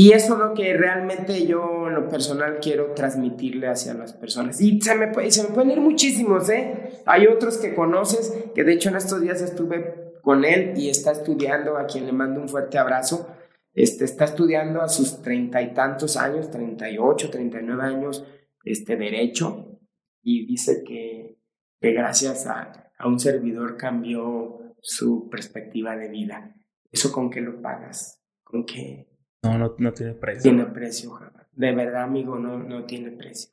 Y 0.00 0.12
eso 0.12 0.34
es 0.34 0.38
lo 0.38 0.54
que 0.54 0.74
realmente 0.74 1.44
yo 1.44 1.88
en 1.88 1.94
lo 1.96 2.08
personal 2.08 2.58
quiero 2.62 2.92
transmitirle 2.94 3.66
hacia 3.66 3.94
las 3.94 4.12
personas. 4.12 4.60
Y 4.60 4.80
se 4.80 4.94
me, 4.94 5.28
se 5.28 5.42
me 5.42 5.48
pueden 5.48 5.72
ir 5.72 5.80
muchísimos, 5.80 6.48
¿eh? 6.50 7.02
Hay 7.04 7.26
otros 7.26 7.58
que 7.58 7.74
conoces, 7.74 8.32
que 8.54 8.62
de 8.62 8.74
hecho 8.74 8.90
en 8.90 8.94
estos 8.94 9.20
días 9.20 9.42
estuve 9.42 10.12
con 10.22 10.44
él 10.44 10.74
y 10.76 10.88
está 10.88 11.10
estudiando, 11.10 11.76
a 11.76 11.86
quien 11.86 12.06
le 12.06 12.12
mando 12.12 12.40
un 12.40 12.48
fuerte 12.48 12.78
abrazo. 12.78 13.34
Este, 13.74 14.04
está 14.04 14.26
estudiando 14.26 14.82
a 14.82 14.88
sus 14.88 15.20
treinta 15.20 15.60
y 15.62 15.74
tantos 15.74 16.16
años, 16.16 16.48
38, 16.48 17.28
39 17.28 17.82
años, 17.82 18.24
este, 18.62 18.94
derecho, 18.94 19.80
y 20.22 20.46
dice 20.46 20.84
que, 20.86 21.40
que 21.80 21.92
gracias 21.92 22.46
a, 22.46 22.92
a 22.96 23.08
un 23.08 23.18
servidor 23.18 23.76
cambió 23.76 24.76
su 24.80 25.28
perspectiva 25.28 25.96
de 25.96 26.08
vida. 26.08 26.54
¿Eso 26.88 27.10
con 27.10 27.30
qué 27.30 27.40
lo 27.40 27.60
pagas? 27.60 28.22
¿Con 28.44 28.64
qué? 28.64 29.08
No, 29.42 29.56
no, 29.58 29.74
no 29.78 29.92
tiene 29.92 30.14
precio. 30.14 30.42
tiene 30.42 30.66
precio. 30.66 31.18
De 31.52 31.72
verdad, 31.72 32.02
amigo, 32.02 32.38
no, 32.38 32.58
no 32.58 32.84
tiene 32.86 33.12
precio. 33.12 33.50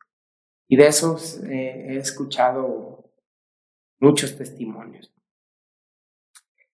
Y 0.67 0.77
de 0.77 0.87
esos 0.87 1.43
eh, 1.43 1.87
he 1.93 1.97
escuchado 1.97 3.11
muchos 3.99 4.35
testimonios. 4.37 5.13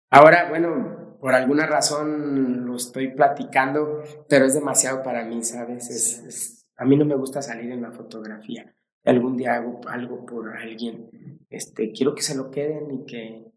Ahora, 0.09 0.49
bueno, 0.49 1.17
por 1.19 1.33
alguna 1.33 1.65
razón 1.65 2.65
lo 2.65 2.75
estoy 2.75 3.09
platicando, 3.13 4.03
pero 4.29 4.45
es 4.45 4.53
demasiado 4.53 5.03
para 5.03 5.25
mí, 5.25 5.43
¿sabes? 5.43 5.89
Es, 5.89 6.19
es- 6.25 6.53
a 6.79 6.85
mí 6.85 6.95
no 6.95 7.05
me 7.05 7.15
gusta 7.15 7.41
salir 7.41 7.71
en 7.71 7.81
la 7.81 7.91
fotografía. 7.91 8.71
Algún 9.03 9.35
día 9.35 9.55
hago 9.55 9.81
algo 9.87 10.25
por 10.25 10.55
alguien, 10.55 11.39
este, 11.49 11.91
quiero 11.91 12.13
que 12.13 12.21
se 12.21 12.35
lo 12.35 12.51
queden 12.51 12.91
y 12.91 13.05
que, 13.05 13.51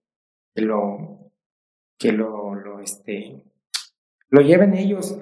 que 0.55 0.63
lo, 0.63 1.31
que 1.99 2.13
lo, 2.13 2.55
lo, 2.55 2.81
este, 2.81 3.45
lo 4.31 4.41
lleven 4.41 4.75
ellos. 4.75 5.19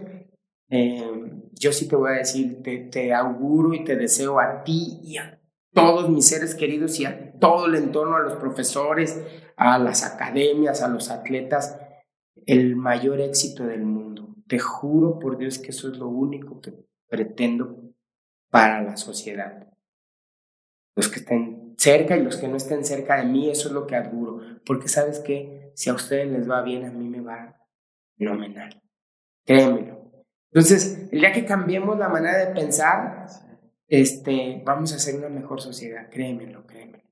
Eh, 0.71 1.33
yo 1.55 1.73
sí 1.73 1.89
te 1.89 1.97
voy 1.97 2.11
a 2.11 2.19
decir, 2.19 2.63
te, 2.63 3.13
auguro 3.13 3.75
y 3.75 3.85
te 3.85 3.97
deseo 3.97 4.39
a 4.39 4.63
ti 4.65 5.01
y 5.03 5.17
a 5.17 5.41
todos 5.73 6.11
mis 6.11 6.27
seres 6.27 6.55
queridos 6.55 6.99
y 7.01 7.05
a 7.05 7.33
todo 7.39 7.67
el 7.67 7.75
entorno, 7.77 8.17
a 8.17 8.21
los 8.21 8.35
profesores, 8.35 9.21
a 9.57 9.79
las 9.79 10.05
academias, 10.05 10.83
a 10.83 10.89
los 10.89 11.11
atletas, 11.11 11.79
el 12.47 12.77
mayor 12.77 13.21
éxito 13.21 13.67
del 13.67 13.83
mundo. 13.83 14.35
Te 14.47 14.59
juro 14.59 15.19
por 15.19 15.39
Dios 15.39 15.59
que 15.59 15.71
eso 15.71 15.91
es 15.91 15.99
lo 15.99 16.09
único 16.09 16.61
que 16.61 16.73
pretendo 17.09 17.93
para 18.51 18.83
la 18.83 18.97
sociedad. 18.97 19.69
Los 20.95 21.09
que 21.09 21.21
estén 21.21 21.75
cerca 21.77 22.17
y 22.17 22.23
los 22.23 22.37
que 22.37 22.49
no 22.49 22.57
estén 22.57 22.85
cerca 22.85 23.17
de 23.17 23.27
mí, 23.27 23.51
eso 23.51 23.69
es 23.69 23.75
lo 23.75 23.87
que 23.87 23.97
auguro. 23.97 24.41
Porque 24.65 24.89
sabes 24.89 25.21
que 25.21 25.71
si 25.75 25.91
a 25.91 25.95
ustedes 25.95 26.29
les 26.29 26.51
va 26.51 26.63
bien, 26.63 26.85
a 26.85 26.91
mí 26.91 27.09
me 27.09 27.21
va 27.21 27.57
fenomenal. 28.17 28.83
Créemelo. 29.45 30.08
Entonces, 30.53 31.09
el 31.13 31.21
día 31.21 31.33
que 31.33 31.45
cambiemos 31.45 31.99
la 31.99 32.09
manera 32.09 32.39
de 32.39 32.55
pensar, 32.55 33.27
este, 33.87 34.63
vamos 34.65 34.93
a 34.93 34.97
hacer 34.97 35.17
una 35.17 35.29
mejor 35.29 35.61
sociedad, 35.61 36.09
créemelo, 36.11 36.67
créemelo. 36.67 37.05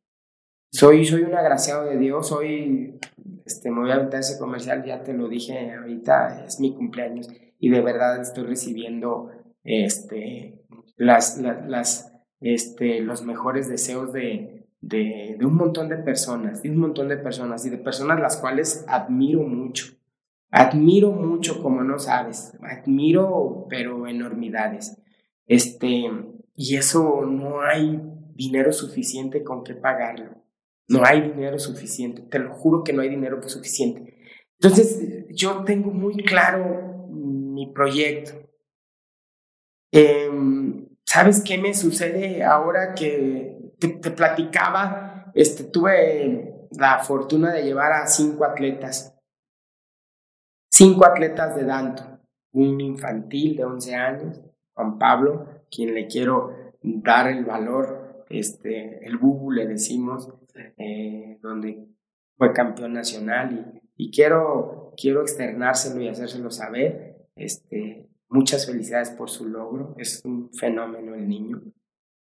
Soy, 0.70 1.04
soy 1.04 1.22
un 1.22 1.34
agraciado 1.34 1.84
de 1.84 1.96
Dios, 1.96 2.28
soy, 2.28 2.98
este, 3.44 3.70
me 3.70 3.80
voy 3.80 3.90
a 3.90 3.94
aventar 3.94 4.20
ese 4.20 4.38
comercial, 4.38 4.84
ya 4.84 5.02
te 5.02 5.12
lo 5.12 5.28
dije 5.28 5.72
ahorita, 5.72 6.44
es 6.46 6.60
mi 6.60 6.74
cumpleaños 6.74 7.28
y 7.58 7.70
de 7.70 7.80
verdad 7.80 8.20
estoy 8.20 8.44
recibiendo, 8.44 9.30
este, 9.64 10.64
las, 10.96 11.38
las, 11.38 11.66
las 11.66 12.12
este, 12.40 13.00
los 13.00 13.24
mejores 13.24 13.68
deseos 13.68 14.12
de, 14.12 14.68
de, 14.80 15.36
de 15.38 15.46
un 15.46 15.54
montón 15.54 15.88
de 15.88 15.96
personas, 15.96 16.62
de 16.62 16.70
un 16.70 16.78
montón 16.78 17.08
de 17.08 17.16
personas 17.16 17.64
y 17.64 17.70
de 17.70 17.78
personas 17.78 18.20
las 18.20 18.36
cuales 18.36 18.84
admiro 18.88 19.42
mucho. 19.42 19.86
Admiro 20.50 21.10
mucho, 21.10 21.62
como 21.62 21.82
no 21.82 21.98
sabes, 21.98 22.52
admiro, 22.62 23.66
pero 23.68 24.06
enormidades. 24.06 24.96
Este, 25.46 26.08
y 26.54 26.76
eso 26.76 27.22
no 27.22 27.60
hay 27.62 28.00
dinero 28.34 28.72
suficiente 28.72 29.42
con 29.42 29.64
que 29.64 29.74
pagarlo. 29.74 30.42
No 30.88 31.04
hay 31.04 31.20
dinero 31.20 31.58
suficiente, 31.58 32.22
te 32.22 32.38
lo 32.38 32.54
juro 32.54 32.84
que 32.84 32.92
no 32.92 33.02
hay 33.02 33.08
dinero 33.08 33.42
suficiente. 33.48 34.18
Entonces, 34.60 35.26
yo 35.30 35.64
tengo 35.64 35.90
muy 35.90 36.16
claro 36.22 37.08
mi 37.10 37.72
proyecto. 37.72 38.32
Eh, 39.92 40.30
¿Sabes 41.04 41.42
qué 41.44 41.58
me 41.58 41.74
sucede 41.74 42.44
ahora 42.44 42.94
que 42.94 43.72
te, 43.78 43.88
te, 43.88 44.10
platicaba? 44.10 45.32
Este, 45.34 45.64
tuve 45.64 46.68
la 46.70 46.98
fortuna 47.00 47.52
de 47.52 47.64
llevar 47.64 47.92
a 47.92 48.06
cinco 48.06 48.44
atletas 48.44 49.15
cinco 50.68 51.06
atletas 51.06 51.56
de 51.56 51.64
Danto, 51.64 52.02
un 52.52 52.80
infantil 52.80 53.56
de 53.56 53.64
11 53.64 53.94
años, 53.94 54.40
Juan 54.74 54.98
Pablo, 54.98 55.46
quien 55.70 55.94
le 55.94 56.06
quiero 56.06 56.52
dar 56.82 57.28
el 57.28 57.44
valor, 57.44 58.24
este, 58.28 59.04
el 59.06 59.18
bubu 59.18 59.50
le 59.50 59.66
decimos, 59.66 60.28
eh, 60.78 61.38
donde 61.42 61.88
fue 62.36 62.52
campeón 62.52 62.92
nacional 62.94 63.80
y, 63.96 64.04
y, 64.04 64.10
quiero, 64.10 64.92
quiero 64.96 65.22
externárselo 65.22 66.00
y 66.02 66.08
hacérselo 66.08 66.50
saber. 66.50 67.28
Este, 67.34 68.08
muchas 68.28 68.66
felicidades 68.66 69.10
por 69.10 69.30
su 69.30 69.46
logro, 69.46 69.94
es 69.98 70.22
un 70.24 70.50
fenómeno 70.52 71.14
el 71.14 71.28
niño. 71.28 71.62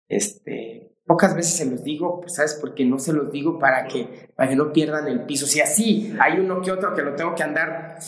Este, 0.09 0.97
pocas 1.07 1.35
veces 1.35 1.57
se 1.57 1.71
los 1.71 1.85
digo, 1.85 2.21
pues, 2.21 2.35
¿sabes? 2.35 2.59
Porque 2.61 2.85
no 2.85 2.99
se 2.99 3.13
los 3.13 3.31
digo 3.31 3.59
para 3.59 3.87
que, 3.87 4.31
para 4.35 4.49
que 4.49 4.57
no 4.57 4.73
pierdan 4.73 5.07
el 5.09 5.25
piso. 5.25 5.47
Si 5.47 5.61
así 5.61 6.15
hay 6.21 6.39
uno 6.39 6.61
que 6.63 6.73
otro 6.73 6.95
que 6.95 7.03
lo 7.03 7.15
tengo 7.15 7.35
que 7.35 7.43
andar 7.43 7.99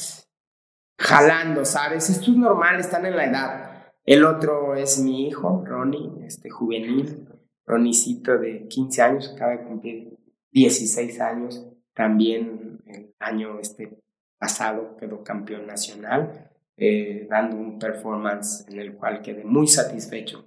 jalando, 1.03 1.65
¿sabes? 1.65 2.09
Esto 2.09 2.31
es 2.31 2.37
normal, 2.37 2.79
están 2.79 3.05
en 3.07 3.17
la 3.17 3.25
edad. 3.25 3.93
El 4.05 4.25
otro 4.25 4.75
es 4.75 5.01
mi 5.01 5.27
hijo, 5.27 5.65
Ronnie, 5.67 6.25
este 6.25 6.49
juvenil, 6.49 7.29
Ronicito 7.67 8.39
de 8.39 8.67
15 8.69 9.03
años, 9.03 9.33
acaba 9.35 9.53
de 9.53 9.65
cumplir 9.65 10.19
16 10.51 11.21
años, 11.21 11.67
también 11.95 12.83
el 12.87 13.15
año 13.19 13.59
este 13.61 13.99
pasado 14.39 14.97
quedó 14.97 15.23
campeón 15.23 15.67
nacional, 15.67 16.51
eh, 16.77 17.27
dando 17.31 17.57
un 17.57 17.79
performance 17.79 18.67
en 18.69 18.81
el 18.81 18.95
cual 18.95 19.23
quedé 19.23 19.45
muy 19.45 19.69
satisfecho 19.69 20.45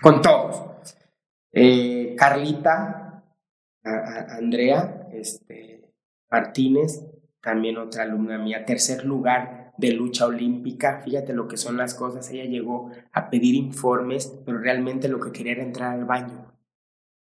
con 0.00 0.20
todos. 0.20 0.96
Eh, 1.52 2.14
Carlita, 2.16 3.24
Andrea 3.82 5.08
este, 5.12 5.92
Martínez, 6.30 7.06
también 7.40 7.78
otra 7.78 8.02
alumna 8.02 8.38
mía, 8.38 8.64
tercer 8.64 9.04
lugar 9.04 9.59
de 9.80 9.92
lucha 9.92 10.26
olímpica. 10.26 11.00
Fíjate 11.04 11.32
lo 11.32 11.48
que 11.48 11.56
son 11.56 11.76
las 11.76 11.94
cosas. 11.94 12.30
Ella 12.30 12.44
llegó 12.44 12.90
a 13.12 13.30
pedir 13.30 13.54
informes, 13.54 14.38
pero 14.44 14.58
realmente 14.58 15.08
lo 15.08 15.18
que 15.18 15.32
quería 15.32 15.52
era 15.52 15.62
entrar 15.62 15.94
al 15.94 16.04
baño. 16.04 16.52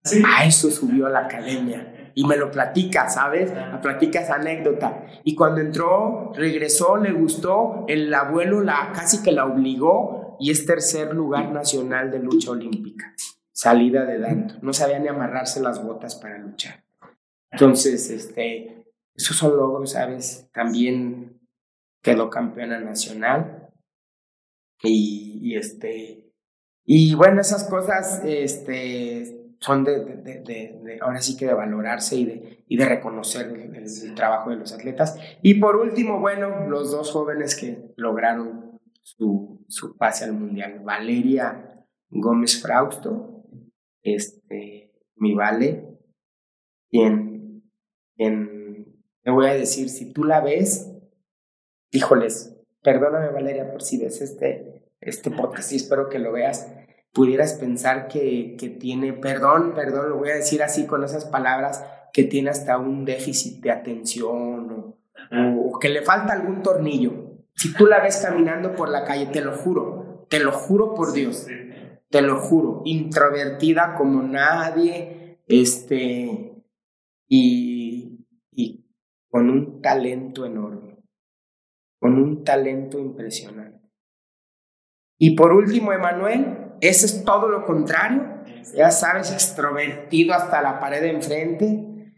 ¿Sí? 0.04 0.22
A 0.26 0.46
eso 0.46 0.70
subió 0.70 1.08
a 1.08 1.10
la 1.10 1.22
academia. 1.22 2.12
Y 2.14 2.26
me 2.26 2.38
lo 2.38 2.52
platica, 2.52 3.10
¿sabes? 3.10 3.52
Me 3.52 3.80
platica 3.80 4.22
esa 4.22 4.36
anécdota. 4.36 5.06
Y 5.24 5.36
cuando 5.36 5.60
entró, 5.60 6.32
regresó, 6.34 6.98
le 6.98 7.12
gustó, 7.12 7.84
el 7.88 8.14
abuelo 8.14 8.62
la 8.62 8.92
casi 8.94 9.22
que 9.22 9.32
la 9.32 9.46
obligó 9.46 10.38
y 10.40 10.52
es 10.52 10.66
tercer 10.66 11.14
lugar 11.14 11.52
nacional 11.52 12.12
de 12.12 12.20
lucha 12.20 12.52
olímpica. 12.52 13.14
Salida 13.52 14.06
de 14.06 14.20
Danto. 14.20 14.56
No 14.62 14.74
sabía 14.74 15.00
ni 15.00 15.08
amarrarse 15.08 15.62
las 15.62 15.84
botas 15.84 16.16
para 16.16 16.38
luchar. 16.38 16.84
Entonces, 17.52 18.10
este, 18.10 18.86
esos 19.16 19.38
son 19.38 19.56
logros, 19.56 19.92
¿sabes? 19.92 20.50
También 20.52 21.35
quedó 22.06 22.30
campeona 22.30 22.80
nacional. 22.80 23.74
Y, 24.84 25.56
este. 25.58 26.32
Y 26.86 27.16
bueno, 27.16 27.42
esas 27.42 27.68
cosas, 27.68 28.22
este. 28.24 29.56
son 29.60 29.84
de, 29.84 31.00
ahora 31.02 31.20
sí 31.22 31.36
que 31.36 31.48
de 31.48 31.54
valorarse 31.54 32.16
y 32.16 32.26
de, 32.26 32.64
y 32.68 32.78
de 32.78 32.86
reconocer 32.86 33.48
el, 33.48 34.16
trabajo 34.16 34.52
de 34.52 34.58
los 34.58 34.72
atletas. 34.72 35.18
Y 35.42 35.56
por 35.56 35.78
último, 35.78 36.20
bueno, 36.20 36.68
los 36.70 36.92
dos 36.92 37.12
jóvenes 37.12 37.56
que 37.56 37.94
lograron 37.98 38.80
su, 39.02 39.66
su 39.68 39.98
pase 39.98 40.26
al 40.26 40.34
Mundial, 40.34 40.82
Valeria 40.84 41.84
Gómez 42.10 42.62
Frausto, 42.62 43.44
este, 44.04 44.94
mi 45.16 45.34
Vale, 45.34 45.98
quien, 46.90 47.64
quien, 48.16 49.02
te 49.24 49.32
voy 49.32 49.48
a 49.48 49.54
decir, 49.54 49.90
si 49.90 50.14
tú 50.14 50.24
la 50.24 50.42
ves, 50.42 50.95
híjoles, 51.92 52.56
perdóname 52.82 53.30
Valeria 53.30 53.72
por 53.72 53.82
si 53.82 53.98
ves 53.98 54.22
este, 54.22 54.84
este 55.02 55.32
podcast 55.32 55.72
y 55.72 55.78
espero 55.78 56.10
que 56.10 56.20
lo 56.20 56.32
veas, 56.32 56.68
pudieras 57.16 57.54
pensar 57.54 58.08
que, 58.08 58.56
que 58.60 58.70
tiene, 58.70 59.14
perdón, 59.14 59.74
perdón, 59.74 60.10
lo 60.10 60.18
voy 60.18 60.30
a 60.30 60.36
decir 60.36 60.62
así 60.62 60.86
con 60.86 61.04
esas 61.04 61.26
palabras, 61.26 61.84
que 62.12 62.24
tiene 62.24 62.50
hasta 62.50 62.78
un 62.78 63.06
déficit 63.06 63.62
de 63.62 63.72
atención 63.72 64.70
o, 64.72 64.98
o, 65.32 65.80
que 65.80 65.90
le 65.90 66.02
falta 66.02 66.34
algún 66.34 66.62
tornillo. 66.62 67.42
Si 67.56 67.74
tú 67.74 67.88
la 67.88 68.02
ves 68.02 68.18
caminando 68.18 68.74
por 68.74 68.90
la 68.90 69.06
calle, 69.06 69.28
te 69.28 69.42
lo 69.42 69.54
juro, 69.54 70.26
te 70.30 70.40
lo 70.40 70.52
juro 70.52 70.94
por 70.94 71.14
Dios, 71.14 71.48
te 72.10 72.22
lo 72.22 72.40
juro, 72.40 72.82
introvertida 72.86 73.96
como 73.96 74.22
nadie, 74.22 75.40
este, 75.48 76.64
y, 77.28 78.26
y 78.52 78.86
con 79.30 79.50
un 79.50 79.82
talento 79.82 80.46
enorme, 80.46 80.95
con 82.06 82.20
un 82.20 82.44
talento 82.44 83.00
impresionante. 83.00 83.82
Y 85.18 85.36
por 85.36 85.54
último, 85.54 85.92
Emanuel, 85.92 86.76
ese 86.82 87.08
es 87.08 87.24
todo 87.24 87.50
lo 87.50 87.66
contrario. 87.66 88.44
Ya 88.76 88.92
sabes, 88.92 89.32
extrovertido 89.32 90.36
hasta 90.36 90.62
la 90.62 90.80
pared 90.80 91.02
de 91.02 91.10
enfrente. 91.10 92.14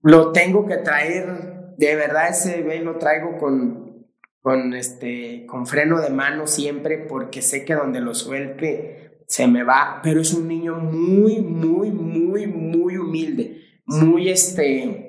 Lo 0.00 0.32
tengo 0.32 0.64
que 0.64 0.78
traer, 0.78 1.74
de 1.76 1.96
verdad 1.96 2.30
ese 2.30 2.62
bebé 2.62 2.80
lo 2.80 2.96
traigo 2.96 3.36
con, 3.36 4.06
con, 4.40 4.72
este, 4.72 5.44
con 5.44 5.66
freno 5.66 6.00
de 6.00 6.08
mano 6.08 6.46
siempre 6.46 6.96
porque 6.96 7.42
sé 7.42 7.66
que 7.66 7.74
donde 7.74 8.00
lo 8.00 8.14
suelte 8.14 9.22
se 9.26 9.46
me 9.46 9.64
va, 9.64 10.00
pero 10.02 10.22
es 10.22 10.32
un 10.32 10.48
niño 10.48 10.76
muy, 10.76 11.42
muy, 11.42 11.90
muy, 11.90 12.46
muy 12.46 12.96
humilde, 12.96 13.60
muy 13.84 14.30
este, 14.30 15.03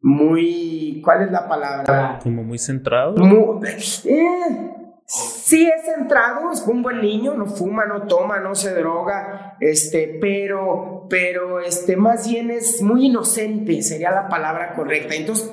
muy, 0.00 1.00
¿cuál 1.04 1.22
es 1.22 1.30
la 1.30 1.48
palabra? 1.48 2.18
Como 2.22 2.42
muy 2.42 2.58
centrado. 2.58 3.16
Muy, 3.16 3.66
eh, 4.04 4.80
Sí 5.12 5.66
es 5.66 5.86
centrado, 5.86 6.52
es 6.52 6.64
un 6.68 6.84
buen 6.84 7.00
niño, 7.00 7.34
no 7.34 7.46
fuma, 7.46 7.84
no 7.84 8.02
toma, 8.06 8.38
no 8.38 8.54
se 8.54 8.72
droga, 8.72 9.56
este, 9.58 10.18
pero, 10.20 11.08
pero, 11.10 11.58
este, 11.58 11.96
más 11.96 12.28
bien 12.28 12.52
es 12.52 12.80
muy 12.80 13.06
inocente, 13.06 13.82
sería 13.82 14.12
la 14.12 14.28
palabra 14.28 14.72
correcta. 14.74 15.16
Entonces, 15.16 15.50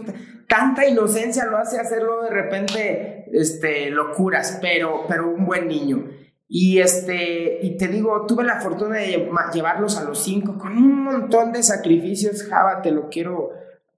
tanta 0.48 0.86
inocencia 0.86 1.46
lo 1.46 1.58
hace 1.58 1.80
hacerlo 1.80 2.22
de 2.22 2.30
repente, 2.30 3.26
este, 3.34 3.90
locuras, 3.90 4.60
pero, 4.62 5.06
pero 5.08 5.32
un 5.32 5.48
buen 5.48 5.68
niño. 5.68 6.06
Y 6.48 6.78
este, 6.78 7.58
y 7.64 7.78
te 7.78 7.88
digo, 7.88 8.28
tuve 8.28 8.44
la 8.44 8.62
fortuna 8.62 8.98
de 8.98 9.28
llevarlos 9.52 9.98
a 9.98 10.04
los 10.04 10.24
cinco 10.24 10.60
con 10.60 10.78
un 10.78 11.04
montón 11.04 11.52
de 11.52 11.64
sacrificios. 11.64 12.44
Java, 12.44 12.84
te 12.84 12.92
lo 12.92 13.10
quiero 13.10 13.50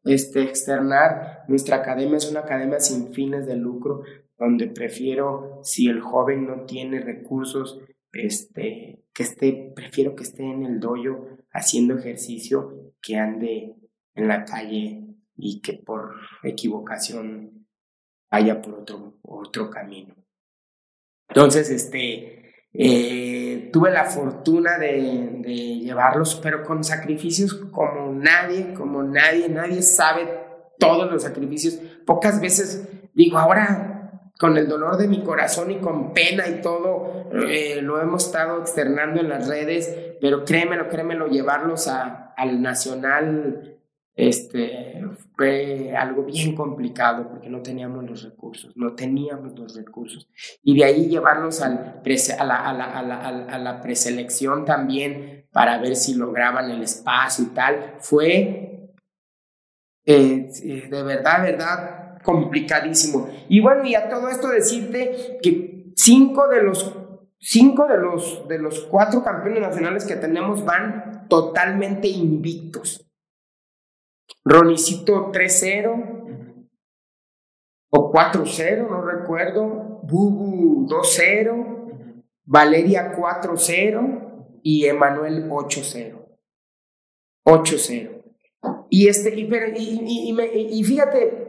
este, 0.03 0.43
externar. 0.43 1.43
Nuestra 1.47 1.77
academia 1.77 2.17
es 2.17 2.29
una 2.29 2.41
academia 2.41 2.79
sin 2.79 3.13
fines 3.13 3.45
de 3.45 3.55
lucro 3.55 4.03
donde 4.37 4.67
prefiero, 4.67 5.59
si 5.63 5.87
el 5.87 5.99
joven 5.99 6.47
no 6.47 6.65
tiene 6.65 7.01
recursos, 7.01 7.81
este, 8.13 9.03
que 9.13 9.23
esté, 9.23 9.73
prefiero 9.75 10.15
que 10.15 10.23
esté 10.23 10.43
en 10.43 10.63
el 10.63 10.79
dojo 10.79 11.27
haciendo 11.51 11.97
ejercicio 11.97 12.93
que 13.01 13.17
ande 13.17 13.75
en 14.15 14.27
la 14.27 14.45
calle 14.45 15.05
y 15.35 15.61
que 15.61 15.73
por 15.73 16.15
equivocación 16.43 17.67
vaya 18.31 18.61
por 18.61 18.75
otro, 18.75 19.17
otro 19.21 19.69
camino. 19.69 20.15
Entonces, 21.27 21.69
este, 21.69 22.38
eh, 22.73 23.69
tuve 23.73 23.91
la 23.91 24.05
fortuna 24.05 24.77
de, 24.77 25.41
llevarlos, 25.81 26.39
pero 26.41 26.63
con 26.63 26.83
sacrificios 26.83 27.53
como 27.53 28.13
nadie, 28.13 28.73
como 28.73 29.01
nadie, 29.03 29.49
nadie 29.49 29.81
sabe 29.81 30.29
todos 30.77 31.11
los 31.11 31.23
sacrificios. 31.23 31.79
Pocas 32.05 32.39
veces 32.39 32.87
digo, 33.13 33.37
ahora 33.37 33.95
con 34.39 34.57
el 34.57 34.69
dolor 34.69 34.95
de 34.97 35.07
mi 35.07 35.21
corazón 35.21 35.69
y 35.71 35.79
con 35.79 36.13
pena 36.13 36.47
y 36.47 36.61
todo, 36.61 37.29
eh, 37.49 37.81
lo 37.81 37.99
hemos 38.01 38.27
estado 38.27 38.61
externando 38.61 39.19
en 39.19 39.27
las 39.27 39.47
redes, 39.49 40.15
pero 40.21 40.45
créemelo, 40.45 40.87
créemelo, 40.87 41.27
llevarlos 41.27 41.89
a, 41.89 42.33
al 42.37 42.61
Nacional 42.61 43.68
este, 44.19 45.01
fue 45.37 45.95
algo 45.95 46.23
bien 46.23 46.53
complicado 46.53 47.29
porque 47.29 47.49
no 47.49 47.61
teníamos 47.61 48.03
los 48.03 48.23
recursos, 48.23 48.75
no 48.75 48.93
teníamos 48.93 49.57
los 49.57 49.73
recursos. 49.77 50.27
Y 50.61 50.77
de 50.77 50.83
ahí 50.83 51.07
llevarlos 51.07 51.61
al 51.61 52.01
a, 52.03 52.43
la, 52.43 52.69
a, 52.69 52.73
la, 52.73 52.83
a, 52.83 53.01
la, 53.01 53.47
a, 53.47 53.57
la, 53.57 53.81
preselección 53.81 54.65
también 54.65 55.45
para 55.53 55.77
ver 55.77 55.95
si 55.95 56.15
lograban 56.15 56.69
el 56.69 56.83
espacio 56.83 57.45
y 57.45 57.47
tal, 57.47 57.95
fue 57.99 58.91
eh, 60.05 60.51
de 60.89 61.03
verdad, 61.03 61.41
verdad, 61.41 62.21
complicadísimo. 62.21 63.29
Y 63.47 63.61
bueno, 63.61 63.85
y 63.85 63.95
a 63.95 64.09
todo 64.09 64.27
esto 64.27 64.49
decirte 64.49 65.39
que 65.41 65.93
cinco 65.95 66.49
de 66.49 66.61
los 66.61 66.93
cinco 67.39 67.87
de 67.87 67.97
los 67.97 68.45
de 68.49 68.59
los 68.59 68.81
cuatro 68.81 69.23
campeones 69.23 69.61
nacionales 69.61 70.03
que 70.03 70.17
tenemos 70.17 70.65
van 70.65 71.25
totalmente 71.29 72.09
invictos. 72.09 73.08
Ronicito 74.43 75.31
3-0 75.31 76.67
o 77.91 78.11
4-0, 78.11 78.89
no 78.89 79.01
recuerdo. 79.01 80.01
Bubu 80.03 80.87
2-0, 80.87 82.23
Valeria 82.45 83.15
4-0 83.15 84.59
y 84.63 84.85
Emanuel 84.85 85.49
8-0. 85.49 86.25
8-0. 87.45 88.23
Y, 88.89 89.07
este, 89.07 89.35
y, 89.35 89.41
y, 89.43 90.31
y, 90.31 90.79
y, 90.79 90.83
fíjate, 90.83 91.48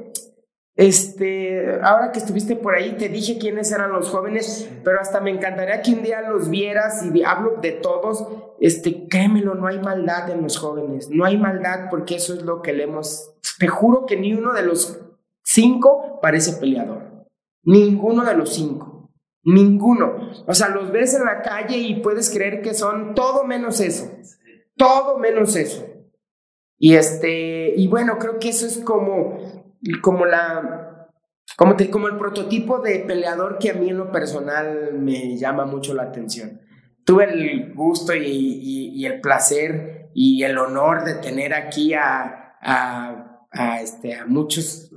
este, 0.80 1.78
ahora 1.82 2.10
que 2.10 2.20
estuviste 2.20 2.56
por 2.56 2.74
ahí, 2.74 2.96
te 2.96 3.10
dije 3.10 3.36
quiénes 3.36 3.70
eran 3.70 3.92
los 3.92 4.08
jóvenes, 4.08 4.66
pero 4.82 4.98
hasta 4.98 5.20
me 5.20 5.30
encantaría 5.30 5.82
que 5.82 5.92
un 5.92 6.02
día 6.02 6.22
los 6.22 6.48
vieras 6.48 7.04
y 7.04 7.22
hablo 7.22 7.56
de 7.60 7.72
todos. 7.72 8.26
Este, 8.60 9.06
créemelo, 9.06 9.54
no 9.54 9.66
hay 9.66 9.78
maldad 9.78 10.30
en 10.30 10.40
los 10.40 10.56
jóvenes, 10.56 11.10
no 11.10 11.26
hay 11.26 11.36
maldad 11.36 11.90
porque 11.90 12.14
eso 12.14 12.32
es 12.32 12.40
lo 12.44 12.62
que 12.62 12.72
le 12.72 12.84
hemos. 12.84 13.34
Te 13.58 13.68
juro 13.68 14.06
que 14.06 14.16
ni 14.16 14.32
uno 14.32 14.54
de 14.54 14.62
los 14.62 14.98
cinco 15.42 16.18
parece 16.22 16.54
peleador, 16.54 17.26
ninguno 17.62 18.24
de 18.24 18.34
los 18.34 18.54
cinco, 18.54 19.10
ninguno. 19.42 20.30
O 20.46 20.54
sea, 20.54 20.70
los 20.70 20.90
ves 20.90 21.12
en 21.12 21.26
la 21.26 21.42
calle 21.42 21.76
y 21.76 22.00
puedes 22.00 22.30
creer 22.30 22.62
que 22.62 22.72
son 22.72 23.14
todo 23.14 23.44
menos 23.44 23.80
eso, 23.80 24.10
todo 24.78 25.18
menos 25.18 25.56
eso. 25.56 25.84
Y 26.78 26.94
este, 26.94 27.74
y 27.76 27.86
bueno, 27.88 28.16
creo 28.18 28.38
que 28.38 28.48
eso 28.48 28.64
es 28.64 28.78
como 28.78 29.59
como 30.02 30.26
la, 30.26 31.08
como, 31.56 32.08
el 32.08 32.16
prototipo 32.16 32.80
de 32.80 33.00
peleador 33.00 33.58
que 33.58 33.70
a 33.70 33.74
mí 33.74 33.90
en 33.90 33.98
lo 33.98 34.10
personal 34.10 34.94
me 34.94 35.36
llama 35.36 35.66
mucho 35.66 35.94
la 35.94 36.04
atención. 36.04 36.60
Tuve 37.04 37.24
el 37.24 37.74
gusto 37.74 38.14
y, 38.14 39.04
el 39.04 39.20
placer 39.20 40.10
y 40.14 40.42
el 40.42 40.58
honor 40.58 41.04
de 41.04 41.14
tener 41.14 41.54
aquí 41.54 41.92
a, 41.94 42.56
este, 43.82 44.24
muchos, 44.26 44.90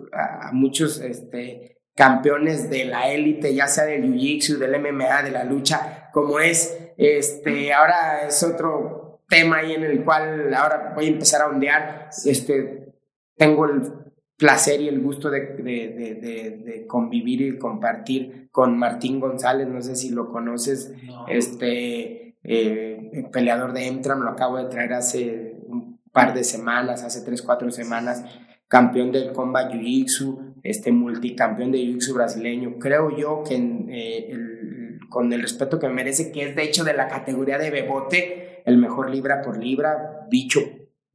muchos 0.51 0.99
este, 1.01 1.81
campeones 1.95 2.69
de 2.69 2.85
la 2.85 3.11
élite, 3.11 3.53
ya 3.53 3.67
sea 3.67 3.85
del 3.85 4.03
Jiu-Jitsu, 4.03 4.57
del 4.57 4.79
MMA, 4.79 5.23
de 5.23 5.31
la 5.31 5.43
lucha, 5.43 6.09
como 6.11 6.39
es, 6.39 6.77
este, 6.97 7.73
ahora 7.73 8.27
es 8.27 8.43
otro 8.43 9.21
tema 9.27 9.57
ahí 9.57 9.73
en 9.73 9.83
el 9.83 10.03
cual 10.03 10.53
ahora 10.53 10.93
voy 10.95 11.05
a 11.05 11.09
empezar 11.09 11.41
a 11.41 11.47
ondear, 11.47 12.09
este, 12.25 12.93
tengo 13.35 13.65
el 13.65 14.02
placer 14.43 14.81
y 14.81 14.89
el 14.89 14.99
gusto 14.99 15.29
de, 15.29 15.39
de, 15.39 16.85
convivir 16.85 17.41
y 17.43 17.57
compartir 17.57 18.49
con 18.51 18.77
Martín 18.77 19.21
González, 19.21 19.69
no 19.69 19.81
sé 19.81 19.95
si 19.95 20.09
lo 20.09 20.29
conoces, 20.33 20.93
este 21.29 22.35
eh, 22.43 23.29
peleador 23.31 23.71
de 23.71 23.87
Emtram, 23.87 24.19
lo 24.19 24.31
acabo 24.31 24.57
de 24.57 24.65
traer 24.65 24.91
hace 24.91 25.55
un 25.65 25.97
par 26.11 26.33
de 26.33 26.43
semanas, 26.43 27.03
hace 27.03 27.21
tres, 27.21 27.41
cuatro 27.41 27.71
semanas, 27.71 28.25
campeón 28.67 29.13
del 29.13 29.31
Combat 29.31 29.71
Jiu-Jitsu, 29.71 30.55
este 30.61 30.91
multicampeón 30.91 31.71
de 31.71 31.77
Jiu-Jitsu 31.77 32.13
brasileño, 32.13 32.79
creo 32.79 33.15
yo 33.15 33.43
que 33.47 33.55
eh, 33.55 34.97
con 35.07 35.31
el 35.31 35.41
respeto 35.41 35.79
que 35.79 35.87
merece, 35.87 36.33
que 36.33 36.49
es 36.49 36.55
de 36.57 36.63
hecho 36.63 36.83
de 36.83 36.93
la 36.93 37.07
categoría 37.07 37.57
de 37.57 37.71
Bebote, 37.71 38.61
el 38.65 38.77
mejor 38.77 39.09
libra 39.09 39.41
por 39.41 39.57
libra, 39.57 40.27
dicho, 40.29 40.59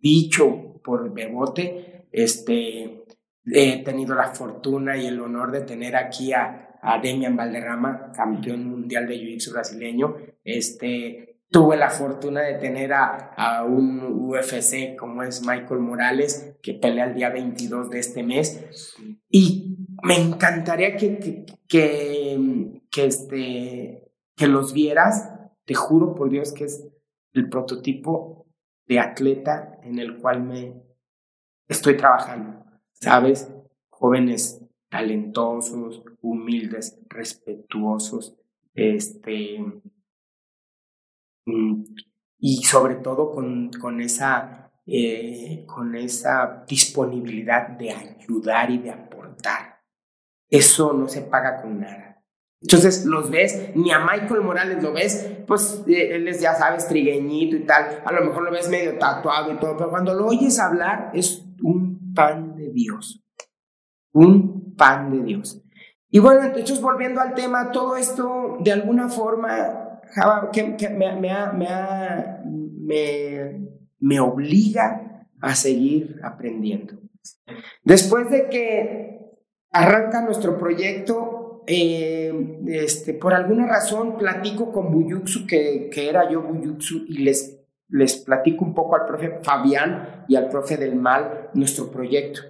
dicho 0.01 0.81
por 0.83 1.13
Bebote, 1.13 2.07
este, 2.11 2.98
He 3.53 3.83
tenido 3.83 4.15
la 4.15 4.29
fortuna 4.29 4.97
y 4.97 5.07
el 5.07 5.20
honor 5.20 5.53
de 5.53 5.62
tener 5.62 5.97
aquí 5.97 6.33
a, 6.33 6.65
Demian 7.03 7.37
Valderrama, 7.37 8.12
campeón 8.15 8.65
mundial 8.65 9.09
de 9.09 9.16
Jiu-Jitsu 9.16 9.53
brasileño, 9.53 10.16
este, 10.45 11.41
tuve 11.51 11.77
la 11.77 11.91
fortuna 11.91 12.43
de 12.43 12.55
tener 12.55 12.93
a, 12.93 13.65
un 13.65 14.01
UFC 14.03 14.97
como 14.97 15.23
es 15.23 15.45
Michael 15.45 15.81
Morales, 15.81 16.57
que 16.62 16.75
pelea 16.75 17.07
el 17.07 17.15
día 17.15 17.31
22 17.31 17.91
de 17.91 17.99
este 17.99 18.23
mes. 18.23 18.95
Y 19.29 19.77
me 20.03 20.16
encantaría 20.20 20.97
que, 20.97 21.19
que, 21.69 22.81
que, 22.91 23.07
este, 23.07 24.12
que 24.37 24.47
los 24.47 24.73
vieras. 24.73 25.35
Te 25.65 25.75
juro 25.75 26.15
por 26.15 26.31
Dios 26.31 26.53
que 26.53 26.65
es 26.65 26.89
el 27.35 27.51
prototipo 27.51 28.47
de 28.87 29.01
atleta 29.01 29.79
en 29.83 29.99
el 29.99 30.19
cual 30.19 30.43
me 30.43 30.83
estoy 31.69 31.97
trabajando. 31.97 32.65
¿Sabes? 33.01 33.49
Jóvenes 33.91 34.61
talentosos, 34.89 36.03
humildes, 36.23 36.99
respetuosos, 37.09 38.35
este, 38.75 39.59
mm, 41.47 41.85
y 42.39 42.65
sobre 42.65 42.97
todo 42.97 43.33
con, 43.33 43.70
con 43.73 44.01
esa, 44.01 44.70
eh, 44.87 45.65
con 45.66 45.95
esa 45.95 46.65
disponibilidad 46.66 47.69
de 47.69 47.91
ayudar 47.91 48.70
y 48.70 48.79
de 48.79 48.91
aportar. 48.91 49.83
Eso 50.49 50.93
no 50.93 51.09
se 51.09 51.23
paga 51.23 51.61
con 51.61 51.81
nada. 51.81 52.25
Entonces 52.61 53.05
los 53.05 53.31
ves, 53.31 53.70
ni 53.77 53.93
a 53.93 54.01
Michael 54.01 54.41
Morales 54.41 54.83
lo 54.83 54.93
ves, 54.93 55.43
pues 55.47 55.85
eh, 55.87 56.16
él 56.16 56.27
es, 56.27 56.41
ya 56.41 56.55
sabes, 56.55 56.89
trigueñito 56.89 57.57
y 57.57 57.65
tal, 57.65 58.03
a 58.05 58.12
lo 58.12 58.25
mejor 58.25 58.43
lo 58.43 58.51
ves 58.51 58.69
medio 58.69 58.99
tatuado 58.99 59.53
y 59.53 59.57
todo, 59.59 59.77
pero 59.77 59.91
cuando 59.91 60.15
lo 60.15 60.27
oyes 60.27 60.59
hablar 60.59 61.11
es 61.15 61.48
un 61.63 62.15
pan 62.15 62.57
de 62.57 62.71
Dios, 62.71 63.23
un 64.13 64.75
pan 64.77 65.11
de 65.11 65.23
Dios. 65.23 65.63
Y 66.11 66.21
bueno, 66.21 66.45
entonces 66.45 66.81
volviendo 66.81 67.21
al 67.21 67.35
tema, 67.35 67.71
todo 67.71 67.97
esto 67.97 68.57
de 68.61 68.73
alguna 68.73 69.09
forma 69.09 70.01
que, 70.53 70.89
me, 70.89 71.17
me, 71.17 71.29
me 73.99 74.21
obliga 74.21 75.27
a 75.41 75.55
seguir 75.55 76.19
aprendiendo. 76.23 76.95
Después 77.85 78.31
de 78.31 78.49
que 78.49 79.19
arranca 79.71 80.23
nuestro 80.23 80.59
proyecto, 80.59 81.63
eh, 81.67 82.33
este, 82.67 83.15
por 83.15 83.35
alguna 83.35 83.67
razón 83.67 84.17
platico 84.17 84.73
con 84.73 84.91
Buyutsu, 84.91 85.47
que, 85.47 85.91
que 85.93 86.09
era 86.09 86.31
yo 86.31 86.43
Buyutsu, 86.43 87.05
y 87.07 87.19
les, 87.19 87.58
les 87.89 88.16
platico 88.16 88.65
un 88.65 88.74
poco 88.74 88.97
al 88.97 89.06
profe 89.06 89.40
Fabián 89.43 90.24
y 90.28 90.36
al 90.36 90.48
profe 90.48 90.77
del 90.77 90.97
mal 90.97 91.51
nuestro 91.55 91.90
proyecto. 91.90 92.40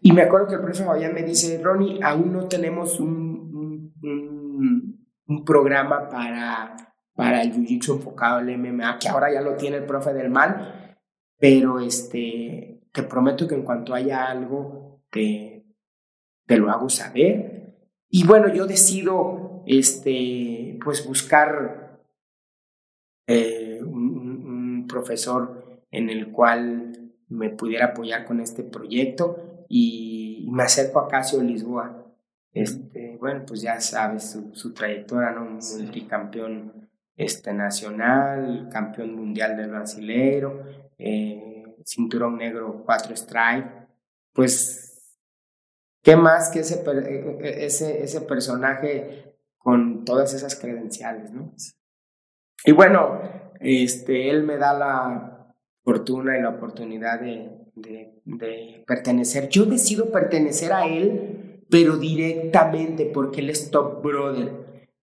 Y 0.00 0.12
me 0.12 0.22
acuerdo 0.22 0.48
que 0.48 0.54
el 0.54 0.60
profe 0.60 0.84
Fabián 0.84 1.14
me 1.14 1.22
dice, 1.22 1.60
Ronnie, 1.62 2.00
aún 2.02 2.32
no 2.32 2.46
tenemos 2.46 3.00
un, 3.00 3.92
un, 4.02 5.44
programa 5.44 6.08
para, 6.08 6.76
para 7.14 7.42
el 7.42 7.52
Jiu-Jitsu 7.52 7.94
enfocado 7.94 8.38
al 8.38 8.58
MMA, 8.58 8.98
que 8.98 9.08
ahora 9.08 9.32
ya 9.32 9.40
lo 9.40 9.54
tiene 9.54 9.78
el 9.78 9.84
profe 9.84 10.12
del 10.12 10.30
mal, 10.30 10.96
pero 11.38 11.80
este, 11.80 12.82
te 12.92 13.02
prometo 13.02 13.46
que 13.46 13.54
en 13.54 13.62
cuanto 13.62 13.94
haya 13.94 14.26
algo, 14.26 15.02
te, 15.10 15.66
te 16.46 16.56
lo 16.56 16.70
hago 16.70 16.88
saber. 16.88 17.74
Y 18.08 18.26
bueno, 18.26 18.52
yo 18.52 18.66
decido 18.66 19.62
este, 19.66 20.78
pues 20.82 21.06
buscar 21.06 22.00
eh, 23.26 23.75
profesor 24.96 25.82
en 25.90 26.08
el 26.08 26.32
cual 26.32 27.12
me 27.28 27.50
pudiera 27.50 27.86
apoyar 27.86 28.24
con 28.24 28.40
este 28.40 28.62
proyecto 28.62 29.66
y 29.68 30.48
me 30.50 30.62
acerco 30.62 31.00
a 31.00 31.08
Casio 31.08 31.42
Lisboa. 31.42 32.02
Este, 32.52 33.18
bueno, 33.20 33.44
pues 33.46 33.60
ya 33.60 33.78
sabes 33.80 34.38
su, 34.52 34.72
trayectoria, 34.72 35.32
¿no? 35.32 35.44
Multicampeón 35.44 36.88
este, 37.14 37.52
nacional, 37.52 38.70
campeón 38.72 39.14
mundial 39.14 39.54
del 39.58 39.70
brasileiro, 39.70 40.64
eh, 40.96 41.76
cinturón 41.84 42.38
negro, 42.38 42.82
cuatro 42.86 43.12
strike. 43.14 43.70
Pues, 44.32 45.14
¿qué 46.02 46.16
más 46.16 46.48
que 46.48 46.60
ese, 46.60 46.82
e, 46.82 47.38
e, 47.40 47.66
ese, 47.66 48.02
ese 48.02 48.22
personaje 48.22 49.36
con 49.58 50.06
todas 50.06 50.32
esas 50.32 50.56
credenciales, 50.56 51.32
¿no? 51.32 51.52
Y 52.64 52.72
bueno, 52.72 53.20
este, 53.60 54.30
él 54.30 54.42
me 54.42 54.56
da 54.56 54.74
la 54.74 55.54
fortuna 55.84 56.38
y 56.38 56.42
la 56.42 56.50
oportunidad 56.50 57.20
de, 57.20 57.50
de, 57.74 58.84
pertenecer. 58.86 59.48
Yo 59.48 59.64
decido 59.64 60.10
pertenecer 60.10 60.72
a 60.72 60.86
él, 60.86 61.64
pero 61.70 61.96
directamente 61.96 63.06
porque 63.06 63.40
él 63.40 63.50
es 63.50 63.70
top 63.70 64.02
brother. 64.02 64.52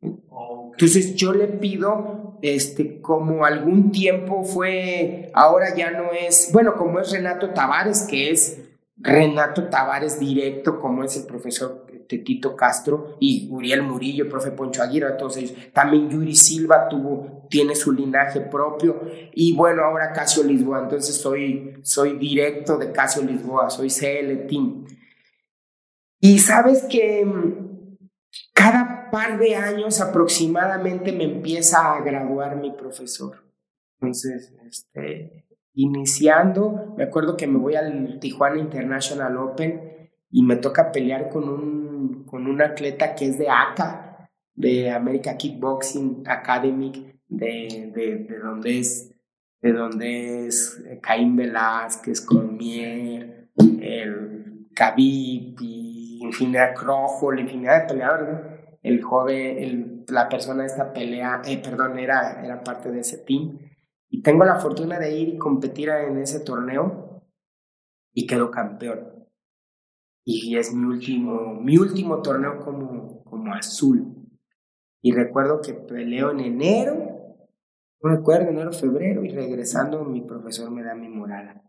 Entonces 0.01 1.15
yo 1.15 1.33
le 1.33 1.47
pido, 1.47 2.37
este, 2.41 2.99
como 2.99 3.45
algún 3.45 3.91
tiempo 3.91 4.43
fue, 4.43 5.31
ahora 5.33 5.75
ya 5.75 5.91
no 5.91 6.11
es, 6.11 6.49
bueno, 6.51 6.75
como 6.75 6.99
es 6.99 7.11
Renato 7.11 7.51
Tavares, 7.51 8.01
que 8.09 8.31
es 8.31 8.59
Renato 8.97 9.69
Tavares 9.69 10.19
directo, 10.19 10.79
como 10.79 11.03
es 11.03 11.15
el 11.15 11.25
profesor 11.25 11.82
Tito 12.07 12.55
Castro 12.55 13.17
y 13.19 13.47
Uriel 13.51 13.81
Murillo, 13.83 14.29
profe 14.29 14.51
Poncho 14.51 14.81
Aguirre, 14.83 15.13
todos 15.17 15.37
ellos. 15.37 15.53
También 15.73 16.09
Yuri 16.09 16.35
Silva 16.35 16.87
tuvo, 16.89 17.47
tiene 17.49 17.75
su 17.75 17.91
linaje 17.91 18.41
propio. 18.41 19.01
Y 19.33 19.55
bueno, 19.55 19.83
ahora 19.83 20.11
Casio 20.13 20.43
Lisboa, 20.43 20.83
entonces 20.83 21.15
soy, 21.15 21.79
soy 21.81 22.17
directo 22.17 22.77
de 22.77 22.91
Casio 22.91 23.23
Lisboa, 23.23 23.69
soy 23.69 23.89
CL 23.89 24.47
Team. 24.47 24.85
Y 26.19 26.39
sabes 26.39 26.83
que 26.89 27.25
mm, 27.25 27.97
cada 28.53 29.09
par 29.11 29.37
de 29.37 29.55
años 29.55 30.01
aproximadamente 30.01 31.11
me 31.11 31.25
empieza 31.25 31.93
a 31.93 32.01
graduar 32.01 32.55
mi 32.55 32.71
profesor. 32.71 33.43
Entonces, 33.99 34.53
este, 34.67 35.45
iniciando, 35.73 36.93
me 36.97 37.03
acuerdo 37.03 37.37
que 37.37 37.47
me 37.47 37.59
voy 37.59 37.75
al 37.75 38.19
Tijuana 38.19 38.59
International 38.59 39.37
Open 39.37 40.09
y 40.29 40.43
me 40.43 40.55
toca 40.55 40.91
pelear 40.91 41.29
con 41.29 41.47
un, 41.47 41.92
con 42.25 42.47
un 42.47 42.61
atleta 42.61 43.15
que 43.15 43.27
es 43.27 43.37
de 43.37 43.49
ACA, 43.49 44.29
de 44.55 44.91
America 44.91 45.35
Kickboxing 45.37 46.23
Academy, 46.27 47.11
de, 47.27 47.91
de, 47.93 48.39
donde 48.39 48.79
es 48.79 49.09
de 49.61 49.71
donde 49.71 50.47
es 50.47 50.83
Caín 51.01 51.37
Velázquez, 51.37 52.21
Cormier, 52.21 53.49
el 53.79 54.67
Khabib 54.75 55.55
y 55.61 56.19
infinidad 56.21 56.75
Krojo, 56.75 57.33
infinidad 57.33 57.81
de 57.81 57.87
peleadores, 57.87 58.39
el 58.81 59.01
joven, 59.01 60.05
la 60.09 60.27
persona 60.27 60.63
de 60.63 60.67
esta 60.67 60.91
pelea, 60.91 61.41
eh, 61.45 61.61
perdón, 61.63 61.97
era, 61.97 62.43
era 62.43 62.61
parte 62.61 62.91
de 62.91 62.99
ese 62.99 63.19
team. 63.19 63.57
Y 64.09 64.21
tengo 64.21 64.43
la 64.43 64.59
fortuna 64.59 64.99
de 64.99 65.17
ir 65.17 65.29
y 65.29 65.37
competir 65.37 65.89
en 65.89 66.17
ese 66.17 66.41
torneo 66.41 67.23
y 68.13 68.27
quedo 68.27 68.51
campeón. 68.51 69.12
Y 70.25 70.55
es 70.57 70.73
mi 70.73 70.85
último, 70.85 71.55
mi 71.61 71.77
último 71.77 72.21
torneo 72.21 72.59
como, 72.59 73.23
como 73.23 73.53
azul. 73.53 74.15
Y 75.01 75.11
recuerdo 75.11 75.59
que 75.61 75.73
peleo 75.73 76.31
en 76.31 76.39
enero, 76.39 77.13
no 78.01 78.09
recuerdo, 78.09 78.49
enero, 78.49 78.71
febrero, 78.71 79.23
y 79.23 79.29
regresando 79.29 80.05
mi 80.05 80.21
profesor 80.21 80.71
me 80.71 80.83
da 80.83 80.95
mi 80.95 81.09
moral. 81.09 81.61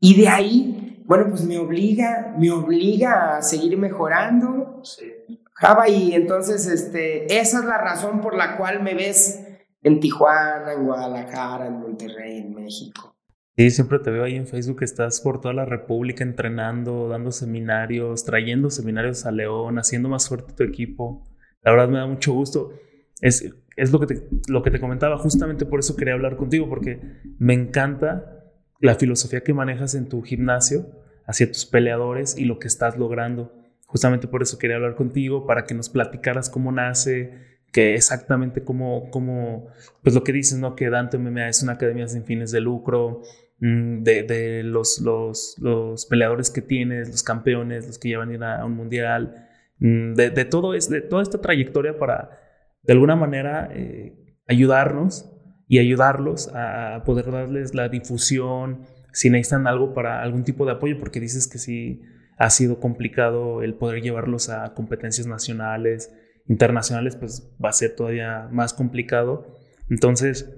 Y 0.00 0.20
de 0.20 0.28
ahí, 0.28 1.04
bueno, 1.06 1.26
pues 1.28 1.44
me 1.44 1.58
obliga, 1.58 2.34
me 2.36 2.50
obliga 2.50 3.36
a 3.36 3.42
seguir 3.42 3.78
mejorando. 3.78 4.80
Sí. 4.82 5.12
Java, 5.54 5.88
y 5.88 6.14
entonces, 6.14 6.66
este, 6.66 7.38
esa 7.38 7.60
es 7.60 7.64
la 7.64 7.78
razón 7.78 8.20
por 8.20 8.36
la 8.36 8.56
cual 8.56 8.82
me 8.82 8.94
ves 8.94 9.46
en 9.82 10.00
Tijuana, 10.00 10.72
en 10.72 10.86
Guadalajara, 10.86 11.66
en 11.66 11.80
Monterrey, 11.80 12.38
en 12.38 12.54
México. 12.54 13.11
Sí, 13.56 13.70
siempre 13.70 13.98
te 13.98 14.10
veo 14.10 14.24
ahí 14.24 14.34
en 14.36 14.46
Facebook, 14.46 14.82
estás 14.82 15.20
por 15.20 15.40
toda 15.40 15.52
la 15.52 15.66
República 15.66 16.24
entrenando, 16.24 17.08
dando 17.08 17.32
seminarios, 17.32 18.24
trayendo 18.24 18.70
seminarios 18.70 19.26
a 19.26 19.30
León, 19.30 19.78
haciendo 19.78 20.08
más 20.08 20.26
fuerte 20.26 20.54
tu 20.54 20.62
equipo. 20.62 21.28
La 21.62 21.72
verdad 21.72 21.88
me 21.88 21.98
da 21.98 22.06
mucho 22.06 22.32
gusto. 22.32 22.72
Es, 23.20 23.44
es 23.76 23.92
lo, 23.92 24.00
que 24.00 24.06
te, 24.06 24.28
lo 24.48 24.62
que 24.62 24.70
te 24.70 24.80
comentaba, 24.80 25.18
justamente 25.18 25.66
por 25.66 25.80
eso 25.80 25.96
quería 25.96 26.14
hablar 26.14 26.36
contigo, 26.36 26.66
porque 26.66 27.00
me 27.38 27.52
encanta 27.52 28.42
la 28.80 28.94
filosofía 28.94 29.42
que 29.42 29.52
manejas 29.52 29.94
en 29.94 30.08
tu 30.08 30.22
gimnasio 30.22 30.86
hacia 31.26 31.46
tus 31.46 31.66
peleadores 31.66 32.38
y 32.38 32.46
lo 32.46 32.58
que 32.58 32.68
estás 32.68 32.96
logrando. 32.96 33.52
Justamente 33.86 34.28
por 34.28 34.40
eso 34.40 34.58
quería 34.58 34.76
hablar 34.76 34.94
contigo, 34.94 35.46
para 35.46 35.64
que 35.64 35.74
nos 35.74 35.90
platicaras 35.90 36.48
cómo 36.48 36.72
nace, 36.72 37.51
que 37.72 37.94
exactamente 37.94 38.62
como, 38.62 39.10
como, 39.10 39.68
pues 40.02 40.14
lo 40.14 40.22
que 40.22 40.32
dices, 40.32 40.58
¿no? 40.58 40.76
Que 40.76 40.90
Dante 40.90 41.18
MMA 41.18 41.48
es 41.48 41.62
una 41.62 41.72
academia 41.72 42.06
sin 42.06 42.24
fines 42.24 42.52
de 42.52 42.60
lucro, 42.60 43.22
mm, 43.60 44.02
de, 44.02 44.22
de 44.24 44.62
los, 44.62 45.00
los, 45.00 45.56
los, 45.58 46.06
peleadores 46.06 46.50
que 46.50 46.60
tienes, 46.60 47.08
los 47.08 47.22
campeones, 47.22 47.86
los 47.86 47.98
que 47.98 48.08
llevan 48.08 48.30
a 48.30 48.34
ir 48.34 48.44
a 48.44 48.64
un 48.64 48.76
mundial, 48.76 49.48
mm, 49.78 50.14
de, 50.14 50.30
de, 50.30 50.44
todo 50.44 50.74
es, 50.74 50.90
de 50.90 51.00
toda 51.00 51.22
esta 51.22 51.40
trayectoria 51.40 51.98
para, 51.98 52.38
de 52.82 52.92
alguna 52.92 53.16
manera, 53.16 53.70
eh, 53.72 54.36
ayudarnos 54.46 55.30
y 55.66 55.78
ayudarlos 55.78 56.50
a 56.54 57.02
poder 57.06 57.30
darles 57.30 57.74
la 57.74 57.88
difusión, 57.88 58.82
si 59.12 59.30
necesitan 59.30 59.66
algo 59.66 59.94
para 59.94 60.22
algún 60.22 60.44
tipo 60.44 60.66
de 60.66 60.72
apoyo, 60.72 60.98
porque 60.98 61.20
dices 61.20 61.48
que 61.48 61.58
sí 61.58 62.02
ha 62.36 62.50
sido 62.50 62.80
complicado 62.80 63.62
el 63.62 63.74
poder 63.74 64.02
llevarlos 64.02 64.50
a 64.50 64.74
competencias 64.74 65.26
nacionales, 65.26 66.12
internacionales, 66.46 67.16
pues 67.16 67.54
va 67.62 67.68
a 67.70 67.72
ser 67.72 67.94
todavía 67.94 68.48
más 68.50 68.74
complicado. 68.74 69.46
Entonces, 69.88 70.54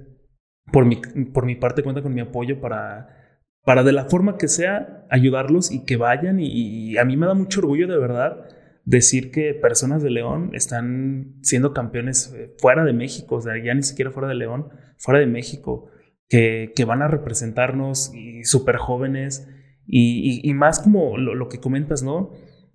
por 0.73 0.86
mi, 0.86 0.97
por 1.32 1.47
mi 1.47 1.56
parte 1.56 1.82
cuenta 1.82 2.02
con 2.02 2.15
mi 2.15 2.20
apoyo 2.20 2.61
para, 2.61 3.40
para 3.65 3.82
de 3.82 3.93
la 3.93 4.05
forma 4.05 4.36
que 4.36 4.48
sea 4.48 5.06
ayudarlos 5.11 5.70
y 5.70 5.85
que 5.85 5.97
vayan. 5.97 6.39
Y, 6.40 6.97
a 6.98 7.05
mí 7.05 7.16
me 7.16 7.27
da 7.27 7.35
mucho 7.35 7.61
orgullo 7.61 7.86
de 7.86 7.98
verdad 7.98 8.47
decir 8.85 9.31
que 9.31 9.55
personas 9.55 10.02
de 10.02 10.11
León 10.11 10.51
están 10.52 11.36
siendo 11.43 11.73
campeones 11.73 12.35
eh, 12.36 12.55
fuera 12.59 12.85
de 12.85 12.93
México, 12.93 13.36
o 13.36 13.40
sea, 13.40 13.55
ya 13.62 13.73
ni 13.73 13.82
siquiera 13.82 14.11
fuera 14.11 14.28
de 14.28 14.35
León, 14.35 14.69
fuera 14.98 15.20
de 15.20 15.27
México, 15.27 15.89
que, 16.28 16.73
que 16.77 16.85
van 16.85 17.01
a 17.01 17.09
representarnos 17.09 18.12
y 18.15 18.44
súper 18.44 18.77
jóvenes. 18.77 19.48
Y, 19.86 20.52
más 20.55 20.81
como 20.81 21.19
lo, 21.19 21.48
que 21.48 21.61
comentas, 21.61 22.02
¿no? 22.02 22.31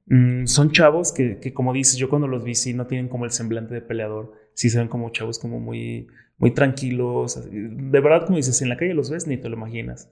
Mm, 0.09 0.47
son 0.47 0.71
chavos 0.71 1.11
que, 1.13 1.39
que, 1.39 1.53
como 1.53 1.71
dices, 1.71 1.97
yo 1.97 2.09
cuando 2.09 2.27
los 2.27 2.43
vi, 2.43 2.55
sí, 2.55 2.73
no 2.73 2.87
tienen 2.87 3.07
como 3.07 3.25
el 3.25 3.31
semblante 3.31 3.75
de 3.75 3.81
peleador, 3.81 4.33
sí 4.53 4.69
se 4.69 4.79
ven 4.79 4.87
como 4.87 5.11
chavos 5.11 5.37
como 5.37 5.59
muy, 5.59 6.07
muy 6.37 6.51
tranquilos. 6.51 7.39
De 7.51 7.99
verdad, 7.99 8.25
como 8.25 8.37
dices, 8.37 8.61
en 8.61 8.69
la 8.69 8.77
calle 8.77 8.93
los 8.93 9.09
ves, 9.09 9.27
ni 9.27 9.37
te 9.37 9.49
lo 9.49 9.55
imaginas. 9.55 10.11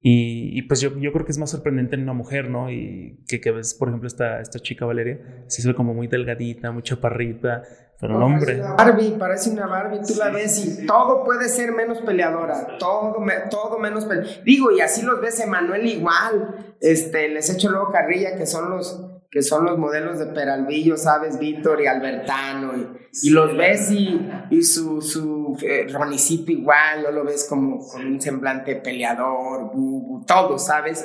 Y, 0.00 0.58
y, 0.58 0.62
pues 0.62 0.80
yo, 0.80 0.98
yo 0.98 1.12
creo 1.12 1.24
que 1.24 1.32
es 1.32 1.38
más 1.38 1.50
sorprendente 1.50 1.94
en 1.94 2.02
una 2.02 2.12
mujer, 2.12 2.50
¿no? 2.50 2.70
Y 2.70 3.24
que, 3.26 3.40
que 3.40 3.50
ves, 3.50 3.74
por 3.74 3.88
ejemplo, 3.88 4.06
esta, 4.06 4.40
esta 4.40 4.58
chica 4.58 4.84
Valeria, 4.84 5.44
sí 5.46 5.62
se 5.62 5.68
ve 5.68 5.74
como 5.74 5.94
muy 5.94 6.08
delgadita, 6.08 6.72
muy 6.72 6.82
chaparrita, 6.82 7.62
pero 7.98 8.18
no, 8.18 8.26
hombre. 8.26 8.60
Barbie, 8.60 9.16
parece 9.18 9.50
una 9.50 9.66
Barbie, 9.66 10.00
tú 10.06 10.14
la 10.18 10.28
ves 10.28 10.82
y 10.82 10.86
todo 10.86 11.24
puede 11.24 11.48
ser 11.48 11.72
menos 11.72 12.02
peleadora, 12.02 12.76
todo, 12.78 13.16
todo 13.50 13.78
menos 13.78 14.04
peleadora. 14.04 14.42
Digo, 14.44 14.70
y 14.72 14.80
así 14.82 15.00
los 15.00 15.22
ves, 15.22 15.40
Emanuel 15.40 15.86
igual, 15.86 16.74
este, 16.80 17.28
les 17.28 17.48
echo 17.48 17.70
luego 17.70 17.90
carrilla, 17.90 18.36
que 18.36 18.44
son 18.44 18.68
los, 18.68 19.13
que 19.34 19.42
son 19.42 19.64
los 19.64 19.76
modelos 19.76 20.20
de 20.20 20.26
Peralvillo, 20.26 20.96
¿sabes? 20.96 21.40
Víctor 21.40 21.82
y 21.82 21.88
Albertano, 21.88 22.72
y, 23.20 23.30
los 23.30 23.56
ves 23.56 23.90
y, 23.90 24.30
y 24.48 24.62
su, 24.62 25.02
su 25.02 25.58
eh, 25.60 25.88
Ronicito 25.92 26.52
igual, 26.52 27.02
no 27.02 27.10
lo 27.10 27.24
ves 27.24 27.44
como 27.48 27.84
con 27.84 28.06
un 28.06 28.20
semblante 28.20 28.76
peleador, 28.76 29.72
todo, 30.24 30.56
¿sabes? 30.56 31.04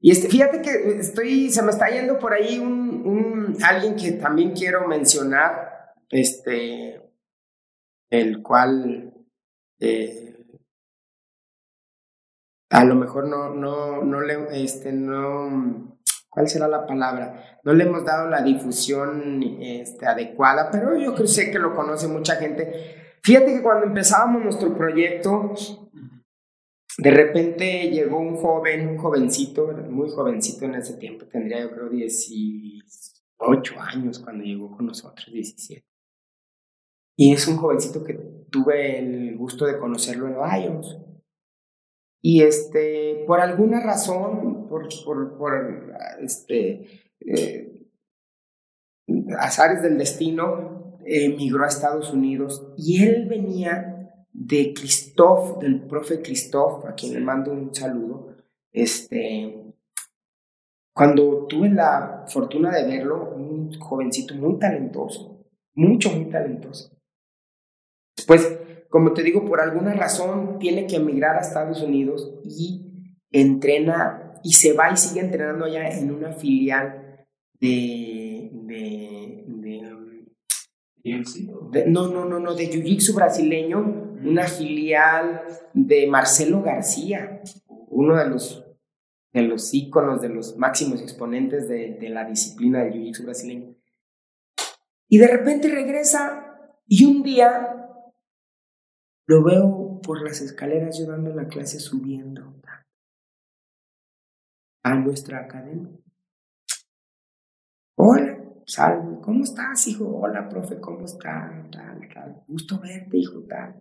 Y 0.00 0.10
este, 0.10 0.28
fíjate 0.28 0.62
que 0.62 0.98
estoy, 0.98 1.48
se 1.52 1.62
me 1.62 1.70
está 1.70 1.88
yendo 1.88 2.18
por 2.18 2.32
ahí 2.32 2.58
un, 2.58 3.06
un 3.06 3.56
alguien 3.62 3.94
que 3.94 4.12
también 4.14 4.50
quiero 4.50 4.88
mencionar, 4.88 5.94
este, 6.10 7.00
el 8.10 8.42
cual 8.42 9.14
eh, 9.78 10.44
a 12.68 12.84
lo 12.84 12.96
mejor 12.96 13.28
no, 13.28 13.54
no, 13.54 14.02
no 14.02 14.20
le, 14.22 14.60
este, 14.60 14.90
no, 14.90 15.99
¿cuál 16.30 16.48
será 16.48 16.68
la 16.68 16.86
palabra? 16.86 17.60
No 17.64 17.74
le 17.74 17.84
hemos 17.84 18.04
dado 18.04 18.30
la 18.30 18.42
difusión 18.42 19.42
este, 19.60 20.06
adecuada, 20.06 20.70
pero 20.70 20.96
yo 20.96 21.14
sé 21.26 21.50
que 21.50 21.58
lo 21.58 21.74
conoce 21.74 22.08
mucha 22.08 22.36
gente. 22.36 23.18
Fíjate 23.22 23.54
que 23.54 23.62
cuando 23.62 23.86
empezábamos 23.86 24.42
nuestro 24.42 24.74
proyecto, 24.74 25.52
de 26.96 27.10
repente 27.10 27.90
llegó 27.90 28.18
un 28.18 28.36
joven, 28.36 28.88
un 28.88 28.98
jovencito, 28.98 29.66
muy 29.88 30.08
jovencito 30.10 30.64
en 30.64 30.76
ese 30.76 30.94
tiempo, 30.94 31.26
tendría 31.26 31.60
yo 31.60 31.70
creo 31.70 31.88
18 31.88 33.80
años 33.80 34.18
cuando 34.20 34.44
llegó 34.44 34.74
con 34.74 34.86
nosotros, 34.86 35.26
17. 35.32 35.84
Y 37.16 37.34
es 37.34 37.46
un 37.48 37.58
jovencito 37.58 38.02
que 38.02 38.14
tuve 38.50 38.98
el 38.98 39.36
gusto 39.36 39.66
de 39.66 39.78
conocerlo 39.78 40.26
en 40.26 40.36
Lions. 40.36 40.96
Y 42.22 42.42
este, 42.42 43.24
por 43.26 43.40
alguna 43.40 43.80
razón, 43.80 44.68
por, 44.68 44.88
por, 45.04 45.38
por 45.38 45.94
este, 46.20 46.86
eh, 47.20 47.86
azares 49.38 49.82
del 49.82 49.96
destino, 49.96 50.98
emigró 51.04 51.64
a 51.64 51.68
Estados 51.68 52.12
Unidos 52.12 52.66
y 52.76 53.04
él 53.04 53.26
venía 53.26 54.00
de 54.32 54.72
Christoph, 54.74 55.58
del 55.60 55.82
profe 55.82 56.22
Christoph, 56.22 56.84
a 56.86 56.94
quien 56.94 57.14
le 57.14 57.20
mando 57.20 57.52
un 57.52 57.74
saludo. 57.74 58.36
Este, 58.72 59.74
cuando 60.94 61.46
tuve 61.46 61.70
la 61.70 62.24
fortuna 62.28 62.70
de 62.70 62.86
verlo, 62.86 63.34
un 63.34 63.78
jovencito 63.78 64.34
muy 64.34 64.58
talentoso, 64.58 65.46
mucho, 65.74 66.10
muy 66.10 66.26
talentoso. 66.26 66.90
Después 68.16 68.59
como 68.90 69.12
te 69.12 69.22
digo, 69.22 69.46
por 69.46 69.60
alguna 69.60 69.94
razón 69.94 70.58
tiene 70.58 70.86
que 70.86 70.96
emigrar 70.96 71.36
a 71.36 71.40
Estados 71.40 71.80
Unidos 71.80 72.34
y 72.44 73.14
entrena 73.30 74.34
y 74.42 74.52
se 74.52 74.72
va 74.72 74.90
y 74.90 74.96
sigue 74.96 75.20
entrenando 75.20 75.64
allá 75.64 75.88
en 75.88 76.10
una 76.10 76.32
filial 76.32 77.24
de, 77.60 78.50
de, 78.52 79.44
no, 81.86 82.08
no, 82.08 82.24
no, 82.24 82.40
no, 82.40 82.54
de 82.54 82.68
Jiu-Jitsu 82.68 83.14
brasileño, 83.14 83.78
una 84.24 84.46
filial 84.46 85.42
de 85.72 86.06
Marcelo 86.08 86.62
García, 86.62 87.42
uno 87.68 88.16
de 88.16 88.28
los, 88.28 88.66
de 89.32 89.42
los 89.42 89.72
íconos, 89.72 90.20
de 90.20 90.30
los 90.30 90.56
máximos 90.56 91.00
exponentes 91.00 91.68
de, 91.68 91.96
de 92.00 92.08
la 92.08 92.24
disciplina 92.24 92.82
del 92.82 92.94
Jiu-Jitsu 92.94 93.24
brasileño. 93.24 93.76
Y 95.08 95.18
de 95.18 95.28
repente 95.28 95.68
regresa 95.68 96.56
y 96.86 97.04
un 97.04 97.22
día 97.22 97.79
lo 99.30 99.44
veo 99.44 100.00
por 100.02 100.22
las 100.22 100.40
escaleras 100.40 100.98
yo 100.98 101.06
dando 101.06 101.32
la 101.32 101.46
clase 101.46 101.78
subiendo 101.78 102.52
a 104.82 104.94
nuestra 104.96 105.38
academia. 105.44 105.96
Hola, 107.96 108.42
salve, 108.66 109.20
¿cómo 109.20 109.44
estás, 109.44 109.86
hijo? 109.86 110.18
Hola, 110.18 110.48
profe, 110.48 110.80
¿cómo 110.80 111.04
estás? 111.04 111.70
Tal, 111.70 112.08
tal. 112.12 112.42
Gusto 112.48 112.80
verte, 112.80 113.18
hijo, 113.18 113.44
tal. 113.48 113.80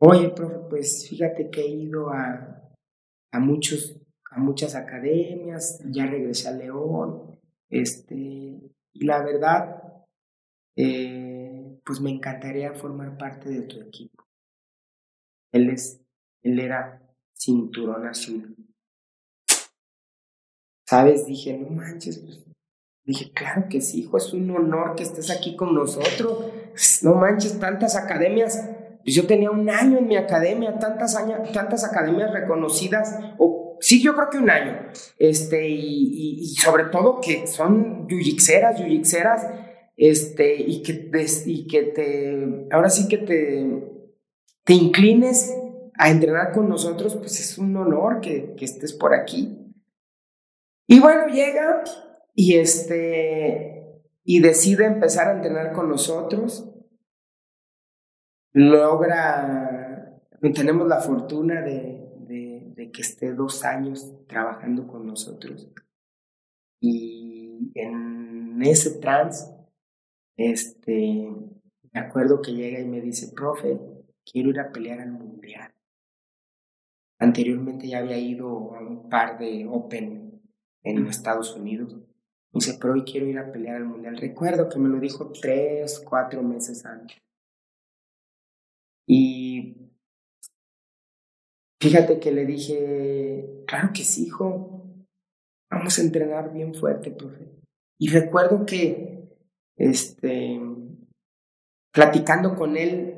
Oye, 0.00 0.30
profe, 0.30 0.56
pues 0.68 1.06
fíjate 1.08 1.48
que 1.48 1.60
he 1.60 1.68
ido 1.68 2.10
a, 2.10 2.60
a 3.30 3.38
muchos, 3.38 4.00
a 4.32 4.40
muchas 4.40 4.74
academias, 4.74 5.80
ya 5.84 6.06
regresé 6.06 6.48
a 6.48 6.52
León, 6.52 7.38
este, 7.68 8.16
y 8.94 9.04
la 9.04 9.22
verdad, 9.22 9.80
eh, 10.74 11.78
pues 11.84 12.00
me 12.00 12.10
encantaría 12.10 12.74
formar 12.74 13.16
parte 13.16 13.48
de 13.48 13.62
tu 13.62 13.80
equipo. 13.80 14.23
Él, 15.54 15.70
es, 15.70 16.00
él 16.42 16.58
era 16.58 17.00
cinturón 17.32 18.08
azul. 18.08 18.56
¿Sabes? 20.84 21.26
Dije, 21.26 21.56
no 21.56 21.70
manches. 21.70 22.18
Pues". 22.18 22.44
Dije, 23.04 23.30
claro 23.32 23.66
que 23.70 23.80
sí, 23.80 24.00
hijo, 24.00 24.16
es 24.16 24.32
un 24.32 24.50
honor 24.50 24.96
que 24.96 25.04
estés 25.04 25.30
aquí 25.30 25.54
con 25.54 25.72
nosotros. 25.72 26.50
No 27.02 27.14
manches, 27.14 27.60
tantas 27.60 27.94
academias. 27.94 28.68
Pues 29.04 29.14
yo 29.14 29.28
tenía 29.28 29.52
un 29.52 29.70
año 29.70 29.98
en 29.98 30.08
mi 30.08 30.16
academia, 30.16 30.76
tantas, 30.80 31.14
años, 31.14 31.52
tantas 31.52 31.84
academias 31.84 32.32
reconocidas, 32.32 33.16
o 33.38 33.76
sí, 33.80 34.02
yo 34.02 34.14
creo 34.16 34.30
que 34.30 34.38
un 34.38 34.50
año. 34.50 34.88
Este, 35.18 35.68
y, 35.68 36.40
y, 36.40 36.46
sobre 36.56 36.86
todo 36.86 37.20
que 37.20 37.46
son 37.46 38.08
yuyixeras, 38.08 38.80
yuyixeras, 38.80 39.46
este, 39.96 40.56
y 40.56 40.82
que, 40.82 41.10
y 41.46 41.66
que 41.68 41.82
te, 41.82 42.66
ahora 42.72 42.88
sí 42.88 43.06
que 43.06 43.18
te, 43.18 43.93
te 44.64 44.72
inclines 44.72 45.54
a 45.98 46.10
entrenar 46.10 46.52
con 46.52 46.68
nosotros, 46.68 47.16
pues 47.16 47.38
es 47.40 47.58
un 47.58 47.76
honor 47.76 48.20
que, 48.20 48.54
que 48.56 48.64
estés 48.64 48.92
por 48.92 49.14
aquí. 49.14 49.72
Y 50.86 51.00
bueno, 51.00 51.26
llega 51.28 51.84
y 52.34 52.56
este 52.56 53.74
y 54.24 54.40
decide 54.40 54.86
empezar 54.86 55.28
a 55.28 55.36
entrenar 55.36 55.72
con 55.72 55.88
nosotros. 55.88 56.70
Logra, 58.52 60.18
tenemos 60.54 60.86
la 60.88 61.00
fortuna 61.00 61.60
de, 61.62 62.00
de, 62.74 62.90
que 62.90 63.02
esté 63.02 63.32
dos 63.32 63.64
años 63.64 64.12
trabajando 64.26 64.86
con 64.86 65.06
nosotros. 65.06 65.70
Y 66.80 67.72
en 67.74 68.62
ese 68.62 68.98
trance, 68.98 69.52
este, 70.36 71.28
me 71.92 72.00
acuerdo 72.00 72.40
que 72.40 72.52
llega 72.52 72.80
y 72.80 72.86
me 72.86 73.00
dice, 73.00 73.32
profe, 73.34 73.80
quiero 74.24 74.50
ir 74.50 74.60
a 74.60 74.70
pelear 74.72 75.00
al 75.00 75.12
mundial. 75.12 75.72
Anteriormente 77.18 77.88
ya 77.88 77.98
había 77.98 78.18
ido 78.18 78.74
a 78.74 78.80
un 78.80 79.08
par 79.08 79.38
de 79.38 79.66
Open 79.66 80.42
en 80.82 81.06
Estados 81.06 81.54
Unidos. 81.56 81.94
Me 81.94 82.58
dice, 82.60 82.78
pero 82.80 82.94
hoy 82.94 83.04
quiero 83.04 83.26
ir 83.26 83.38
a 83.38 83.50
pelear 83.50 83.76
al 83.76 83.84
mundial. 83.84 84.16
Recuerdo 84.16 84.68
que 84.68 84.78
me 84.78 84.88
lo 84.88 85.00
dijo 85.00 85.32
tres, 85.32 86.00
cuatro 86.00 86.42
meses 86.42 86.84
antes. 86.84 87.18
Y 89.06 89.76
fíjate 91.80 92.20
que 92.20 92.32
le 92.32 92.46
dije, 92.46 93.64
claro 93.66 93.90
que 93.94 94.04
sí, 94.04 94.26
hijo. 94.26 94.84
Vamos 95.70 95.98
a 95.98 96.02
entrenar 96.02 96.52
bien 96.52 96.74
fuerte, 96.74 97.10
profe. 97.10 97.50
Y 97.98 98.08
recuerdo 98.08 98.64
que, 98.64 99.28
este, 99.76 100.60
platicando 101.92 102.54
con 102.54 102.76
él, 102.76 103.13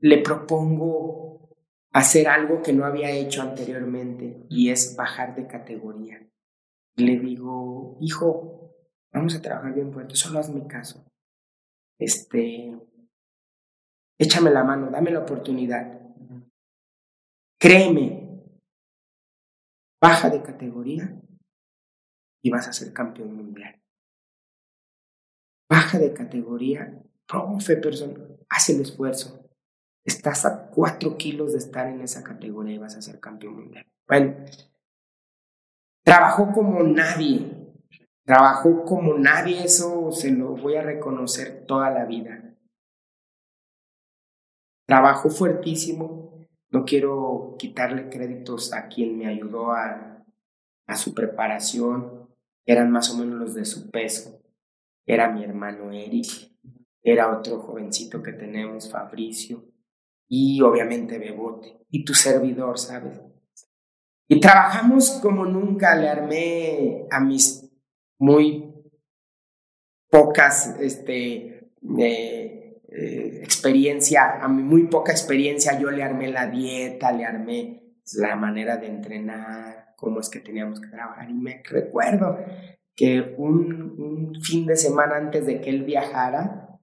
le 0.00 0.18
propongo 0.18 1.56
hacer 1.92 2.28
algo 2.28 2.62
que 2.62 2.72
no 2.72 2.84
había 2.84 3.10
hecho 3.10 3.42
anteriormente 3.42 4.46
y 4.48 4.70
es 4.70 4.96
bajar 4.96 5.34
de 5.34 5.46
categoría. 5.46 6.26
Le 6.96 7.18
digo, 7.18 7.96
hijo, 8.00 8.74
vamos 9.12 9.34
a 9.34 9.42
trabajar 9.42 9.74
bien 9.74 9.92
fuerte, 9.92 10.14
solo 10.14 10.38
hazme 10.38 10.66
caso. 10.66 11.04
Este, 11.98 12.78
échame 14.18 14.50
la 14.50 14.64
mano, 14.64 14.90
dame 14.90 15.10
la 15.10 15.20
oportunidad. 15.20 16.00
créeme, 17.58 18.42
baja 20.00 20.30
de 20.30 20.42
categoría 20.42 21.14
y 22.42 22.50
vas 22.50 22.68
a 22.68 22.72
ser 22.72 22.92
campeón 22.92 23.34
mundial. 23.34 23.78
Baja 25.68 25.98
de 25.98 26.14
categoría, 26.14 27.02
profe, 27.26 27.76
persona, 27.76 28.18
haz 28.48 28.70
el 28.70 28.80
esfuerzo. 28.80 29.49
Estás 30.10 30.44
a 30.44 30.66
cuatro 30.66 31.16
kilos 31.16 31.52
de 31.52 31.58
estar 31.58 31.86
en 31.86 32.00
esa 32.00 32.24
categoría 32.24 32.74
y 32.74 32.78
vas 32.78 32.96
a 32.96 33.00
ser 33.00 33.20
campeón 33.20 33.54
mundial. 33.54 33.86
Bueno, 34.08 34.34
trabajó 36.04 36.50
como 36.50 36.82
nadie. 36.82 37.48
Trabajó 38.24 38.84
como 38.84 39.14
nadie, 39.14 39.62
eso 39.62 40.10
se 40.10 40.32
lo 40.32 40.56
voy 40.56 40.74
a 40.74 40.82
reconocer 40.82 41.64
toda 41.64 41.90
la 41.90 42.06
vida. 42.06 42.56
Trabajó 44.84 45.30
fuertísimo. 45.30 46.44
No 46.70 46.84
quiero 46.84 47.54
quitarle 47.56 48.10
créditos 48.10 48.72
a 48.72 48.88
quien 48.88 49.16
me 49.16 49.28
ayudó 49.28 49.70
a, 49.70 50.24
a 50.88 50.96
su 50.96 51.14
preparación. 51.14 52.28
Eran 52.66 52.90
más 52.90 53.10
o 53.10 53.16
menos 53.16 53.38
los 53.38 53.54
de 53.54 53.64
su 53.64 53.88
peso. 53.92 54.42
Era 55.06 55.30
mi 55.30 55.44
hermano 55.44 55.92
Eric. 55.92 56.50
Era 57.00 57.30
otro 57.30 57.60
jovencito 57.60 58.20
que 58.20 58.32
tenemos, 58.32 58.90
Fabricio. 58.90 59.69
Y 60.32 60.62
obviamente 60.62 61.18
Bebote. 61.18 61.84
Y 61.90 62.04
tu 62.04 62.14
servidor, 62.14 62.78
¿sabes? 62.78 63.20
Y 64.28 64.38
trabajamos 64.38 65.18
como 65.20 65.44
nunca, 65.44 65.96
le 65.96 66.08
armé 66.08 67.06
a 67.10 67.18
mis 67.18 67.68
muy 68.20 68.72
pocas 70.08 70.76
este, 70.78 71.72
eh, 71.98 73.40
experiencia, 73.42 74.40
a 74.40 74.46
mi 74.46 74.62
muy 74.62 74.84
poca 74.84 75.10
experiencia, 75.10 75.76
yo 75.80 75.90
le 75.90 76.04
armé 76.04 76.28
la 76.28 76.46
dieta, 76.46 77.10
le 77.10 77.24
armé 77.24 77.82
la 78.14 78.36
manera 78.36 78.76
de 78.76 78.86
entrenar, 78.86 79.94
cómo 79.96 80.20
es 80.20 80.28
que 80.28 80.38
teníamos 80.38 80.80
que 80.80 80.86
trabajar. 80.86 81.28
Y 81.28 81.34
me 81.34 81.60
recuerdo 81.68 82.38
que 82.94 83.34
un, 83.36 83.96
un 83.98 84.40
fin 84.40 84.64
de 84.64 84.76
semana 84.76 85.16
antes 85.16 85.44
de 85.44 85.60
que 85.60 85.70
él 85.70 85.82
viajara, 85.82 86.78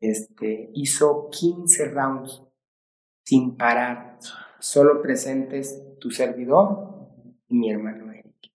este, 0.00 0.70
hizo 0.74 1.28
15 1.30 1.86
rounds 1.86 2.47
sin 3.28 3.58
parar, 3.58 4.18
solo 4.58 5.02
presentes 5.02 5.84
tu 6.00 6.10
servidor 6.10 7.10
y 7.46 7.58
mi 7.58 7.70
hermano 7.70 8.10
Eric. 8.10 8.50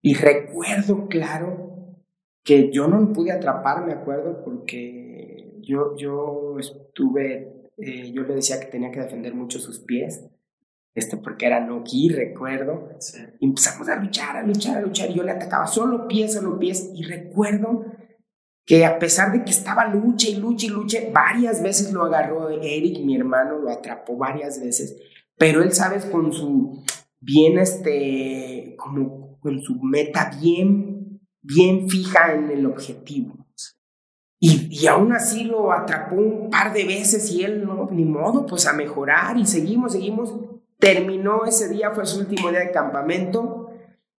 Y 0.00 0.14
recuerdo 0.14 1.08
claro 1.08 1.96
que 2.44 2.70
yo 2.70 2.86
no 2.86 3.12
pude 3.12 3.32
atrapar, 3.32 3.84
me 3.84 3.92
acuerdo, 3.92 4.44
porque 4.44 5.58
yo, 5.62 5.96
yo 5.96 6.60
estuve, 6.60 7.70
eh, 7.78 8.12
yo 8.12 8.22
le 8.22 8.36
decía 8.36 8.60
que 8.60 8.66
tenía 8.66 8.92
que 8.92 9.00
defender 9.00 9.34
mucho 9.34 9.58
sus 9.58 9.80
pies, 9.80 10.24
este, 10.94 11.16
porque 11.16 11.46
era 11.46 11.58
Noki, 11.58 12.08
recuerdo. 12.10 12.90
Y 13.40 13.46
empezamos 13.46 13.88
a 13.88 13.96
luchar, 13.96 14.36
a 14.36 14.42
luchar, 14.44 14.76
a 14.76 14.80
luchar, 14.80 15.10
y 15.10 15.14
yo 15.14 15.24
le 15.24 15.32
atacaba 15.32 15.66
solo 15.66 16.06
pies, 16.06 16.34
solo 16.34 16.56
pies, 16.56 16.92
y 16.94 17.02
recuerdo 17.02 17.84
que 18.66 18.84
a 18.84 18.98
pesar 18.98 19.32
de 19.32 19.44
que 19.44 19.52
estaba 19.52 19.86
lucha 19.86 20.28
y 20.28 20.34
lucha 20.34 20.66
y 20.66 20.70
lucha, 20.70 20.98
varias 21.12 21.62
veces 21.62 21.92
lo 21.92 22.04
agarró 22.04 22.50
Eric, 22.50 22.98
mi 23.04 23.16
hermano, 23.16 23.58
lo 23.58 23.70
atrapó 23.70 24.16
varias 24.16 24.60
veces, 24.60 24.96
pero 25.38 25.62
él, 25.62 25.72
sabes, 25.72 26.04
con 26.04 26.32
su 26.32 26.82
bien, 27.20 27.58
este, 27.58 28.74
como 28.76 29.38
con 29.38 29.60
su 29.60 29.80
meta 29.82 30.32
bien, 30.40 31.20
bien 31.42 31.88
fija 31.88 32.34
en 32.34 32.50
el 32.50 32.66
objetivo. 32.66 33.36
Y, 34.38 34.68
y 34.70 34.86
aún 34.86 35.12
así 35.12 35.44
lo 35.44 35.72
atrapó 35.72 36.16
un 36.16 36.50
par 36.50 36.72
de 36.72 36.84
veces 36.84 37.30
y 37.32 37.44
él, 37.44 37.64
no, 37.64 37.88
ni 37.90 38.04
modo, 38.04 38.44
pues 38.44 38.66
a 38.66 38.72
mejorar 38.72 39.38
y 39.38 39.46
seguimos, 39.46 39.92
seguimos. 39.92 40.34
Terminó 40.78 41.46
ese 41.46 41.70
día, 41.70 41.92
fue 41.92 42.04
su 42.04 42.20
último 42.20 42.50
día 42.50 42.60
de 42.60 42.70
campamento. 42.70 43.70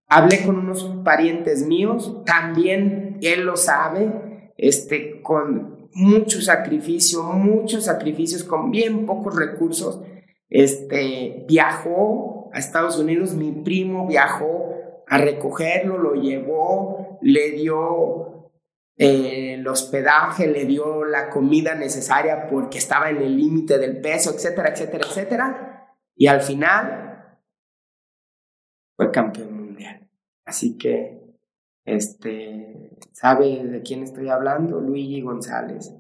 Hablé 0.07 0.43
con 0.43 0.57
unos 0.57 0.83
parientes 1.03 1.67
míos, 1.67 2.23
también 2.25 3.19
él 3.21 3.41
lo 3.41 3.57
sabe, 3.57 4.26
este, 4.57 5.21
con 5.21 5.89
mucho 5.93 6.41
sacrificio, 6.41 7.23
muchos 7.23 7.85
sacrificios, 7.85 8.43
con 8.43 8.71
bien 8.71 9.05
pocos 9.05 9.35
recursos 9.35 10.01
este, 10.49 11.45
viajó 11.47 12.49
a 12.53 12.59
Estados 12.59 12.97
Unidos, 12.97 13.33
mi 13.33 13.51
primo 13.51 14.07
viajó 14.07 14.73
a 15.07 15.17
recogerlo, 15.17 15.97
lo 15.97 16.15
llevó, 16.15 17.19
le 17.21 17.51
dio 17.51 18.51
eh, 18.97 19.55
el 19.55 19.67
hospedaje, 19.67 20.47
le 20.47 20.65
dio 20.65 21.05
la 21.05 21.29
comida 21.29 21.75
necesaria 21.75 22.47
porque 22.47 22.77
estaba 22.77 23.09
en 23.09 23.17
el 23.17 23.37
límite 23.37 23.77
del 23.77 24.01
peso, 24.01 24.31
etcétera, 24.33 24.69
etcétera, 24.69 25.05
etcétera. 25.07 25.95
Y 26.15 26.27
al 26.27 26.41
final 26.41 27.39
fue 28.95 29.11
campeón 29.11 29.53
mundial. 29.53 30.09
Así 30.45 30.77
que, 30.77 31.16
este, 31.87 32.97
¿sabe 33.13 33.63
de 33.63 33.81
quién 33.81 34.03
estoy 34.03 34.27
hablando? 34.27 34.81
Luigi 34.81 35.21
González. 35.21 35.95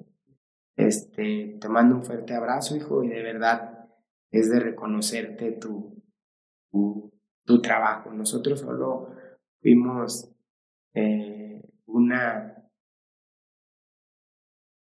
Este, 0.75 1.57
te 1.59 1.69
mando 1.69 1.95
un 1.95 2.03
fuerte 2.03 2.35
abrazo, 2.35 2.75
hijo, 2.75 3.03
y 3.03 3.07
de 3.07 3.23
verdad 3.23 3.87
es 4.29 4.51
de 4.51 4.59
reconocerte 4.59 5.53
tu, 5.53 6.03
tu, 7.45 7.61
trabajo. 7.61 8.11
Nosotros 8.11 8.59
solo 8.59 9.15
fuimos 9.61 10.29
eh, 10.93 11.63
una, 11.85 12.69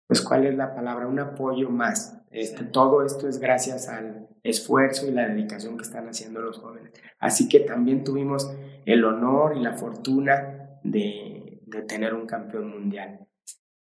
pues 0.08 0.20
cuál 0.20 0.46
es 0.46 0.56
la 0.56 0.74
palabra, 0.74 1.06
un 1.06 1.20
apoyo 1.20 1.70
más. 1.70 2.20
Este, 2.32 2.64
todo 2.64 3.04
esto 3.04 3.28
es 3.28 3.38
gracias 3.38 3.88
al 3.88 4.28
esfuerzo 4.42 5.06
y 5.06 5.12
la 5.12 5.28
dedicación 5.28 5.76
que 5.76 5.84
están 5.84 6.08
haciendo 6.08 6.40
los 6.40 6.58
jóvenes. 6.58 6.92
Así 7.20 7.48
que 7.48 7.60
también 7.60 8.02
tuvimos 8.02 8.52
el 8.84 9.04
honor 9.04 9.56
y 9.56 9.60
la 9.60 9.74
fortuna 9.74 10.57
de, 10.82 11.60
de 11.66 11.82
tener 11.82 12.14
un 12.14 12.26
campeón 12.26 12.70
mundial. 12.70 13.26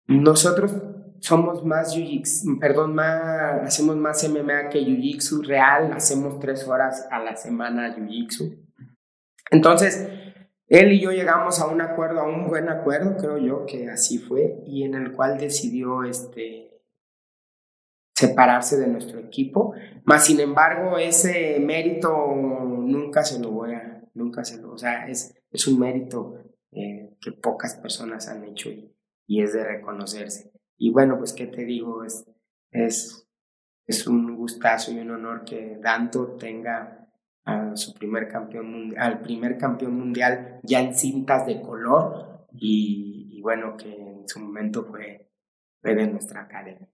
Nosotros 0.07 0.73
somos 1.19 1.63
más 1.63 1.93
jiu 1.93 2.21
perdón, 2.59 2.95
más, 2.95 3.61
hacemos 3.63 3.95
más 3.97 4.27
MMA 4.27 4.69
que 4.69 4.79
jiu-jitsu 4.79 5.45
real, 5.45 5.93
hacemos 5.93 6.39
tres 6.39 6.67
horas 6.67 7.07
a 7.11 7.19
la 7.19 7.35
semana 7.35 7.95
jiu-jitsu. 7.95 8.57
Entonces, 9.51 10.07
él 10.67 10.93
y 10.93 11.01
yo 11.01 11.11
llegamos 11.11 11.59
a 11.59 11.67
un 11.67 11.81
acuerdo, 11.81 12.21
a 12.21 12.27
un 12.27 12.47
buen 12.47 12.69
acuerdo, 12.69 13.17
creo 13.17 13.37
yo 13.37 13.65
que 13.65 13.89
así 13.89 14.19
fue, 14.19 14.63
y 14.65 14.83
en 14.83 14.95
el 14.95 15.11
cual 15.11 15.37
decidió 15.37 16.03
este, 16.03 16.69
separarse 18.15 18.77
de 18.77 18.87
nuestro 18.87 19.19
equipo. 19.19 19.73
Más 20.05 20.25
sin 20.25 20.39
embargo, 20.39 20.97
ese 20.97 21.59
mérito 21.59 22.33
nunca 22.35 23.23
se 23.23 23.39
lo 23.39 23.51
voy 23.51 23.73
a, 23.73 24.03
nunca 24.13 24.43
se 24.43 24.61
lo, 24.61 24.73
o 24.73 24.77
sea, 24.77 25.07
es, 25.07 25.35
es 25.51 25.67
un 25.67 25.79
mérito 25.79 26.35
eh, 26.71 27.17
que 27.19 27.31
pocas 27.31 27.75
personas 27.75 28.27
han 28.27 28.43
hecho 28.43 28.69
y, 28.69 29.41
es 29.41 29.53
de 29.53 29.63
reconocerse. 29.63 30.51
Y 30.77 30.91
bueno, 30.91 31.17
pues 31.17 31.33
qué 31.33 31.47
te 31.47 31.65
digo, 31.65 32.03
es, 32.03 32.25
es, 32.71 33.27
es 33.85 34.07
un 34.07 34.35
gustazo 34.35 34.91
y 34.91 34.99
un 34.99 35.11
honor 35.11 35.43
que 35.45 35.77
Danto 35.81 36.35
tenga 36.35 36.99
su 37.75 37.93
primer 37.93 38.27
campeón 38.27 38.93
al 38.97 39.21
primer 39.21 39.57
campeón 39.57 39.97
mundial 39.97 40.59
ya 40.63 40.81
en 40.81 40.95
cintas 40.95 41.45
de 41.47 41.61
color 41.61 42.47
y, 42.51 43.39
bueno, 43.41 43.77
que 43.77 43.93
en 43.93 44.27
su 44.27 44.39
momento 44.39 44.83
fue, 44.83 45.31
de 45.81 46.07
nuestra 46.07 46.41
academia. 46.41 46.87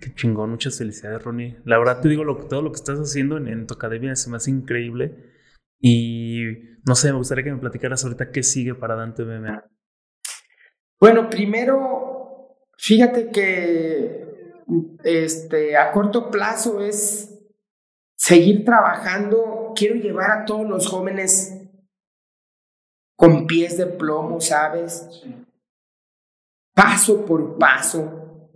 Qué 0.00 0.14
chingón, 0.14 0.50
muchas 0.50 0.78
felicidades, 0.78 1.22
Ronnie. 1.22 1.58
La 1.64 1.78
verdad 1.78 2.00
te 2.00 2.08
digo, 2.08 2.24
lo, 2.24 2.36
todo 2.36 2.62
lo 2.62 2.72
que 2.72 2.76
estás 2.76 2.98
haciendo 2.98 3.36
en, 3.36 3.48
en 3.48 3.66
tu 3.66 3.74
academia 3.74 4.16
se 4.16 4.30
me 4.30 4.36
hace 4.36 4.50
increíble. 4.50 5.31
Y 5.82 6.78
no 6.86 6.94
sé, 6.94 7.12
me 7.12 7.18
gustaría 7.18 7.44
que 7.44 7.52
me 7.52 7.58
platicaras 7.58 8.02
ahorita 8.04 8.30
qué 8.30 8.42
sigue 8.42 8.74
para 8.74 8.94
Dante 8.94 9.24
MMA. 9.24 9.64
Bueno, 10.98 11.28
primero 11.28 12.12
Fíjate 12.84 13.30
que 13.30 14.26
este, 15.04 15.76
a 15.76 15.92
corto 15.92 16.32
plazo 16.32 16.80
es 16.80 17.40
seguir 18.16 18.64
trabajando. 18.64 19.72
Quiero 19.76 19.94
llevar 19.94 20.32
a 20.32 20.44
todos 20.44 20.68
los 20.68 20.88
jóvenes 20.88 21.62
con 23.16 23.46
pies 23.46 23.78
de 23.78 23.86
plomo, 23.86 24.40
¿sabes? 24.40 25.22
Paso 26.74 27.24
por 27.24 27.56
paso. 27.56 28.50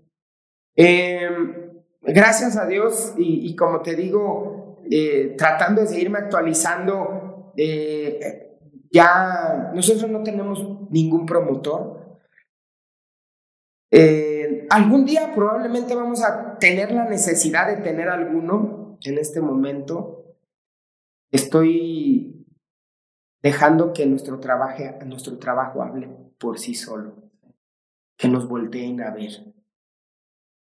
Em, 0.74 1.84
gracias 2.00 2.56
a 2.56 2.66
Dios 2.66 3.14
y, 3.16 3.54
como 3.54 3.80
te 3.80 3.94
digo, 3.94 4.55
eh, 4.90 5.34
tratando 5.36 5.82
de 5.82 5.88
seguirme 5.88 6.18
actualizando, 6.18 7.52
eh, 7.56 8.58
ya 8.90 9.72
nosotros 9.74 10.10
no 10.10 10.22
tenemos 10.22 10.90
ningún 10.90 11.26
promotor. 11.26 12.18
Eh, 13.90 14.66
algún 14.70 15.04
día 15.04 15.32
probablemente 15.34 15.94
vamos 15.94 16.22
a 16.22 16.58
tener 16.58 16.92
la 16.92 17.04
necesidad 17.04 17.68
de 17.68 17.82
tener 17.82 18.08
alguno 18.08 18.98
en 19.02 19.18
este 19.18 19.40
momento. 19.40 20.36
Estoy 21.30 22.46
dejando 23.42 23.92
que 23.92 24.06
nuestro, 24.06 24.38
nuestro 25.06 25.38
trabajo 25.38 25.82
hable 25.82 26.08
por 26.38 26.58
sí 26.58 26.74
solo, 26.74 27.30
que 28.16 28.28
nos 28.28 28.48
volteen 28.48 29.02
a 29.02 29.10
ver. 29.10 29.54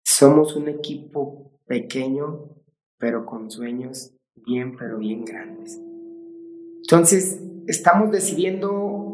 Somos 0.03 0.57
un 0.57 0.69
equipo 0.69 1.61
pequeño, 1.67 2.60
pero 3.01 3.27
con 3.27 3.51
sueños 3.51 4.13
bien, 4.47 4.77
pero 4.77 4.99
bien 4.99 5.25
grandes. 5.25 5.81
Entonces, 6.83 7.41
estamos 7.67 8.13
decidiendo 8.13 9.11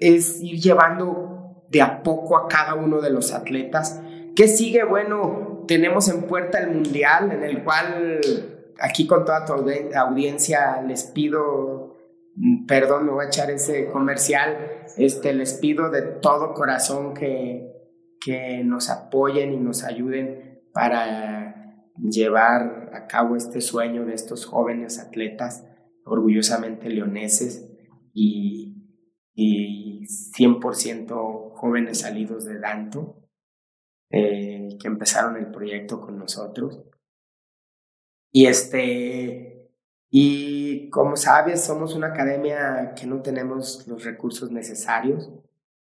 es 0.00 0.42
ir 0.42 0.60
llevando 0.60 1.62
de 1.68 1.80
a 1.80 2.02
poco 2.02 2.36
a 2.36 2.48
cada 2.48 2.74
uno 2.74 3.00
de 3.00 3.10
los 3.10 3.32
atletas. 3.32 4.00
¿Qué 4.34 4.48
sigue? 4.48 4.84
Bueno, 4.84 5.64
tenemos 5.68 6.08
en 6.08 6.22
puerta 6.22 6.58
el 6.58 6.70
Mundial, 6.70 7.30
en 7.32 7.44
el 7.44 7.62
cual 7.62 8.20
aquí 8.80 9.06
con 9.06 9.24
toda 9.24 9.44
tu 9.44 9.52
audiencia 9.52 10.82
les 10.82 11.04
pido, 11.04 11.96
mm, 12.34 12.66
perdón, 12.66 13.06
me 13.06 13.12
voy 13.12 13.24
a 13.24 13.28
echar 13.28 13.50
ese 13.50 13.86
comercial, 13.86 14.56
este, 14.96 15.32
les 15.32 15.54
pido 15.54 15.90
de 15.90 16.02
todo 16.02 16.52
corazón 16.52 17.14
que, 17.14 17.72
que 18.20 18.62
nos 18.64 18.90
apoyen 18.90 19.52
y 19.52 19.56
nos 19.56 19.84
ayuden 19.84 20.62
para 20.72 21.41
llevar 21.98 22.90
a 22.94 23.06
cabo 23.06 23.36
este 23.36 23.60
sueño 23.60 24.04
de 24.04 24.14
estos 24.14 24.46
jóvenes 24.46 24.98
atletas 24.98 25.64
orgullosamente 26.04 26.88
leoneses 26.88 27.68
y, 28.12 28.74
y 29.34 30.00
100% 30.36 31.52
jóvenes 31.54 32.00
salidos 32.00 32.44
de 32.44 32.58
Danto 32.58 33.22
eh, 34.10 34.76
que 34.80 34.88
empezaron 34.88 35.36
el 35.36 35.50
proyecto 35.50 36.00
con 36.00 36.18
nosotros. 36.18 36.82
Y 38.30 38.46
este, 38.46 39.70
y 40.10 40.90
como 40.90 41.16
sabes, 41.16 41.64
somos 41.64 41.94
una 41.94 42.08
academia 42.08 42.94
que 42.94 43.06
no 43.06 43.22
tenemos 43.22 43.86
los 43.86 44.04
recursos 44.04 44.50
necesarios. 44.50 45.30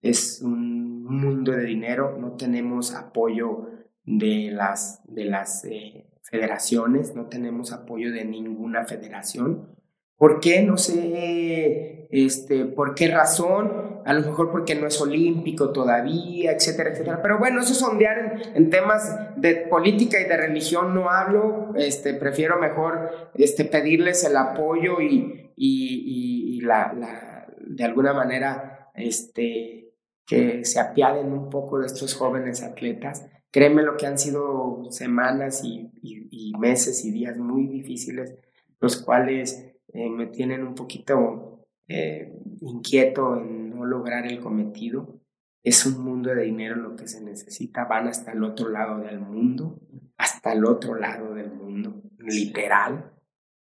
Es 0.02 0.40
un 0.42 1.04
mundo 1.04 1.52
de 1.52 1.64
dinero, 1.64 2.16
no 2.18 2.32
tenemos 2.36 2.94
apoyo 2.94 3.68
de 4.06 4.50
las, 4.52 5.02
de 5.04 5.24
las 5.24 5.64
eh, 5.64 6.06
federaciones, 6.22 7.14
no 7.14 7.26
tenemos 7.26 7.72
apoyo 7.72 8.12
de 8.12 8.24
ninguna 8.24 8.84
federación. 8.84 9.76
¿Por 10.16 10.40
qué? 10.40 10.62
No 10.62 10.78
sé 10.78 12.06
este, 12.10 12.64
por 12.64 12.94
qué 12.94 13.08
razón, 13.08 14.00
a 14.04 14.14
lo 14.14 14.20
mejor 14.20 14.50
porque 14.50 14.74
no 14.74 14.86
es 14.86 15.00
olímpico 15.00 15.72
todavía, 15.72 16.52
etcétera, 16.52 16.90
etcétera. 16.90 17.20
Pero 17.20 17.38
bueno, 17.38 17.60
eso 17.60 17.74
sondear 17.74 18.40
en, 18.54 18.70
temas 18.70 19.18
de 19.36 19.56
política 19.68 20.20
y 20.20 20.24
de 20.24 20.36
religión 20.36 20.94
no 20.94 21.10
hablo, 21.10 21.74
este, 21.76 22.14
prefiero 22.14 22.58
mejor 22.58 23.30
este, 23.34 23.64
pedirles 23.64 24.24
el 24.24 24.36
apoyo 24.36 25.00
y, 25.00 25.52
y, 25.56 26.60
la, 26.62 27.46
de 27.60 27.84
alguna 27.84 28.12
manera 28.12 28.90
este, 28.94 29.92
que 30.26 30.64
se 30.64 30.80
apiaden 30.80 31.32
un 31.32 31.50
poco 31.50 31.78
de 31.78 31.86
estos 31.86 32.14
jóvenes 32.14 32.62
atletas. 32.62 33.26
Créeme 33.50 33.82
lo 33.82 33.96
que 33.96 34.06
han 34.06 34.18
sido 34.18 34.82
semanas 34.90 35.62
y, 35.64 35.90
y 36.02 36.52
meses 36.58 37.04
y 37.04 37.10
días 37.10 37.38
muy 37.38 37.66
difíciles, 37.66 38.34
los 38.80 38.96
cuales 39.02 39.76
eh, 39.96 40.10
me 40.10 40.26
tienen 40.26 40.62
un 40.62 40.74
poquito 40.74 41.66
eh, 41.88 42.30
inquieto 42.60 43.36
en 43.36 43.70
no 43.70 43.84
lograr 43.84 44.26
el 44.26 44.40
cometido. 44.40 45.20
Es 45.62 45.86
un 45.86 46.04
mundo 46.04 46.34
de 46.34 46.42
dinero 46.42 46.76
lo 46.76 46.94
que 46.96 47.08
se 47.08 47.22
necesita. 47.22 47.84
Van 47.84 48.08
hasta 48.08 48.32
el 48.32 48.44
otro 48.44 48.68
lado 48.68 48.98
del 48.98 49.20
mundo, 49.20 49.80
hasta 50.16 50.52
el 50.52 50.64
otro 50.64 50.94
lado 50.94 51.34
del 51.34 51.50
mundo, 51.50 52.02
literal. 52.18 53.12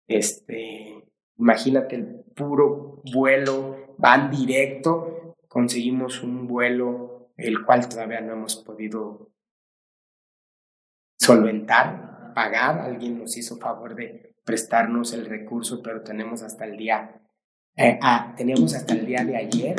Este, 0.09 1.05
imagínate 1.37 1.97
el 1.97 2.25
puro 2.35 3.03
vuelo, 3.13 3.95
van 3.99 4.31
directo. 4.31 5.37
Conseguimos 5.49 6.23
un 6.23 6.47
vuelo 6.47 7.33
el 7.37 7.65
cual 7.65 7.89
todavía 7.89 8.21
no 8.21 8.33
hemos 8.33 8.57
podido 8.57 9.31
solventar, 11.19 12.33
pagar. 12.35 12.81
Alguien 12.81 13.19
nos 13.19 13.37
hizo 13.37 13.57
favor 13.57 13.95
de 13.95 14.35
prestarnos 14.45 15.13
el 15.13 15.27
recurso, 15.27 15.83
pero 15.83 16.03
tenemos 16.03 16.43
hasta 16.43 16.65
el 16.65 16.77
día, 16.77 17.21
eh, 17.77 17.99
ah, 18.01 18.35
teníamos 18.37 18.75
hasta 18.75 18.95
el 18.95 19.05
día 19.05 19.25
de 19.25 19.37
ayer, 19.37 19.77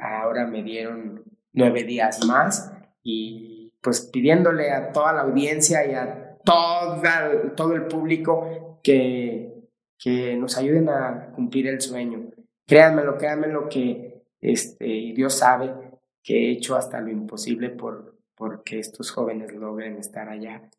ahora 0.00 0.46
me 0.46 0.62
dieron 0.62 1.22
nueve 1.52 1.84
días 1.84 2.24
más 2.26 2.72
y 3.02 3.72
pues 3.82 4.08
pidiéndole 4.12 4.72
a 4.72 4.92
toda 4.92 5.12
la 5.12 5.20
audiencia 5.22 5.86
y 5.86 5.94
a 5.94 6.38
toda, 6.44 7.54
todo 7.54 7.74
el 7.74 7.86
público 7.86 8.80
que, 8.82 9.68
que 9.98 10.36
nos 10.36 10.56
ayuden 10.56 10.88
a 10.88 11.30
cumplir 11.34 11.68
el 11.68 11.80
sueño. 11.80 12.30
Créanmelo, 12.66 13.16
créanmelo 13.16 13.68
que 13.68 14.24
este, 14.40 15.12
Dios 15.14 15.34
sabe 15.34 15.74
que 16.22 16.34
he 16.34 16.52
hecho 16.52 16.76
hasta 16.76 17.00
lo 17.00 17.10
imposible 17.10 17.70
por 17.70 18.17
porque 18.38 18.78
estos 18.78 19.10
jóvenes 19.10 19.52
logren 19.52 19.98
estar 19.98 20.28
allá. 20.28 20.70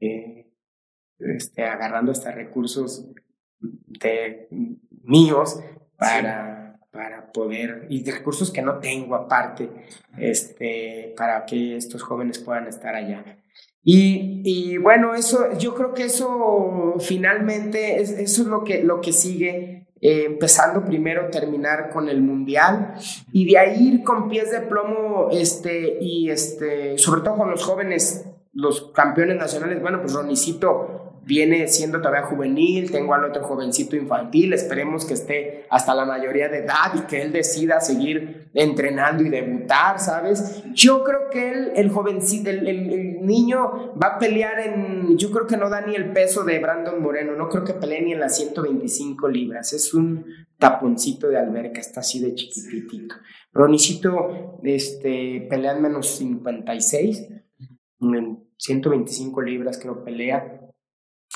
Eh, 0.00 0.48
este, 1.18 1.64
agarrando 1.64 2.10
hasta 2.10 2.32
recursos 2.32 3.06
de, 3.60 4.48
míos 5.04 5.60
para, 5.96 6.80
para 6.90 7.30
poder, 7.30 7.86
y 7.88 8.02
de 8.02 8.12
recursos 8.12 8.50
que 8.50 8.62
no 8.62 8.78
tengo 8.80 9.14
aparte, 9.14 9.70
este, 10.18 11.14
para 11.16 11.46
que 11.46 11.76
estos 11.76 12.02
jóvenes 12.02 12.38
puedan 12.40 12.66
estar 12.66 12.94
allá. 12.94 13.38
Y, 13.84 14.42
y 14.44 14.78
bueno, 14.78 15.14
eso, 15.14 15.56
yo 15.58 15.74
creo 15.74 15.92
que 15.94 16.04
eso 16.04 16.96
finalmente, 16.98 18.00
es, 18.00 18.10
eso 18.10 18.42
es 18.42 18.48
lo 18.48 18.64
que, 18.64 18.82
lo 18.82 19.00
que 19.00 19.12
sigue, 19.12 19.81
eh, 20.04 20.24
empezando 20.26 20.84
primero 20.84 21.30
terminar 21.30 21.90
con 21.90 22.08
el 22.08 22.20
mundial 22.20 22.94
y 23.32 23.46
de 23.46 23.56
ahí 23.56 23.88
ir 23.88 24.02
con 24.02 24.28
pies 24.28 24.50
de 24.50 24.62
plomo, 24.62 25.28
este, 25.30 25.98
y 26.00 26.28
este, 26.28 26.98
sobre 26.98 27.20
todo 27.20 27.36
con 27.36 27.50
los 27.52 27.62
jóvenes, 27.62 28.26
los 28.52 28.90
campeones 28.90 29.36
nacionales, 29.36 29.80
bueno, 29.80 30.00
pues 30.00 30.12
Ronicito 30.12 31.01
viene 31.24 31.68
siendo 31.68 32.00
todavía 32.00 32.22
juvenil, 32.22 32.90
tengo 32.90 33.14
al 33.14 33.24
otro 33.24 33.42
jovencito 33.44 33.96
infantil, 33.96 34.52
esperemos 34.52 35.04
que 35.04 35.14
esté 35.14 35.66
hasta 35.70 35.94
la 35.94 36.04
mayoría 36.04 36.48
de 36.48 36.58
edad 36.58 36.92
y 36.94 37.02
que 37.02 37.22
él 37.22 37.32
decida 37.32 37.80
seguir 37.80 38.50
entrenando 38.54 39.22
y 39.22 39.28
debutar, 39.28 40.00
¿sabes? 40.00 40.62
Yo 40.72 41.04
creo 41.04 41.30
que 41.30 41.50
él, 41.50 41.72
el 41.76 41.90
jovencito, 41.90 42.50
el, 42.50 43.22
niño 43.22 43.94
va 44.02 44.08
a 44.08 44.18
pelear 44.18 44.58
en, 44.60 45.16
yo 45.16 45.30
creo 45.30 45.46
que 45.46 45.56
no 45.56 45.70
da 45.70 45.80
ni 45.86 45.94
el 45.94 46.12
peso 46.12 46.42
de 46.42 46.58
Brandon 46.58 47.00
Moreno, 47.00 47.36
no 47.36 47.48
creo 47.48 47.64
que 47.64 47.74
pelee 47.74 48.02
ni 48.02 48.12
en 48.12 48.20
las 48.20 48.36
125 48.36 49.28
libras, 49.28 49.72
es 49.72 49.94
un 49.94 50.24
taponcito 50.58 51.28
de 51.28 51.38
alberca, 51.38 51.80
está 51.80 52.00
así 52.00 52.20
de 52.20 52.34
chiquitito. 52.34 53.14
Ronicito 53.52 54.58
este, 54.64 55.46
pelea 55.48 55.72
en 55.72 55.82
menos 55.82 56.16
56, 56.16 57.28
en 58.00 58.44
125 58.56 59.42
libras 59.42 59.78
creo 59.78 60.04
pelea, 60.04 60.61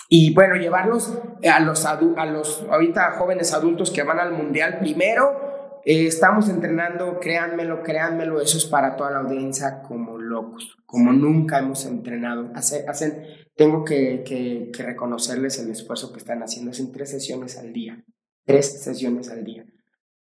y 0.09 0.33
bueno, 0.35 0.55
llevarlos 0.57 1.19
a 1.51 1.61
los, 1.61 1.85
a 1.85 2.27
los 2.27 2.63
ahorita 2.71 3.13
jóvenes 3.13 3.53
adultos 3.53 3.91
que 3.91 4.03
van 4.03 4.21
al 4.21 4.33
mundial 4.33 4.79
primero. 4.79 5.81
Eh, 5.85 6.07
estamos 6.07 6.49
entrenando, 6.49 7.19
créanmelo, 7.21 7.83
créanmelo, 7.83 8.41
eso 8.41 8.59
es 8.59 8.67
para 8.67 8.97
toda 8.97 9.13
la 9.13 9.19
audiencia 9.21 9.83
como 9.83 10.19
locos, 10.19 10.77
como 10.85 11.13
nunca 11.13 11.59
hemos 11.59 11.87
entrenado. 11.87 12.51
hacen, 12.55 13.23
tengo 13.57 13.85
que, 13.85 14.23
que, 14.25 14.71
que, 14.77 14.83
reconocerles 14.83 15.61
el 15.61 15.71
esfuerzo 15.71 16.13
que 16.13 16.19
están 16.19 16.43
haciendo. 16.43 16.73
Hacen 16.73 16.93
tres 16.93 17.11
sesiones 17.11 17.57
al 17.57 17.73
día, 17.73 18.05
tres 18.45 18.83
sesiones 18.83 19.31
al 19.31 19.45
día. 19.45 19.65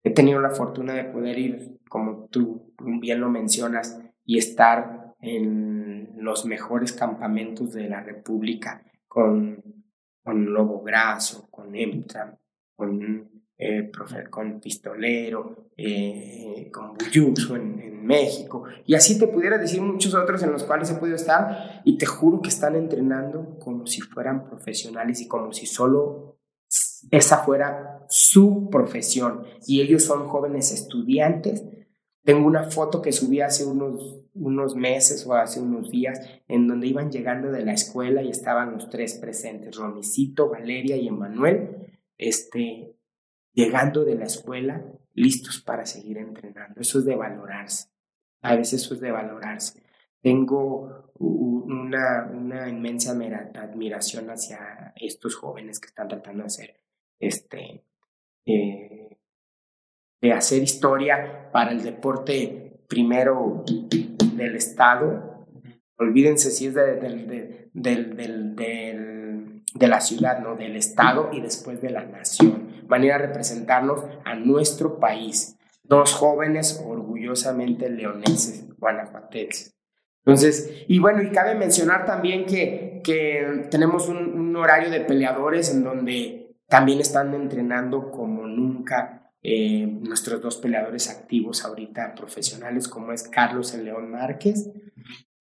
He 0.03 0.11
tenido 0.11 0.39
la 0.39 0.51
fortuna 0.51 0.93
de 0.93 1.03
poder 1.05 1.37
ir, 1.37 1.79
como 1.89 2.27
tú 2.27 2.73
bien 2.77 3.19
lo 3.19 3.29
mencionas, 3.29 3.99
y 4.25 4.37
estar 4.37 5.15
en 5.19 6.13
los 6.17 6.45
mejores 6.45 6.93
campamentos 6.93 7.73
de 7.73 7.89
la 7.89 8.01
República 8.01 8.83
con, 9.11 9.61
con 10.23 10.53
Lobo 10.53 10.81
Graso, 10.81 11.49
con 11.51 11.75
Emtra, 11.75 12.39
con, 12.77 13.29
eh, 13.57 13.91
con 14.29 14.61
Pistolero, 14.61 15.71
eh, 15.75 16.69
con 16.71 16.93
Buyuxo 16.93 17.57
en, 17.57 17.81
en, 17.81 18.05
México, 18.05 18.63
y 18.85 18.95
así 18.95 19.19
te 19.19 19.27
pudiera 19.27 19.57
decir 19.57 19.81
muchos 19.81 20.15
otros 20.15 20.41
en 20.43 20.53
los 20.53 20.63
cuales 20.63 20.89
he 20.89 20.95
podido 20.95 21.17
estar, 21.17 21.81
y 21.83 21.97
te 21.97 22.05
juro 22.05 22.41
que 22.41 22.47
están 22.47 22.77
entrenando 22.77 23.59
como 23.59 23.85
si 23.85 23.99
fueran 23.99 24.45
profesionales 24.45 25.19
y 25.19 25.27
como 25.27 25.51
si 25.51 25.65
solo 25.65 26.39
esa 27.11 27.39
fuera 27.39 28.05
su 28.07 28.69
profesión, 28.71 29.43
y 29.67 29.81
ellos 29.81 30.05
son 30.05 30.29
jóvenes 30.29 30.71
estudiantes. 30.71 31.65
Tengo 32.23 32.47
una 32.47 32.63
foto 32.69 33.01
que 33.01 33.11
subí 33.11 33.41
hace 33.41 33.65
unos 33.65 34.21
unos 34.33 34.75
meses 34.75 35.25
o 35.27 35.33
hace 35.33 35.59
unos 35.59 35.89
días 35.89 36.19
en 36.47 36.67
donde 36.67 36.87
iban 36.87 37.11
llegando 37.11 37.51
de 37.51 37.65
la 37.65 37.73
escuela 37.73 38.21
y 38.21 38.29
estaban 38.29 38.73
los 38.73 38.89
tres 38.89 39.15
presentes, 39.15 39.75
Ronicito, 39.75 40.49
Valeria 40.49 40.95
y 40.95 41.07
Emanuel, 41.07 41.91
este, 42.17 42.95
llegando 43.53 44.05
de 44.05 44.15
la 44.15 44.25
escuela 44.25 44.83
listos 45.13 45.61
para 45.61 45.85
seguir 45.85 46.17
entrenando. 46.17 46.79
Eso 46.79 46.99
es 46.99 47.05
de 47.05 47.15
valorarse. 47.15 47.89
A 48.41 48.55
veces 48.55 48.81
eso 48.81 48.93
es 48.93 49.01
de 49.01 49.11
valorarse. 49.11 49.83
Tengo 50.21 51.11
una, 51.15 52.31
una 52.31 52.69
inmensa 52.69 53.11
admiración 53.11 54.29
hacia 54.29 54.93
estos 54.95 55.35
jóvenes 55.35 55.79
que 55.79 55.87
están 55.87 56.07
tratando 56.07 56.43
de 56.43 56.47
hacer 56.47 56.79
este, 57.19 57.83
eh, 58.45 59.00
de 60.21 60.33
hacer 60.33 60.61
historia 60.61 61.49
para 61.51 61.71
el 61.71 61.81
deporte 61.81 62.79
primero 62.87 63.63
del 64.35 64.55
Estado, 64.55 65.47
olvídense 65.97 66.51
si 66.51 66.67
es 66.67 66.75
del, 66.75 67.69
del, 67.73 68.55
de 69.73 69.87
la 69.87 70.01
ciudad, 70.01 70.39
¿no? 70.39 70.55
Del 70.55 70.75
Estado 70.75 71.29
y 71.31 71.41
después 71.41 71.81
de 71.81 71.89
la 71.89 72.05
nación. 72.05 72.83
Manera 72.87 73.17
de 73.17 73.27
representarnos 73.27 74.03
a 74.25 74.35
nuestro 74.35 74.99
país. 74.99 75.57
Dos 75.83 76.13
jóvenes 76.13 76.83
orgullosamente 76.85 77.89
leoneses, 77.89 78.67
guanajuatenses. 78.77 79.75
Entonces, 80.23 80.85
y 80.87 80.99
bueno, 80.99 81.23
y 81.23 81.31
cabe 81.31 81.55
mencionar 81.55 82.05
también 82.05 82.45
que, 82.45 83.01
que 83.03 83.67
tenemos 83.71 84.07
un, 84.07 84.17
un 84.17 84.55
horario 84.55 84.91
de 84.91 85.01
peleadores 85.01 85.73
en 85.73 85.83
donde 85.83 86.55
también 86.67 86.99
están 86.99 87.33
entrenando 87.33 88.11
como 88.11 88.45
nunca 88.45 89.20
eh, 89.43 89.87
nuestros 89.87 90.41
dos 90.41 90.57
peleadores 90.57 91.09
activos 91.09 91.65
ahorita 91.65 92.13
profesionales, 92.15 92.87
como 92.87 93.11
es 93.11 93.27
Carlos 93.27 93.73
el 93.73 93.85
León 93.85 94.11
Márquez, 94.11 94.69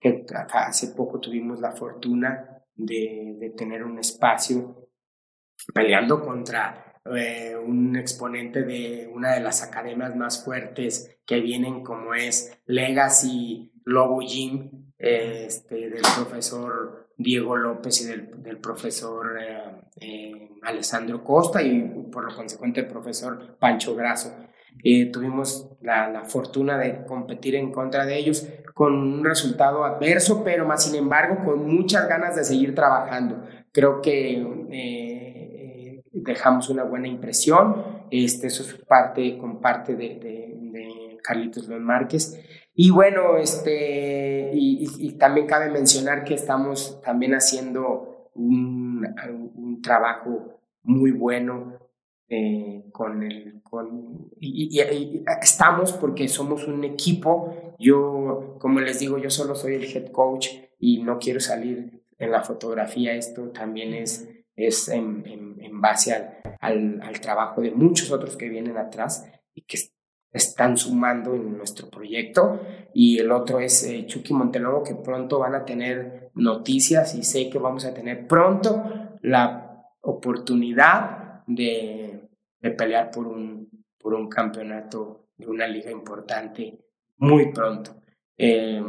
que 0.01 0.25
hace 0.53 0.89
poco 0.89 1.21
tuvimos 1.21 1.61
la 1.61 1.73
fortuna 1.73 2.63
de, 2.75 3.53
tener 3.57 3.85
un 3.85 3.99
espacio 3.99 4.89
peleando 5.75 6.25
contra 6.25 7.01
eh, 7.05 7.55
un 7.57 7.97
exponente 7.97 8.63
de 8.63 9.11
una 9.13 9.35
de 9.35 9.41
las 9.41 9.63
academias 9.63 10.17
más 10.17 10.45
fuertes 10.45 11.19
que 11.27 11.41
vienen 11.41 11.83
como 11.83 12.15
es 12.15 12.59
Legacy 12.67 13.73
Lobo 13.85 14.21
Gym, 14.21 14.93
este, 14.97 15.91
del 15.91 16.03
profesor 16.15 17.11
Diego 17.17 17.57
López 17.57 18.03
y 18.03 18.07
del, 18.07 18.59
profesor 18.59 19.39
eh, 19.41 19.80
eh, 20.01 20.51
Alessandro 20.63 21.23
Costa 21.23 21.63
y 21.63 21.81
por 22.11 22.25
lo 22.25 22.35
consecuente 22.35 22.81
el 22.81 22.87
profesor 22.87 23.57
Pancho 23.59 23.95
Grasso. 23.95 24.35
Eh, 24.83 25.07
tuvimos 25.07 25.71
la, 25.83 26.23
fortuna 26.25 26.79
de 26.79 27.05
competir 27.05 27.55
en 27.55 27.71
contra 27.71 28.07
de 28.07 28.17
ellos 28.17 28.49
con 28.75 28.95
un 28.95 29.25
resultado 29.25 29.85
adverso, 29.85 30.43
pero 30.43 30.67
más 30.67 30.85
sin 30.85 30.95
embargo 30.95 31.45
con 31.45 31.67
muchas 31.67 32.09
ganas 32.09 32.37
de 32.37 32.45
seguir 32.45 32.75
trabajando. 32.75 33.43
Creo 33.73 34.01
que 34.01 34.43
eh, 34.71 36.03
dejamos 36.13 36.69
una 36.71 36.85
buena 36.85 37.09
impresión. 37.09 38.07
Este, 38.11 38.47
eso 38.47 38.63
es 38.63 38.75
parte, 38.87 39.37
con 39.39 39.61
parte 39.61 39.97
de 39.97 41.21
Carlitos 41.23 41.69
León 41.69 41.85
Márquez. 41.85 42.41
Y 42.75 42.91
bueno, 42.91 43.37
este, 43.37 44.51
y, 44.55 44.89
y, 44.99 45.13
también 45.19 45.47
cabe 45.47 45.71
mencionar 45.71 46.25
que 46.25 46.35
estamos 46.35 47.01
también 47.03 47.35
haciendo 47.35 48.31
un, 48.35 48.90
un 49.55 49.81
trabajo 49.83 50.61
muy 50.83 51.11
bueno 51.13 51.79
eh, 52.29 52.85
con 52.93 53.25
el, 53.25 53.61
con, 53.63 54.31
y, 54.39 54.79
y, 54.79 55.25
estamos 55.43 55.93
porque 55.93 56.29
somos 56.29 56.69
un 56.69 56.85
equipo. 56.85 57.75
Yo, 57.79 58.57
como 58.61 58.81
les 58.81 59.01
digo, 59.01 59.19
yo 59.19 59.31
solo 59.31 59.55
soy 59.55 59.75
el 59.75 59.85
head 59.85 60.13
coach 60.13 60.49
y 60.79 61.03
no 61.03 61.19
quiero 61.19 61.41
salir 61.41 62.05
en 62.19 62.31
la 62.31 62.43
fotografía. 62.43 63.15
Esto 63.15 63.49
también 63.51 63.95
es, 63.95 64.29
es 64.55 64.89
en 64.89 65.81
base 65.81 66.13
al, 66.13 66.39
al, 66.61 67.03
al, 67.03 67.21
trabajo 67.21 67.63
de 67.63 67.73
muchos 67.73 68.11
otros 68.11 68.37
que 68.37 68.49
vienen 68.49 68.77
atrás 68.77 69.27
y 69.55 69.63
que 69.63 69.79
están 70.33 70.77
sumando 70.77 71.35
en 71.35 71.57
nuestro 71.57 71.89
proyecto. 71.89 72.61
Y 72.95 73.19
el 73.19 73.31
otro 73.33 73.61
es 73.61 73.85
eh, 73.85 74.05
Chucky 74.07 74.33
Montelobo, 74.33 74.83
que 74.83 74.95
pronto 74.95 75.39
van 75.39 75.55
a 75.55 75.65
tener 75.65 76.31
noticias 76.35 77.15
y 77.15 77.23
sé 77.23 77.51
que 77.51 77.59
vamos 77.59 77.85
a 77.85 77.95
tener 77.95 78.27
pronto 78.27 78.85
la 79.23 79.87
oportunidad 80.03 81.45
de, 81.47 82.29
de 82.61 82.71
pelear 82.71 83.11
por 83.11 83.27
un, 83.27 83.69
por 83.99 84.15
un 84.15 84.29
campeonato 84.29 85.29
de 85.37 85.47
una 85.47 85.67
liga 85.67 85.91
importante 85.91 86.79
muy 87.19 87.53
pronto. 87.53 87.97
Eh, 88.37 88.83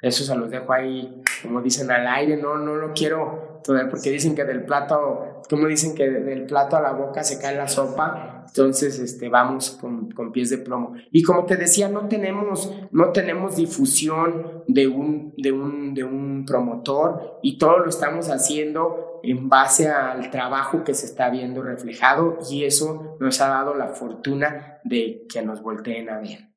eso 0.00 0.24
se 0.24 0.36
los 0.36 0.50
dejo 0.50 0.72
ahí, 0.72 1.22
como 1.42 1.60
dicen, 1.60 1.90
al 1.90 2.06
aire, 2.06 2.36
no, 2.36 2.56
no 2.56 2.74
lo 2.74 2.92
quiero 2.92 3.60
todavía 3.64 3.90
porque 3.90 4.10
dicen 4.10 4.34
que 4.34 4.44
del 4.44 4.64
plato, 4.64 5.33
como 5.48 5.66
dicen 5.66 5.94
que 5.94 6.08
del 6.08 6.46
plato 6.46 6.76
a 6.76 6.82
la 6.82 6.92
boca 6.92 7.22
se 7.22 7.40
cae 7.40 7.56
la 7.56 7.68
sopa, 7.68 8.44
entonces 8.46 8.98
este, 8.98 9.28
vamos 9.28 9.70
con, 9.80 10.10
con 10.12 10.32
pies 10.32 10.50
de 10.50 10.58
plomo. 10.58 10.94
Y 11.10 11.22
como 11.22 11.44
te 11.44 11.56
decía, 11.56 11.88
no 11.88 12.08
tenemos, 12.08 12.72
no 12.92 13.10
tenemos 13.10 13.56
difusión 13.56 14.64
de 14.68 14.86
un, 14.86 15.34
de, 15.36 15.52
un, 15.52 15.94
de 15.94 16.04
un 16.04 16.44
promotor 16.46 17.40
y 17.42 17.58
todo 17.58 17.78
lo 17.78 17.88
estamos 17.88 18.30
haciendo 18.30 19.20
en 19.22 19.48
base 19.48 19.88
al 19.88 20.30
trabajo 20.30 20.84
que 20.84 20.94
se 20.94 21.06
está 21.06 21.30
viendo 21.30 21.62
reflejado 21.62 22.38
y 22.50 22.64
eso 22.64 23.16
nos 23.20 23.40
ha 23.40 23.48
dado 23.48 23.74
la 23.74 23.88
fortuna 23.88 24.78
de 24.84 25.26
que 25.32 25.42
nos 25.42 25.62
volteen 25.62 26.10
a 26.10 26.18
ver. 26.18 26.54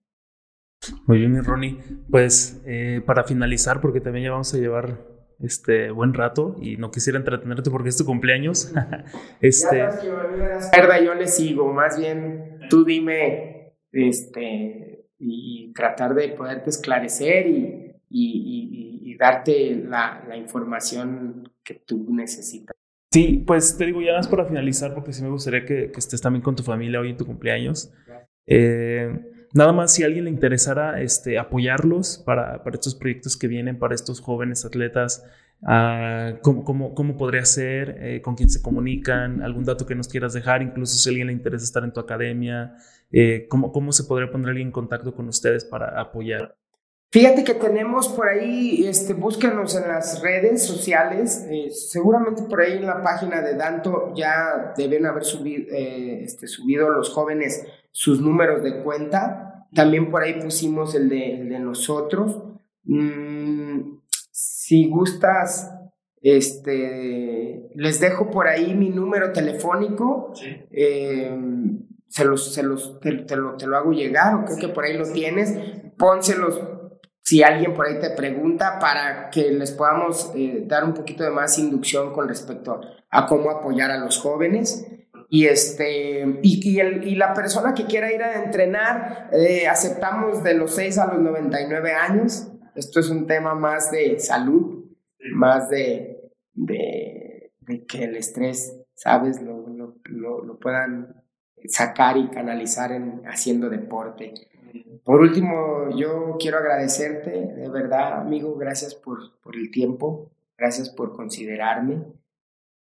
Muy 1.05 1.19
bien, 1.19 1.43
Ronnie. 1.43 1.79
Pues 2.09 2.61
eh, 2.65 3.01
para 3.05 3.23
finalizar, 3.23 3.81
porque 3.81 4.01
también 4.01 4.25
ya 4.25 4.31
vamos 4.31 4.53
a 4.53 4.57
llevar 4.57 5.16
este 5.39 5.91
buen 5.91 6.13
rato 6.13 6.55
y 6.61 6.77
no 6.77 6.91
quisiera 6.91 7.19
entretenerte 7.19 7.69
porque 7.69 7.89
es 7.89 7.97
tu 7.97 8.05
cumpleaños. 8.05 8.73
este... 9.41 9.77
Ya 9.77 9.99
que 9.99 11.05
yo 11.05 11.13
le 11.13 11.27
sigo. 11.27 11.71
Más 11.73 11.99
bien, 11.99 12.59
tú 12.69 12.83
dime 12.83 13.73
este, 13.91 15.05
y, 15.19 15.73
tratar 15.73 16.13
de 16.15 16.29
poderte 16.29 16.69
esclarecer 16.69 17.47
y, 17.47 17.95
y, 18.09 19.01
y 19.03 19.17
darte 19.17 19.75
la, 19.75 20.23
la, 20.27 20.37
información 20.37 21.51
que 21.63 21.75
tú 21.75 22.07
necesitas. 22.09 22.75
Sí, 23.11 23.43
pues 23.45 23.77
te 23.77 23.85
digo 23.85 24.01
ya 24.01 24.13
más 24.13 24.27
para 24.27 24.45
finalizar 24.45 24.93
porque 24.93 25.13
sí 25.13 25.23
me 25.23 25.29
gustaría 25.29 25.65
que, 25.65 25.91
que 25.91 25.99
estés 25.99 26.21
también 26.21 26.43
con 26.43 26.55
tu 26.55 26.63
familia 26.63 26.99
hoy 26.99 27.11
en 27.11 27.17
tu 27.17 27.25
cumpleaños. 27.25 27.93
Eh, 28.45 29.11
nada 29.57 29.73
más 29.73 29.93
si 29.93 30.03
a 30.03 30.05
alguien 30.05 30.25
le 30.25 30.29
interesara 30.29 31.01
este, 31.01 31.37
apoyarlos 31.37 32.21
para, 32.25 32.61
estos 32.71 32.95
proyectos 32.95 33.35
que 33.35 33.47
vienen, 33.47 33.79
para 33.79 33.95
estos 33.95 34.21
jóvenes 34.21 34.63
atletas, 34.63 35.25
uh, 35.63 36.39
¿cómo, 36.41 37.17
podría 37.17 37.43
ser? 37.43 37.97
Eh, 37.99 38.21
¿Con 38.21 38.35
quién 38.35 38.49
se 38.49 38.61
comunican? 38.61 39.41
¿Algún 39.41 39.65
dato 39.65 39.85
que 39.85 39.95
nos 39.95 40.07
quieras 40.07 40.33
dejar? 40.33 40.61
Incluso 40.61 40.97
si 40.97 41.09
a 41.09 41.11
alguien 41.11 41.27
le 41.27 41.33
interesa 41.33 41.65
estar 41.65 41.83
en 41.83 41.91
tu 41.91 41.99
academia, 41.99 42.75
eh, 43.11 43.47
¿cómo, 43.49 43.71
¿cómo 43.71 43.91
se 43.91 44.03
podría 44.03 44.31
poner 44.31 44.49
alguien 44.49 44.67
en 44.67 44.71
contacto 44.71 45.13
con 45.13 45.27
ustedes 45.27 45.65
para 45.65 45.99
apoyar? 45.99 46.55
Fíjate 47.09 47.45
que 47.45 47.53
tenemos 47.53 48.09
por 48.09 48.27
ahí, 48.27 48.85
este, 48.85 49.13
búsquenos 49.13 49.75
en 49.77 49.87
las 49.87 50.21
redes 50.21 50.65
sociales, 50.65 51.47
eh, 51.49 51.69
seguramente 51.71 52.43
por 52.43 52.59
ahí 52.59 52.73
en 52.73 52.85
la 52.85 53.01
página 53.01 53.41
de 53.41 53.55
Danto 53.55 54.13
ya 54.13 54.73
deben 54.75 55.05
haber 55.05 55.23
este, 55.23 56.47
subido 56.47 56.89
los 56.89 57.09
jóvenes 57.09 57.65
sus 57.91 58.21
números 58.21 58.61
de 58.61 58.83
cuenta, 58.83 59.46
también 59.73 60.09
por 60.09 60.23
ahí 60.23 60.41
pusimos 60.41 60.95
el 60.95 61.09
de, 61.09 61.41
el 61.41 61.49
de 61.49 61.59
nosotros. 61.59 62.43
Mm, 62.83 63.99
si 64.31 64.89
gustas, 64.89 65.71
este, 66.21 67.69
les 67.75 67.99
dejo 67.99 68.29
por 68.29 68.47
ahí 68.47 68.73
mi 68.73 68.89
número 68.89 69.31
telefónico. 69.31 70.31
Sí. 70.35 70.47
Eh, 70.71 71.37
se 72.07 72.25
los, 72.25 72.53
se 72.53 72.63
los, 72.63 72.99
te, 72.99 73.13
te, 73.23 73.35
lo, 73.35 73.55
te 73.57 73.67
lo 73.67 73.77
hago 73.77 73.91
llegar, 73.91 74.35
o 74.35 74.45
creo 74.45 74.57
que 74.57 74.69
por 74.69 74.85
ahí 74.85 74.97
lo 74.97 75.11
tienes. 75.11 75.53
Pónselos 75.97 76.59
si 77.27 77.43
alguien 77.43 77.73
por 77.73 77.85
ahí 77.85 77.99
te 77.99 78.11
pregunta 78.11 78.79
para 78.79 79.29
que 79.29 79.51
les 79.51 79.71
podamos 79.71 80.31
eh, 80.33 80.63
dar 80.65 80.85
un 80.85 80.93
poquito 80.93 81.25
de 81.25 81.29
más 81.29 81.59
inducción 81.59 82.13
con 82.13 82.29
respecto 82.29 82.79
a 83.09 83.25
cómo 83.25 83.51
apoyar 83.51 83.91
a 83.91 83.97
los 83.97 84.17
jóvenes. 84.17 84.87
Y, 85.29 85.45
este, 85.45 86.39
y, 86.41 86.69
y, 86.69 86.79
el, 86.79 87.05
y 87.05 87.15
la 87.15 87.33
persona 87.33 87.73
que 87.73 87.85
quiera 87.85 88.13
ir 88.13 88.23
a 88.23 88.43
entrenar, 88.43 89.29
eh, 89.33 89.67
aceptamos 89.67 90.43
de 90.43 90.53
los 90.53 90.73
6 90.75 90.97
a 90.99 91.13
los 91.13 91.21
99 91.21 91.91
años. 91.91 92.47
Esto 92.75 92.99
es 92.99 93.09
un 93.09 93.27
tema 93.27 93.53
más 93.53 93.91
de 93.91 94.19
salud, 94.19 94.85
más 95.33 95.69
de, 95.69 96.31
de, 96.53 97.51
de 97.59 97.85
que 97.85 98.05
el 98.05 98.15
estrés, 98.15 98.77
¿sabes?, 98.93 99.41
lo, 99.41 99.67
lo, 99.67 99.95
lo, 100.05 100.43
lo 100.43 100.59
puedan 100.59 101.23
sacar 101.67 102.17
y 102.17 102.29
canalizar 102.29 102.91
en, 102.91 103.21
haciendo 103.25 103.69
deporte. 103.69 104.33
Por 105.03 105.21
último, 105.21 105.89
yo 105.95 106.37
quiero 106.39 106.57
agradecerte, 106.57 107.31
de 107.31 107.69
verdad, 107.69 108.21
amigo, 108.21 108.55
gracias 108.55 108.93
por, 108.95 109.39
por 109.41 109.55
el 109.55 109.71
tiempo, 109.71 110.31
gracias 110.57 110.89
por 110.89 111.15
considerarme. 111.15 112.03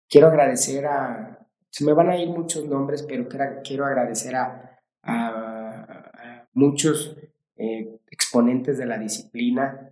Quiero 0.09 0.29
agradecer 0.29 0.87
a, 0.87 1.44
se 1.75 1.85
me 1.85 1.93
van 1.93 2.09
a 2.09 2.17
ir 2.17 2.29
muchos 2.29 2.65
nombres, 2.67 3.03
pero 3.03 3.27
quiero 3.65 3.85
agradecer 3.85 4.37
a, 4.37 4.79
a, 5.03 6.47
muchos 6.53 7.17
eh, 7.57 7.99
exponentes 8.13 8.79
de 8.79 8.87
la 8.87 8.97
disciplina 8.97 9.91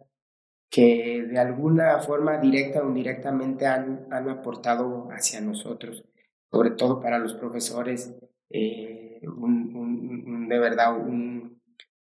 que 0.70 1.26
de 1.28 1.38
alguna 1.40 1.98
forma 1.98 2.38
directa 2.38 2.84
o 2.84 2.86
indirectamente 2.86 3.66
han, 3.66 4.06
han 4.12 4.28
aportado 4.28 5.08
hacia 5.10 5.40
nosotros, 5.40 6.04
sobre 6.52 6.70
todo 6.70 7.00
para 7.00 7.18
los 7.18 7.34
profesores, 7.34 8.14
eh, 8.48 9.20
un, 9.24 10.46
de 10.48 10.58
verdad 10.60 10.96
un, 10.96 11.60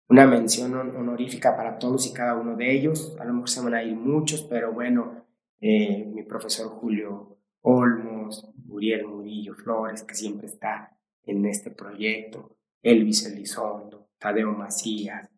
una 0.10 0.28
mención 0.28 0.74
honorífica 0.74 1.56
para 1.56 1.80
todos 1.80 2.06
y 2.06 2.12
cada 2.12 2.36
uno 2.36 2.58
de 2.58 2.70
ellos. 2.70 3.16
A 3.18 3.24
lo 3.24 3.32
mejor 3.32 3.50
se 3.50 3.62
van 3.62 3.76
a 3.76 3.84
ir 3.84 3.96
muchos, 3.96 4.44
pero 4.44 4.74
bueno, 4.74 5.26
eh, 5.62 6.06
mi 6.14 6.24
profesor 6.24 6.68
Julio 6.68 7.38
Olmos, 7.62 8.53
Uriel 8.74 9.06
Murillo 9.06 9.54
Flores, 9.56 10.04
que 10.04 10.16
siempre 10.16 10.48
está 10.48 10.98
en 11.26 11.46
este 11.46 11.72
proyecto, 11.72 12.58
Elvis 12.82 13.26
Elizondo, 13.26 14.10
Tadeo 14.18 14.52
Macías, 14.52 15.30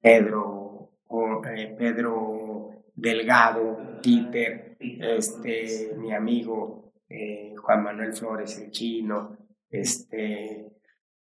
Pedro, 0.00 0.92
eh, 1.54 1.74
Pedro 1.76 2.84
Delgado, 2.94 4.00
Peter, 4.02 4.76
este, 4.78 5.94
mi 5.96 6.12
amigo 6.12 6.92
eh, 7.08 7.54
Juan 7.56 7.82
Manuel 7.82 8.12
Flores, 8.12 8.58
el 8.58 8.70
chino, 8.70 9.36
este, 9.70 10.72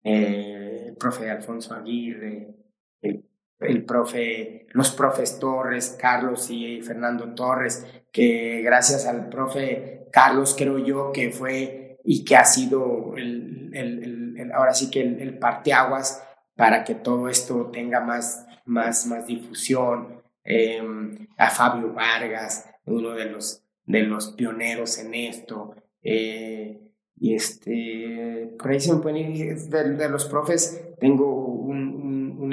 eh, 0.04 0.86
el 0.88 0.96
profe 0.98 1.30
Alfonso 1.30 1.74
Aguirre, 1.74 2.56
el, 3.02 3.26
el, 3.66 3.86
profe, 3.86 4.68
los 4.72 4.92
profes 4.92 5.40
Torres, 5.40 5.98
Carlos 6.00 6.50
y 6.50 6.82
Fernando 6.82 7.34
Torres, 7.34 7.86
que 8.12 8.62
gracias 8.62 9.06
al 9.06 9.30
profe 9.30 10.08
Carlos 10.12 10.56
creo 10.58 10.80
yo 10.80 11.12
que 11.12 11.32
fue 11.32 12.00
y 12.04 12.24
que 12.26 12.36
ha 12.36 12.46
sido 12.46 13.16
el, 13.16 13.72
el, 13.74 14.52
ahora 14.54 14.74
sí 14.74 14.92
que 14.92 15.02
el, 15.02 15.38
parteaguas 15.40 16.24
para 16.56 16.84
que 16.84 16.96
todo 16.96 17.30
esto 17.30 17.72
tenga 17.72 18.00
más, 18.00 18.46
más, 18.66 19.06
más 19.08 19.26
difusión. 19.26 20.22
Em, 20.46 21.28
a 21.38 21.50
Fabio 21.50 21.94
Vargas, 21.94 22.70
uno 22.86 23.12
de 23.12 23.26
los, 23.26 23.64
de 23.86 24.04
los 24.04 24.34
pioneros 24.34 24.98
en 24.98 25.14
esto. 25.14 25.76
Eh, 26.02 26.82
y 27.18 27.36
este, 27.36 28.54
por 28.60 28.72
ahí 28.72 28.80
se 28.80 28.94
me 28.94 29.00
pueden 29.00 29.18
ir, 29.34 29.56
de, 29.58 30.10
los 30.10 30.26
profes, 30.26 30.84
tengo 31.00 31.34
un, 31.34 31.83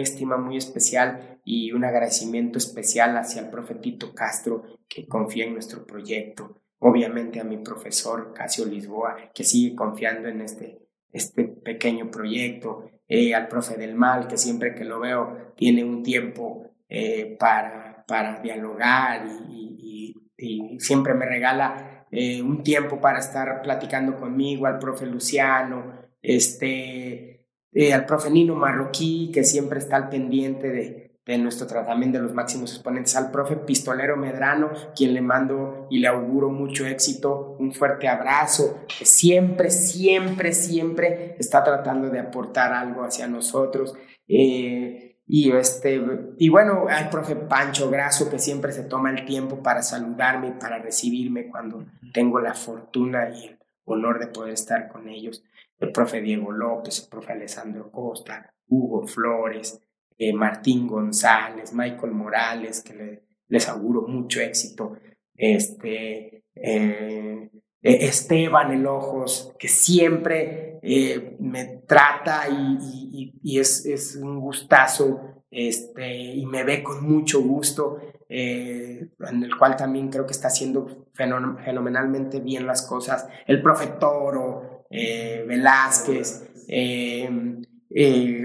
una 0.00 0.08
estima 0.08 0.36
muy 0.38 0.56
especial 0.56 1.40
y 1.44 1.72
un 1.72 1.84
agradecimiento 1.84 2.58
especial 2.58 3.16
hacia 3.16 3.42
el 3.42 3.50
profetito 3.50 4.14
Castro 4.14 4.62
que 4.88 5.06
confía 5.06 5.44
en 5.44 5.52
nuestro 5.52 5.86
proyecto. 5.86 6.62
Obviamente 6.78 7.40
a 7.40 7.44
mi 7.44 7.58
profesor 7.58 8.32
Casio 8.32 8.64
Lisboa, 8.64 9.16
que 9.34 9.44
sigue 9.44 9.76
confiando 9.76 10.28
en 10.28 10.40
este, 10.40 10.78
este 11.12 11.44
pequeño 11.44 12.10
proyecto. 12.10 12.90
Eh, 13.06 13.34
al 13.34 13.48
profe 13.48 13.76
del 13.76 13.96
mal, 13.96 14.28
que 14.28 14.38
siempre 14.38 14.72
que 14.74 14.84
lo 14.84 15.00
veo 15.00 15.52
tiene 15.56 15.82
un 15.82 16.02
tiempo 16.02 16.70
eh, 16.88 17.36
para, 17.38 18.04
para 18.06 18.40
dialogar 18.40 19.26
y, 19.48 20.14
y, 20.38 20.74
y 20.74 20.78
siempre 20.78 21.12
me 21.14 21.26
regala 21.26 22.06
eh, 22.12 22.40
un 22.40 22.62
tiempo 22.62 23.00
para 23.00 23.18
estar 23.18 23.62
platicando 23.62 24.16
conmigo, 24.16 24.66
al 24.66 24.78
profe 24.78 25.06
Luciano, 25.06 25.92
este, 26.22 27.39
eh, 27.72 27.92
al 27.92 28.06
profe 28.06 28.30
Nino 28.30 28.54
Marroquí, 28.54 29.30
que 29.32 29.44
siempre 29.44 29.78
está 29.78 29.96
al 29.96 30.08
pendiente 30.08 30.70
de, 30.70 31.10
de 31.26 31.38
nuestro 31.38 31.66
tratamiento 31.66 32.18
de 32.18 32.24
los 32.24 32.34
máximos 32.34 32.72
exponentes, 32.72 33.14
al 33.14 33.30
profe 33.30 33.56
Pistolero 33.56 34.16
Medrano, 34.16 34.70
quien 34.96 35.14
le 35.14 35.20
mando 35.20 35.86
y 35.90 35.98
le 35.98 36.08
auguro 36.08 36.50
mucho 36.50 36.86
éxito, 36.86 37.56
un 37.58 37.72
fuerte 37.72 38.08
abrazo, 38.08 38.84
que 38.98 39.04
siempre, 39.04 39.70
siempre, 39.70 40.52
siempre 40.52 41.36
está 41.38 41.62
tratando 41.62 42.10
de 42.10 42.18
aportar 42.18 42.72
algo 42.72 43.04
hacia 43.04 43.28
nosotros. 43.28 43.94
Eh, 44.26 45.18
y, 45.32 45.52
este, 45.52 46.02
y 46.38 46.48
bueno, 46.48 46.86
al 46.88 47.08
profe 47.08 47.36
Pancho 47.36 47.88
Graso, 47.88 48.28
que 48.28 48.40
siempre 48.40 48.72
se 48.72 48.82
toma 48.82 49.10
el 49.10 49.24
tiempo 49.24 49.62
para 49.62 49.80
saludarme 49.80 50.48
y 50.48 50.52
para 50.60 50.78
recibirme 50.78 51.48
cuando 51.48 51.84
tengo 52.12 52.40
la 52.40 52.54
fortuna 52.54 53.30
y 53.30 53.46
el 53.46 53.58
honor 53.84 54.18
de 54.18 54.26
poder 54.26 54.54
estar 54.54 54.88
con 54.88 55.08
ellos. 55.08 55.44
El 55.80 55.92
profe 55.92 56.20
Diego 56.20 56.52
López, 56.52 57.02
el 57.02 57.08
profe 57.08 57.32
Alessandro 57.32 57.90
Costa, 57.90 58.52
Hugo 58.68 59.06
Flores, 59.06 59.80
eh, 60.18 60.34
Martín 60.34 60.86
González, 60.86 61.72
Michael 61.72 62.12
Morales, 62.12 62.82
que 62.82 63.22
les 63.48 63.68
auguro 63.70 64.02
mucho 64.02 64.40
éxito. 64.40 64.98
Este, 65.34 66.44
eh, 66.54 67.50
Esteban 67.80 68.72
El 68.72 68.86
Ojos, 68.86 69.54
que 69.58 69.68
siempre 69.68 70.78
eh, 70.82 71.36
me 71.40 71.82
trata 71.86 72.46
y, 72.50 73.32
y, 73.42 73.58
es, 73.58 73.86
es, 73.86 74.16
un 74.16 74.38
gustazo 74.38 75.44
este, 75.50 76.34
y 76.34 76.44
me 76.44 76.64
ve 76.64 76.82
con 76.82 77.02
mucho 77.02 77.40
gusto, 77.40 77.96
en 78.28 79.42
el 79.42 79.56
cual 79.58 79.74
también 79.74 80.10
creo 80.10 80.26
que 80.26 80.32
está 80.32 80.48
haciendo 80.48 81.08
fenomenalmente 81.14 82.40
bien 82.40 82.66
las 82.66 82.82
cosas. 82.82 83.26
El 83.46 83.62
profe 83.62 83.86
Toro, 83.98 84.69
Velázquez, 84.90 86.48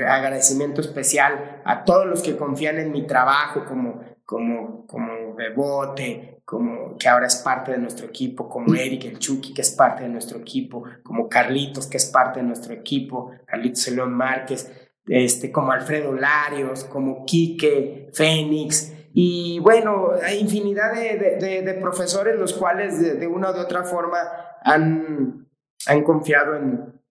agradecimiento 0.07 0.81
especial 0.81 1.61
a 1.65 1.83
todos 1.83 2.05
los 2.05 2.21
que 2.21 2.37
confían 2.37 2.77
en 2.77 2.91
mi 2.91 3.07
trabajo 3.07 3.65
como, 3.65 4.01
como, 4.23 4.85
como 4.85 5.33
Bebote, 5.35 6.41
como 6.45 6.95
que 6.97 7.07
ahora 7.09 7.25
es 7.25 7.37
parte 7.37 7.71
de 7.71 7.79
nuestro 7.79 8.05
equipo, 8.05 8.47
como 8.47 8.75
Eric 8.75 9.05
el 9.05 9.17
Chucky, 9.19 9.53
que 9.53 9.61
es 9.61 9.71
parte 9.71 10.03
de 10.03 10.09
nuestro 10.09 10.37
equipo, 10.39 10.83
como 11.03 11.27
Carlitos, 11.27 11.87
que 11.87 11.97
es 11.97 12.05
parte 12.05 12.39
de 12.39 12.45
nuestro 12.45 12.73
equipo, 12.73 13.31
Carlitos 13.45 13.87
León 13.87 14.13
Márquez, 14.13 14.71
este, 15.07 15.51
como 15.51 15.71
Alfredo 15.71 16.13
Larios, 16.13 16.83
como 16.83 17.25
Quique, 17.25 18.09
Fénix, 18.13 18.93
y 19.17 19.59
bueno, 19.59 20.09
hay 20.21 20.39
infinidad 20.39 20.93
de, 20.93 21.61
de, 21.61 21.73
profesores 21.75 22.35
los 22.37 22.51
cuales 22.51 22.99
de, 22.99 23.25
una 23.27 23.51
u 23.51 23.55
otra 23.55 23.85
forma 23.85 24.17
han, 24.61 25.44
han 25.87 26.03
confiado 26.03 26.55
en 26.55 27.01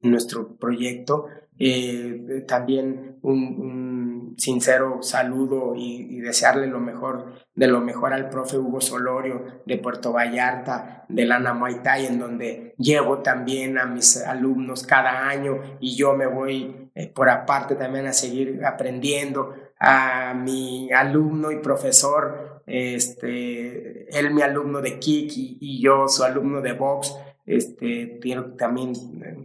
nuestro 0.00 0.56
proyecto. 0.56 1.26
Eh, 1.58 2.44
también 2.46 3.18
un 3.22 3.96
sincero 4.36 5.02
saludo 5.02 5.74
y, 5.74 6.20
desearle 6.20 6.66
lo 6.66 6.80
mejor 6.80 7.34
de 7.54 7.68
lo 7.68 7.80
mejor 7.80 8.12
al 8.12 8.28
profe 8.28 8.58
Hugo 8.58 8.80
Solorio 8.80 9.62
de 9.64 9.78
Puerto 9.78 10.12
Vallarta, 10.12 11.04
de 11.08 11.24
Lana 11.24 11.54
Muay 11.54 11.82
Thai, 11.82 12.06
en 12.06 12.18
donde 12.18 12.74
llevo 12.78 13.18
también 13.18 13.78
a 13.78 13.86
mis 13.86 14.16
alumnos 14.16 14.82
cada 14.84 15.28
año 15.28 15.60
y 15.80 15.96
yo 15.96 16.14
me 16.14 16.26
voy 16.26 16.90
eh, 16.94 17.08
por 17.08 17.30
aparte 17.30 17.76
también 17.76 18.06
a 18.06 18.12
seguir 18.12 18.64
aprendiendo. 18.64 19.54
A 19.78 20.32
mi 20.32 20.90
alumno 20.90 21.52
y 21.52 21.58
profesor, 21.58 22.62
este, 22.66 24.08
él 24.18 24.32
mi 24.32 24.40
alumno 24.40 24.80
de 24.80 24.98
kick 24.98 25.32
y, 25.36 25.82
yo 25.82 26.08
su 26.08 26.24
alumno 26.24 26.62
de 26.62 26.72
box, 26.72 27.14
este, 27.46 28.18
quiero 28.20 28.54
también 28.56 28.92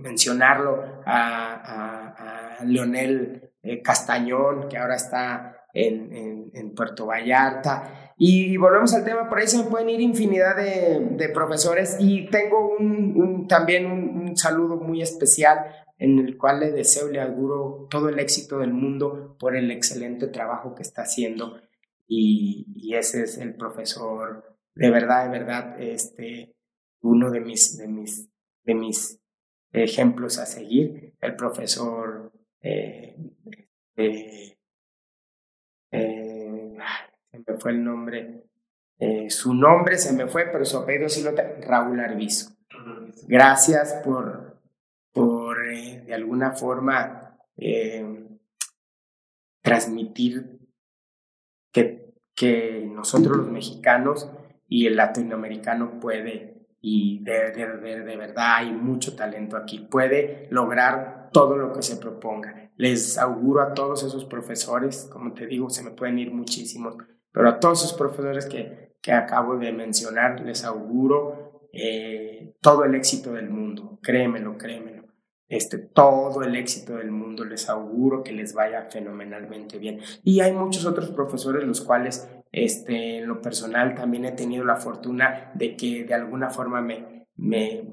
mencionarlo 0.01 0.83
a, 1.05 2.57
Leonel 2.65 3.51
eh, 3.63 3.81
Castañón, 3.81 4.67
que 4.67 4.77
ahora 4.77 4.95
está 4.95 5.65
en, 5.73 6.71
Puerto 6.75 7.05
Vallarta. 7.05 8.13
Y, 8.17 8.57
volvemos 8.57 8.93
al 8.93 9.03
tema, 9.03 9.29
por 9.29 9.39
ahí 9.39 9.47
se 9.47 9.57
me 9.57 9.69
pueden 9.69 9.89
ir 9.89 10.01
infinidad 10.01 10.55
de, 10.55 11.29
profesores 11.33 11.97
y 11.99 12.27
tengo 12.29 12.75
un, 12.77 13.47
también 13.47 13.85
un, 13.85 14.35
saludo 14.35 14.77
muy 14.77 15.01
especial 15.01 15.59
en 15.97 16.19
el 16.19 16.37
cual 16.37 16.59
le 16.59 16.71
deseo, 16.71 17.07
le 17.09 17.21
auguro 17.21 17.87
todo 17.89 18.09
el 18.09 18.19
éxito 18.19 18.59
del 18.59 18.73
mundo 18.73 19.35
por 19.39 19.55
el 19.55 19.69
excelente 19.69 20.27
trabajo 20.27 20.73
que 20.73 20.81
está 20.81 21.03
haciendo. 21.03 21.59
Y, 22.07 22.65
y 22.75 22.95
ese 22.95 23.23
es 23.23 23.37
el 23.37 23.55
profesor, 23.55 24.57
de 24.75 24.89
verdad, 24.89 25.25
de 25.25 25.29
verdad, 25.29 25.79
este, 25.79 26.55
uno 27.01 27.31
de 27.31 27.39
mis, 27.39 27.77
de 27.77 27.87
mis, 27.87 28.29
de 28.63 28.75
mis 28.75 29.19
ejemplos 29.71 30.37
a 30.37 30.45
seguir, 30.45 31.15
el 31.19 31.35
profesor 31.35 32.31
eh, 32.61 33.15
eh, 33.95 34.57
eh, 35.91 36.77
se 37.31 37.37
me 37.39 37.57
fue 37.57 37.71
el 37.71 37.83
nombre, 37.83 38.43
su 39.29 39.53
nombre 39.55 39.97
se 39.97 40.13
me 40.13 40.27
fue, 40.27 40.45
pero 40.51 40.63
su 40.63 40.77
apellido 40.77 41.09
sí 41.09 41.23
lo 41.23 41.33
tengo, 41.33 41.55
Raúl 41.61 41.99
Arbizo. 41.99 42.51
Gracias 43.27 43.95
por, 44.03 44.61
por 45.11 45.65
de 45.67 46.13
alguna 46.13 46.51
forma 46.51 47.37
transmitir 49.61 50.59
que, 51.71 52.13
que 52.35 52.85
nosotros 52.85 53.37
los 53.37 53.47
mexicanos 53.47 54.29
y 54.67 54.87
el 54.87 54.97
latinoamericano 54.97 55.99
puede 55.99 56.50
y 56.81 57.23
de, 57.23 57.51
de, 57.51 58.03
de, 58.03 58.17
verdad 58.17 58.55
hay 58.57 58.71
mucho 58.71 59.15
talento 59.15 59.55
aquí. 59.55 59.79
Puede 59.79 60.47
lograr 60.49 61.29
todo 61.31 61.55
lo 61.55 61.71
que 61.71 61.83
se 61.83 61.97
proponga. 61.97 62.71
Les 62.75 63.19
auguro 63.19 63.61
a 63.61 63.73
todos 63.73 64.03
esos 64.03 64.25
profesores, 64.25 65.07
como 65.11 65.33
te 65.33 65.45
digo, 65.45 65.69
se 65.69 65.83
me 65.83 65.91
pueden 65.91 66.17
ir 66.17 66.33
muchísimos, 66.33 66.95
pero 67.31 67.49
a 67.49 67.59
todos 67.59 67.83
esos 67.83 67.93
profesores 67.93 68.47
que, 68.47 68.95
que 69.01 69.11
acabo 69.11 69.57
de 69.57 69.71
mencionar, 69.71 70.41
les 70.41 70.65
auguro 70.65 71.69
eh, 71.71 72.55
todo 72.61 72.83
el 72.83 72.95
éxito 72.95 73.33
del 73.33 73.49
mundo. 73.49 73.99
Créemelo, 74.01 74.57
créemelo. 74.57 75.01
Este, 75.47 75.77
todo 75.77 76.43
el 76.43 76.55
éxito 76.55 76.95
del 76.95 77.11
mundo, 77.11 77.43
les 77.43 77.69
auguro 77.69 78.23
que 78.23 78.31
les 78.31 78.53
vaya 78.53 78.85
fenomenalmente 78.85 79.77
bien. 79.77 79.99
Y 80.23 80.39
hay 80.39 80.53
muchos 80.53 80.85
otros 80.85 81.11
profesores 81.11 81.63
los 81.65 81.81
cuales 81.81 82.27
este, 82.51 83.19
en 83.19 83.27
lo 83.27 83.41
personal 83.41 83.95
también 83.95 84.25
he 84.25 84.31
tenido 84.33 84.65
la 84.65 84.75
fortuna 84.75 85.51
de 85.53 85.75
que 85.75 86.03
de 86.03 86.13
alguna 86.13 86.49
forma 86.49 86.81
me, 86.81 87.27
me, 87.35 87.83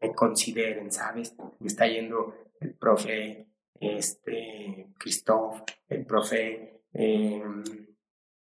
me 0.00 0.14
consideren, 0.14 0.92
¿sabes? 0.92 1.34
Me 1.58 1.66
está 1.66 1.86
yendo 1.86 2.34
el 2.60 2.74
profe 2.74 3.48
este, 3.80 4.92
Christoph, 4.98 5.62
el 5.88 6.04
profe, 6.04 6.82
em, 6.92 7.64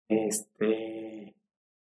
este, 0.08 1.36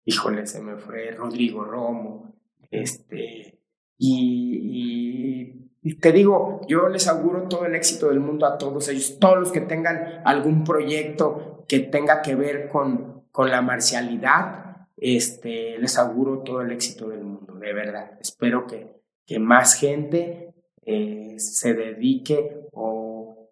híjole, 0.06 0.46
se 0.46 0.62
me 0.62 0.76
fue 0.76 1.12
Rodrigo 1.12 1.64
Romo, 1.64 2.36
este, 2.70 3.60
y, 3.98 5.70
y 5.82 5.96
te 6.00 6.12
digo, 6.12 6.62
yo 6.68 6.88
les 6.90 7.08
auguro 7.08 7.48
todo 7.48 7.66
el 7.66 7.76
éxito 7.76 8.10
del 8.10 8.20
mundo 8.20 8.46
a 8.46 8.58
todos 8.58 8.90
ellos, 8.90 9.18
todos 9.20 9.40
los 9.40 9.52
que 9.52 9.62
tengan 9.62 10.22
algún 10.26 10.64
proyecto 10.64 11.66
que 11.68 11.80
tenga 11.80 12.22
que 12.22 12.36
ver 12.36 12.68
con, 12.68 13.13
con 13.34 13.50
la 13.50 13.64
marcialidad, 13.64 14.88
este, 14.96 15.80
les 15.80 15.98
auguro 15.98 16.44
todo 16.44 16.62
el 16.62 16.72
éxito 16.72 17.10
del 17.10 17.24
mundo, 17.24 17.56
de 17.56 17.74
verdad. 17.74 18.12
Espero 18.22 18.68
que, 18.68 19.02
que 19.26 19.40
más 19.40 19.74
gente 19.74 20.54
eh, 20.86 21.34
se 21.40 21.74
dedique 21.74 22.68
o, 22.74 23.50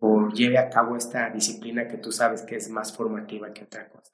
o 0.00 0.28
lleve 0.28 0.58
a 0.58 0.68
cabo 0.68 0.96
esta 0.96 1.30
disciplina 1.30 1.88
que 1.88 1.96
tú 1.96 2.12
sabes 2.12 2.42
que 2.42 2.56
es 2.56 2.68
más 2.68 2.94
formativa 2.94 3.54
que 3.54 3.64
otra 3.64 3.88
cosa. 3.88 4.12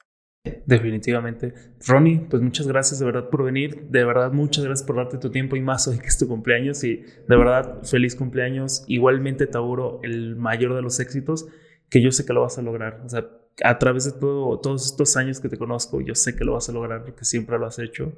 Definitivamente. 0.65 1.53
Ronnie, 1.85 2.25
pues 2.29 2.41
muchas 2.41 2.65
gracias 2.65 3.01
de 3.01 3.05
verdad 3.05 3.29
por 3.29 3.43
venir. 3.43 3.89
De 3.89 4.05
verdad, 4.05 4.31
muchas 4.31 4.63
gracias 4.63 4.87
por 4.87 4.95
darte 4.95 5.17
tu 5.17 5.31
tiempo 5.31 5.57
y 5.57 5.61
más 5.61 5.85
hoy 5.89 5.99
que 5.99 6.07
es 6.07 6.17
tu 6.17 6.29
cumpleaños. 6.29 6.81
Y 6.85 7.03
de 7.27 7.35
verdad, 7.35 7.83
feliz 7.83 8.15
cumpleaños. 8.15 8.85
Igualmente 8.87 9.47
te 9.47 9.57
auguro 9.57 9.99
el 10.01 10.37
mayor 10.37 10.75
de 10.75 10.81
los 10.81 11.01
éxitos, 11.01 11.45
que 11.89 12.01
yo 12.01 12.13
sé 12.13 12.25
que 12.25 12.31
lo 12.31 12.41
vas 12.41 12.57
a 12.57 12.61
lograr. 12.61 13.01
O 13.03 13.09
sea, 13.09 13.27
a 13.63 13.77
través 13.79 14.05
de 14.05 14.19
todo, 14.19 14.59
todos 14.59 14.85
estos 14.85 15.17
años 15.17 15.39
que 15.39 15.49
te 15.49 15.57
conozco, 15.57 16.01
yo 16.01 16.15
sé 16.15 16.35
que 16.35 16.45
lo 16.45 16.53
vas 16.53 16.69
a 16.69 16.71
lograr 16.71 17.03
porque 17.03 17.25
siempre 17.25 17.57
lo 17.57 17.65
has 17.65 17.79
hecho. 17.79 18.17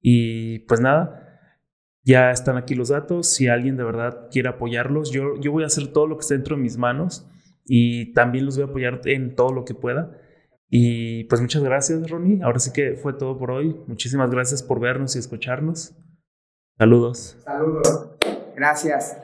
Y 0.00 0.60
pues 0.60 0.80
nada, 0.80 1.40
ya 2.04 2.30
están 2.30 2.56
aquí 2.56 2.74
los 2.74 2.88
datos. 2.88 3.28
Si 3.28 3.48
alguien 3.48 3.76
de 3.76 3.84
verdad 3.84 4.28
quiere 4.30 4.48
apoyarlos, 4.48 5.10
yo, 5.10 5.38
yo 5.40 5.52
voy 5.52 5.62
a 5.62 5.66
hacer 5.66 5.88
todo 5.88 6.06
lo 6.06 6.16
que 6.16 6.22
esté 6.22 6.34
dentro 6.34 6.56
de 6.56 6.62
mis 6.62 6.76
manos 6.76 7.28
y 7.64 8.12
también 8.12 8.44
los 8.44 8.56
voy 8.56 8.66
a 8.66 8.68
apoyar 8.68 9.00
en 9.04 9.34
todo 9.34 9.52
lo 9.52 9.64
que 9.64 9.74
pueda. 9.74 10.18
Y 10.68 11.24
pues 11.24 11.40
muchas 11.40 11.62
gracias, 11.62 12.08
Ronnie. 12.10 12.42
Ahora 12.42 12.58
sí 12.58 12.72
que 12.72 12.96
fue 12.96 13.12
todo 13.12 13.38
por 13.38 13.50
hoy. 13.50 13.76
Muchísimas 13.86 14.30
gracias 14.30 14.62
por 14.62 14.80
vernos 14.80 15.16
y 15.16 15.18
escucharnos. 15.18 15.94
Saludos. 16.78 17.36
Saludos. 17.44 18.10
Gracias. 18.56 19.21